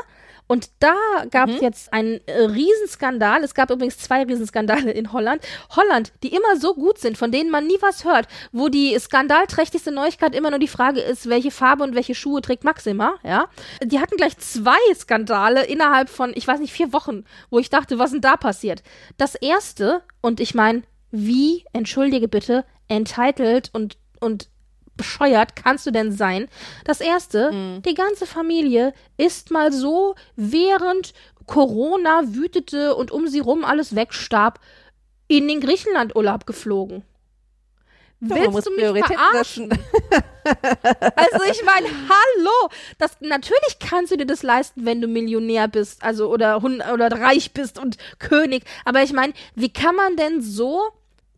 Und 0.50 0.70
da 0.80 0.96
gab 1.30 1.48
es 1.48 1.58
mhm. 1.58 1.62
jetzt 1.62 1.92
einen 1.92 2.20
äh, 2.26 2.42
Riesenskandal. 2.42 3.44
Es 3.44 3.54
gab 3.54 3.70
übrigens 3.70 3.98
zwei 3.98 4.24
Riesenskandale 4.24 4.90
in 4.90 5.12
Holland. 5.12 5.44
Holland, 5.76 6.12
die 6.24 6.34
immer 6.34 6.56
so 6.58 6.74
gut 6.74 6.98
sind, 6.98 7.16
von 7.16 7.30
denen 7.30 7.52
man 7.52 7.68
nie 7.68 7.78
was 7.80 8.04
hört, 8.04 8.26
wo 8.50 8.68
die 8.68 8.98
skandalträchtigste 8.98 9.92
Neuigkeit 9.92 10.34
immer 10.34 10.50
nur 10.50 10.58
die 10.58 10.66
Frage 10.66 10.98
ist, 10.98 11.28
welche 11.28 11.52
Farbe 11.52 11.84
und 11.84 11.94
welche 11.94 12.16
Schuhe 12.16 12.42
trägt 12.42 12.64
Maxima, 12.64 13.14
ja. 13.22 13.46
Die 13.84 14.00
hatten 14.00 14.16
gleich 14.16 14.36
zwei 14.38 14.74
Skandale 14.96 15.62
innerhalb 15.66 16.08
von, 16.08 16.32
ich 16.34 16.48
weiß 16.48 16.58
nicht, 16.58 16.72
vier 16.72 16.92
Wochen, 16.92 17.22
wo 17.50 17.60
ich 17.60 17.70
dachte, 17.70 18.00
was 18.00 18.10
denn 18.10 18.20
da 18.20 18.36
passiert? 18.36 18.82
Das 19.18 19.36
erste, 19.36 20.02
und 20.20 20.40
ich 20.40 20.56
meine, 20.56 20.82
wie, 21.12 21.64
entschuldige 21.72 22.26
bitte, 22.26 22.64
entitled 22.88 23.70
und, 23.72 23.98
und 24.18 24.48
bescheuert 25.00 25.56
kannst 25.56 25.86
du 25.86 25.90
denn 25.90 26.12
sein? 26.12 26.46
Das 26.84 27.00
erste, 27.00 27.50
mhm. 27.50 27.82
die 27.82 27.94
ganze 27.94 28.26
Familie 28.26 28.92
ist 29.16 29.50
mal 29.50 29.72
so, 29.72 30.14
während 30.36 31.14
Corona 31.46 32.22
wütete 32.26 32.94
und 32.94 33.10
um 33.10 33.26
sie 33.26 33.40
rum 33.40 33.64
alles 33.64 33.96
wegstarb, 33.96 34.60
in 35.26 35.48
den 35.48 35.60
Griechenland-Urlaub 35.60 36.46
geflogen. 36.46 37.02
Willst 38.20 38.66
du 38.66 38.92
mich 38.92 39.06
verarschen? 39.06 39.70
also 41.16 41.44
ich 41.50 41.64
meine, 41.64 41.86
hallo, 41.86 42.70
das 42.98 43.16
natürlich 43.20 43.78
kannst 43.78 44.12
du 44.12 44.16
dir 44.16 44.26
das 44.26 44.42
leisten, 44.42 44.84
wenn 44.84 45.00
du 45.00 45.08
Millionär 45.08 45.68
bist, 45.68 46.02
also 46.02 46.30
oder 46.30 46.62
oder 46.62 47.10
reich 47.12 47.52
bist 47.52 47.78
und 47.78 47.96
König. 48.18 48.64
Aber 48.84 49.02
ich 49.02 49.12
meine, 49.12 49.32
wie 49.54 49.72
kann 49.72 49.94
man 49.96 50.16
denn 50.16 50.42
so 50.42 50.82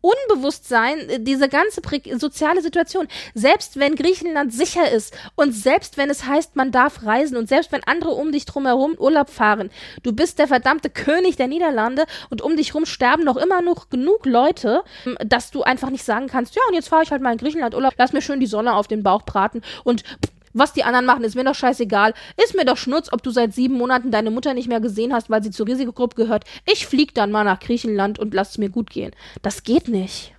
Unbewusstsein, 0.03 1.09
äh, 1.09 1.19
diese 1.21 1.47
ganze 1.47 1.81
soziale 2.17 2.61
Situation, 2.61 3.07
selbst 3.33 3.79
wenn 3.79 3.95
Griechenland 3.95 4.53
sicher 4.53 4.91
ist 4.91 5.15
und 5.35 5.53
selbst 5.53 5.95
wenn 5.97 6.09
es 6.09 6.25
heißt, 6.25 6.57
man 6.57 6.71
darf 6.71 7.05
reisen 7.05 7.37
und 7.37 7.47
selbst 7.47 7.71
wenn 7.71 7.83
andere 7.85 8.11
um 8.11 8.33
dich 8.33 8.45
drumherum 8.45 8.95
Urlaub 8.99 9.29
fahren, 9.29 9.71
du 10.03 10.11
bist 10.11 10.39
der 10.39 10.49
verdammte 10.49 10.89
König 10.89 11.37
der 11.37 11.47
Niederlande 11.47 12.03
und 12.29 12.41
um 12.41 12.57
dich 12.57 12.75
rum 12.75 12.85
sterben 12.85 13.23
noch 13.23 13.37
immer 13.37 13.61
noch 13.61 13.89
genug 13.89 14.25
Leute, 14.25 14.83
dass 15.25 15.51
du 15.51 15.63
einfach 15.63 15.89
nicht 15.89 16.03
sagen 16.03 16.27
kannst, 16.27 16.55
ja, 16.55 16.61
und 16.67 16.75
jetzt 16.75 16.89
fahre 16.89 17.03
ich 17.03 17.11
halt 17.11 17.21
mal 17.21 17.31
in 17.31 17.37
Griechenland 17.37 17.73
Urlaub, 17.73 17.93
lass 17.97 18.11
mir 18.11 18.21
schön 18.21 18.41
die 18.41 18.45
Sonne 18.45 18.75
auf 18.75 18.87
den 18.87 19.03
Bauch 19.03 19.21
braten 19.21 19.61
und 19.85 20.03
was 20.53 20.73
die 20.73 20.83
anderen 20.83 21.05
machen, 21.05 21.23
ist 21.23 21.35
mir 21.35 21.43
doch 21.43 21.55
scheißegal. 21.55 22.13
Ist 22.43 22.55
mir 22.55 22.65
doch 22.65 22.77
Schnutz, 22.77 23.11
ob 23.11 23.23
du 23.23 23.31
seit 23.31 23.53
sieben 23.53 23.75
Monaten 23.75 24.11
deine 24.11 24.31
Mutter 24.31 24.53
nicht 24.53 24.67
mehr 24.67 24.79
gesehen 24.79 25.13
hast, 25.13 25.29
weil 25.29 25.43
sie 25.43 25.51
zur 25.51 25.67
Risikogruppe 25.67 26.15
gehört. 26.15 26.45
Ich 26.65 26.87
flieg 26.87 27.13
dann 27.13 27.31
mal 27.31 27.43
nach 27.43 27.59
Griechenland 27.59 28.19
und 28.19 28.33
lass 28.33 28.51
es 28.51 28.57
mir 28.57 28.69
gut 28.69 28.89
gehen. 28.89 29.11
Das 29.41 29.63
geht 29.63 29.87
nicht. 29.87 30.33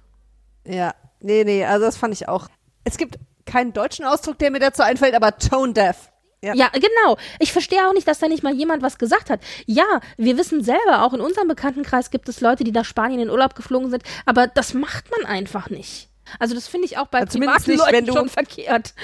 Ja, 0.66 0.94
nee, 1.20 1.44
nee, 1.44 1.64
also 1.64 1.84
das 1.84 1.96
fand 1.96 2.14
ich 2.14 2.28
auch. 2.28 2.48
Es 2.84 2.96
gibt 2.96 3.18
keinen 3.46 3.72
deutschen 3.72 4.04
Ausdruck, 4.04 4.38
der 4.38 4.50
mir 4.50 4.60
dazu 4.60 4.82
einfällt, 4.82 5.14
aber 5.14 5.36
tone 5.36 5.72
deaf. 5.72 6.10
Ja. 6.42 6.54
ja. 6.54 6.68
genau. 6.72 7.16
Ich 7.38 7.52
verstehe 7.52 7.86
auch 7.88 7.94
nicht, 7.94 8.06
dass 8.06 8.18
da 8.18 8.28
nicht 8.28 8.42
mal 8.42 8.54
jemand 8.54 8.82
was 8.82 8.98
gesagt 8.98 9.30
hat. 9.30 9.40
Ja, 9.66 10.00
wir 10.16 10.36
wissen 10.36 10.62
selber, 10.62 11.02
auch 11.02 11.14
in 11.14 11.20
unserem 11.20 11.48
Bekanntenkreis 11.48 12.10
gibt 12.10 12.28
es 12.28 12.40
Leute, 12.40 12.64
die 12.64 12.72
nach 12.72 12.84
Spanien 12.84 13.20
in 13.20 13.30
Urlaub 13.30 13.54
geflogen 13.54 13.90
sind, 13.90 14.02
aber 14.26 14.46
das 14.46 14.74
macht 14.74 15.10
man 15.10 15.26
einfach 15.26 15.70
nicht. 15.70 16.08
Also 16.38 16.54
das 16.54 16.68
finde 16.68 16.86
ich 16.86 16.98
auch 16.98 17.06
bei 17.06 17.20
also 17.20 17.38
privaten 17.38 17.70
nicht, 17.70 17.80
Leuten 17.80 18.06
schon 18.06 18.28
verkehrt. 18.28 18.94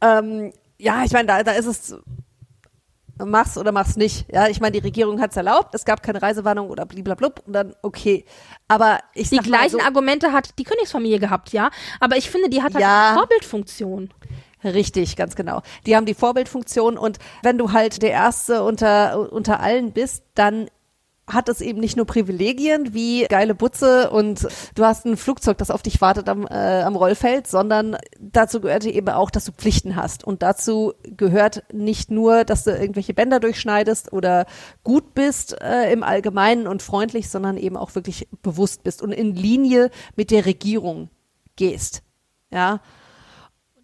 Ähm, 0.00 0.52
ja, 0.78 1.02
ich 1.04 1.12
meine, 1.12 1.26
da, 1.26 1.42
da 1.42 1.52
ist 1.52 1.66
es 1.66 1.96
mach's 3.24 3.58
oder 3.58 3.72
mach's 3.72 3.96
nicht. 3.96 4.26
Ja, 4.32 4.48
ich 4.48 4.60
meine, 4.60 4.72
die 4.72 4.78
Regierung 4.78 5.20
hat's 5.20 5.36
erlaubt, 5.36 5.74
es 5.74 5.84
gab 5.84 6.02
keine 6.02 6.22
Reisewarnung 6.22 6.70
oder 6.70 6.86
blablabla 6.86 7.30
und 7.46 7.52
dann 7.52 7.74
okay. 7.82 8.24
Aber 8.68 9.00
ich 9.14 9.30
Die 9.30 9.38
gleichen 9.38 9.80
so, 9.80 9.84
Argumente 9.84 10.32
hat 10.32 10.58
die 10.58 10.64
Königsfamilie 10.64 11.18
gehabt, 11.18 11.52
ja. 11.52 11.70
Aber 12.00 12.16
ich 12.16 12.30
finde, 12.30 12.48
die 12.48 12.62
hat 12.62 12.74
halt 12.74 12.82
ja, 12.82 13.08
eine 13.10 13.18
Vorbildfunktion. 13.18 14.10
Richtig, 14.64 15.16
ganz 15.16 15.36
genau. 15.36 15.62
Die 15.86 15.94
haben 15.94 16.06
die 16.06 16.14
Vorbildfunktion 16.14 16.98
und 16.98 17.18
wenn 17.42 17.58
du 17.58 17.72
halt 17.72 18.02
der 18.02 18.10
Erste 18.10 18.64
unter, 18.64 19.32
unter 19.32 19.60
allen 19.60 19.92
bist, 19.92 20.24
dann 20.34 20.68
hat 21.28 21.48
es 21.48 21.60
eben 21.60 21.80
nicht 21.80 21.96
nur 21.96 22.06
Privilegien 22.06 22.94
wie 22.94 23.26
geile 23.28 23.54
Butze 23.54 24.10
und 24.10 24.46
du 24.74 24.84
hast 24.84 25.04
ein 25.04 25.16
Flugzeug, 25.16 25.58
das 25.58 25.70
auf 25.70 25.82
dich 25.82 26.00
wartet 26.00 26.28
am, 26.28 26.46
äh, 26.46 26.82
am 26.82 26.96
Rollfeld, 26.96 27.46
sondern 27.46 27.96
dazu 28.18 28.60
gehört 28.60 28.84
eben 28.86 29.08
auch, 29.08 29.30
dass 29.30 29.44
du 29.44 29.52
Pflichten 29.52 29.96
hast. 29.96 30.24
Und 30.24 30.42
dazu 30.42 30.94
gehört 31.02 31.62
nicht 31.72 32.10
nur, 32.10 32.44
dass 32.44 32.64
du 32.64 32.70
irgendwelche 32.70 33.14
Bänder 33.14 33.40
durchschneidest 33.40 34.12
oder 34.12 34.46
gut 34.82 35.14
bist 35.14 35.60
äh, 35.60 35.92
im 35.92 36.02
Allgemeinen 36.02 36.66
und 36.66 36.82
freundlich, 36.82 37.28
sondern 37.28 37.56
eben 37.56 37.76
auch 37.76 37.94
wirklich 37.94 38.28
bewusst 38.42 38.82
bist 38.82 39.02
und 39.02 39.12
in 39.12 39.34
Linie 39.34 39.90
mit 40.16 40.30
der 40.30 40.46
Regierung 40.46 41.10
gehst. 41.56 42.02
Ja. 42.50 42.80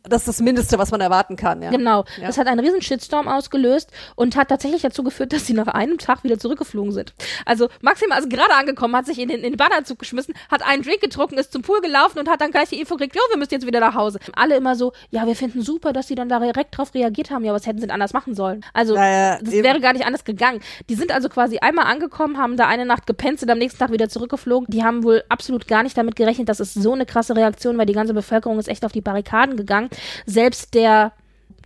Das 0.08 0.22
ist 0.22 0.28
das 0.28 0.40
Mindeste, 0.40 0.78
was 0.78 0.90
man 0.90 1.00
erwarten 1.00 1.36
kann, 1.36 1.62
ja. 1.62 1.70
Genau. 1.70 2.04
Ja. 2.20 2.26
Das 2.26 2.36
hat 2.38 2.46
einen 2.46 2.60
riesen 2.60 2.82
Shitstorm 2.82 3.26
ausgelöst 3.26 3.90
und 4.16 4.36
hat 4.36 4.48
tatsächlich 4.48 4.82
dazu 4.82 5.02
geführt, 5.02 5.32
dass 5.32 5.46
sie 5.46 5.54
nach 5.54 5.66
einem 5.68 5.96
Tag 5.98 6.24
wieder 6.24 6.38
zurückgeflogen 6.38 6.92
sind. 6.92 7.14
Also 7.46 7.68
Maxima 7.80 8.16
ist 8.18 8.28
gerade 8.28 8.52
angekommen, 8.54 8.94
hat 8.94 9.06
sich 9.06 9.18
in 9.18 9.28
den, 9.28 9.38
in 9.38 9.52
den 9.52 9.56
Badeanzug 9.56 9.98
geschmissen, 9.98 10.34
hat 10.50 10.62
einen 10.62 10.82
Drink 10.82 11.00
getrunken, 11.00 11.38
ist 11.38 11.52
zum 11.52 11.62
Pool 11.62 11.80
gelaufen 11.80 12.18
und 12.18 12.28
hat 12.28 12.40
dann 12.42 12.50
gleich 12.50 12.68
die 12.68 12.80
Info 12.80 12.96
gekriegt, 12.96 13.16
ja, 13.16 13.22
wir 13.30 13.38
müssen 13.38 13.54
jetzt 13.54 13.66
wieder 13.66 13.80
nach 13.80 13.94
Hause. 13.94 14.18
Alle 14.34 14.56
immer 14.56 14.76
so, 14.76 14.92
ja, 15.10 15.26
wir 15.26 15.34
finden 15.36 15.62
super, 15.62 15.92
dass 15.94 16.06
sie 16.08 16.14
dann 16.14 16.28
da 16.28 16.38
direkt 16.38 16.76
drauf 16.76 16.92
reagiert 16.94 17.30
haben. 17.30 17.44
Ja, 17.44 17.54
was 17.54 17.66
hätten 17.66 17.78
sie 17.78 17.86
denn 17.86 17.90
anders 17.94 18.12
machen 18.12 18.34
sollen? 18.34 18.64
Also, 18.74 18.96
Ja, 18.96 19.06
ja, 19.08 19.38
das 19.40 19.54
eben. 19.54 19.64
wäre 19.64 19.80
gar 19.80 19.94
nicht 19.94 20.04
anders 20.04 20.24
gegangen. 20.24 20.60
Die 20.90 20.94
sind 20.96 21.12
also 21.12 21.28
quasi 21.30 21.58
einmal 21.58 21.86
angekommen, 21.86 22.36
haben 22.36 22.56
da 22.58 22.66
eine 22.66 22.84
Nacht 22.84 23.06
gepennt, 23.06 23.40
sind 23.40 23.50
am 23.50 23.58
nächsten 23.58 23.78
Tag 23.78 23.90
wieder 23.90 24.08
zurückgeflogen. 24.10 24.66
Die 24.70 24.84
haben 24.84 25.02
wohl 25.02 25.24
absolut 25.30 25.66
gar 25.66 25.82
nicht 25.82 25.96
damit 25.96 26.14
gerechnet, 26.16 26.50
dass 26.50 26.60
es 26.60 26.74
so 26.74 26.92
eine 26.92 27.06
krasse 27.06 27.34
Reaktion 27.34 27.78
war. 27.78 27.86
Die 27.86 27.94
ganze 27.94 28.12
Bevölkerung 28.12 28.58
ist 28.58 28.68
echt 28.68 28.84
auf 28.84 28.92
die 28.92 29.00
Barrikaden 29.00 29.56
gegangen. 29.56 29.88
Selbst 30.26 30.74
der 30.74 31.12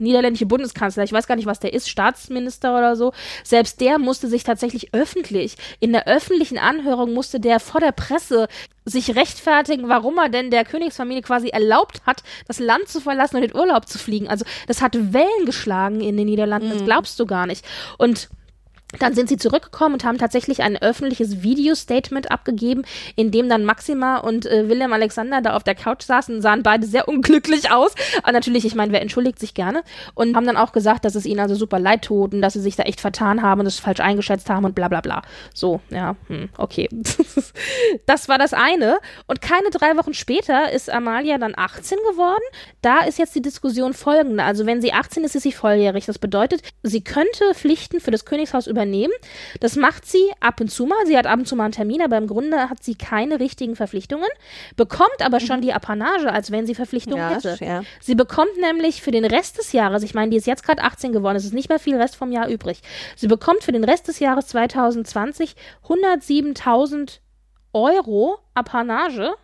niederländische 0.00 0.46
Bundeskanzler, 0.46 1.04
ich 1.04 1.12
weiß 1.12 1.26
gar 1.26 1.36
nicht, 1.36 1.46
was 1.46 1.60
der 1.60 1.72
ist, 1.72 1.88
Staatsminister 1.88 2.76
oder 2.76 2.96
so, 2.96 3.12
selbst 3.42 3.80
der 3.80 3.98
musste 3.98 4.28
sich 4.28 4.44
tatsächlich 4.44 4.94
öffentlich, 4.94 5.56
in 5.80 5.92
der 5.92 6.06
öffentlichen 6.06 6.58
Anhörung 6.58 7.12
musste 7.12 7.40
der 7.40 7.60
vor 7.60 7.80
der 7.80 7.92
Presse 7.92 8.48
sich 8.84 9.16
rechtfertigen, 9.16 9.88
warum 9.88 10.18
er 10.18 10.28
denn 10.28 10.50
der 10.50 10.64
Königsfamilie 10.64 11.22
quasi 11.22 11.48
erlaubt 11.48 12.02
hat, 12.06 12.22
das 12.46 12.58
Land 12.58 12.88
zu 12.88 13.00
verlassen 13.00 13.36
und 13.36 13.42
in 13.42 13.54
Urlaub 13.54 13.88
zu 13.88 13.98
fliegen. 13.98 14.28
Also 14.28 14.44
das 14.66 14.80
hat 14.80 14.94
Wellen 14.94 15.44
geschlagen 15.44 16.00
in 16.00 16.16
den 16.16 16.26
Niederlanden, 16.26 16.70
das 16.70 16.84
glaubst 16.84 17.20
du 17.20 17.26
gar 17.26 17.46
nicht. 17.46 17.64
Und 17.98 18.28
dann 18.98 19.14
sind 19.14 19.28
sie 19.28 19.36
zurückgekommen 19.36 19.94
und 19.94 20.04
haben 20.04 20.16
tatsächlich 20.16 20.62
ein 20.62 20.80
öffentliches 20.80 21.42
Video-Statement 21.42 22.30
abgegeben, 22.30 22.84
in 23.16 23.30
dem 23.30 23.48
dann 23.48 23.64
Maxima 23.64 24.18
und 24.18 24.46
äh, 24.46 24.68
Willem 24.68 24.92
Alexander 24.94 25.42
da 25.42 25.54
auf 25.54 25.62
der 25.62 25.74
Couch 25.74 26.02
saßen, 26.02 26.40
sahen 26.40 26.62
beide 26.62 26.86
sehr 26.86 27.06
unglücklich 27.08 27.70
aus. 27.70 27.94
Aber 28.22 28.32
natürlich, 28.32 28.64
ich 28.64 28.74
meine, 28.74 28.92
wer 28.92 29.02
entschuldigt 29.02 29.38
sich 29.38 29.52
gerne? 29.52 29.82
Und 30.14 30.34
haben 30.34 30.46
dann 30.46 30.56
auch 30.56 30.72
gesagt, 30.72 31.04
dass 31.04 31.14
es 31.14 31.26
ihnen 31.26 31.40
also 31.40 31.54
super 31.54 31.78
leid 31.78 32.02
tut 32.02 32.32
und 32.32 32.40
dass 32.40 32.54
sie 32.54 32.60
sich 32.60 32.76
da 32.76 32.84
echt 32.84 33.00
vertan 33.00 33.42
haben 33.42 33.60
und 33.60 33.66
es 33.66 33.78
falsch 33.78 34.00
eingeschätzt 34.00 34.48
haben 34.48 34.64
und 34.64 34.74
bla 34.74 34.88
bla 34.88 35.02
bla. 35.02 35.22
So, 35.52 35.80
ja, 35.90 36.16
hm, 36.28 36.48
okay. 36.56 36.88
das 38.06 38.28
war 38.28 38.38
das 38.38 38.54
eine. 38.54 38.98
Und 39.26 39.42
keine 39.42 39.68
drei 39.70 39.96
Wochen 39.98 40.14
später 40.14 40.72
ist 40.72 40.90
Amalia 40.90 41.36
dann 41.36 41.52
18 41.54 41.98
geworden. 42.10 42.42
Da 42.80 43.00
ist 43.00 43.18
jetzt 43.18 43.34
die 43.34 43.42
Diskussion 43.42 43.92
folgende. 43.92 44.44
Also 44.44 44.64
wenn 44.64 44.80
sie 44.80 44.94
18 44.94 45.24
ist, 45.24 45.36
ist 45.36 45.42
sie 45.42 45.52
volljährig. 45.52 46.06
Das 46.06 46.18
bedeutet, 46.18 46.62
sie 46.82 47.02
könnte 47.02 47.54
Pflichten 47.54 48.00
für 48.00 48.10
das 48.10 48.24
Königshaus 48.24 48.66
übernehmen. 48.78 49.12
Das 49.60 49.76
macht 49.76 50.06
sie 50.06 50.30
ab 50.40 50.60
und 50.60 50.70
zu 50.70 50.86
mal. 50.86 51.04
Sie 51.06 51.16
hat 51.18 51.26
ab 51.26 51.38
und 51.38 51.46
zu 51.46 51.56
mal 51.56 51.64
einen 51.64 51.72
Termin, 51.72 52.00
aber 52.00 52.16
im 52.16 52.26
Grunde 52.28 52.70
hat 52.70 52.82
sie 52.84 52.94
keine 52.94 53.40
richtigen 53.40 53.74
Verpflichtungen, 53.76 54.28
bekommt 54.76 55.20
aber 55.20 55.40
schon 55.40 55.60
die 55.60 55.72
Apanage, 55.72 56.30
als 56.32 56.50
wenn 56.52 56.66
sie 56.66 56.74
Verpflichtungen 56.74 57.18
Ja, 57.18 57.30
hätte. 57.30 57.56
ja. 57.64 57.82
Sie 58.00 58.14
bekommt 58.14 58.56
nämlich 58.60 59.02
für 59.02 59.10
den 59.10 59.24
Rest 59.24 59.58
des 59.58 59.72
Jahres, 59.72 60.02
ich 60.02 60.14
meine, 60.14 60.30
die 60.30 60.36
ist 60.36 60.46
jetzt 60.46 60.64
gerade 60.64 60.82
18 60.82 61.12
geworden, 61.12 61.36
es 61.36 61.44
ist 61.44 61.54
nicht 61.54 61.68
mehr 61.68 61.78
viel 61.80 61.96
Rest 61.96 62.16
vom 62.16 62.30
Jahr 62.32 62.48
übrig. 62.48 62.80
Sie 63.16 63.26
bekommt 63.26 63.64
für 63.64 63.72
den 63.72 63.84
Rest 63.84 64.08
des 64.08 64.20
Jahres 64.20 64.46
2020 64.48 65.56
107.000 65.86 67.18
Euro 67.72 68.38
Apanage 68.54 69.34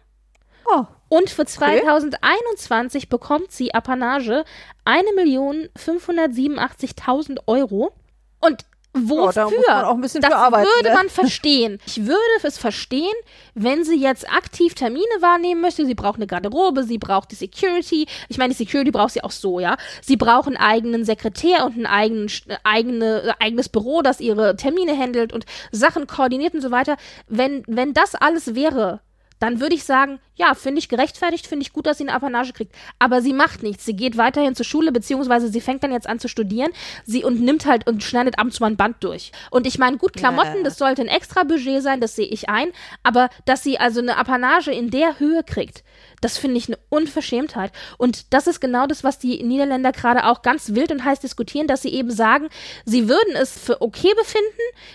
Oh, 0.66 0.85
und 1.11 1.28
für 1.28 1.45
2021 1.45 3.11
bekommt 3.11 3.53
sie 3.53 3.74
Apanage 3.74 4.45
1.587.000 4.87 7.41
Euro. 7.47 7.93
Und 8.41 8.64
wofür? 8.95 9.28
Ja, 9.68 9.82
das 9.92 10.14
würde 10.14 10.88
ne? 10.88 10.95
man 10.95 11.09
verstehen. 11.09 11.78
Ich 11.86 12.07
würde 12.07 12.18
es 12.42 12.59
verstehen, 12.59 13.14
wenn 13.55 13.84
sie 13.84 14.01
jetzt 14.01 14.30
aktiv 14.30 14.74
Termine 14.74 15.05
wahrnehmen 15.20 15.61
möchte. 15.61 15.84
Sie 15.84 15.95
braucht 15.95 16.16
eine 16.16 16.26
Garderobe, 16.26 16.84
sie 16.84 16.99
braucht 16.99 17.32
die 17.32 17.36
Security. 17.36 18.07
Ich 18.28 18.38
meine, 18.38 18.55
die 18.55 18.64
Security 18.64 18.90
braucht 18.90 19.12
sie 19.12 19.22
auch 19.22 19.30
so, 19.30 19.61
ja. 19.61 19.76
Sie 20.01 20.16
braucht 20.16 20.47
einen 20.47 20.57
eigenen 20.57 21.05
Sekretär 21.05 21.64
und 21.64 21.78
ein 21.78 21.86
eigenen, 21.86 22.28
äh, 22.49 22.57
eigene, 22.64 23.22
äh, 23.22 23.32
eigenes 23.40 23.68
Büro, 23.68 24.03
das 24.03 24.20
ihre 24.20 24.57
Termine 24.57 24.97
handelt 24.97 25.32
und 25.32 25.45
Sachen 25.72 26.07
koordiniert 26.07 26.55
und 26.55 26.61
so 26.61 26.70
weiter. 26.70 26.97
Wenn, 27.28 27.64
wenn 27.66 27.95
das 27.95 28.14
alles 28.14 28.55
wäre, 28.55 29.01
dann 29.39 29.61
würde 29.61 29.74
ich 29.74 29.85
sagen, 29.85 30.20
ja, 30.37 30.55
finde 30.55 30.78
ich 30.80 30.89
gerechtfertigt, 30.89 31.47
finde 31.47 31.62
ich 31.62 31.72
gut, 31.72 31.87
dass 31.87 31.99
sie 31.99 32.05
eine 32.05 32.14
Apanage 32.14 32.53
kriegt. 32.53 32.74
Aber 32.99 33.22
sie 33.22 33.32
macht 33.32 33.62
nichts. 33.62 33.85
Sie 33.85 33.95
geht 33.95 34.16
weiterhin 34.16 34.55
zur 34.55 34.64
Schule, 34.64 34.91
beziehungsweise 34.91 35.49
sie 35.49 35.61
fängt 35.61 35.85
dann 35.85 35.93
jetzt 35.93 36.09
an 36.09 36.18
zu 36.18 36.28
studieren. 36.28 36.72
Sie 37.05 37.22
und 37.24 37.41
nimmt 37.41 37.66
halt 37.66 37.87
und 37.87 38.03
schneidet 38.03 38.39
ab 38.39 38.47
und 38.47 38.53
zu 38.53 38.62
mal 38.62 38.70
ein 38.70 38.76
Band 38.76 38.97
durch. 39.05 39.30
Und 39.51 39.66
ich 39.66 39.78
meine, 39.78 39.97
gut, 39.97 40.14
Klamotten, 40.14 40.59
Ja. 40.59 40.62
das 40.64 40.78
sollte 40.78 41.03
ein 41.03 41.09
extra 41.09 41.45
Budget 41.45 41.82
sein, 41.82 42.01
das 42.01 42.16
sehe 42.16 42.26
ich 42.26 42.49
ein. 42.49 42.68
Aber 43.03 43.28
dass 43.45 43.62
sie 43.62 43.78
also 43.78 44.01
eine 44.01 44.16
Apanage 44.16 44.72
in 44.72 44.91
der 44.91 45.18
Höhe 45.20 45.45
kriegt, 45.45 45.85
das 46.20 46.39
finde 46.39 46.57
ich 46.57 46.68
eine 46.68 46.78
Unverschämtheit. 46.89 47.70
Und 47.99 48.32
das 48.32 48.47
ist 48.47 48.61
genau 48.61 48.87
das, 48.87 49.05
was 49.05 49.18
die 49.18 49.43
Niederländer 49.43 49.93
gerade 49.93 50.24
auch 50.24 50.43
ganz 50.43 50.74
wild 50.74 50.91
und 50.91 51.05
heiß 51.05 51.20
diskutieren, 51.20 51.66
dass 51.66 51.82
sie 51.82 51.91
eben 51.91 52.11
sagen, 52.11 52.49
sie 52.85 53.09
würden 53.09 53.37
es 53.37 53.59
für 53.59 53.82
okay 53.82 54.12
befinden, 54.16 54.45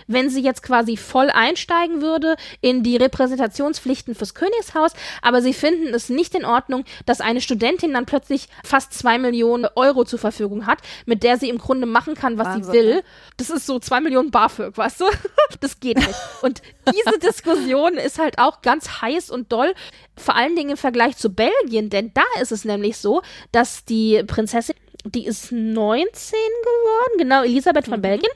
wenn 0.07 0.29
sie 0.29 0.41
jetzt 0.41 0.63
quasi 0.63 0.97
voll 0.97 1.29
einsteigen 1.29 2.01
würde 2.01 2.35
in 2.61 2.83
die 2.83 2.97
Repräsentationspflichten 2.97 4.15
fürs 4.15 4.28
Königshaus, 4.33 4.91
aber 5.21 5.41
sie 5.41 5.53
finden 5.53 5.93
es 5.93 6.09
nicht 6.09 6.35
in 6.35 6.45
Ordnung, 6.45 6.85
dass 7.05 7.21
eine 7.21 7.41
Studentin 7.41 7.93
dann 7.93 8.05
plötzlich 8.05 8.47
fast 8.63 8.93
zwei 8.93 9.17
Millionen 9.17 9.67
Euro 9.75 10.05
zur 10.05 10.19
Verfügung 10.19 10.65
hat, 10.65 10.79
mit 11.05 11.23
der 11.23 11.37
sie 11.37 11.49
im 11.49 11.57
Grunde 11.57 11.85
machen 11.85 12.15
kann, 12.15 12.37
was 12.37 12.47
Wahnsinn, 12.47 12.71
sie 12.71 12.77
will. 12.77 12.95
ne? 12.95 13.03
Das 13.37 13.49
ist 13.49 13.65
so 13.65 13.79
zwei 13.79 14.01
Millionen 14.01 14.31
BAföG, 14.31 14.77
weißt 14.77 15.01
du? 15.01 15.05
Das 15.61 15.79
geht 15.79 15.97
nicht. 15.97 16.15
Und 16.41 16.61
diese 16.93 17.17
Diskussion 17.19 17.95
ist 17.95 18.19
halt 18.19 18.37
auch 18.39 18.61
ganz 18.61 19.01
heiß 19.01 19.29
und 19.29 19.51
doll, 19.51 19.73
vor 20.15 20.35
allen 20.35 20.55
Dingen 20.55 20.71
im 20.71 20.77
Vergleich 20.77 21.17
zu 21.17 21.29
Belgien, 21.31 21.89
denn 21.89 22.11
da 22.13 22.23
ist 22.41 22.51
es 22.51 22.65
nämlich 22.65 22.97
so, 22.97 23.21
dass 23.51 23.83
die 23.83 24.23
Prinzessin, 24.25 24.75
die 25.05 25.25
ist 25.25 25.51
19 25.51 26.05
geworden, 26.13 27.17
genau, 27.17 27.43
Elisabeth 27.43 27.87
von 27.87 28.01
Belgien. 28.01 28.31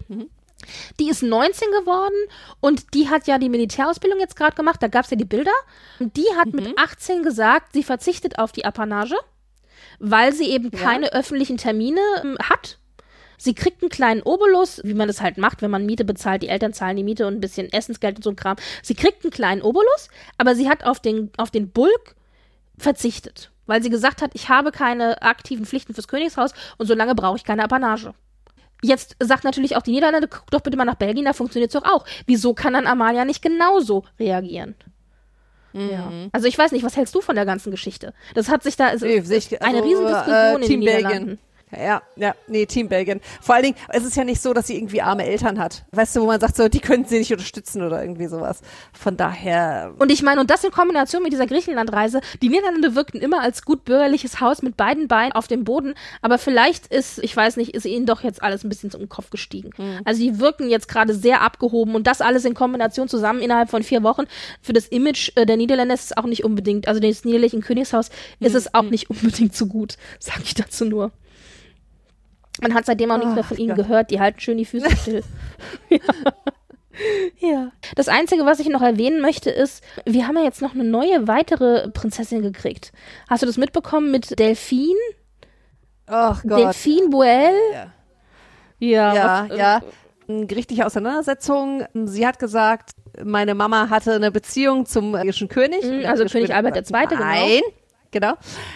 Die 1.00 1.10
ist 1.10 1.24
19 1.24 1.68
geworden 1.72 2.16
und 2.60 2.94
die 2.94 3.10
hat 3.10 3.28
ja 3.28 3.38
die 3.38 3.50
Militärausbildung 3.50 4.20
jetzt 4.20 4.36
gerade 4.36 4.56
gemacht, 4.56 4.82
da 4.82 4.88
gab 4.88 5.06
es 5.06 5.12
ja 5.12 5.18
die 5.18 5.26
Bilder. 5.26 5.52
Und 6.00 6.16
die 6.18 6.28
hat 6.38 6.54
mit 6.54 6.78
18 6.78 7.24
gesagt, 7.24 7.74
sie 7.74 7.84
verzichtet 7.84 8.40
auf 8.40 8.52
die 8.52 8.66
Apanage, 8.66 9.16
weil 10.00 10.34
sie 10.34 10.50
eben 10.50 10.72
keine 10.72 11.14
öffentlichen 11.14 11.58
Termine 11.58 12.02
ähm, 12.24 12.38
hat. 12.42 12.78
Sie 13.38 13.56
kriegt 13.56 13.82
einen 13.82 13.90
kleinen 13.90 14.22
Obolus, 14.22 14.80
wie 14.86 14.94
man 14.94 15.10
das 15.10 15.20
halt 15.20 15.38
macht, 15.38 15.62
wenn 15.62 15.72
man 15.72 15.86
Miete 15.86 16.06
bezahlt. 16.06 16.44
Die 16.44 16.48
Eltern 16.48 16.72
zahlen 16.72 16.96
die 16.96 17.04
Miete 17.04 17.28
und 17.28 17.34
ein 17.34 17.42
bisschen 17.42 17.72
Essensgeld 17.72 18.16
und 18.16 18.24
so 18.24 18.30
ein 18.30 18.38
Kram. 18.38 18.56
Sie 18.82 18.96
kriegt 18.96 19.26
einen 19.26 19.32
kleinen 19.32 19.62
Obolus, 19.62 20.08
aber 20.38 20.56
sie 20.56 20.70
hat 20.70 20.86
auf 20.86 21.02
den, 21.02 21.30
auf 21.38 21.52
den 21.52 21.70
Bulk 21.70 22.16
verzichtet, 22.78 23.52
weil 23.66 23.84
sie 23.84 23.90
gesagt 23.90 24.22
hat, 24.22 24.32
ich 24.34 24.50
habe 24.50 24.72
keine 24.72 25.22
aktiven 25.22 25.66
Pflichten 25.66 25.94
fürs 25.94 26.08
Königshaus 26.08 26.54
und 26.78 26.88
solange 26.88 27.16
brauche 27.16 27.38
ich 27.38 27.44
keine 27.44 27.64
Apanage. 27.64 28.14
Jetzt 28.84 29.16
sagt 29.20 29.44
natürlich 29.46 29.76
auch 29.76 29.82
die 29.82 29.92
Niederlande, 29.92 30.28
guck 30.28 30.52
doch 30.52 30.62
bitte 30.62 30.78
mal 30.78 30.86
nach 30.86 30.96
Belgien, 30.96 31.26
da 31.26 31.34
funktioniert 31.34 31.74
es 31.74 31.82
doch 31.82 31.90
auch. 31.90 32.06
Wieso 32.28 32.54
kann 32.54 32.74
dann 32.74 32.86
Amalia 32.86 33.26
nicht 33.26 33.42
genauso 33.42 34.04
reagieren? 34.20 34.76
Ja. 35.74 36.12
Also 36.32 36.48
ich 36.48 36.58
weiß 36.58 36.72
nicht, 36.72 36.84
was 36.84 36.96
hältst 36.98 37.16
du 37.16 37.22
von 37.22 37.36
der 37.36 37.46
ganzen 37.46 37.72
Geschichte? 37.72 38.14
Das 38.36 38.50
hat 38.50 38.62
sich 38.62 38.76
da 38.76 38.88
also, 38.88 39.06
Nee, 39.08 39.22
sehe 39.22 39.38
ich- 39.40 39.62
eine 39.62 39.78
also, 39.80 39.90
Riesendiskussion 39.90 40.36
äh, 40.36 40.54
in 40.56 40.62
den 40.62 40.68
Team 40.68 40.80
Belgien. 40.82 41.40
Ja, 41.78 42.02
ja, 42.16 42.36
nee, 42.48 42.66
Team 42.66 42.90
Belgien. 42.90 43.22
Vor 43.42 43.56
allen 43.56 43.64
Dingen, 43.66 43.78
es 43.90 44.04
ist 44.04 44.16
ja 44.16 44.24
nicht 44.24 44.42
so, 44.42 44.54
dass 44.54 44.68
sie 44.68 44.78
irgendwie 44.78 45.02
arme 45.02 45.26
Eltern 45.26 45.60
hat. 45.60 45.86
Weißt 45.92 46.16
du, 46.16 46.22
wo 46.22 46.26
man 46.28 46.40
sagt, 46.40 46.56
so, 46.56 46.68
die 46.68 46.80
können 46.80 47.06
sie 47.06 47.20
nicht 47.20 47.32
unterstützen 47.32 47.82
oder 47.82 48.02
irgendwie 48.02 48.28
sowas. 48.28 48.62
Von 48.94 49.18
daher, 49.18 49.94
Und 50.00 50.12
ich 50.12 50.22
meine, 50.24 50.42
und 50.42 50.50
das 50.50 50.64
in 50.64 50.72
Kombination 50.72 51.24
mit 51.24 51.34
dieser 51.34 51.48
Griechenlandreise, 51.48 52.22
die 52.42 52.50
Niederlande 52.50 52.96
wirkten 52.96 53.20
immer 53.20 53.42
als 53.42 53.64
gut 53.64 53.86
bürgerliches 53.86 54.40
Haus 54.40 54.62
mit 54.62 54.78
beiden 54.78 55.08
Beinen 55.08 55.32
auf 55.34 55.48
dem 55.48 55.64
Boden, 55.64 55.94
aber 56.22 56.38
vielleicht 56.38 56.88
ist, 56.88 57.20
ich 57.20 57.36
weiß 57.36 57.58
nicht, 57.58 57.74
ist 57.74 57.86
ihnen 57.86 58.06
doch 58.06 58.24
jetzt 58.24 58.42
alles 58.44 58.64
ein 58.64 58.70
bisschen 58.70 58.92
zum 58.92 59.08
Kopf 59.10 59.30
gestiegen. 59.30 59.72
Also 60.06 60.22
die 60.22 60.40
wirken 60.40 60.70
jetzt 60.70 60.88
gerade 60.88 61.14
sehr 61.14 61.42
abgehoben 61.42 61.96
und 61.96 62.08
das 62.08 62.22
alles 62.22 62.46
in 62.46 62.54
Kombination 62.54 63.08
zusammen 63.08 63.42
innerhalb 63.42 63.70
von 63.70 63.84
vier 63.84 64.04
Wochen. 64.04 64.24
Für 64.62 64.74
das 64.74 64.88
Image 64.88 65.32
äh, 65.36 65.46
der 65.46 65.58
Niederländer 65.58 65.94
ist 65.94 66.06
es 66.06 66.18
auch 66.18 66.26
nicht 66.26 66.44
unbedingt, 66.44 66.88
also 66.88 67.00
des 67.00 67.26
niederländischen 67.26 67.62
Königshaus 67.62 68.10
ist 68.40 68.56
es 68.56 68.74
auch 68.74 68.84
nicht 68.84 69.10
unbedingt 69.10 69.56
so 69.56 69.66
gut, 69.66 69.98
sag 70.20 70.42
ich 70.44 70.54
dazu 70.54 70.86
nur. 70.86 71.12
Man 72.62 72.74
hat 72.74 72.86
seitdem 72.86 73.12
auch 73.12 73.18
nichts 73.18 73.34
mehr 73.34 73.44
von 73.44 73.58
Ach 73.58 73.60
ihnen 73.62 73.76
Gott. 73.76 73.86
gehört, 73.88 74.12
die 74.12 74.20
halten 74.20 74.40
schön 74.40 74.58
die 74.58 74.66
Füße 74.66 74.96
still. 74.98 75.24
ja. 75.90 76.00
ja. 77.40 77.72
Das 77.96 78.08
Einzige, 78.08 78.46
was 78.46 78.60
ich 78.60 78.70
noch 78.70 78.82
erwähnen 78.82 79.22
möchte, 79.22 79.50
ist, 79.50 79.84
wir 80.06 80.28
haben 80.28 80.38
ja 80.38 80.44
jetzt 80.44 80.62
noch 80.62 80.74
eine 80.74 80.84
neue, 80.84 81.28
weitere 81.28 81.90
Prinzessin 81.90 82.42
gekriegt. 82.42 82.92
Hast 83.30 83.42
du 83.42 83.48
das 83.48 83.58
mitbekommen 83.58 84.12
mit 84.12 84.38
Delphine? 84.40 84.94
ach 86.06 86.44
Gott. 86.44 86.60
Delphine 86.60 87.10
Boel? 87.10 87.54
Ja. 87.74 87.94
Ja, 88.80 89.14
Ja, 89.16 89.44
was, 89.50 89.52
äh, 89.52 89.60
ja. 89.60 89.82
Eine 90.28 90.46
gerichtliche 90.46 90.86
Auseinandersetzung. 90.86 91.86
Sie 92.06 92.26
hat 92.26 92.40
gesagt, 92.40 92.92
meine 93.24 93.56
Mama 93.56 93.90
hatte 93.90 94.14
eine 94.14 94.32
Beziehung 94.32 94.86
zum 94.86 95.16
irischen 95.16 95.48
König. 95.48 95.84
Mhm, 95.84 96.06
also 96.06 96.26
König 96.26 96.54
Albert 96.54 96.76
II., 96.78 97.08
genau. 97.08 97.22
Nein, 97.22 97.62
genau. 98.14 98.36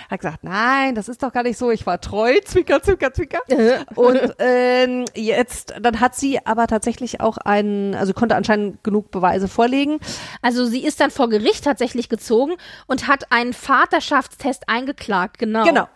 Hat 0.09 0.19
gesagt, 0.19 0.43
nein, 0.43 0.95
das 0.95 1.07
ist 1.07 1.23
doch 1.23 1.31
gar 1.31 1.43
nicht 1.43 1.57
so. 1.57 1.71
Ich 1.71 1.85
war 1.85 2.01
treu, 2.01 2.33
Zwicker, 2.43 2.83
Zwicker, 2.83 3.13
Zwicker. 3.13 3.39
Äh. 3.47 3.79
Und 3.95 4.35
ähm, 4.39 5.05
jetzt, 5.15 5.75
dann 5.79 6.01
hat 6.01 6.15
sie 6.15 6.45
aber 6.45 6.67
tatsächlich 6.67 7.21
auch 7.21 7.38
einen, 7.38 7.95
also 7.95 8.13
konnte 8.13 8.35
anscheinend 8.35 8.83
genug 8.83 9.11
Beweise 9.11 9.47
vorlegen. 9.47 9.99
Also 10.41 10.65
sie 10.65 10.83
ist 10.83 10.99
dann 10.99 11.11
vor 11.11 11.29
Gericht 11.29 11.63
tatsächlich 11.63 12.09
gezogen 12.09 12.55
und 12.88 13.07
hat 13.07 13.31
einen 13.31 13.53
Vaterschaftstest 13.53 14.67
eingeklagt, 14.67 15.38
genau. 15.38 15.63
Genau. 15.63 15.88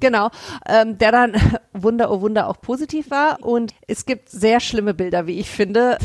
Genau, 0.00 0.30
ähm, 0.66 0.98
der 0.98 1.12
dann 1.12 1.34
Wunder, 1.72 2.10
oh 2.10 2.22
Wunder 2.22 2.48
auch 2.48 2.60
positiv 2.60 3.12
war. 3.12 3.38
Und 3.40 3.72
es 3.86 4.04
gibt 4.04 4.30
sehr 4.30 4.58
schlimme 4.58 4.94
Bilder, 4.94 5.28
wie 5.28 5.38
ich 5.38 5.48
finde, 5.48 5.96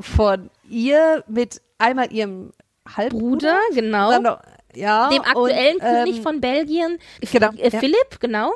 von 0.00 0.50
ihr 0.68 1.22
mit 1.28 1.62
einmal 1.78 2.12
ihrem 2.12 2.50
Halbbruder, 2.96 3.58
Bruder, 3.68 3.80
genau. 3.80 4.10
dann 4.10 4.22
noch, 4.22 4.40
ja, 4.76 5.08
Dem 5.08 5.22
aktuellen 5.22 5.76
und, 5.76 5.82
ähm, 5.82 6.04
König 6.04 6.20
von 6.22 6.40
Belgien, 6.40 6.98
genau, 7.32 7.50
äh, 7.56 7.70
ja. 7.70 7.78
Philipp, 7.80 8.20
genau. 8.20 8.52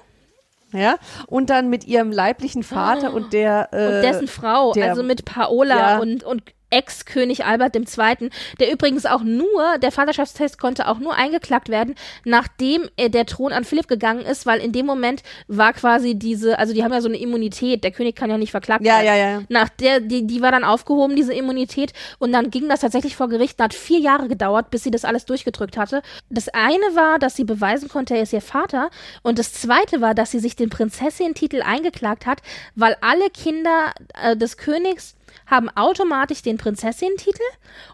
Ja, 0.73 0.95
und 1.27 1.51
dann 1.51 1.68
mit 1.68 1.85
ihrem 1.85 2.12
leiblichen 2.12 2.62
Vater 2.62 3.12
und 3.12 3.33
der 3.33 3.71
äh, 3.73 3.87
Und 3.97 4.03
dessen 4.03 4.29
Frau, 4.29 4.73
der- 4.73 4.91
also 4.91 5.03
mit 5.03 5.25
Paola 5.25 5.77
Ja. 5.95 5.99
und, 5.99 6.23
und 6.23 6.43
Ex-König 6.71 7.45
Albert 7.45 7.77
II., 7.77 8.31
der 8.59 8.73
übrigens 8.73 9.07
auch 9.07 9.23
nur, 9.23 9.79
der 9.79 9.93
Vaterschaftstest 9.93 10.59
konnte 10.59 10.89
auch 10.89 10.99
nur 10.99 11.14
eingeklagt 11.14 11.68
werden, 11.68 11.95
nachdem 12.25 12.89
äh, 12.97 13.11
der 13.11 13.27
Thron 13.27 13.53
an 13.53 13.64
Philipp 13.64 13.89
gegangen 13.89 14.23
ist, 14.25 14.47
weil 14.47 14.61
in 14.61 14.73
dem 14.73 14.87
Moment 14.87 15.23
war 15.49 15.73
quasi 15.73 16.14
diese, 16.14 16.59
also 16.59 16.73
die 16.73 16.83
haben 16.85 16.93
ja 16.93 17.01
so 17.01 17.09
eine 17.09 17.18
Immunität, 17.18 17.85
der 17.85 17.91
König 17.91 18.16
kann 18.16 18.31
ja 18.31 18.39
nicht 18.39 18.51
verklagt 18.51 18.85
Ja, 18.85 18.95
werden. 19.03 19.07
ja, 19.07 19.16
ja. 19.16 19.43
Nach 19.49 19.68
der, 19.68 20.01
die, 20.01 20.27
die 20.27 20.41
war 20.41 20.53
dann 20.53 20.64
aufgehoben, 20.64 21.16
diese 21.16 21.35
Immunität, 21.35 21.93
und 22.18 22.33
dann 22.33 22.51
ging 22.51 22.68
das 22.68 22.81
tatsächlich 22.81 23.16
vor 23.16 23.29
Gericht, 23.29 23.59
und 23.59 23.64
hat 23.64 23.75
vier 23.75 23.99
Jahre 23.99 24.29
gedauert, 24.29 24.71
bis 24.71 24.83
sie 24.85 24.91
das 24.91 25.05
alles 25.05 25.25
durchgedrückt 25.25 25.77
hatte. 25.77 26.03
Das 26.29 26.49
eine 26.49 26.85
war, 26.95 27.18
dass 27.18 27.37
sie 27.37 27.45
beweisen 27.45 27.89
konnte, 27.89 28.14
er 28.14 28.23
ist 28.23 28.33
ihr 28.33 28.41
Vater, 28.41 28.91
und 29.23 29.39
das 29.39 29.53
zweite 29.53 30.01
war, 30.01 30.14
dass 30.14 30.31
sie 30.31 30.39
sich 30.41 30.57
den 30.57 30.71
Prinzessin-Titel 30.71 31.62
eingeklagt 31.62 32.27
hat, 32.27 32.41
weil 32.75 32.97
alle 33.01 33.31
Kinder 33.31 33.93
äh, 34.23 34.37
des 34.37 34.57
Königs 34.57 35.14
haben 35.47 35.68
automatisch 35.70 36.43
den 36.43 36.57
Prinzessin-Titel 36.59 37.43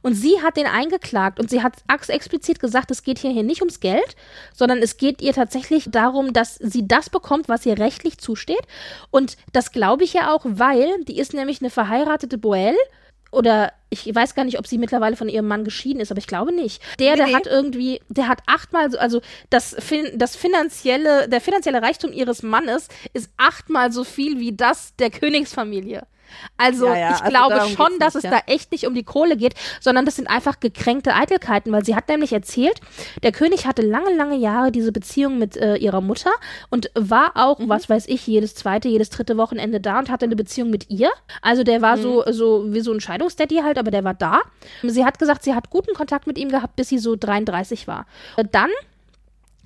und 0.02 0.14
sie 0.14 0.40
hat 0.42 0.56
den 0.56 0.66
eingeklagt 0.66 1.38
und 1.40 1.50
sie 1.50 1.62
hat 1.62 1.74
ex- 1.92 2.08
explizit 2.08 2.60
gesagt, 2.60 2.90
es 2.90 3.02
geht 3.02 3.18
hier, 3.18 3.30
hier 3.30 3.42
nicht 3.42 3.60
ums 3.62 3.80
Geld, 3.80 4.16
sondern 4.54 4.78
es 4.78 4.96
geht 4.96 5.20
ihr 5.22 5.32
tatsächlich 5.32 5.88
darum, 5.90 6.32
dass 6.32 6.56
sie 6.56 6.86
das 6.86 7.10
bekommt, 7.10 7.48
was 7.48 7.66
ihr 7.66 7.78
rechtlich 7.78 8.18
zusteht 8.18 8.62
und 9.10 9.36
das 9.52 9.72
glaube 9.72 10.04
ich 10.04 10.12
ja 10.12 10.32
auch, 10.32 10.42
weil 10.44 11.04
die 11.04 11.18
ist 11.18 11.34
nämlich 11.34 11.60
eine 11.60 11.70
verheiratete 11.70 12.38
Boelle 12.38 12.76
oder 13.32 13.72
ich 13.90 14.12
weiß 14.14 14.34
gar 14.34 14.44
nicht, 14.44 14.58
ob 14.58 14.66
sie 14.66 14.78
mittlerweile 14.78 15.16
von 15.16 15.28
ihrem 15.28 15.46
Mann 15.48 15.64
geschieden 15.64 16.00
ist, 16.00 16.10
aber 16.10 16.18
ich 16.18 16.26
glaube 16.26 16.52
nicht. 16.54 16.80
Der, 16.98 17.12
Nee, 17.12 17.16
der 17.18 17.26
nee. 17.26 17.34
hat 17.34 17.46
irgendwie, 17.46 18.00
der 18.08 18.28
hat 18.28 18.40
achtmal, 18.46 18.90
so- 18.90 18.98
also 18.98 19.20
das, 19.50 19.76
fin 19.78 20.06
das 20.16 20.36
finanzielle, 20.36 21.28
der 21.28 21.40
finanzielle 21.40 21.82
Reichtum 21.82 22.12
ihres 22.12 22.42
Mannes 22.42 22.88
ist 23.12 23.30
achtmal 23.36 23.92
so 23.92 24.04
viel 24.04 24.38
wie 24.40 24.52
das 24.56 24.94
der 24.96 25.10
Königsfamilie. 25.10 26.06
Also 26.56 26.86
Ja, 26.86 26.96
ja, 26.96 27.08
ich 27.10 27.22
also 27.22 27.30
glaube 27.30 27.60
schon, 27.74 27.98
dass 27.98 28.14
nicht, 28.14 28.24
es 28.24 28.30
ja. 28.30 28.38
da 28.46 28.52
echt 28.52 28.72
nicht 28.72 28.86
um 28.86 28.94
die 28.94 29.04
Kohle 29.04 29.36
geht, 29.36 29.54
sondern 29.80 30.04
das 30.04 30.16
sind 30.16 30.28
einfach 30.28 30.60
gekränkte 30.60 31.14
Eitelkeiten, 31.14 31.72
weil 31.72 31.84
sie 31.84 31.94
hat 31.96 32.08
nämlich 32.08 32.32
erzählt, 32.32 32.80
der 33.22 33.32
König 33.32 33.66
hatte 33.66 33.82
lange, 33.82 34.14
lange 34.14 34.36
Jahre 34.36 34.72
diese 34.72 34.92
Beziehung 34.92 35.38
mit 35.38 35.56
äh, 35.56 35.76
ihrer 35.76 36.00
Mutter 36.00 36.30
und 36.70 36.90
war 36.94 37.32
auch, 37.34 37.58
Mhm. 37.58 37.68
was 37.68 37.88
weiß 37.88 38.06
ich, 38.08 38.26
jedes 38.26 38.54
zweite, 38.54 38.88
jedes 38.88 39.10
dritte 39.10 39.36
Wochenende 39.36 39.80
da 39.80 39.98
und 39.98 40.10
hatte 40.10 40.24
eine 40.24 40.36
Beziehung 40.36 40.70
mit 40.70 40.90
ihr. 40.90 41.10
Also 41.42 41.62
der 41.64 41.82
war 41.82 41.98
so, 41.98 42.24
Mhm. 42.26 42.32
so 42.32 42.72
wie 42.72 42.80
so 42.80 42.92
ein 42.92 43.00
Scheidungsdaddy 43.00 43.56
halt, 43.62 43.78
aber 43.78 43.90
der 43.90 44.04
war 44.04 44.14
da. 44.14 44.40
Sie 44.82 45.04
hat 45.04 45.18
gesagt, 45.18 45.42
sie 45.44 45.54
hat 45.54 45.70
guten 45.70 45.94
Kontakt 45.94 46.26
mit 46.26 46.38
ihm 46.38 46.48
gehabt, 46.48 46.76
bis 46.76 46.88
sie 46.88 46.98
so 46.98 47.16
33 47.16 47.86
war. 47.88 48.06
Dann 48.52 48.70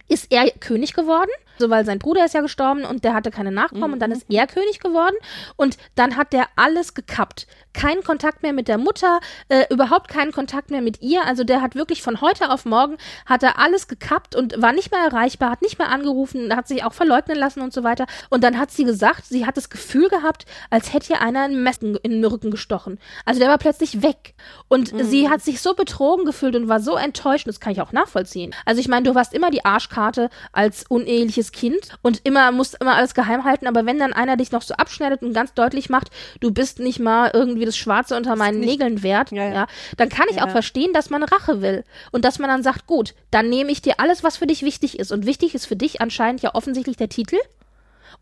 ist 0.08 0.26
er 0.32 0.50
König 0.58 0.92
geworden, 0.94 1.30
so 1.60 1.70
weil 1.70 1.84
sein 1.84 1.98
Bruder 1.98 2.24
ist 2.24 2.34
ja 2.34 2.40
gestorben 2.40 2.84
und 2.84 3.04
der 3.04 3.14
hatte 3.14 3.30
keine 3.30 3.52
Nachkommen 3.52 3.92
und 3.92 3.98
dann 4.00 4.10
ist 4.10 4.26
er 4.28 4.46
König 4.46 4.80
geworden 4.80 5.14
und 5.56 5.76
dann 5.94 6.16
hat 6.16 6.32
der 6.32 6.46
alles 6.56 6.94
gekappt. 6.94 7.46
Keinen 7.72 8.02
Kontakt 8.02 8.42
mehr 8.42 8.52
mit 8.52 8.66
der 8.66 8.78
Mutter, 8.78 9.20
äh, 9.48 9.64
überhaupt 9.70 10.08
keinen 10.08 10.32
Kontakt 10.32 10.70
mehr 10.70 10.82
mit 10.82 11.02
ihr. 11.02 11.24
Also 11.24 11.44
der 11.44 11.62
hat 11.62 11.76
wirklich 11.76 12.02
von 12.02 12.20
heute 12.20 12.50
auf 12.50 12.64
morgen 12.64 12.96
hat 13.26 13.42
er 13.42 13.58
alles 13.58 13.86
gekappt 13.86 14.34
und 14.34 14.60
war 14.60 14.72
nicht 14.72 14.90
mehr 14.90 15.00
erreichbar, 15.00 15.50
hat 15.50 15.62
nicht 15.62 15.78
mehr 15.78 15.88
angerufen, 15.88 16.54
hat 16.56 16.66
sich 16.66 16.84
auch 16.84 16.92
verleugnen 16.92 17.38
lassen 17.38 17.60
und 17.60 17.72
so 17.72 17.84
weiter. 17.84 18.06
Und 18.28 18.42
dann 18.42 18.58
hat 18.58 18.70
sie 18.70 18.84
gesagt, 18.84 19.26
sie 19.26 19.46
hat 19.46 19.56
das 19.56 19.70
Gefühl 19.70 20.08
gehabt, 20.08 20.46
als 20.70 20.92
hätte 20.92 21.12
ihr 21.12 21.20
einer 21.20 21.42
ein 21.42 21.62
Messer 21.62 21.80
in 22.02 22.10
den 22.10 22.24
Rücken 22.24 22.50
gestochen. 22.50 22.98
Also 23.24 23.40
der 23.40 23.48
war 23.48 23.58
plötzlich 23.58 24.02
weg. 24.02 24.34
Und 24.68 24.92
sie 25.04 25.28
hat 25.28 25.42
sich 25.42 25.60
so 25.60 25.74
betrogen 25.74 26.24
gefühlt 26.24 26.56
und 26.56 26.68
war 26.68 26.80
so 26.80 26.96
enttäuscht. 26.96 27.46
Und 27.46 27.54
das 27.54 27.60
kann 27.60 27.72
ich 27.72 27.80
auch 27.80 27.92
nachvollziehen. 27.92 28.54
Also 28.64 28.80
ich 28.80 28.88
meine, 28.88 29.04
du 29.08 29.14
warst 29.14 29.32
immer 29.34 29.50
die 29.50 29.64
Arschkarte 29.64 30.30
als 30.52 30.84
uneheliches 30.88 31.49
Kind 31.52 31.88
und 32.02 32.20
immer 32.24 32.52
musst 32.52 32.76
immer 32.80 32.94
alles 32.96 33.14
geheim 33.14 33.44
halten. 33.44 33.66
Aber 33.66 33.86
wenn 33.86 33.98
dann 33.98 34.12
einer 34.12 34.36
dich 34.36 34.52
noch 34.52 34.62
so 34.62 34.74
abschneidet 34.74 35.22
und 35.22 35.32
ganz 35.32 35.54
deutlich 35.54 35.88
macht, 35.90 36.10
du 36.40 36.50
bist 36.52 36.78
nicht 36.78 36.98
mal 37.00 37.30
irgendwie 37.32 37.64
das 37.64 37.76
Schwarze 37.76 38.16
unter 38.16 38.36
meinen 38.36 38.60
Nägeln 38.60 39.02
wert, 39.02 39.30
Ja, 39.32 39.44
ja, 39.44 39.52
ja. 39.52 39.66
dann 39.96 40.08
kann 40.08 40.26
ich 40.30 40.36
Ja. 40.36 40.44
auch 40.46 40.50
verstehen, 40.50 40.92
dass 40.92 41.10
man 41.10 41.22
Rache 41.22 41.60
will. 41.62 41.84
Und 42.12 42.24
dass 42.24 42.38
man 42.38 42.48
dann 42.50 42.62
sagt, 42.62 42.86
gut, 42.86 43.14
dann 43.30 43.48
nehme 43.48 43.70
ich 43.72 43.82
dir 43.82 43.94
alles, 43.98 44.22
was 44.24 44.36
für 44.36 44.46
dich 44.46 44.62
wichtig 44.62 44.98
ist. 44.98 45.12
Und 45.12 45.26
wichtig 45.26 45.54
ist 45.54 45.66
für 45.66 45.76
dich 45.76 46.00
anscheinend 46.00 46.42
ja 46.42 46.54
offensichtlich 46.54 46.96
der 46.96 47.08
Titel. 47.08 47.36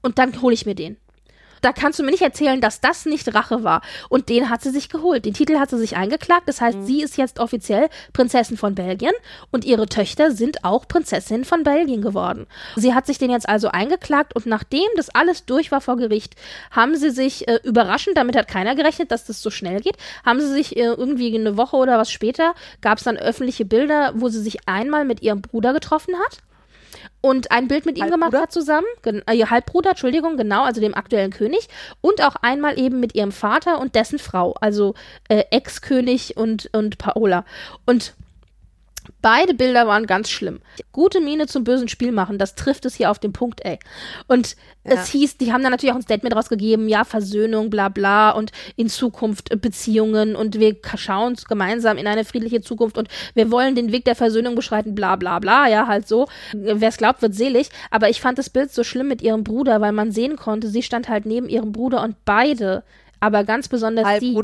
Und 0.02 0.18
dann 0.18 0.40
hole 0.42 0.54
ich 0.54 0.66
mir 0.66 0.74
den. 0.74 0.96
Da 1.60 1.72
kannst 1.72 1.98
du 1.98 2.02
mir 2.02 2.10
nicht 2.10 2.22
erzählen, 2.22 2.60
dass 2.60 2.80
das 2.80 3.06
nicht 3.06 3.34
Rache 3.34 3.64
war. 3.64 3.82
Und 4.08 4.28
den 4.28 4.50
hat 4.50 4.62
sie 4.62 4.70
sich 4.70 4.88
geholt. 4.88 5.24
Den 5.24 5.34
Titel 5.34 5.58
hat 5.58 5.70
sie 5.70 5.78
sich 5.78 5.96
eingeklagt. 5.96 6.48
Das 6.48 6.60
heißt, 6.60 6.84
sie 6.84 7.02
ist 7.02 7.16
jetzt 7.16 7.38
offiziell 7.38 7.88
Prinzessin 8.12 8.56
von 8.56 8.74
Belgien 8.74 9.12
und 9.50 9.64
ihre 9.64 9.86
Töchter 9.86 10.30
sind 10.30 10.64
auch 10.64 10.88
Prinzessinnen 10.88 11.44
von 11.44 11.62
Belgien 11.62 12.02
geworden. 12.02 12.46
Sie 12.76 12.94
hat 12.94 13.06
sich 13.06 13.18
den 13.18 13.30
jetzt 13.30 13.48
also 13.48 13.68
eingeklagt 13.68 14.34
und 14.34 14.46
nachdem 14.46 14.86
das 14.96 15.10
alles 15.10 15.44
durch 15.44 15.70
war 15.70 15.80
vor 15.80 15.96
Gericht, 15.96 16.34
haben 16.70 16.96
sie 16.96 17.10
sich 17.10 17.48
äh, 17.48 17.58
überraschend, 17.62 18.16
damit 18.16 18.36
hat 18.36 18.48
keiner 18.48 18.74
gerechnet, 18.74 19.10
dass 19.10 19.24
das 19.24 19.42
so 19.42 19.50
schnell 19.50 19.80
geht, 19.80 19.96
haben 20.24 20.40
sie 20.40 20.52
sich 20.52 20.76
äh, 20.76 20.84
irgendwie 20.84 21.34
eine 21.34 21.56
Woche 21.56 21.76
oder 21.76 21.98
was 21.98 22.10
später, 22.10 22.54
gab 22.80 22.98
es 22.98 23.04
dann 23.04 23.16
öffentliche 23.16 23.64
Bilder, 23.64 24.12
wo 24.14 24.28
sie 24.28 24.40
sich 24.40 24.68
einmal 24.68 25.04
mit 25.04 25.22
ihrem 25.22 25.42
Bruder 25.42 25.72
getroffen 25.72 26.14
hat 26.16 26.38
und 27.20 27.50
ein 27.50 27.68
Bild 27.68 27.86
mit 27.86 27.98
ihm 27.98 28.04
gemacht 28.06 28.22
Halbbruder? 28.22 28.42
hat 28.42 28.52
zusammen, 28.52 28.86
gen 29.02 29.22
äh, 29.26 29.34
ihr 29.34 29.50
Halbbruder, 29.50 29.90
Entschuldigung, 29.90 30.36
genau, 30.36 30.62
also 30.62 30.80
dem 30.80 30.94
aktuellen 30.94 31.30
König 31.30 31.68
und 32.00 32.22
auch 32.22 32.36
einmal 32.36 32.78
eben 32.78 33.00
mit 33.00 33.14
ihrem 33.14 33.32
Vater 33.32 33.80
und 33.80 33.94
dessen 33.94 34.18
Frau, 34.18 34.54
also 34.60 34.94
äh, 35.28 35.44
Ex-König 35.50 36.36
und, 36.36 36.70
und 36.72 36.98
Paola. 36.98 37.44
Und 37.86 38.14
Beide 39.22 39.54
Bilder 39.54 39.86
waren 39.86 40.06
ganz 40.06 40.30
schlimm. 40.30 40.60
Gute 40.92 41.20
Miene 41.20 41.46
zum 41.46 41.64
bösen 41.64 41.88
Spiel 41.88 42.12
machen, 42.12 42.38
das 42.38 42.54
trifft 42.54 42.84
es 42.84 42.94
hier 42.94 43.10
auf 43.10 43.18
den 43.18 43.32
Punkt, 43.32 43.64
ey. 43.64 43.78
Und 44.26 44.56
Ja. 44.84 44.94
es 44.94 45.08
hieß, 45.08 45.36
die 45.38 45.52
haben 45.52 45.62
dann 45.62 45.72
natürlich 45.72 45.92
auch 45.92 45.98
ein 45.98 46.02
Statement 46.02 46.34
rausgegeben, 46.34 46.88
ja, 46.88 47.04
Versöhnung, 47.04 47.70
bla 47.70 47.88
bla 47.88 48.30
und 48.30 48.52
in 48.76 48.88
Zukunft 48.88 49.50
äh, 49.50 49.56
Beziehungen 49.56 50.36
und 50.36 50.58
wir 50.58 50.76
schauen 50.96 51.28
uns 51.28 51.44
gemeinsam 51.44 51.98
in 51.98 52.06
eine 52.06 52.24
friedliche 52.24 52.60
Zukunft 52.60 52.96
und 52.98 53.08
wir 53.34 53.50
wollen 53.50 53.74
den 53.74 53.92
Weg 53.92 54.04
der 54.04 54.14
Versöhnung 54.16 54.54
beschreiten, 54.54 54.94
bla 54.94 55.16
bla 55.16 55.38
bla, 55.38 55.68
ja, 55.68 55.86
halt 55.86 56.08
so. 56.08 56.26
Wer 56.52 56.88
es 56.88 56.96
glaubt, 56.96 57.22
wird 57.22 57.34
selig. 57.34 57.68
Aber 57.90 58.08
ich 58.08 58.20
fand 58.20 58.38
das 58.38 58.50
Bild 58.50 58.72
so 58.72 58.84
schlimm 58.84 59.08
mit 59.08 59.22
ihrem 59.22 59.44
Bruder, 59.44 59.80
weil 59.80 59.92
man 59.92 60.12
sehen 60.12 60.36
konnte, 60.36 60.68
sie 60.68 60.82
stand 60.82 61.08
halt 61.08 61.26
neben 61.26 61.48
ihrem 61.48 61.72
Bruder 61.72 62.02
und 62.02 62.16
beide, 62.24 62.82
aber 63.20 63.44
ganz 63.44 63.68
besonders 63.68 64.06
die. 64.20 64.34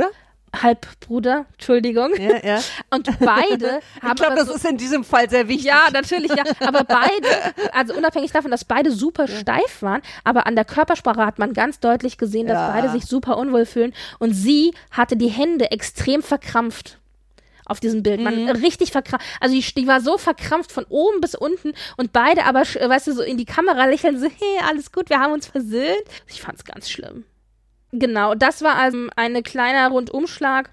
Halbbruder? 0.62 1.46
Entschuldigung. 1.52 2.11
Ja, 2.16 2.44
ja. 2.44 2.61
Und 2.90 3.07
beide 3.20 3.80
haben 4.02 4.12
Ich 4.12 4.14
glaube, 4.16 4.36
das 4.36 4.46
so 4.48 4.55
ist 4.55 4.64
in 4.64 4.76
diesem 4.76 5.05
Fall 5.05 5.28
sehr 5.30 5.48
wichtig. 5.48 5.66
ja, 5.66 5.88
natürlich, 5.92 6.30
ja. 6.34 6.44
Aber 6.61 6.84
beide, 6.84 7.28
also 7.72 7.94
unabhängig 7.94 8.32
davon, 8.32 8.50
dass 8.50 8.64
beide 8.64 8.90
super 8.90 9.28
steif 9.28 9.82
waren, 9.82 10.02
aber 10.24 10.46
an 10.46 10.55
der 10.57 10.64
Körpersprache 10.64 11.24
hat 11.24 11.38
man 11.38 11.52
ganz 11.52 11.80
deutlich 11.80 12.18
gesehen, 12.18 12.46
dass 12.46 12.57
Ja. 12.59 12.70
beide 12.72 12.90
sich 12.90 13.05
super 13.07 13.36
unwohl 13.38 13.66
fühlen. 13.66 13.92
Und 14.18 14.32
sie 14.34 14.72
hatte 14.90 15.16
die 15.16 15.28
Hände 15.28 15.70
extrem 15.70 16.22
verkrampft. 16.22 16.98
Auf 17.66 17.80
diesem 17.80 18.02
Bild. 18.02 18.20
Man 18.20 18.50
richtig 18.50 18.92
verkrampft. 18.92 19.26
Also 19.40 19.55
die, 19.55 19.62
die 19.74 19.86
war 19.86 20.02
so 20.02 20.18
verkrampft 20.18 20.70
von 20.70 20.84
oben 20.90 21.22
bis 21.22 21.34
unten 21.34 21.72
und 21.96 22.12
beide 22.12 22.44
aber, 22.44 22.61
sch- 22.61 22.86
weißt 22.86 23.07
du, 23.07 23.12
so 23.14 23.22
in 23.22 23.38
die 23.38 23.46
Kamera 23.46 23.86
lächeln, 23.86 24.18
so, 24.20 24.26
hey, 24.26 24.59
alles 24.68 24.92
gut, 24.92 25.09
wir 25.09 25.18
haben 25.18 25.32
uns 25.32 25.46
versöhnt. 25.46 26.05
Ich 26.28 26.42
fand's 26.42 26.64
ganz 26.66 26.90
schlimm. 26.90 27.24
Genau, 27.97 28.34
das 28.34 28.61
war 28.62 28.74
also 28.74 29.07
ein 29.14 29.40
kleiner 29.45 29.88
Rundumschlag. 29.88 30.68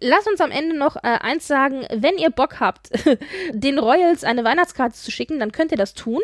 Lass 0.00 0.28
uns 0.28 0.40
am 0.40 0.52
Ende 0.52 0.78
noch 0.78 0.94
äh, 0.94 1.18
eins 1.20 1.48
sagen, 1.48 1.84
wenn 1.92 2.16
ihr 2.16 2.30
Bock 2.30 2.60
habt, 2.60 2.90
den 3.52 3.80
Royals 3.80 4.22
eine 4.22 4.44
Weihnachtskarte 4.44 4.94
zu 4.94 5.10
schicken, 5.10 5.40
dann 5.40 5.50
könnt 5.50 5.72
ihr 5.72 5.76
das 5.76 5.94
tun 5.94 6.20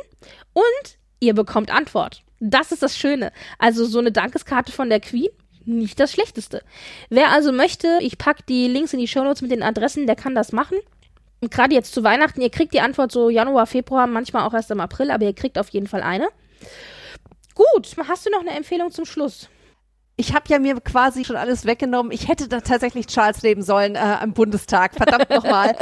und 0.52 0.98
ihr 1.18 1.34
bekommt 1.34 1.72
Antwort. 1.72 2.22
Das 2.38 2.70
ist 2.70 2.84
das 2.84 2.96
Schöne. 2.96 3.32
Also 3.58 3.84
so 3.84 3.98
eine 3.98 4.12
Dankeskarte 4.12 4.70
von 4.70 4.88
der 4.88 5.00
Queen, 5.00 5.30
nicht 5.64 5.98
das 5.98 6.12
Schlechteste. 6.12 6.62
Wer 7.08 7.32
also 7.32 7.50
möchte, 7.50 7.98
ich 8.00 8.16
pack 8.16 8.46
die 8.46 8.68
Links 8.68 8.92
in 8.92 9.00
die 9.00 9.08
Shownotes 9.08 9.42
mit 9.42 9.50
den 9.50 9.64
Adressen, 9.64 10.06
der 10.06 10.14
kann 10.14 10.36
das 10.36 10.52
machen. 10.52 10.78
Gerade 11.40 11.74
jetzt 11.74 11.92
zu 11.92 12.04
Weihnachten, 12.04 12.40
ihr 12.40 12.50
kriegt 12.50 12.72
die 12.72 12.80
Antwort 12.80 13.10
so 13.10 13.30
Januar, 13.30 13.66
Februar, 13.66 14.06
manchmal 14.06 14.46
auch 14.46 14.54
erst 14.54 14.70
im 14.70 14.80
April, 14.80 15.10
aber 15.10 15.24
ihr 15.24 15.34
kriegt 15.34 15.58
auf 15.58 15.70
jeden 15.70 15.88
Fall 15.88 16.02
eine. 16.02 16.28
Gut, 17.56 17.96
hast 18.06 18.26
du 18.26 18.30
noch 18.30 18.42
eine 18.42 18.52
Empfehlung 18.52 18.92
zum 18.92 19.04
Schluss? 19.04 19.48
Ich 20.20 20.34
habe 20.34 20.44
ja 20.48 20.58
mir 20.58 20.78
quasi 20.80 21.24
schon 21.24 21.36
alles 21.36 21.64
weggenommen. 21.64 22.12
Ich 22.12 22.28
hätte 22.28 22.46
da 22.46 22.60
tatsächlich 22.60 23.06
Charles 23.06 23.40
leben 23.40 23.62
sollen 23.62 23.94
äh, 23.94 23.98
am 23.98 24.34
Bundestag. 24.34 24.94
Verdammt 24.94 25.30
nochmal. 25.30 25.74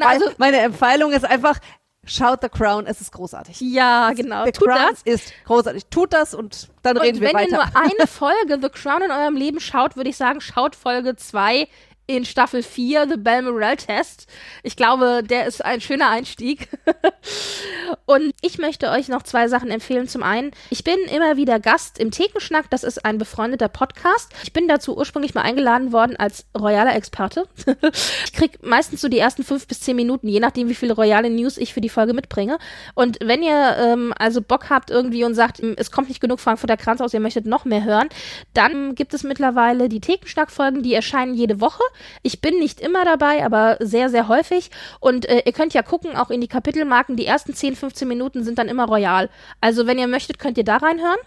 Also- 0.00 0.26
meine 0.38 0.58
Empfehlung 0.58 1.12
ist 1.12 1.24
einfach, 1.24 1.58
schaut 2.04 2.40
The 2.42 2.48
Crown, 2.50 2.86
es 2.86 3.00
ist 3.00 3.12
großartig. 3.12 3.60
Ja, 3.60 4.12
genau. 4.12 4.44
The 4.44 4.52
Tut 4.52 4.68
Crown 4.68 4.78
das. 4.90 5.02
ist 5.04 5.32
großartig. 5.46 5.86
Tut 5.86 6.12
das 6.12 6.34
und 6.34 6.68
dann 6.82 6.96
Und 6.98 7.02
reden 7.04 7.20
wir 7.20 7.28
wenn 7.32 7.46
ihr 7.48 7.56
weiter. 7.58 7.70
nur 7.72 7.82
eine 7.82 8.06
Folge 8.06 8.58
The 8.60 8.68
Crown 8.68 9.02
in 9.02 9.10
eurem 9.10 9.36
Leben 9.36 9.58
schaut, 9.60 9.96
würde 9.96 10.10
ich 10.10 10.16
sagen, 10.16 10.40
schaut 10.40 10.76
Folge 10.76 11.16
2 11.16 11.66
in 12.06 12.24
Staffel 12.24 12.62
4, 12.62 13.08
The 13.08 13.16
Bell 13.16 13.42
Morale 13.42 13.76
Test. 13.76 14.26
Ich 14.62 14.76
glaube, 14.76 15.22
der 15.28 15.46
ist 15.46 15.64
ein 15.64 15.80
schöner 15.80 16.08
Einstieg. 16.08 16.68
und 18.06 18.32
ich 18.42 18.58
möchte 18.58 18.90
euch 18.90 19.08
noch 19.08 19.24
zwei 19.24 19.48
Sachen 19.48 19.70
empfehlen. 19.70 20.06
Zum 20.06 20.22
einen, 20.22 20.52
ich 20.70 20.84
bin 20.84 20.96
immer 21.12 21.36
wieder 21.36 21.58
Gast 21.58 21.98
im 21.98 22.12
Thekenschnack. 22.12 22.70
Das 22.70 22.84
ist 22.84 23.04
ein 23.04 23.18
befreundeter 23.18 23.68
Podcast. 23.68 24.32
Ich 24.44 24.52
bin 24.52 24.68
dazu 24.68 24.96
ursprünglich 24.96 25.34
mal 25.34 25.42
eingeladen 25.42 25.92
worden 25.92 26.16
als 26.16 26.46
royaler 26.56 26.94
Experte. 26.94 27.48
ich 28.24 28.32
krieg 28.32 28.62
meistens 28.62 29.00
so 29.00 29.08
die 29.08 29.18
ersten 29.18 29.42
fünf 29.42 29.66
bis 29.66 29.80
zehn 29.80 29.96
Minuten, 29.96 30.28
je 30.28 30.40
nachdem, 30.40 30.68
wie 30.68 30.76
viele 30.76 30.94
royale 30.94 31.28
News 31.28 31.58
ich 31.58 31.74
für 31.74 31.80
die 31.80 31.88
Folge 31.88 32.14
mitbringe. 32.14 32.58
Und 32.94 33.18
wenn 33.20 33.42
ihr 33.42 33.76
ähm, 33.78 34.14
also 34.16 34.40
Bock 34.40 34.70
habt 34.70 34.90
irgendwie 34.90 35.24
und 35.24 35.34
sagt, 35.34 35.60
es 35.60 35.90
kommt 35.90 36.08
nicht 36.08 36.20
genug 36.20 36.38
Frankfurter 36.38 36.76
Kranz 36.76 37.00
aus, 37.00 37.12
ihr 37.14 37.20
möchtet 37.20 37.46
noch 37.46 37.64
mehr 37.64 37.82
hören, 37.82 38.08
dann 38.54 38.94
gibt 38.94 39.12
es 39.12 39.24
mittlerweile 39.24 39.88
die 39.88 40.00
Thekenschnack-Folgen, 40.00 40.84
die 40.84 40.94
erscheinen 40.94 41.34
jede 41.34 41.60
Woche. 41.60 41.82
Ich 42.22 42.40
bin 42.40 42.58
nicht 42.58 42.80
immer 42.80 43.04
dabei, 43.04 43.44
aber 43.44 43.76
sehr, 43.80 44.08
sehr 44.10 44.28
häufig. 44.28 44.70
Und 45.00 45.28
äh, 45.28 45.42
ihr 45.44 45.52
könnt 45.52 45.74
ja 45.74 45.82
gucken, 45.82 46.16
auch 46.16 46.30
in 46.30 46.40
die 46.40 46.48
Kapitelmarken, 46.48 47.16
die 47.16 47.26
ersten 47.26 47.54
10, 47.54 47.76
15 47.76 48.08
Minuten 48.08 48.44
sind 48.44 48.58
dann 48.58 48.68
immer 48.68 48.86
royal. 48.86 49.30
Also 49.60 49.86
wenn 49.86 49.98
ihr 49.98 50.08
möchtet, 50.08 50.38
könnt 50.38 50.58
ihr 50.58 50.64
da 50.64 50.76
reinhören 50.76 51.18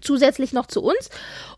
zusätzlich 0.00 0.52
noch 0.52 0.66
zu 0.66 0.82
uns. 0.82 1.10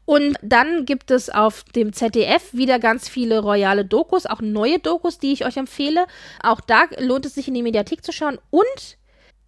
Und 0.04 0.36
dann 0.42 0.84
gibt 0.84 1.10
es 1.10 1.28
auf 1.30 1.64
dem 1.74 1.92
ZDF 1.92 2.52
wieder 2.52 2.78
ganz 2.78 3.08
viele 3.08 3.40
royale 3.40 3.84
Dokus, 3.84 4.26
auch 4.26 4.40
neue 4.40 4.78
Dokus, 4.78 5.18
die 5.18 5.32
ich 5.32 5.44
euch 5.44 5.56
empfehle. 5.56 6.06
Auch 6.42 6.60
da 6.60 6.84
lohnt 6.98 7.26
es 7.26 7.34
sich 7.34 7.48
in 7.48 7.54
die 7.54 7.62
Mediathek 7.62 8.04
zu 8.04 8.12
schauen. 8.12 8.38
Und 8.50 8.96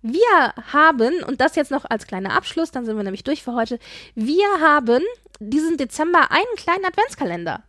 wir 0.02 0.54
haben, 0.72 1.22
und 1.24 1.40
das 1.40 1.56
jetzt 1.56 1.70
noch 1.70 1.84
als 1.88 2.06
kleiner 2.06 2.34
Abschluss, 2.36 2.70
dann 2.70 2.84
sind 2.84 2.96
wir 2.96 3.04
nämlich 3.04 3.24
durch 3.24 3.42
für 3.42 3.54
heute, 3.54 3.78
wir 4.14 4.46
haben 4.60 5.02
diesen 5.40 5.76
Dezember 5.76 6.30
einen 6.30 6.56
kleinen 6.56 6.84
Adventskalender. 6.84 7.62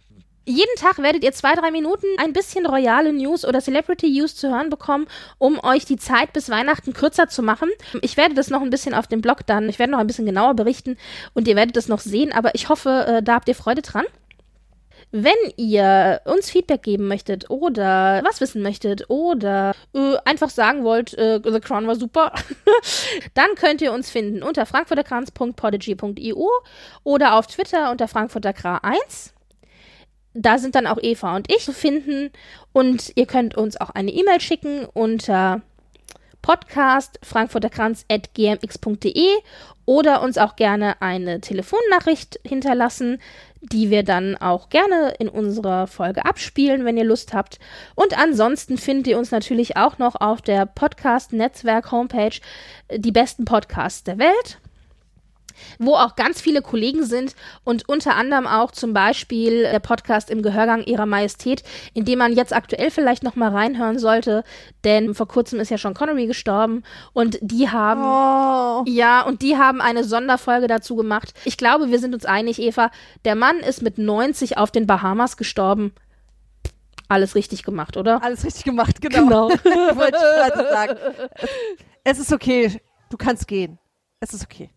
Jeden 0.45 0.75
Tag 0.75 0.97
werdet 0.97 1.23
ihr 1.23 1.33
zwei, 1.33 1.53
drei 1.53 1.69
Minuten 1.69 2.07
ein 2.17 2.33
bisschen 2.33 2.65
royale 2.65 3.13
News 3.13 3.45
oder 3.45 3.61
Celebrity 3.61 4.09
News 4.09 4.35
zu 4.35 4.49
hören 4.49 4.71
bekommen, 4.71 5.05
um 5.37 5.63
euch 5.63 5.85
die 5.85 5.97
Zeit 5.97 6.33
bis 6.33 6.49
Weihnachten 6.49 6.93
kürzer 6.93 7.27
zu 7.27 7.43
machen. 7.43 7.69
Ich 8.01 8.17
werde 8.17 8.33
das 8.33 8.49
noch 8.49 8.63
ein 8.63 8.71
bisschen 8.71 8.95
auf 8.95 9.05
dem 9.05 9.21
Blog 9.21 9.45
dann, 9.45 9.69
ich 9.69 9.77
werde 9.77 9.91
noch 9.91 9.99
ein 9.99 10.07
bisschen 10.07 10.25
genauer 10.25 10.55
berichten 10.55 10.97
und 11.35 11.47
ihr 11.47 11.55
werdet 11.55 11.77
das 11.77 11.87
noch 11.87 11.99
sehen, 11.99 12.33
aber 12.33 12.55
ich 12.55 12.69
hoffe, 12.69 13.05
äh, 13.07 13.23
da 13.23 13.35
habt 13.35 13.49
ihr 13.49 13.55
Freude 13.55 13.83
dran. 13.83 14.05
Wenn 15.11 15.33
ihr 15.57 16.21
uns 16.25 16.49
Feedback 16.49 16.81
geben 16.83 17.07
möchtet 17.07 17.49
oder 17.51 18.21
was 18.23 18.41
wissen 18.41 18.63
möchtet 18.63 19.09
oder 19.09 19.73
äh, 19.93 20.15
einfach 20.25 20.49
sagen 20.49 20.83
wollt, 20.83 21.13
äh, 21.19 21.39
The 21.43 21.59
Crown 21.59 21.85
war 21.85 21.95
super, 21.95 22.33
dann 23.35 23.53
könnt 23.55 23.81
ihr 23.81 23.93
uns 23.93 24.09
finden 24.09 24.41
unter 24.41 24.65
frankfurterkranz.podigy.io 24.65 26.49
oder 27.03 27.35
auf 27.35 27.45
Twitter 27.45 27.91
unter 27.91 28.05
frankfurterkra1 28.05 29.33
da 30.34 30.57
sind 30.57 30.75
dann 30.75 30.88
auch 30.88 30.99
Eva 31.01 31.36
und 31.36 31.51
ich 31.51 31.65
zu 31.65 31.73
finden 31.73 32.32
und 32.73 33.11
ihr 33.15 33.25
könnt 33.25 33.55
uns 33.55 33.79
auch 33.79 33.89
eine 33.89 34.11
E-Mail 34.11 34.39
schicken 34.39 34.86
unter 34.93 35.61
podcast 36.41 37.19
frankfurterkranz.gmx.de 37.21 39.27
oder 39.86 40.21
uns 40.21 40.38
auch 40.38 40.55
gerne 40.55 41.01
eine 41.01 41.41
Telefonnachricht 41.41 42.39
hinterlassen, 42.45 43.19
die 43.61 43.89
wir 43.89 44.03
dann 44.03 44.38
auch 44.38 44.69
gerne 44.69 45.13
in 45.19 45.27
unserer 45.29 45.88
Folge 45.88 46.25
abspielen, 46.25 46.86
wenn 46.86 46.97
ihr 46.97 47.03
Lust 47.03 47.34
habt. 47.34 47.59
Und 47.95 48.17
ansonsten 48.17 48.77
findet 48.77 49.07
ihr 49.07 49.17
uns 49.17 49.32
natürlich 49.32 49.77
auch 49.77 49.97
noch 49.97 50.15
auf 50.15 50.41
der 50.41 50.65
Podcast-Netzwerk-Homepage 50.65 52.39
die 52.95 53.11
besten 53.11 53.45
Podcasts 53.45 54.03
der 54.03 54.17
Welt 54.17 54.59
wo 55.80 55.95
auch 55.95 56.16
ganz 56.16 56.41
viele 56.41 56.62
Kollegen 56.62 57.04
sind 57.04 57.36
und 57.64 57.88
unter 57.88 58.16
anderem 58.16 58.47
auch 58.47 58.72
zum 58.72 58.93
Beispiel 58.93 59.64
der 59.64 59.80
Podcast 59.80 60.30
im 60.30 60.41
Gehörgang 60.41 60.84
ihrer 60.84 61.06
Majestät, 61.06 61.64
in 61.93 62.06
dem 62.06 62.20
man 62.20 62.34
jetzt 62.34 62.54
aktuell 62.54 62.91
vielleicht 62.91 63.24
noch 63.24 63.36
mal 63.36 63.52
reinhören 63.52 63.99
sollte, 63.99 64.43
denn 64.84 65.14
vor 65.14 65.28
kurzem 65.28 65.60
ist 65.60 65.70
ja 65.70 65.78
schon 65.78 65.93
Connery 65.93 66.28
gestorben 66.28 66.84
und 67.14 67.38
die 67.41 67.70
haben 67.70 68.04
oh. 68.04 68.84
ja 68.88 69.22
und 69.22 69.41
die 69.41 69.58
haben 69.58 69.82
eine 69.82 70.04
Sonderfolge 70.04 70.68
dazu 70.68 70.95
gemacht. 70.95 71.34
Ich 71.45 71.58
glaube, 71.58 71.91
wir 71.91 71.99
sind 71.99 72.14
uns 72.14 72.26
einig, 72.26 72.60
Eva. 72.60 72.91
Der 73.26 73.36
Mann 73.36 73.58
ist 73.60 73.82
mit 73.82 73.97
90 73.97 74.58
auf 74.58 74.72
den 74.72 74.88
Bahamas 74.88 75.38
gestorben. 75.38 75.93
Alles 77.12 77.36
richtig 77.36 77.64
gemacht, 77.64 77.97
oder? 77.97 78.24
Alles 78.24 78.45
richtig 78.45 78.64
gemacht, 78.64 79.02
genau. 79.02 79.49
genau. 79.49 79.49
Wollte 79.97 80.18
ich 80.18 80.54
gerade 80.54 80.70
sagen. 80.70 80.97
Es 82.06 82.20
ist 82.20 82.32
okay. 82.32 82.82
Du 83.10 83.18
kannst 83.18 83.49
gehen. 83.49 83.78
Es 84.22 84.34
ist 84.34 84.45
okay. 84.45 84.70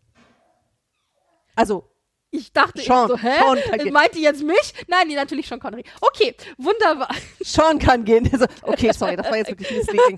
Also, 1.55 1.95
ich 2.35 2.53
dachte 2.53 2.83
Sean, 2.83 3.09
so, 3.09 3.17
hä? 3.17 3.31
Sean 3.39 3.59
kann 3.71 3.79
gehen. 3.79 3.93
Meint 3.93 4.15
die 4.17 4.23
jetzt 4.23 4.43
mich? 4.43 4.75
Nein, 4.89 5.09
die 5.09 5.15
natürlich 5.15 5.47
Sean 5.47 5.61
Connery. 5.61 5.85
Okay, 6.01 6.35
wunderbar. 6.59 7.09
Sean 7.41 7.79
kann 7.79 8.05
gehen. 8.05 8.29
Okay, 8.63 8.91
sorry, 8.93 9.15
das 9.15 9.27
war 9.27 9.37
jetzt 9.37 9.51
wirklich 9.51 9.71
misleading. 9.71 10.17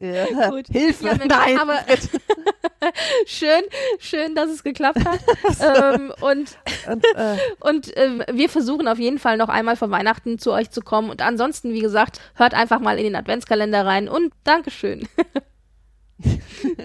Gut. 0.50 0.66
Hilfe, 0.66 1.06
ja, 1.06 1.14
nein. 1.24 1.56
Aber 1.56 1.78
schön, 3.26 3.62
schön, 4.00 4.34
dass 4.34 4.50
es 4.50 4.64
geklappt 4.64 5.04
hat. 5.04 5.20
ähm, 5.60 6.12
und 6.20 6.58
und, 6.90 7.04
äh, 7.14 7.36
und 7.60 7.92
ähm, 7.96 8.24
wir 8.32 8.48
versuchen 8.48 8.88
auf 8.88 8.98
jeden 8.98 9.20
Fall 9.20 9.36
noch 9.36 9.48
einmal 9.48 9.76
vor 9.76 9.92
Weihnachten 9.92 10.40
zu 10.40 10.50
euch 10.50 10.70
zu 10.70 10.80
kommen. 10.80 11.08
Und 11.08 11.22
ansonsten, 11.22 11.72
wie 11.72 11.80
gesagt, 11.80 12.20
hört 12.34 12.54
einfach 12.54 12.80
mal 12.80 12.98
in 12.98 13.04
den 13.04 13.14
Adventskalender 13.14 13.86
rein 13.86 14.08
und 14.08 14.32
Dankeschön. 14.42 15.08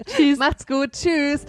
Tschüss. 0.06 0.38
Macht's 0.38 0.64
gut. 0.64 0.92
Tschüss. 0.92 1.44